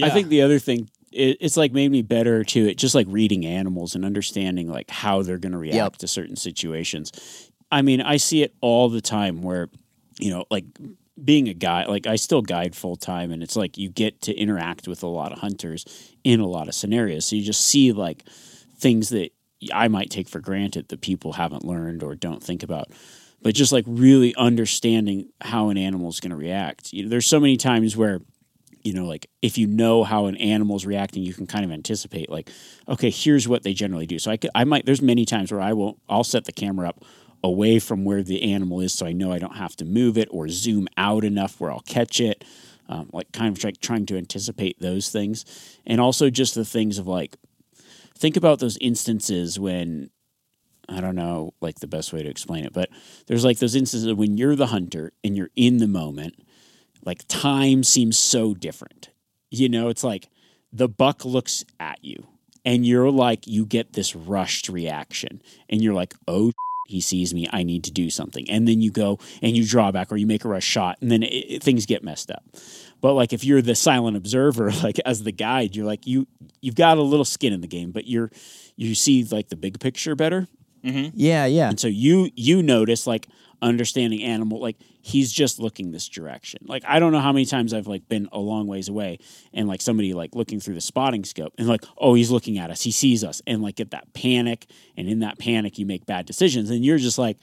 I 0.00 0.10
think 0.10 0.28
the 0.28 0.42
other 0.42 0.58
thing 0.58 0.90
it, 1.12 1.38
it's 1.40 1.56
like 1.56 1.72
made 1.72 1.90
me 1.90 2.02
better 2.02 2.44
too. 2.44 2.66
It 2.66 2.78
just 2.78 2.94
like 2.94 3.06
reading 3.08 3.46
animals 3.46 3.94
and 3.94 4.04
understanding 4.04 4.68
like 4.68 4.90
how 4.90 5.22
they're 5.22 5.38
going 5.38 5.52
to 5.52 5.58
react 5.58 5.76
Yep. 5.76 5.96
to 5.98 6.08
certain 6.08 6.36
situations. 6.36 7.50
I 7.70 7.82
mean, 7.82 8.00
I 8.00 8.16
see 8.16 8.42
it 8.42 8.54
all 8.60 8.88
the 8.88 9.00
time 9.00 9.42
where 9.42 9.68
you 10.18 10.30
know, 10.30 10.44
like 10.50 10.64
being 11.22 11.48
a 11.48 11.54
guy, 11.54 11.84
like 11.86 12.06
I 12.06 12.16
still 12.16 12.42
guide 12.42 12.74
full 12.74 12.96
time, 12.96 13.30
and 13.30 13.42
it's 13.42 13.56
like 13.56 13.78
you 13.78 13.88
get 13.88 14.20
to 14.22 14.34
interact 14.34 14.88
with 14.88 15.02
a 15.02 15.06
lot 15.08 15.32
of 15.32 15.38
hunters 15.38 15.84
in 16.24 16.40
a 16.40 16.46
lot 16.46 16.68
of 16.68 16.74
scenarios. 16.74 17.24
So 17.26 17.36
you 17.36 17.42
just 17.44 17.64
see 17.66 17.92
like 17.92 18.24
things 18.76 19.10
that 19.10 19.30
I 19.72 19.88
might 19.88 20.10
take 20.10 20.28
for 20.28 20.40
granted 20.40 20.88
that 20.88 21.00
people 21.00 21.32
haven't 21.34 21.64
learned 21.64 22.02
or 22.02 22.14
don't 22.14 22.42
think 22.42 22.62
about. 22.62 22.88
But 23.42 23.54
just 23.54 23.72
like 23.72 23.84
really 23.86 24.34
understanding 24.34 25.28
how 25.40 25.68
an 25.68 25.78
animal 25.78 26.08
is 26.08 26.18
going 26.20 26.30
to 26.30 26.36
react. 26.36 26.92
You 26.92 27.04
know, 27.04 27.08
there's 27.08 27.26
so 27.26 27.38
many 27.38 27.56
times 27.56 27.96
where 27.96 28.20
you 28.88 28.94
know, 28.94 29.06
like 29.14 29.24
if 29.42 29.58
you 29.60 29.66
know 29.66 30.04
how 30.04 30.26
an 30.26 30.36
animal's 30.36 30.86
reacting, 30.86 31.22
you 31.22 31.34
can 31.34 31.46
kind 31.46 31.64
of 31.64 31.70
anticipate, 31.70 32.28
like, 32.30 32.50
okay, 32.86 33.10
here's 33.10 33.46
what 33.46 33.62
they 33.62 33.74
generally 33.74 34.06
do. 34.06 34.18
So 34.18 34.30
I, 34.30 34.36
could, 34.38 34.50
I 34.54 34.64
might, 34.64 34.84
there's 34.86 35.02
many 35.02 35.24
times 35.24 35.52
where 35.52 35.64
I 35.70 35.72
will, 35.78 35.92
I'll 36.08 36.24
set 36.34 36.44
the 36.44 36.52
camera 36.52 36.88
up 36.88 37.04
away 37.42 37.78
from 37.78 38.04
where 38.04 38.22
the 38.22 38.38
animal 38.54 38.80
is, 38.80 38.92
so 38.94 39.06
I 39.06 39.12
know 39.12 39.30
I 39.30 39.38
don't 39.38 39.56
have 39.56 39.76
to 39.76 39.84
move 39.84 40.18
it 40.22 40.28
or 40.30 40.48
zoom 40.48 40.88
out 40.96 41.22
enough 41.24 41.60
where 41.60 41.70
I'll 41.70 41.86
catch 41.98 42.20
it. 42.20 42.44
um, 42.88 43.10
like 43.12 43.30
kind 43.32 43.56
of 43.56 43.62
like 43.62 43.80
trying 43.80 44.06
to 44.06 44.16
anticipate 44.16 44.80
those 44.80 45.10
things, 45.10 45.44
and 45.86 46.00
also 46.00 46.30
just 46.30 46.54
the 46.54 46.64
things 46.64 46.98
of 46.98 47.06
like 47.06 47.36
think 48.16 48.36
about 48.36 48.58
those 48.58 48.78
instances 48.78 49.58
when 49.58 50.10
I 50.88 51.00
don't 51.00 51.14
know 51.14 51.52
like 51.60 51.80
the 51.80 51.86
best 51.86 52.12
way 52.12 52.22
to 52.22 52.30
explain 52.30 52.64
it, 52.64 52.72
but 52.72 52.88
there's 53.26 53.44
like 53.44 53.58
those 53.58 53.74
instances 53.74 54.12
when 54.14 54.38
you're 54.38 54.56
the 54.56 54.68
hunter 54.68 55.12
and 55.22 55.36
you're 55.36 55.50
in 55.54 55.78
the 55.78 55.88
moment, 55.88 56.34
like 57.04 57.26
time 57.28 57.82
seems 57.82 58.18
so 58.18 58.54
different. 58.54 59.10
You 59.50 59.68
know, 59.68 59.88
it's 59.88 60.04
like 60.04 60.28
the 60.72 60.88
buck 60.88 61.24
looks 61.24 61.64
at 61.80 62.04
you 62.04 62.26
and 62.64 62.84
you're 62.86 63.10
like 63.10 63.46
you 63.46 63.64
get 63.64 63.92
this 63.94 64.14
rushed 64.14 64.68
reaction 64.68 65.42
and 65.68 65.82
you're 65.82 65.94
like, 65.94 66.14
"Oh, 66.26 66.52
he 66.86 67.00
sees 67.00 67.32
me. 67.32 67.48
I 67.50 67.62
need 67.62 67.84
to 67.84 67.90
do 67.90 68.10
something." 68.10 68.48
And 68.50 68.68
then 68.68 68.80
you 68.80 68.90
go 68.90 69.18
and 69.42 69.56
you 69.56 69.66
draw 69.66 69.90
back 69.90 70.12
or 70.12 70.16
you 70.16 70.26
make 70.26 70.44
a 70.44 70.48
rush 70.48 70.64
shot 70.64 70.98
and 71.00 71.10
then 71.10 71.22
it, 71.22 71.26
it, 71.26 71.62
things 71.62 71.86
get 71.86 72.04
messed 72.04 72.30
up. 72.30 72.44
But 73.00 73.14
like 73.14 73.32
if 73.32 73.44
you're 73.44 73.62
the 73.62 73.74
silent 73.74 74.16
observer, 74.16 74.70
like 74.82 74.98
as 75.06 75.22
the 75.22 75.32
guide, 75.32 75.74
you're 75.74 75.86
like 75.86 76.06
you 76.06 76.26
you've 76.60 76.74
got 76.74 76.98
a 76.98 77.02
little 77.02 77.24
skin 77.24 77.52
in 77.52 77.60
the 77.60 77.66
game, 77.68 77.90
but 77.90 78.06
you're 78.06 78.30
you 78.76 78.94
see 78.94 79.24
like 79.24 79.48
the 79.48 79.56
big 79.56 79.80
picture 79.80 80.14
better. 80.14 80.48
Mm-hmm. 80.88 81.10
Yeah, 81.14 81.46
yeah. 81.46 81.68
And 81.68 81.78
so 81.78 81.88
you 81.88 82.30
you 82.34 82.62
notice 82.62 83.06
like 83.06 83.28
understanding 83.60 84.22
animal 84.22 84.60
like 84.60 84.76
he's 85.02 85.32
just 85.32 85.58
looking 85.58 85.90
this 85.90 86.08
direction. 86.08 86.60
Like 86.66 86.84
I 86.86 86.98
don't 86.98 87.12
know 87.12 87.20
how 87.20 87.32
many 87.32 87.44
times 87.44 87.74
I've 87.74 87.86
like 87.86 88.08
been 88.08 88.28
a 88.32 88.38
long 88.38 88.66
ways 88.66 88.88
away 88.88 89.18
and 89.52 89.66
like 89.68 89.80
somebody 89.80 90.14
like 90.14 90.34
looking 90.34 90.60
through 90.60 90.74
the 90.74 90.80
spotting 90.80 91.24
scope 91.24 91.54
and 91.58 91.66
like 91.66 91.84
oh 91.96 92.14
he's 92.14 92.30
looking 92.30 92.58
at 92.58 92.70
us, 92.70 92.82
he 92.82 92.90
sees 92.90 93.24
us 93.24 93.42
and 93.46 93.62
like 93.62 93.76
get 93.76 93.90
that 93.90 94.12
panic 94.14 94.66
and 94.96 95.08
in 95.08 95.20
that 95.20 95.38
panic 95.38 95.78
you 95.78 95.86
make 95.86 96.06
bad 96.06 96.26
decisions 96.26 96.70
and 96.70 96.84
you're 96.84 96.98
just 96.98 97.18
like 97.18 97.38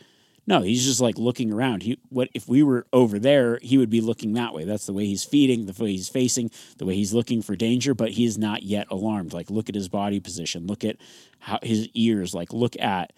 no, 0.47 0.61
he's 0.61 0.85
just 0.85 1.01
like 1.01 1.17
looking 1.17 1.51
around. 1.51 1.83
He 1.83 1.97
what 2.09 2.29
if 2.33 2.47
we 2.47 2.61
were 2.61 2.85
over 2.93 3.17
there, 3.17 3.59
he 3.61 3.77
would 3.77 3.89
be 3.89 4.01
looking 4.01 4.33
that 4.33 4.53
way. 4.53 4.63
That's 4.63 4.85
the 4.85 4.93
way 4.93 5.05
he's 5.05 5.23
feeding, 5.23 5.65
the 5.65 5.83
way 5.83 5.91
he's 5.91 6.09
facing, 6.09 6.51
the 6.77 6.85
way 6.85 6.95
he's 6.95 7.13
looking 7.13 7.41
for 7.41 7.55
danger, 7.55 7.93
but 7.93 8.11
he 8.11 8.25
is 8.25 8.37
not 8.37 8.63
yet 8.63 8.87
alarmed. 8.91 9.33
Like 9.33 9.49
look 9.49 9.69
at 9.69 9.75
his 9.75 9.89
body 9.89 10.19
position, 10.19 10.67
look 10.67 10.83
at 10.83 10.97
how 11.39 11.59
his 11.63 11.89
ears, 11.93 12.33
like 12.33 12.53
look 12.53 12.79
at 12.79 13.13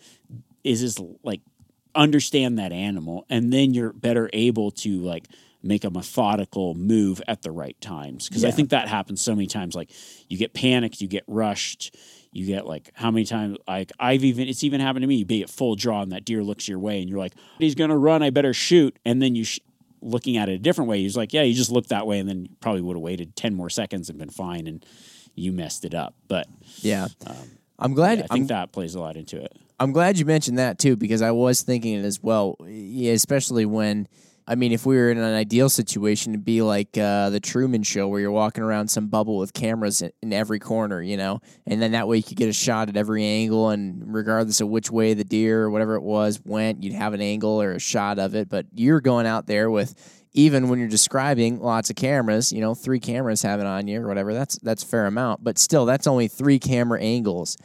is 0.64 0.82
his 0.82 1.00
like 1.24 1.42
understand 1.96 2.60
that 2.60 2.72
animal 2.72 3.26
and 3.30 3.52
then 3.52 3.74
you're 3.74 3.92
better 3.92 4.30
able 4.32 4.70
to 4.70 5.00
like 5.02 5.28
make 5.64 5.84
a 5.84 5.90
methodical 5.90 6.76
move 6.76 7.22
at 7.28 7.42
the 7.42 7.52
right 7.52 7.80
times 7.82 8.30
because 8.30 8.46
i 8.46 8.52
think 8.52 8.70
that 8.70 8.88
happens 8.88 9.20
so 9.20 9.34
many 9.34 9.48
times 9.48 9.74
like 9.74 9.90
you 10.30 10.38
get 10.38 10.54
panicked 10.54 11.02
you 11.02 11.08
get 11.08 11.24
rushed 11.28 11.96
you 12.38 12.46
get 12.46 12.66
like 12.68 12.92
how 12.94 13.10
many 13.10 13.26
times 13.26 13.58
like 13.68 13.92
i've 14.00 14.24
even 14.24 14.48
it's 14.48 14.64
even 14.64 14.80
happened 14.80 15.02
to 15.04 15.08
me 15.08 15.16
you 15.16 15.26
be 15.26 15.42
at 15.42 15.50
full 15.50 15.76
draw 15.76 16.02
and 16.02 16.12
that 16.12 16.24
deer 16.24 16.44
looks 16.44 16.68
your 16.68 16.80
way 16.80 17.00
and 17.02 17.10
you're 17.10 17.18
like 17.20 17.34
he's 17.58 17.76
gonna 17.76 17.98
run 17.98 18.22
i 18.22 18.30
better 18.30 18.54
shoot 18.54 18.96
and 19.06 19.22
then 19.22 19.34
you 19.36 19.44
sh- 19.44 19.60
looking 20.02 20.38
at 20.38 20.48
it 20.48 20.54
a 20.54 20.60
different 20.60 20.88
way 20.90 21.00
he's 21.00 21.18
like 21.18 21.34
yeah 21.34 21.42
you 21.42 21.54
just 21.54 21.72
looked 21.72 21.90
that 21.90 22.06
way 22.06 22.20
and 22.20 22.30
then 22.30 22.44
you 22.46 22.50
probably 22.60 22.82
would 22.82 22.96
have 22.96 23.02
waited 23.02 23.36
10 23.36 23.56
more 23.56 23.70
seconds 23.70 24.10
and 24.10 24.20
been 24.20 24.30
fine 24.30 24.68
and 24.68 24.86
you 25.36 25.52
messed 25.52 25.84
it 25.86 25.94
up 25.96 26.14
but 26.28 26.48
Yeah. 26.78 27.08
I'm 27.80 27.94
glad. 27.94 28.20
Um, 28.20 28.26
i 28.30 28.34
think 28.34 28.42
I'm, 28.44 28.48
that 28.48 28.72
plays 28.72 28.96
a 28.96 29.00
lot 29.00 29.16
into 29.18 29.38
it 29.42 29.56
I'm 29.80 29.92
glad 29.92 30.18
you 30.18 30.26
mentioned 30.26 30.58
that 30.58 30.80
too 30.80 30.96
because 30.96 31.22
I 31.22 31.32
was 31.32 31.62
thinking 31.62 31.94
it 31.94 32.04
as 32.06 32.22
well. 32.24 32.56
Yeah, 32.66 33.14
especially 33.14 33.64
when, 33.66 34.08
I 34.50 34.56
mean, 34.56 34.72
if 34.72 34.86
we 34.86 34.96
were 34.96 35.12
in 35.12 35.18
an 35.18 35.34
ideal 35.34 35.68
situation, 35.68 36.32
it'd 36.32 36.46
be 36.46 36.62
like 36.62 36.98
uh, 36.98 37.30
the 37.30 37.42
Truman 37.42 37.84
Show 37.84 38.08
where 38.08 38.22
you're 38.22 38.32
walking 38.32 38.64
around 38.64 38.88
some 38.88 39.10
bubble 39.10 39.38
with 39.38 39.54
cameras 39.54 40.02
in, 40.02 40.12
in 40.22 40.32
every 40.32 40.58
corner, 40.58 41.02
you 41.02 41.18
know, 41.18 41.42
and 41.66 41.82
then 41.82 41.92
that 41.92 42.08
way 42.08 42.18
you 42.18 42.24
could 42.24 42.38
get 42.38 42.48
a 42.48 42.54
shot 42.54 42.88
at 42.88 42.96
every 42.96 43.26
angle, 43.26 43.70
and 43.70 44.02
regardless 44.06 44.62
of 44.62 44.70
which 44.70 44.90
way 44.90 45.14
the 45.14 45.26
deer 45.26 45.64
or 45.64 45.70
whatever 45.70 45.96
it 45.96 46.02
was 46.02 46.40
went, 46.46 46.82
you'd 46.82 46.94
have 46.94 47.14
an 47.14 47.20
angle 47.20 47.62
or 47.62 47.74
a 47.74 47.80
shot 47.80 48.20
of 48.20 48.36
it. 48.36 48.48
But 48.48 48.68
you're 48.74 49.02
going 49.02 49.26
out 49.26 49.48
there 49.48 49.70
with 49.70 49.96
even 50.32 50.70
when 50.70 50.80
you're 50.80 50.88
describing 50.88 51.60
lots 51.60 51.90
of 51.90 51.98
cameras, 51.98 52.54
you 52.54 52.62
know, 52.62 52.74
three 52.74 53.00
cameras 53.02 53.42
have 53.42 53.60
it 53.60 53.66
on 53.66 53.88
you 53.88 54.02
or 54.02 54.08
whatever. 54.08 54.34
That's 54.34 54.58
that's 54.60 54.84
fair 54.84 55.08
amount, 55.08 55.44
but 55.44 55.58
still, 55.58 55.86
that's 55.86 56.08
only 56.08 56.30
three 56.30 56.60
camera 56.60 57.02
angles, 57.02 57.58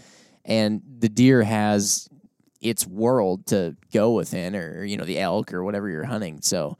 and 0.44 0.82
the 0.98 1.08
deer 1.08 1.44
has 1.44 2.08
its 2.62 2.86
world 2.86 3.46
to 3.46 3.76
go 3.92 4.12
within, 4.12 4.56
or 4.56 4.84
you 4.84 4.96
know, 4.96 5.04
the 5.04 5.18
elk 5.18 5.52
or 5.52 5.62
whatever 5.64 5.88
you're 5.88 6.04
hunting. 6.04 6.40
So. 6.42 6.76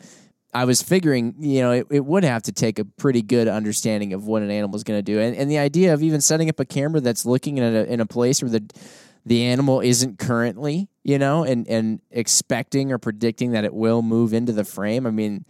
I 0.54 0.66
was 0.66 0.82
figuring, 0.82 1.34
you 1.38 1.62
know, 1.62 1.70
it, 1.70 1.86
it 1.90 2.04
would 2.04 2.24
have 2.24 2.42
to 2.42 2.52
take 2.52 2.78
a 2.78 2.84
pretty 2.84 3.22
good 3.22 3.48
understanding 3.48 4.12
of 4.12 4.26
what 4.26 4.42
an 4.42 4.50
animal 4.50 4.76
is 4.76 4.84
going 4.84 4.98
to 4.98 5.02
do, 5.02 5.18
and, 5.18 5.34
and 5.34 5.50
the 5.50 5.56
idea 5.56 5.94
of 5.94 6.02
even 6.02 6.20
setting 6.20 6.50
up 6.50 6.60
a 6.60 6.66
camera 6.66 7.00
that's 7.00 7.24
looking 7.24 7.56
in 7.56 7.64
a 7.64 7.84
in 7.84 8.00
a 8.00 8.04
place 8.04 8.42
where 8.42 8.50
the 8.50 8.62
the 9.24 9.44
animal 9.44 9.80
isn't 9.80 10.18
currently, 10.18 10.88
you 11.04 11.18
know, 11.18 11.44
and 11.44 11.66
and 11.68 12.00
expecting 12.10 12.92
or 12.92 12.98
predicting 12.98 13.52
that 13.52 13.64
it 13.64 13.72
will 13.72 14.02
move 14.02 14.34
into 14.34 14.52
the 14.52 14.64
frame. 14.64 15.06
I 15.06 15.10
mean, 15.10 15.44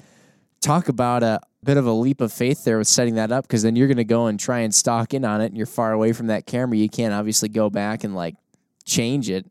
talk 0.61 0.89
about 0.89 1.23
a 1.23 1.41
bit 1.65 1.77
of 1.77 1.87
a 1.87 1.93
leap 1.93 2.21
of 2.21 2.33
faith 2.33 2.65
there 2.65 2.79
with 2.79 2.89
setting 2.89 3.15
that 3.15 3.33
up 3.33 3.45
because 3.45 3.63
then 3.63 3.77
you're 3.77 3.89
going 3.89 3.97
to 3.97 4.05
go 4.05 4.27
and 4.27 4.39
try 4.39 4.61
and 4.61 4.75
stalk 4.75 5.15
in 5.15 5.25
on 5.25 5.41
it 5.41 5.47
and 5.47 5.57
you're 5.57 5.67
far 5.67 5.93
away 5.93 6.13
from 6.13 6.27
that 6.27 6.47
camera. 6.47 6.77
You 6.77 6.89
can't 6.89 7.15
obviously 7.15 7.49
go 7.49 7.71
back 7.71 8.05
and 8.05 8.15
like 8.15 8.35
change 8.85 9.31
it. 9.31 9.47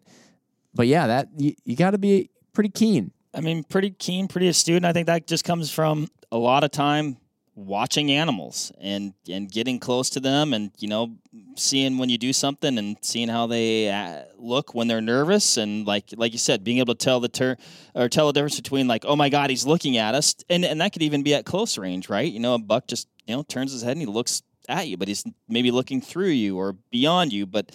But 0.73 0.87
yeah, 0.87 1.07
that 1.07 1.29
you, 1.37 1.53
you 1.65 1.75
got 1.75 1.91
to 1.91 1.97
be 1.97 2.29
pretty 2.53 2.69
keen. 2.69 3.11
I 3.33 3.41
mean, 3.41 3.63
pretty 3.63 3.91
keen, 3.91 4.27
pretty 4.27 4.47
astute, 4.47 4.77
and 4.77 4.87
I 4.87 4.93
think 4.93 5.07
that 5.07 5.27
just 5.27 5.45
comes 5.45 5.71
from 5.71 6.09
a 6.31 6.37
lot 6.37 6.63
of 6.63 6.71
time 6.71 7.17
watching 7.55 8.11
animals 8.11 8.71
and 8.79 9.13
and 9.29 9.51
getting 9.51 9.79
close 9.79 10.09
to 10.11 10.19
them, 10.19 10.53
and 10.53 10.71
you 10.79 10.87
know, 10.87 11.15
seeing 11.55 11.97
when 11.97 12.09
you 12.09 12.17
do 12.17 12.33
something 12.33 12.77
and 12.77 12.97
seeing 13.01 13.29
how 13.29 13.47
they 13.47 13.89
uh, 13.89 14.23
look 14.37 14.73
when 14.73 14.87
they're 14.87 15.01
nervous, 15.01 15.57
and 15.57 15.85
like 15.85 16.05
like 16.17 16.33
you 16.33 16.39
said, 16.39 16.63
being 16.63 16.79
able 16.79 16.93
to 16.95 17.03
tell 17.03 17.19
the 17.19 17.29
ter- 17.29 17.57
or 17.93 18.09
tell 18.09 18.27
the 18.27 18.33
difference 18.33 18.57
between 18.57 18.87
like, 18.87 19.05
oh 19.05 19.15
my 19.15 19.29
god, 19.29 19.49
he's 19.49 19.65
looking 19.65 19.97
at 19.97 20.15
us, 20.15 20.35
and 20.49 20.65
and 20.65 20.81
that 20.81 20.93
could 20.93 21.03
even 21.03 21.23
be 21.23 21.33
at 21.33 21.45
close 21.45 21.77
range, 21.77 22.09
right? 22.09 22.31
You 22.31 22.39
know, 22.39 22.55
a 22.55 22.59
buck 22.59 22.87
just 22.87 23.07
you 23.25 23.35
know 23.35 23.43
turns 23.43 23.71
his 23.71 23.81
head 23.81 23.91
and 23.91 24.01
he 24.01 24.07
looks 24.07 24.41
at 24.67 24.87
you, 24.87 24.97
but 24.97 25.07
he's 25.07 25.23
maybe 25.47 25.71
looking 25.71 26.01
through 26.01 26.29
you 26.29 26.57
or 26.57 26.73
beyond 26.91 27.33
you, 27.33 27.45
but. 27.45 27.71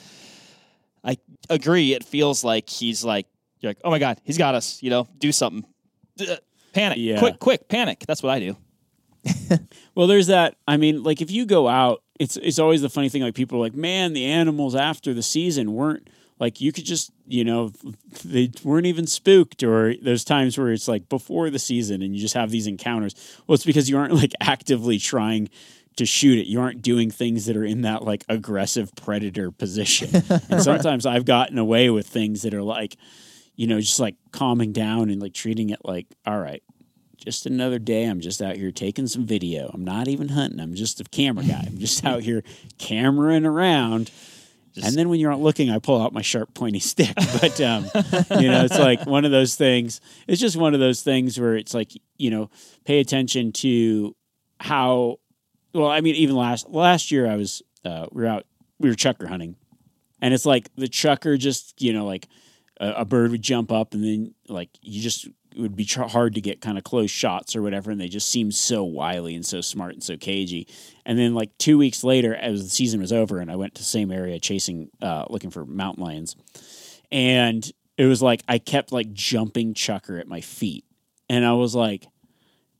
I 1.06 1.16
agree. 1.48 1.92
It 1.94 2.02
feels 2.04 2.42
like 2.44 2.68
he's 2.68 3.04
like, 3.04 3.26
you're 3.60 3.70
like, 3.70 3.78
oh 3.84 3.90
my 3.90 3.98
god, 4.00 4.20
he's 4.24 4.38
got 4.38 4.54
us. 4.56 4.82
You 4.82 4.90
know, 4.90 5.08
do 5.18 5.30
something. 5.32 5.64
Panic, 6.72 6.98
Yeah. 6.98 7.18
quick, 7.18 7.38
quick, 7.38 7.68
panic. 7.68 8.04
That's 8.06 8.22
what 8.22 8.32
I 8.32 8.40
do. 8.40 8.56
Well, 9.94 10.06
there's 10.06 10.26
that. 10.26 10.56
I 10.68 10.76
mean, 10.76 11.02
like 11.02 11.22
if 11.22 11.30
you 11.30 11.46
go 11.46 11.68
out, 11.68 12.02
it's 12.20 12.36
it's 12.36 12.58
always 12.58 12.82
the 12.82 12.90
funny 12.90 13.08
thing. 13.08 13.22
Like 13.22 13.34
people 13.34 13.56
are 13.58 13.62
like, 13.62 13.74
man, 13.74 14.12
the 14.12 14.26
animals 14.26 14.74
after 14.74 15.14
the 15.14 15.22
season 15.22 15.72
weren't 15.72 16.10
like 16.38 16.60
you 16.60 16.70
could 16.70 16.84
just 16.84 17.10
you 17.26 17.42
know 17.44 17.72
they 18.24 18.50
weren't 18.62 18.84
even 18.84 19.06
spooked. 19.06 19.62
Or 19.62 19.94
there's 20.02 20.22
times 20.22 20.58
where 20.58 20.70
it's 20.70 20.86
like 20.86 21.08
before 21.08 21.48
the 21.48 21.58
season 21.58 22.02
and 22.02 22.14
you 22.14 22.20
just 22.20 22.34
have 22.34 22.50
these 22.50 22.66
encounters. 22.66 23.14
Well, 23.46 23.54
it's 23.54 23.64
because 23.64 23.88
you 23.88 23.96
aren't 23.96 24.12
like 24.12 24.32
actively 24.42 24.98
trying 24.98 25.48
to 25.96 26.06
shoot 26.06 26.38
it. 26.38 26.46
You 26.46 26.60
aren't 26.60 26.82
doing 26.82 27.10
things 27.10 27.46
that 27.46 27.56
are 27.56 27.64
in 27.64 27.82
that 27.82 28.02
like 28.04 28.24
aggressive 28.28 28.94
predator 28.94 29.50
position. 29.50 30.10
and 30.50 30.62
sometimes 30.62 31.06
I've 31.06 31.24
gotten 31.24 31.58
away 31.58 31.90
with 31.90 32.06
things 32.06 32.42
that 32.42 32.54
are 32.54 32.62
like, 32.62 32.96
you 33.56 33.66
know, 33.66 33.80
just 33.80 33.98
like 34.00 34.16
calming 34.32 34.72
down 34.72 35.10
and 35.10 35.20
like 35.20 35.32
treating 35.32 35.70
it 35.70 35.80
like, 35.84 36.06
all 36.26 36.38
right, 36.38 36.62
just 37.16 37.46
another 37.46 37.78
day. 37.78 38.04
I'm 38.04 38.20
just 38.20 38.40
out 38.40 38.56
here 38.56 38.70
taking 38.70 39.06
some 39.06 39.26
video. 39.26 39.70
I'm 39.72 39.84
not 39.84 40.08
even 40.08 40.28
hunting. 40.28 40.60
I'm 40.60 40.74
just 40.74 41.00
a 41.00 41.04
camera 41.04 41.44
guy. 41.44 41.64
I'm 41.66 41.78
just 41.78 42.04
out 42.04 42.22
here 42.22 42.42
cameraing 42.78 43.46
around. 43.46 44.10
and 44.82 44.94
then 44.94 45.08
when 45.08 45.18
you're 45.18 45.30
not 45.30 45.40
looking, 45.40 45.70
I 45.70 45.78
pull 45.78 46.00
out 46.00 46.12
my 46.12 46.22
sharp, 46.22 46.54
pointy 46.54 46.78
stick. 46.78 47.14
But 47.40 47.60
um, 47.60 47.84
you 48.40 48.48
know, 48.50 48.64
it's 48.64 48.78
like 48.78 49.06
one 49.06 49.24
of 49.24 49.30
those 49.30 49.56
things. 49.56 50.00
It's 50.28 50.40
just 50.40 50.56
one 50.56 50.74
of 50.74 50.80
those 50.80 51.02
things 51.02 51.40
where 51.40 51.56
it's 51.56 51.74
like 51.74 51.92
you 52.18 52.30
know, 52.30 52.50
pay 52.84 53.00
attention 53.00 53.52
to 53.52 54.14
how. 54.60 55.18
Well, 55.76 55.90
I 55.90 56.00
mean, 56.00 56.14
even 56.14 56.36
last 56.36 56.68
last 56.70 57.10
year, 57.10 57.26
I 57.26 57.36
was 57.36 57.62
uh, 57.84 58.06
we 58.10 58.22
were 58.22 58.28
out 58.28 58.46
we 58.78 58.88
were 58.88 58.94
chukar 58.94 59.28
hunting, 59.28 59.56
and 60.20 60.32
it's 60.32 60.46
like 60.46 60.74
the 60.76 60.88
chukar 60.88 61.38
just 61.38 61.80
you 61.82 61.92
know 61.92 62.06
like 62.06 62.28
a, 62.80 62.88
a 62.98 63.04
bird 63.04 63.30
would 63.30 63.42
jump 63.42 63.70
up 63.70 63.94
and 63.94 64.02
then 64.02 64.34
like 64.48 64.70
you 64.82 65.02
just 65.02 65.26
it 65.26 65.60
would 65.60 65.76
be 65.76 65.84
tr- 65.84 66.02
hard 66.02 66.34
to 66.34 66.40
get 66.40 66.60
kind 66.60 66.76
of 66.76 66.84
close 66.84 67.10
shots 67.10 67.56
or 67.56 67.62
whatever 67.62 67.90
and 67.90 68.00
they 68.00 68.08
just 68.08 68.30
seem 68.30 68.52
so 68.52 68.84
wily 68.84 69.34
and 69.34 69.44
so 69.44 69.60
smart 69.60 69.92
and 69.92 70.02
so 70.02 70.16
cagey. 70.16 70.66
And 71.06 71.18
then 71.18 71.34
like 71.34 71.56
two 71.58 71.78
weeks 71.78 72.04
later 72.04 72.34
as 72.34 72.62
the 72.62 72.70
season 72.70 73.00
was 73.00 73.12
over 73.12 73.38
and 73.38 73.50
i 73.50 73.56
went 73.56 73.74
to 73.74 73.80
the 73.80 73.86
same 73.86 74.10
area 74.10 74.38
chasing 74.38 74.90
uh, 75.00 75.24
looking 75.30 75.50
for 75.50 75.64
mountain 75.64 76.04
lions 76.04 76.36
and 77.10 77.70
it 77.96 78.04
was 78.04 78.20
like 78.22 78.42
i 78.48 78.58
kept 78.58 78.92
like 78.92 79.12
jumping 79.12 79.74
chukar 79.74 80.20
at 80.20 80.28
my 80.28 80.40
feet. 80.40 80.84
And 81.28 81.44
i 81.44 81.52
was 81.52 81.74
like 81.74 82.06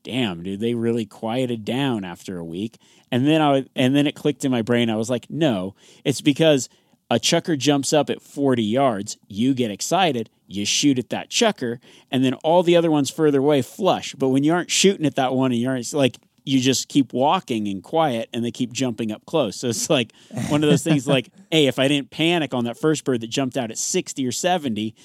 damn 0.07 0.41
dude 0.41 0.61
they 0.61 0.73
really 0.73 1.05
quieted 1.05 1.65
down 1.65 2.03
after 2.05 2.37
a 2.37 2.43
week. 2.43 2.77
And 3.11 3.27
then 3.27 3.41
i 3.41 3.65
and 3.75 3.95
then 3.95 4.07
it 4.07 4.15
clicked 4.15 4.45
in 4.45 4.51
my 4.51 4.61
brain. 4.61 4.89
I 4.89 4.95
was 4.95 5.09
like 5.09 5.29
no 5.29 5.75
it's 6.05 6.21
because 6.21 6.69
a 7.09 7.15
chukar 7.15 7.57
jumps 7.57 7.93
up 7.93 8.09
at 8.09 8.21
40 8.21 8.63
yards. 8.63 9.17
You 9.27 9.53
get 9.53 9.71
excited. 9.71 10.29
You 10.47 10.65
shoot 10.65 10.97
at 10.97 11.09
that 11.09 11.29
chukar. 11.29 11.79
And 12.09 12.23
then 12.23 12.33
all 12.35 12.63
the 12.63 12.75
other 12.75 12.91
ones 12.91 13.09
further 13.09 13.39
away 13.39 13.61
flush. 13.61 14.13
But 14.15 14.29
when 14.29 14.43
you 14.43 14.53
aren't 14.53 14.71
shooting 14.71 15.05
at 15.05 15.15
that 15.15 15.33
one 15.33 15.51
and 15.51 15.59
you 15.59 15.69
aren't 15.69 15.93
like 15.93 16.17
you 16.45 16.61
just 16.61 16.87
keep 16.87 17.11
walking 17.11 17.67
and 17.67 17.83
quiet 17.83 18.29
and 18.33 18.43
they 18.43 18.51
keep 18.51 18.71
jumping 18.71 19.11
up 19.11 19.25
close. 19.25 19.57
So 19.57 19.67
it's 19.67 19.89
like 19.89 20.13
one 20.47 20.63
of 20.63 20.69
those 20.69 20.83
things 20.83 21.05
like 21.05 21.29
hey 21.51 21.67
if 21.67 21.79
i 21.79 21.87
didn't 21.89 22.11
panic 22.11 22.53
on 22.53 22.63
that 22.63 22.77
first 22.77 23.03
bird 23.03 23.21
that 23.21 23.27
jumped 23.27 23.57
out 23.57 23.71
at 23.71 23.77
60 23.77 24.25
or 24.25 24.31
70 24.31 24.95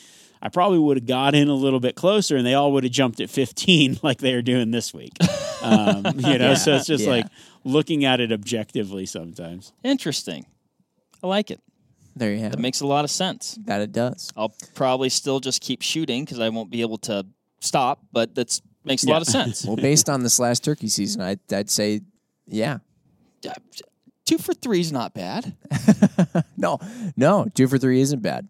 I 0.45 0.49
probably 0.49 0.79
would 0.81 0.97
have 0.97 1.07
got 1.07 1.35
in 1.37 1.47
a 1.49 1.55
little 1.55 1.79
bit 1.79 1.95
closer 1.95 2.37
and 2.37 2.45
they 2.45 2.55
all 2.55 2.73
would 2.73 2.83
have 2.83 2.93
jumped 2.93 3.21
at 3.21 3.31
15 3.31 4.01
like 4.03 4.19
they 4.19 4.35
are 4.35 4.43
doing 4.43 4.73
this 4.73 4.93
week. 4.93 5.13
Um, 5.63 6.05
you 6.17 6.37
know, 6.39 6.51
Yeah, 6.51 6.55
so 6.55 6.75
it's 6.75 6.87
just 6.87 7.05
yeah. 7.05 7.11
like 7.11 7.27
looking 7.65 8.05
at 8.05 8.19
it 8.21 8.33
objectively 8.33 9.07
sometimes. 9.07 9.73
Interesting. 9.85 10.47
I 11.23 11.29
like 11.29 11.51
it. 11.53 11.61
There 12.17 12.33
you 12.33 12.41
have 12.41 12.51
That 12.51 12.59
it. 12.59 12.63
makes 12.63 12.81
a 12.81 12.87
lot 12.87 13.05
of 13.05 13.11
sense. 13.11 13.57
That 13.67 13.81
it 13.81 13.93
does. 13.93 14.31
I'll 14.37 14.53
probably 14.75 15.09
still 15.09 15.39
just 15.39 15.63
keep 15.63 15.81
shooting 15.81 16.25
because 16.25 16.41
I 16.41 16.49
won't 16.49 16.71
be 16.71 16.81
able 16.81 16.99
to 16.99 17.25
stop, 17.61 18.01
but 18.13 18.35
that 18.35 18.61
makes 18.85 19.05
a 19.05 19.09
lot 19.09 19.23
of 19.23 19.29
sense. 19.29 19.65
Well, 19.67 19.77
based 19.77 20.11
on 20.11 20.25
this 20.25 20.41
last 20.41 20.65
turkey 20.65 20.89
season, 20.89 21.23
I'd, 21.23 21.39
I'd 21.53 21.71
say, 21.71 22.01
yeah. 22.49 22.79
Yeah, 23.43 23.55
Two 24.25 24.39
for 24.39 24.55
three 24.55 24.81
is 24.81 24.93
not 24.93 25.15
bad. 25.15 25.57
No, 26.57 26.79
no, 27.17 27.47
two 27.55 27.67
for 27.67 27.77
three 27.79 28.01
isn't 28.01 28.23
bad. 28.23 28.49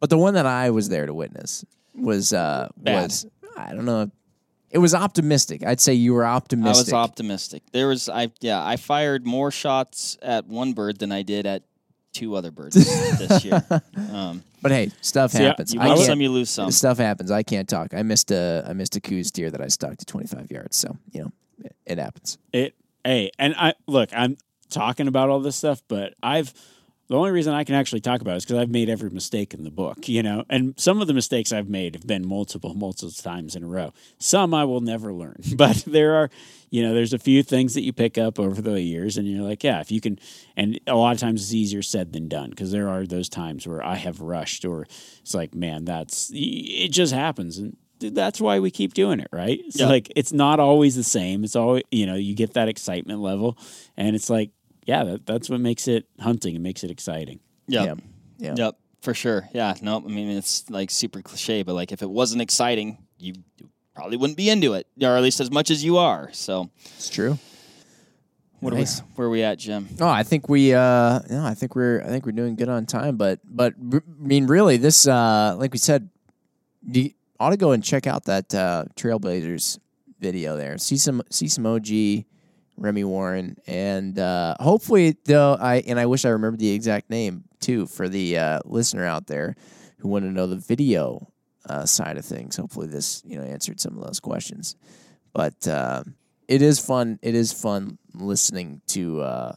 But 0.00 0.10
the 0.10 0.18
one 0.18 0.34
that 0.34 0.46
I 0.46 0.70
was 0.70 0.88
there 0.88 1.06
to 1.06 1.14
witness 1.14 1.64
was 1.94 2.32
uh 2.32 2.68
Bad. 2.76 3.02
was 3.04 3.26
I 3.56 3.72
don't 3.74 3.84
know. 3.86 4.10
It 4.70 4.78
was 4.78 4.94
optimistic. 4.94 5.64
I'd 5.64 5.80
say 5.80 5.94
you 5.94 6.12
were 6.12 6.26
optimistic. 6.26 6.92
I 6.92 6.96
was 6.98 7.08
optimistic. 7.08 7.62
There 7.72 7.88
was 7.88 8.08
I 8.08 8.30
yeah, 8.40 8.64
I 8.64 8.76
fired 8.76 9.26
more 9.26 9.50
shots 9.50 10.18
at 10.22 10.46
one 10.46 10.72
bird 10.74 10.98
than 10.98 11.12
I 11.12 11.22
did 11.22 11.46
at 11.46 11.62
two 12.12 12.34
other 12.34 12.50
birds 12.50 12.74
this 12.74 13.44
year. 13.44 13.64
Um, 14.12 14.42
but 14.62 14.72
hey, 14.72 14.90
stuff 15.02 15.32
See, 15.32 15.38
I- 15.44 15.48
happens. 15.48 15.72
you 15.74 15.80
I 15.80 15.88
win 15.88 15.96
can't- 15.96 16.06
some, 16.06 16.20
you 16.20 16.30
lose 16.30 16.48
some. 16.50 16.70
stuff 16.70 16.96
happens. 16.98 17.30
I 17.30 17.42
can't 17.42 17.68
talk. 17.68 17.92
I 17.94 18.02
missed 18.02 18.30
a 18.30 18.64
I 18.68 18.72
missed 18.72 18.96
a 18.96 19.00
Coues 19.00 19.30
deer 19.30 19.50
that 19.50 19.60
I 19.60 19.68
stuck 19.68 19.96
to 19.98 20.04
25 20.04 20.50
yards. 20.50 20.76
So 20.76 20.96
you 21.12 21.22
know 21.22 21.32
it, 21.64 21.76
it 21.86 21.98
happens. 21.98 22.38
It 22.52 22.74
hey, 23.04 23.30
and 23.38 23.54
I 23.56 23.74
look, 23.86 24.10
I'm 24.12 24.36
talking 24.70 25.06
about 25.08 25.28
all 25.30 25.40
this 25.40 25.56
stuff, 25.56 25.82
but 25.88 26.14
I've 26.22 26.52
the 27.08 27.16
only 27.16 27.30
reason 27.30 27.54
I 27.54 27.64
can 27.64 27.74
actually 27.74 28.00
talk 28.00 28.20
about 28.20 28.34
it 28.34 28.36
is 28.38 28.44
because 28.44 28.58
I've 28.58 28.70
made 28.70 28.88
every 28.88 29.10
mistake 29.10 29.54
in 29.54 29.62
the 29.64 29.70
book, 29.70 30.08
you 30.08 30.22
know, 30.22 30.44
and 30.50 30.74
some 30.78 31.00
of 31.00 31.06
the 31.06 31.14
mistakes 31.14 31.52
I've 31.52 31.68
made 31.68 31.94
have 31.94 32.06
been 32.06 32.26
multiple, 32.26 32.74
multiple 32.74 33.10
times 33.12 33.54
in 33.54 33.62
a 33.62 33.66
row. 33.68 33.92
Some 34.18 34.52
I 34.54 34.64
will 34.64 34.80
never 34.80 35.12
learn, 35.12 35.36
but 35.56 35.76
there 35.86 36.14
are, 36.16 36.30
you 36.70 36.82
know, 36.82 36.94
there's 36.94 37.12
a 37.12 37.18
few 37.18 37.42
things 37.42 37.74
that 37.74 37.82
you 37.82 37.92
pick 37.92 38.18
up 38.18 38.38
over 38.40 38.60
the 38.60 38.80
years, 38.80 39.16
and 39.16 39.28
you're 39.28 39.44
like, 39.44 39.62
yeah, 39.62 39.80
if 39.80 39.92
you 39.92 40.00
can, 40.00 40.18
and 40.56 40.80
a 40.86 40.94
lot 40.96 41.14
of 41.14 41.20
times 41.20 41.42
it's 41.42 41.54
easier 41.54 41.82
said 41.82 42.12
than 42.12 42.28
done 42.28 42.50
because 42.50 42.72
there 42.72 42.88
are 42.88 43.06
those 43.06 43.28
times 43.28 43.66
where 43.66 43.84
I 43.84 43.94
have 43.96 44.20
rushed, 44.20 44.64
or 44.64 44.82
it's 45.20 45.34
like, 45.34 45.54
man, 45.54 45.84
that's 45.84 46.30
it 46.34 46.88
just 46.88 47.12
happens, 47.12 47.58
and 47.58 47.76
that's 47.98 48.40
why 48.40 48.58
we 48.58 48.70
keep 48.70 48.92
doing 48.94 49.20
it, 49.20 49.28
right? 49.32 49.58
It's 49.64 49.78
Yeah. 49.78 49.86
like 49.86 50.12
it's 50.16 50.32
not 50.32 50.60
always 50.60 50.96
the 50.96 51.04
same. 51.04 51.44
It's 51.44 51.56
always 51.56 51.84
you 51.90 52.06
know 52.06 52.14
you 52.16 52.34
get 52.34 52.54
that 52.54 52.68
excitement 52.68 53.20
level, 53.20 53.56
and 53.96 54.14
it's 54.16 54.28
like 54.28 54.50
yeah, 54.86 55.04
that, 55.04 55.26
that's 55.26 55.50
what 55.50 55.60
makes 55.60 55.86
it 55.88 56.06
hunting 56.20 56.54
and 56.54 56.62
makes 56.62 56.82
it 56.84 56.90
exciting. 56.90 57.40
Yep. 57.68 57.98
Yeah. 58.38 58.54
Yep. 58.56 58.76
For 59.02 59.12
sure. 59.14 59.48
Yeah. 59.52 59.74
No, 59.82 59.96
I 59.98 60.08
mean 60.08 60.30
it's 60.30 60.68
like 60.70 60.90
super 60.90 61.20
cliche, 61.22 61.62
but 61.62 61.74
like 61.74 61.92
if 61.92 62.00
it 62.02 62.08
wasn't 62.10 62.40
exciting, 62.42 62.98
you 63.18 63.34
probably 63.94 64.16
wouldn't 64.16 64.36
be 64.36 64.48
into 64.50 64.72
it, 64.74 64.86
or 65.02 65.16
at 65.16 65.22
least 65.22 65.40
as 65.40 65.50
much 65.50 65.70
as 65.70 65.84
you 65.84 65.96
are. 65.98 66.30
So 66.32 66.70
It's 66.96 67.08
true. 67.10 67.38
what 68.60 68.72
Nice. 68.74 69.00
are 69.00 69.04
we, 69.04 69.08
where 69.16 69.26
are 69.26 69.30
we 69.30 69.42
at, 69.42 69.58
Jim? 69.58 69.88
Oh, 70.00 70.08
I 70.08 70.22
think 70.22 70.48
we 70.48 70.72
uh 70.74 71.20
no, 71.30 71.44
I 71.44 71.54
think 71.54 71.74
we're 71.76 72.00
I 72.02 72.06
think 72.06 72.24
we're 72.26 72.32
doing 72.32 72.56
good 72.56 72.68
on 72.68 72.86
time, 72.86 73.16
but 73.16 73.40
but 73.44 73.74
r- 73.92 74.02
I 74.06 74.26
mean 74.26 74.46
really 74.46 74.76
this 74.76 75.06
uh 75.06 75.54
like 75.58 75.72
we 75.72 75.78
said 75.78 76.08
you 76.88 77.10
ought 77.38 77.50
to 77.50 77.56
go 77.56 77.72
and 77.72 77.82
check 77.84 78.06
out 78.06 78.24
that 78.24 78.54
uh 78.54 78.84
Trailblazers 78.96 79.78
video 80.20 80.56
there. 80.56 80.78
See 80.78 80.96
some 80.96 81.22
see 81.30 81.48
some 81.48 81.66
OG 81.66 82.24
Remi 82.76 83.04
Warren 83.04 83.56
and 83.66 84.18
uh 84.18 84.54
hopefully 84.60 85.16
though 85.24 85.56
I 85.58 85.76
and 85.86 85.98
I 85.98 86.06
wish 86.06 86.24
I 86.24 86.30
remembered 86.30 86.60
the 86.60 86.70
exact 86.72 87.10
name 87.10 87.44
too 87.60 87.86
for 87.86 88.08
the 88.08 88.38
uh 88.38 88.60
listener 88.64 89.04
out 89.06 89.26
there 89.26 89.56
who 89.98 90.08
want 90.08 90.24
to 90.24 90.30
know 90.30 90.46
the 90.46 90.56
video 90.56 91.26
uh 91.68 91.84
side 91.84 92.16
of 92.16 92.24
things. 92.24 92.56
Hopefully 92.56 92.86
this, 92.86 93.22
you 93.26 93.36
know, 93.38 93.44
answered 93.44 93.80
some 93.80 93.96
of 93.98 94.04
those 94.06 94.20
questions. 94.20 94.76
But 95.32 95.66
uh 95.66 96.04
it 96.48 96.62
is 96.62 96.78
fun. 96.78 97.18
It 97.22 97.34
is 97.34 97.52
fun 97.52 97.98
listening 98.14 98.80
to 98.88 99.20
uh, 99.20 99.52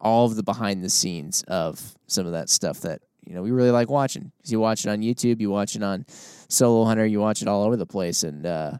all 0.00 0.24
of 0.26 0.34
the 0.34 0.42
behind 0.42 0.82
the 0.82 0.88
scenes 0.88 1.42
of 1.46 1.94
some 2.06 2.24
of 2.24 2.32
that 2.32 2.48
stuff 2.48 2.80
that 2.80 3.02
you 3.26 3.34
know 3.34 3.42
we 3.42 3.50
really 3.50 3.70
like 3.70 3.90
watching. 3.90 4.32
'Cause 4.40 4.50
you 4.50 4.58
watch 4.58 4.86
it 4.86 4.88
on 4.88 5.02
YouTube, 5.02 5.40
you 5.40 5.50
watch 5.50 5.76
it 5.76 5.82
on 5.82 6.06
Solo 6.48 6.84
Hunter, 6.86 7.04
you 7.04 7.20
watch 7.20 7.42
it 7.42 7.48
all 7.48 7.64
over 7.64 7.76
the 7.76 7.84
place, 7.86 8.22
and 8.22 8.46
uh, 8.46 8.78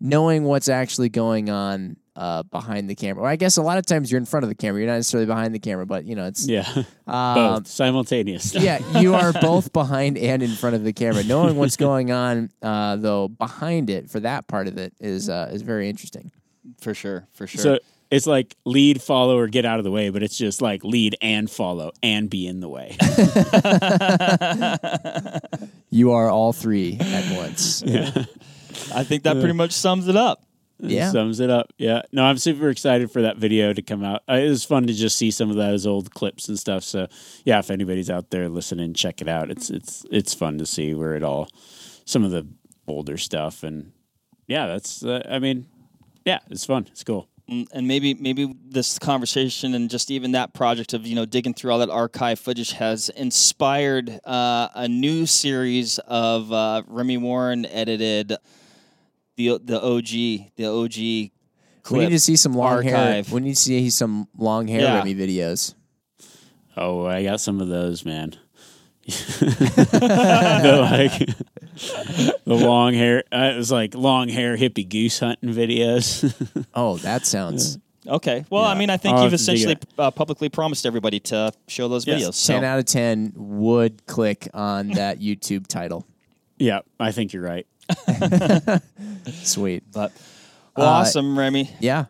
knowing 0.00 0.44
what's 0.44 0.68
actually 0.68 1.08
going 1.08 1.50
on 1.50 1.96
uh, 2.18 2.42
behind 2.42 2.90
the 2.90 2.96
camera. 2.96 3.22
Or 3.22 3.28
I 3.28 3.36
guess 3.36 3.56
a 3.56 3.62
lot 3.62 3.78
of 3.78 3.86
times 3.86 4.10
you're 4.10 4.18
in 4.18 4.24
front 4.26 4.42
of 4.42 4.48
the 4.48 4.56
camera. 4.56 4.80
You're 4.80 4.88
not 4.90 4.96
necessarily 4.96 5.26
behind 5.26 5.54
the 5.54 5.60
camera, 5.60 5.86
but 5.86 6.04
you 6.04 6.16
know 6.16 6.26
it's 6.26 6.46
Yeah, 6.48 6.66
um, 7.06 7.34
both 7.34 7.66
simultaneous. 7.68 8.54
yeah, 8.54 9.00
you 9.00 9.14
are 9.14 9.32
both 9.40 9.72
behind 9.72 10.18
and 10.18 10.42
in 10.42 10.50
front 10.50 10.74
of 10.74 10.82
the 10.82 10.92
camera. 10.92 11.22
Knowing 11.22 11.56
what's 11.56 11.76
going 11.88 12.10
on, 12.10 12.50
uh, 12.60 12.96
though, 12.96 13.28
behind 13.28 13.88
it 13.88 14.10
for 14.10 14.18
that 14.20 14.48
part 14.48 14.66
of 14.66 14.76
it 14.78 14.92
is 15.00 15.30
uh, 15.30 15.48
is 15.52 15.62
very 15.62 15.88
interesting. 15.88 16.32
For 16.80 16.92
sure. 16.92 17.28
For 17.32 17.46
sure. 17.46 17.62
So 17.62 17.78
it's 18.10 18.26
like 18.26 18.56
lead, 18.64 19.00
follow, 19.00 19.38
or 19.38 19.46
get 19.46 19.64
out 19.64 19.78
of 19.78 19.84
the 19.84 19.90
way, 19.90 20.10
but 20.10 20.22
it's 20.22 20.36
just 20.36 20.60
like 20.60 20.82
lead 20.82 21.16
and 21.22 21.48
follow 21.50 21.92
and 22.02 22.28
be 22.28 22.46
in 22.46 22.60
the 22.60 22.68
way. 22.68 22.96
You 25.90 26.12
are 26.12 26.30
all 26.30 26.52
three 26.52 26.98
at 27.00 27.36
once. 27.36 27.82
Yeah. 27.86 28.10
I 28.94 29.04
think 29.04 29.22
that 29.22 29.38
pretty 29.38 29.54
much 29.54 29.72
sums 29.72 30.08
it 30.08 30.16
up. 30.16 30.42
Yeah. 30.80 31.10
Sums 31.10 31.40
it 31.40 31.50
up. 31.50 31.72
Yeah. 31.76 32.02
No, 32.12 32.24
I'm 32.24 32.38
super 32.38 32.68
excited 32.68 33.10
for 33.10 33.22
that 33.22 33.36
video 33.36 33.72
to 33.72 33.82
come 33.82 34.04
out. 34.04 34.22
Uh, 34.28 34.34
it 34.34 34.48
was 34.48 34.64
fun 34.64 34.86
to 34.86 34.92
just 34.92 35.16
see 35.16 35.30
some 35.30 35.50
of 35.50 35.56
those 35.56 35.86
old 35.86 36.12
clips 36.14 36.48
and 36.48 36.58
stuff. 36.58 36.84
So 36.84 37.08
yeah, 37.44 37.58
if 37.58 37.70
anybody's 37.70 38.10
out 38.10 38.30
there 38.30 38.48
listening, 38.48 38.94
check 38.94 39.20
it 39.20 39.28
out. 39.28 39.50
It's 39.50 39.70
it's 39.70 40.06
it's 40.10 40.34
fun 40.34 40.58
to 40.58 40.66
see 40.66 40.94
where 40.94 41.14
it 41.14 41.22
all, 41.22 41.48
some 42.04 42.24
of 42.24 42.30
the 42.30 42.46
older 42.86 43.16
stuff, 43.16 43.62
and 43.62 43.92
yeah, 44.46 44.66
that's. 44.66 45.04
Uh, 45.04 45.22
I 45.28 45.38
mean, 45.38 45.66
yeah, 46.24 46.38
it's 46.48 46.64
fun. 46.64 46.86
It's 46.90 47.04
cool. 47.04 47.28
Mm, 47.50 47.66
and 47.72 47.88
maybe 47.88 48.14
maybe 48.14 48.54
this 48.62 48.98
conversation 48.98 49.74
and 49.74 49.88
just 49.88 50.10
even 50.10 50.32
that 50.32 50.52
project 50.52 50.92
of 50.92 51.06
you 51.06 51.14
know 51.14 51.24
digging 51.24 51.54
through 51.54 51.72
all 51.72 51.78
that 51.78 51.90
archive 51.90 52.38
footage 52.38 52.72
has 52.72 53.08
inspired 53.10 54.20
uh, 54.24 54.68
a 54.74 54.86
new 54.86 55.24
series 55.24 55.98
of 56.00 56.52
uh, 56.52 56.82
Remi 56.86 57.16
Warren 57.16 57.64
edited 57.66 58.36
the 59.38 59.58
the 59.64 59.80
OG 59.80 60.50
the 60.56 60.66
OG. 60.66 61.30
We 61.90 62.00
need 62.00 62.10
to 62.10 62.18
see 62.20 62.36
some 62.36 62.52
long 62.52 62.82
hair. 62.82 63.22
We 63.32 63.40
need 63.40 63.54
to 63.54 63.60
see 63.60 63.88
some 63.88 64.28
long 64.36 64.68
hair 64.68 64.82
Yeah. 64.82 64.98
Remi 64.98 65.14
videos. 65.14 65.74
Oh, 66.76 67.06
I 67.06 67.22
got 67.24 67.40
some 67.40 67.62
of 67.62 67.68
those, 67.68 68.04
man. 68.04 68.34
the 69.08 70.78
like 70.90 71.26
the 72.44 72.54
long 72.54 72.92
hair. 72.92 73.24
Uh, 73.32 73.52
it 73.54 73.56
was 73.56 73.72
like 73.72 73.94
long 73.94 74.28
hair 74.28 74.56
hippie 74.56 74.86
goose 74.88 75.18
hunting 75.20 75.50
videos. 75.54 76.34
Oh, 76.74 76.98
that 76.98 77.24
sounds 77.26 77.78
Okay, 78.06 78.44
well, 78.48 78.64
I 78.64 78.74
mean, 78.74 78.88
I 78.90 78.96
think 78.96 79.16
I'll 79.16 79.24
you've 79.24 79.32
have 79.32 79.40
to 79.40 79.46
dig 79.46 79.54
essentially 79.56 79.76
uh, 79.98 80.10
publicly 80.10 80.48
promised 80.48 80.86
everybody 80.86 81.20
to 81.20 81.52
show 81.66 81.88
those 81.88 82.06
Yes. 82.06 82.22
videos. 82.22 82.34
So 82.34 82.52
ten 82.54 82.64
out 82.64 82.78
of 82.78 82.84
ten 82.86 83.32
would 83.36 84.06
click 84.06 84.48
on 84.54 84.88
that 84.90 85.20
YouTube 85.26 85.66
title. 85.66 86.06
yeah, 86.58 86.80
I 87.00 87.12
think 87.12 87.32
you're 87.32 87.42
right. 87.42 87.66
Sweet. 89.42 89.84
But 89.92 90.12
well, 90.76 90.86
Uh, 90.86 90.90
awesome, 91.00 91.38
Remi. 91.38 91.70
Yeah. 91.80 92.06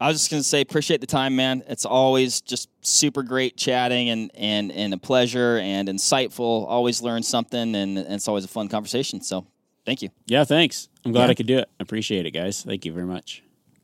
I 0.00 0.08
was 0.08 0.16
just 0.18 0.30
gonna 0.30 0.42
say, 0.42 0.62
appreciate 0.62 1.00
the 1.02 1.06
time, 1.06 1.36
man. 1.36 1.62
It's 1.68 1.84
always 1.84 2.40
just 2.40 2.70
super 2.80 3.22
great 3.22 3.56
chatting 3.58 4.08
and 4.08 4.30
and 4.34 4.72
and 4.72 4.94
a 4.94 4.98
pleasure 4.98 5.58
and 5.58 5.88
insightful. 5.88 6.66
Always 6.66 7.02
learn 7.02 7.22
something, 7.22 7.74
and, 7.74 7.98
and 7.98 8.12
it's 8.14 8.26
always 8.26 8.44
a 8.44 8.48
fun 8.48 8.68
conversation. 8.68 9.20
So, 9.20 9.46
thank 9.84 10.00
you. 10.00 10.08
Yeah, 10.26 10.44
thanks. 10.44 10.88
I'm 11.04 11.12
glad 11.12 11.24
Yeah. 11.26 11.30
I 11.30 11.34
could 11.34 11.46
do 11.46 11.58
it. 11.58 11.68
Appreciate 11.80 12.24
it, 12.24 12.30
guys. 12.30 12.62
Thank 12.62 12.86
you 12.86 12.92
very 12.94 13.06
much. 13.06 13.42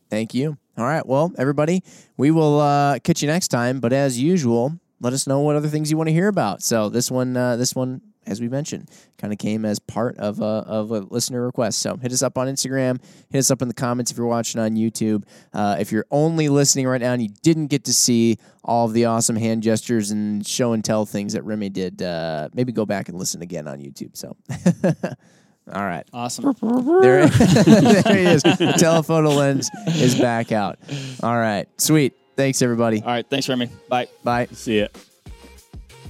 Thank 0.08 0.32
you. 0.32 0.56
All 0.78 0.84
right. 0.86 1.04
Well, 1.06 1.32
everybody, 1.36 1.82
we 2.16 2.30
will 2.30 2.60
uh, 2.60 2.98
catch 3.00 3.20
you 3.22 3.28
next 3.28 3.48
time. 3.48 3.80
But 3.80 3.92
as 3.92 4.18
usual, 4.18 4.78
let 5.00 5.12
us 5.12 5.26
know 5.26 5.40
what 5.40 5.56
other 5.56 5.68
things 5.68 5.90
you 5.90 5.96
want 5.98 6.08
to 6.08 6.12
hear 6.14 6.28
about. 6.28 6.62
So 6.62 6.88
this 6.88 7.10
one, 7.10 7.36
uh, 7.36 7.56
this 7.56 7.74
one, 7.74 8.00
as 8.26 8.40
we 8.40 8.48
mentioned, 8.48 8.90
kind 9.18 9.32
of 9.32 9.38
came 9.38 9.64
as 9.64 9.78
part 9.78 10.16
of 10.18 10.40
a 10.40 10.44
of 10.44 10.90
a 10.90 11.00
listener 11.00 11.44
request. 11.44 11.80
So 11.80 11.96
hit 11.96 12.12
us 12.12 12.22
up 12.22 12.38
on 12.38 12.46
Instagram. 12.46 13.00
Hit 13.30 13.38
us 13.38 13.50
up 13.50 13.62
in 13.62 13.68
the 13.68 13.74
comments 13.74 14.10
if 14.10 14.18
you're 14.18 14.26
watching 14.26 14.60
on 14.60 14.72
YouTube. 14.72 15.24
Uh, 15.52 15.76
if 15.78 15.92
you're 15.92 16.06
only 16.10 16.48
listening 16.48 16.86
right 16.86 17.00
now 17.00 17.12
and 17.12 17.22
you 17.22 17.30
didn't 17.42 17.68
get 17.68 17.84
to 17.84 17.94
see 17.94 18.38
all 18.64 18.86
of 18.86 18.92
the 18.92 19.04
awesome 19.04 19.36
hand 19.36 19.62
gestures 19.62 20.10
and 20.10 20.46
show 20.46 20.72
and 20.72 20.84
tell 20.84 21.06
things 21.06 21.32
that 21.34 21.42
Remi 21.44 21.68
did, 21.68 22.02
uh, 22.02 22.48
maybe 22.54 22.72
go 22.72 22.84
back 22.84 23.08
and 23.08 23.18
listen 23.18 23.42
again 23.42 23.68
on 23.68 23.78
YouTube. 23.78 24.16
So. 24.16 24.36
All 25.72 25.84
right. 25.84 26.06
Awesome. 26.12 26.54
There, 26.62 27.26
there 27.28 28.16
he 28.16 28.24
is. 28.24 28.44
The 28.44 28.76
telephoto 28.78 29.30
lens 29.30 29.68
is 29.88 30.14
back 30.14 30.52
out. 30.52 30.78
All 31.24 31.36
right. 31.36 31.66
Sweet. 31.80 32.14
Thanks, 32.36 32.60
everybody. 32.60 33.00
All 33.00 33.08
right, 33.08 33.28
thanks, 33.28 33.48
Remi. 33.48 33.70
Bye. 33.88 34.08
Bye. 34.22 34.46
See 34.52 34.80
ya. 34.80 34.88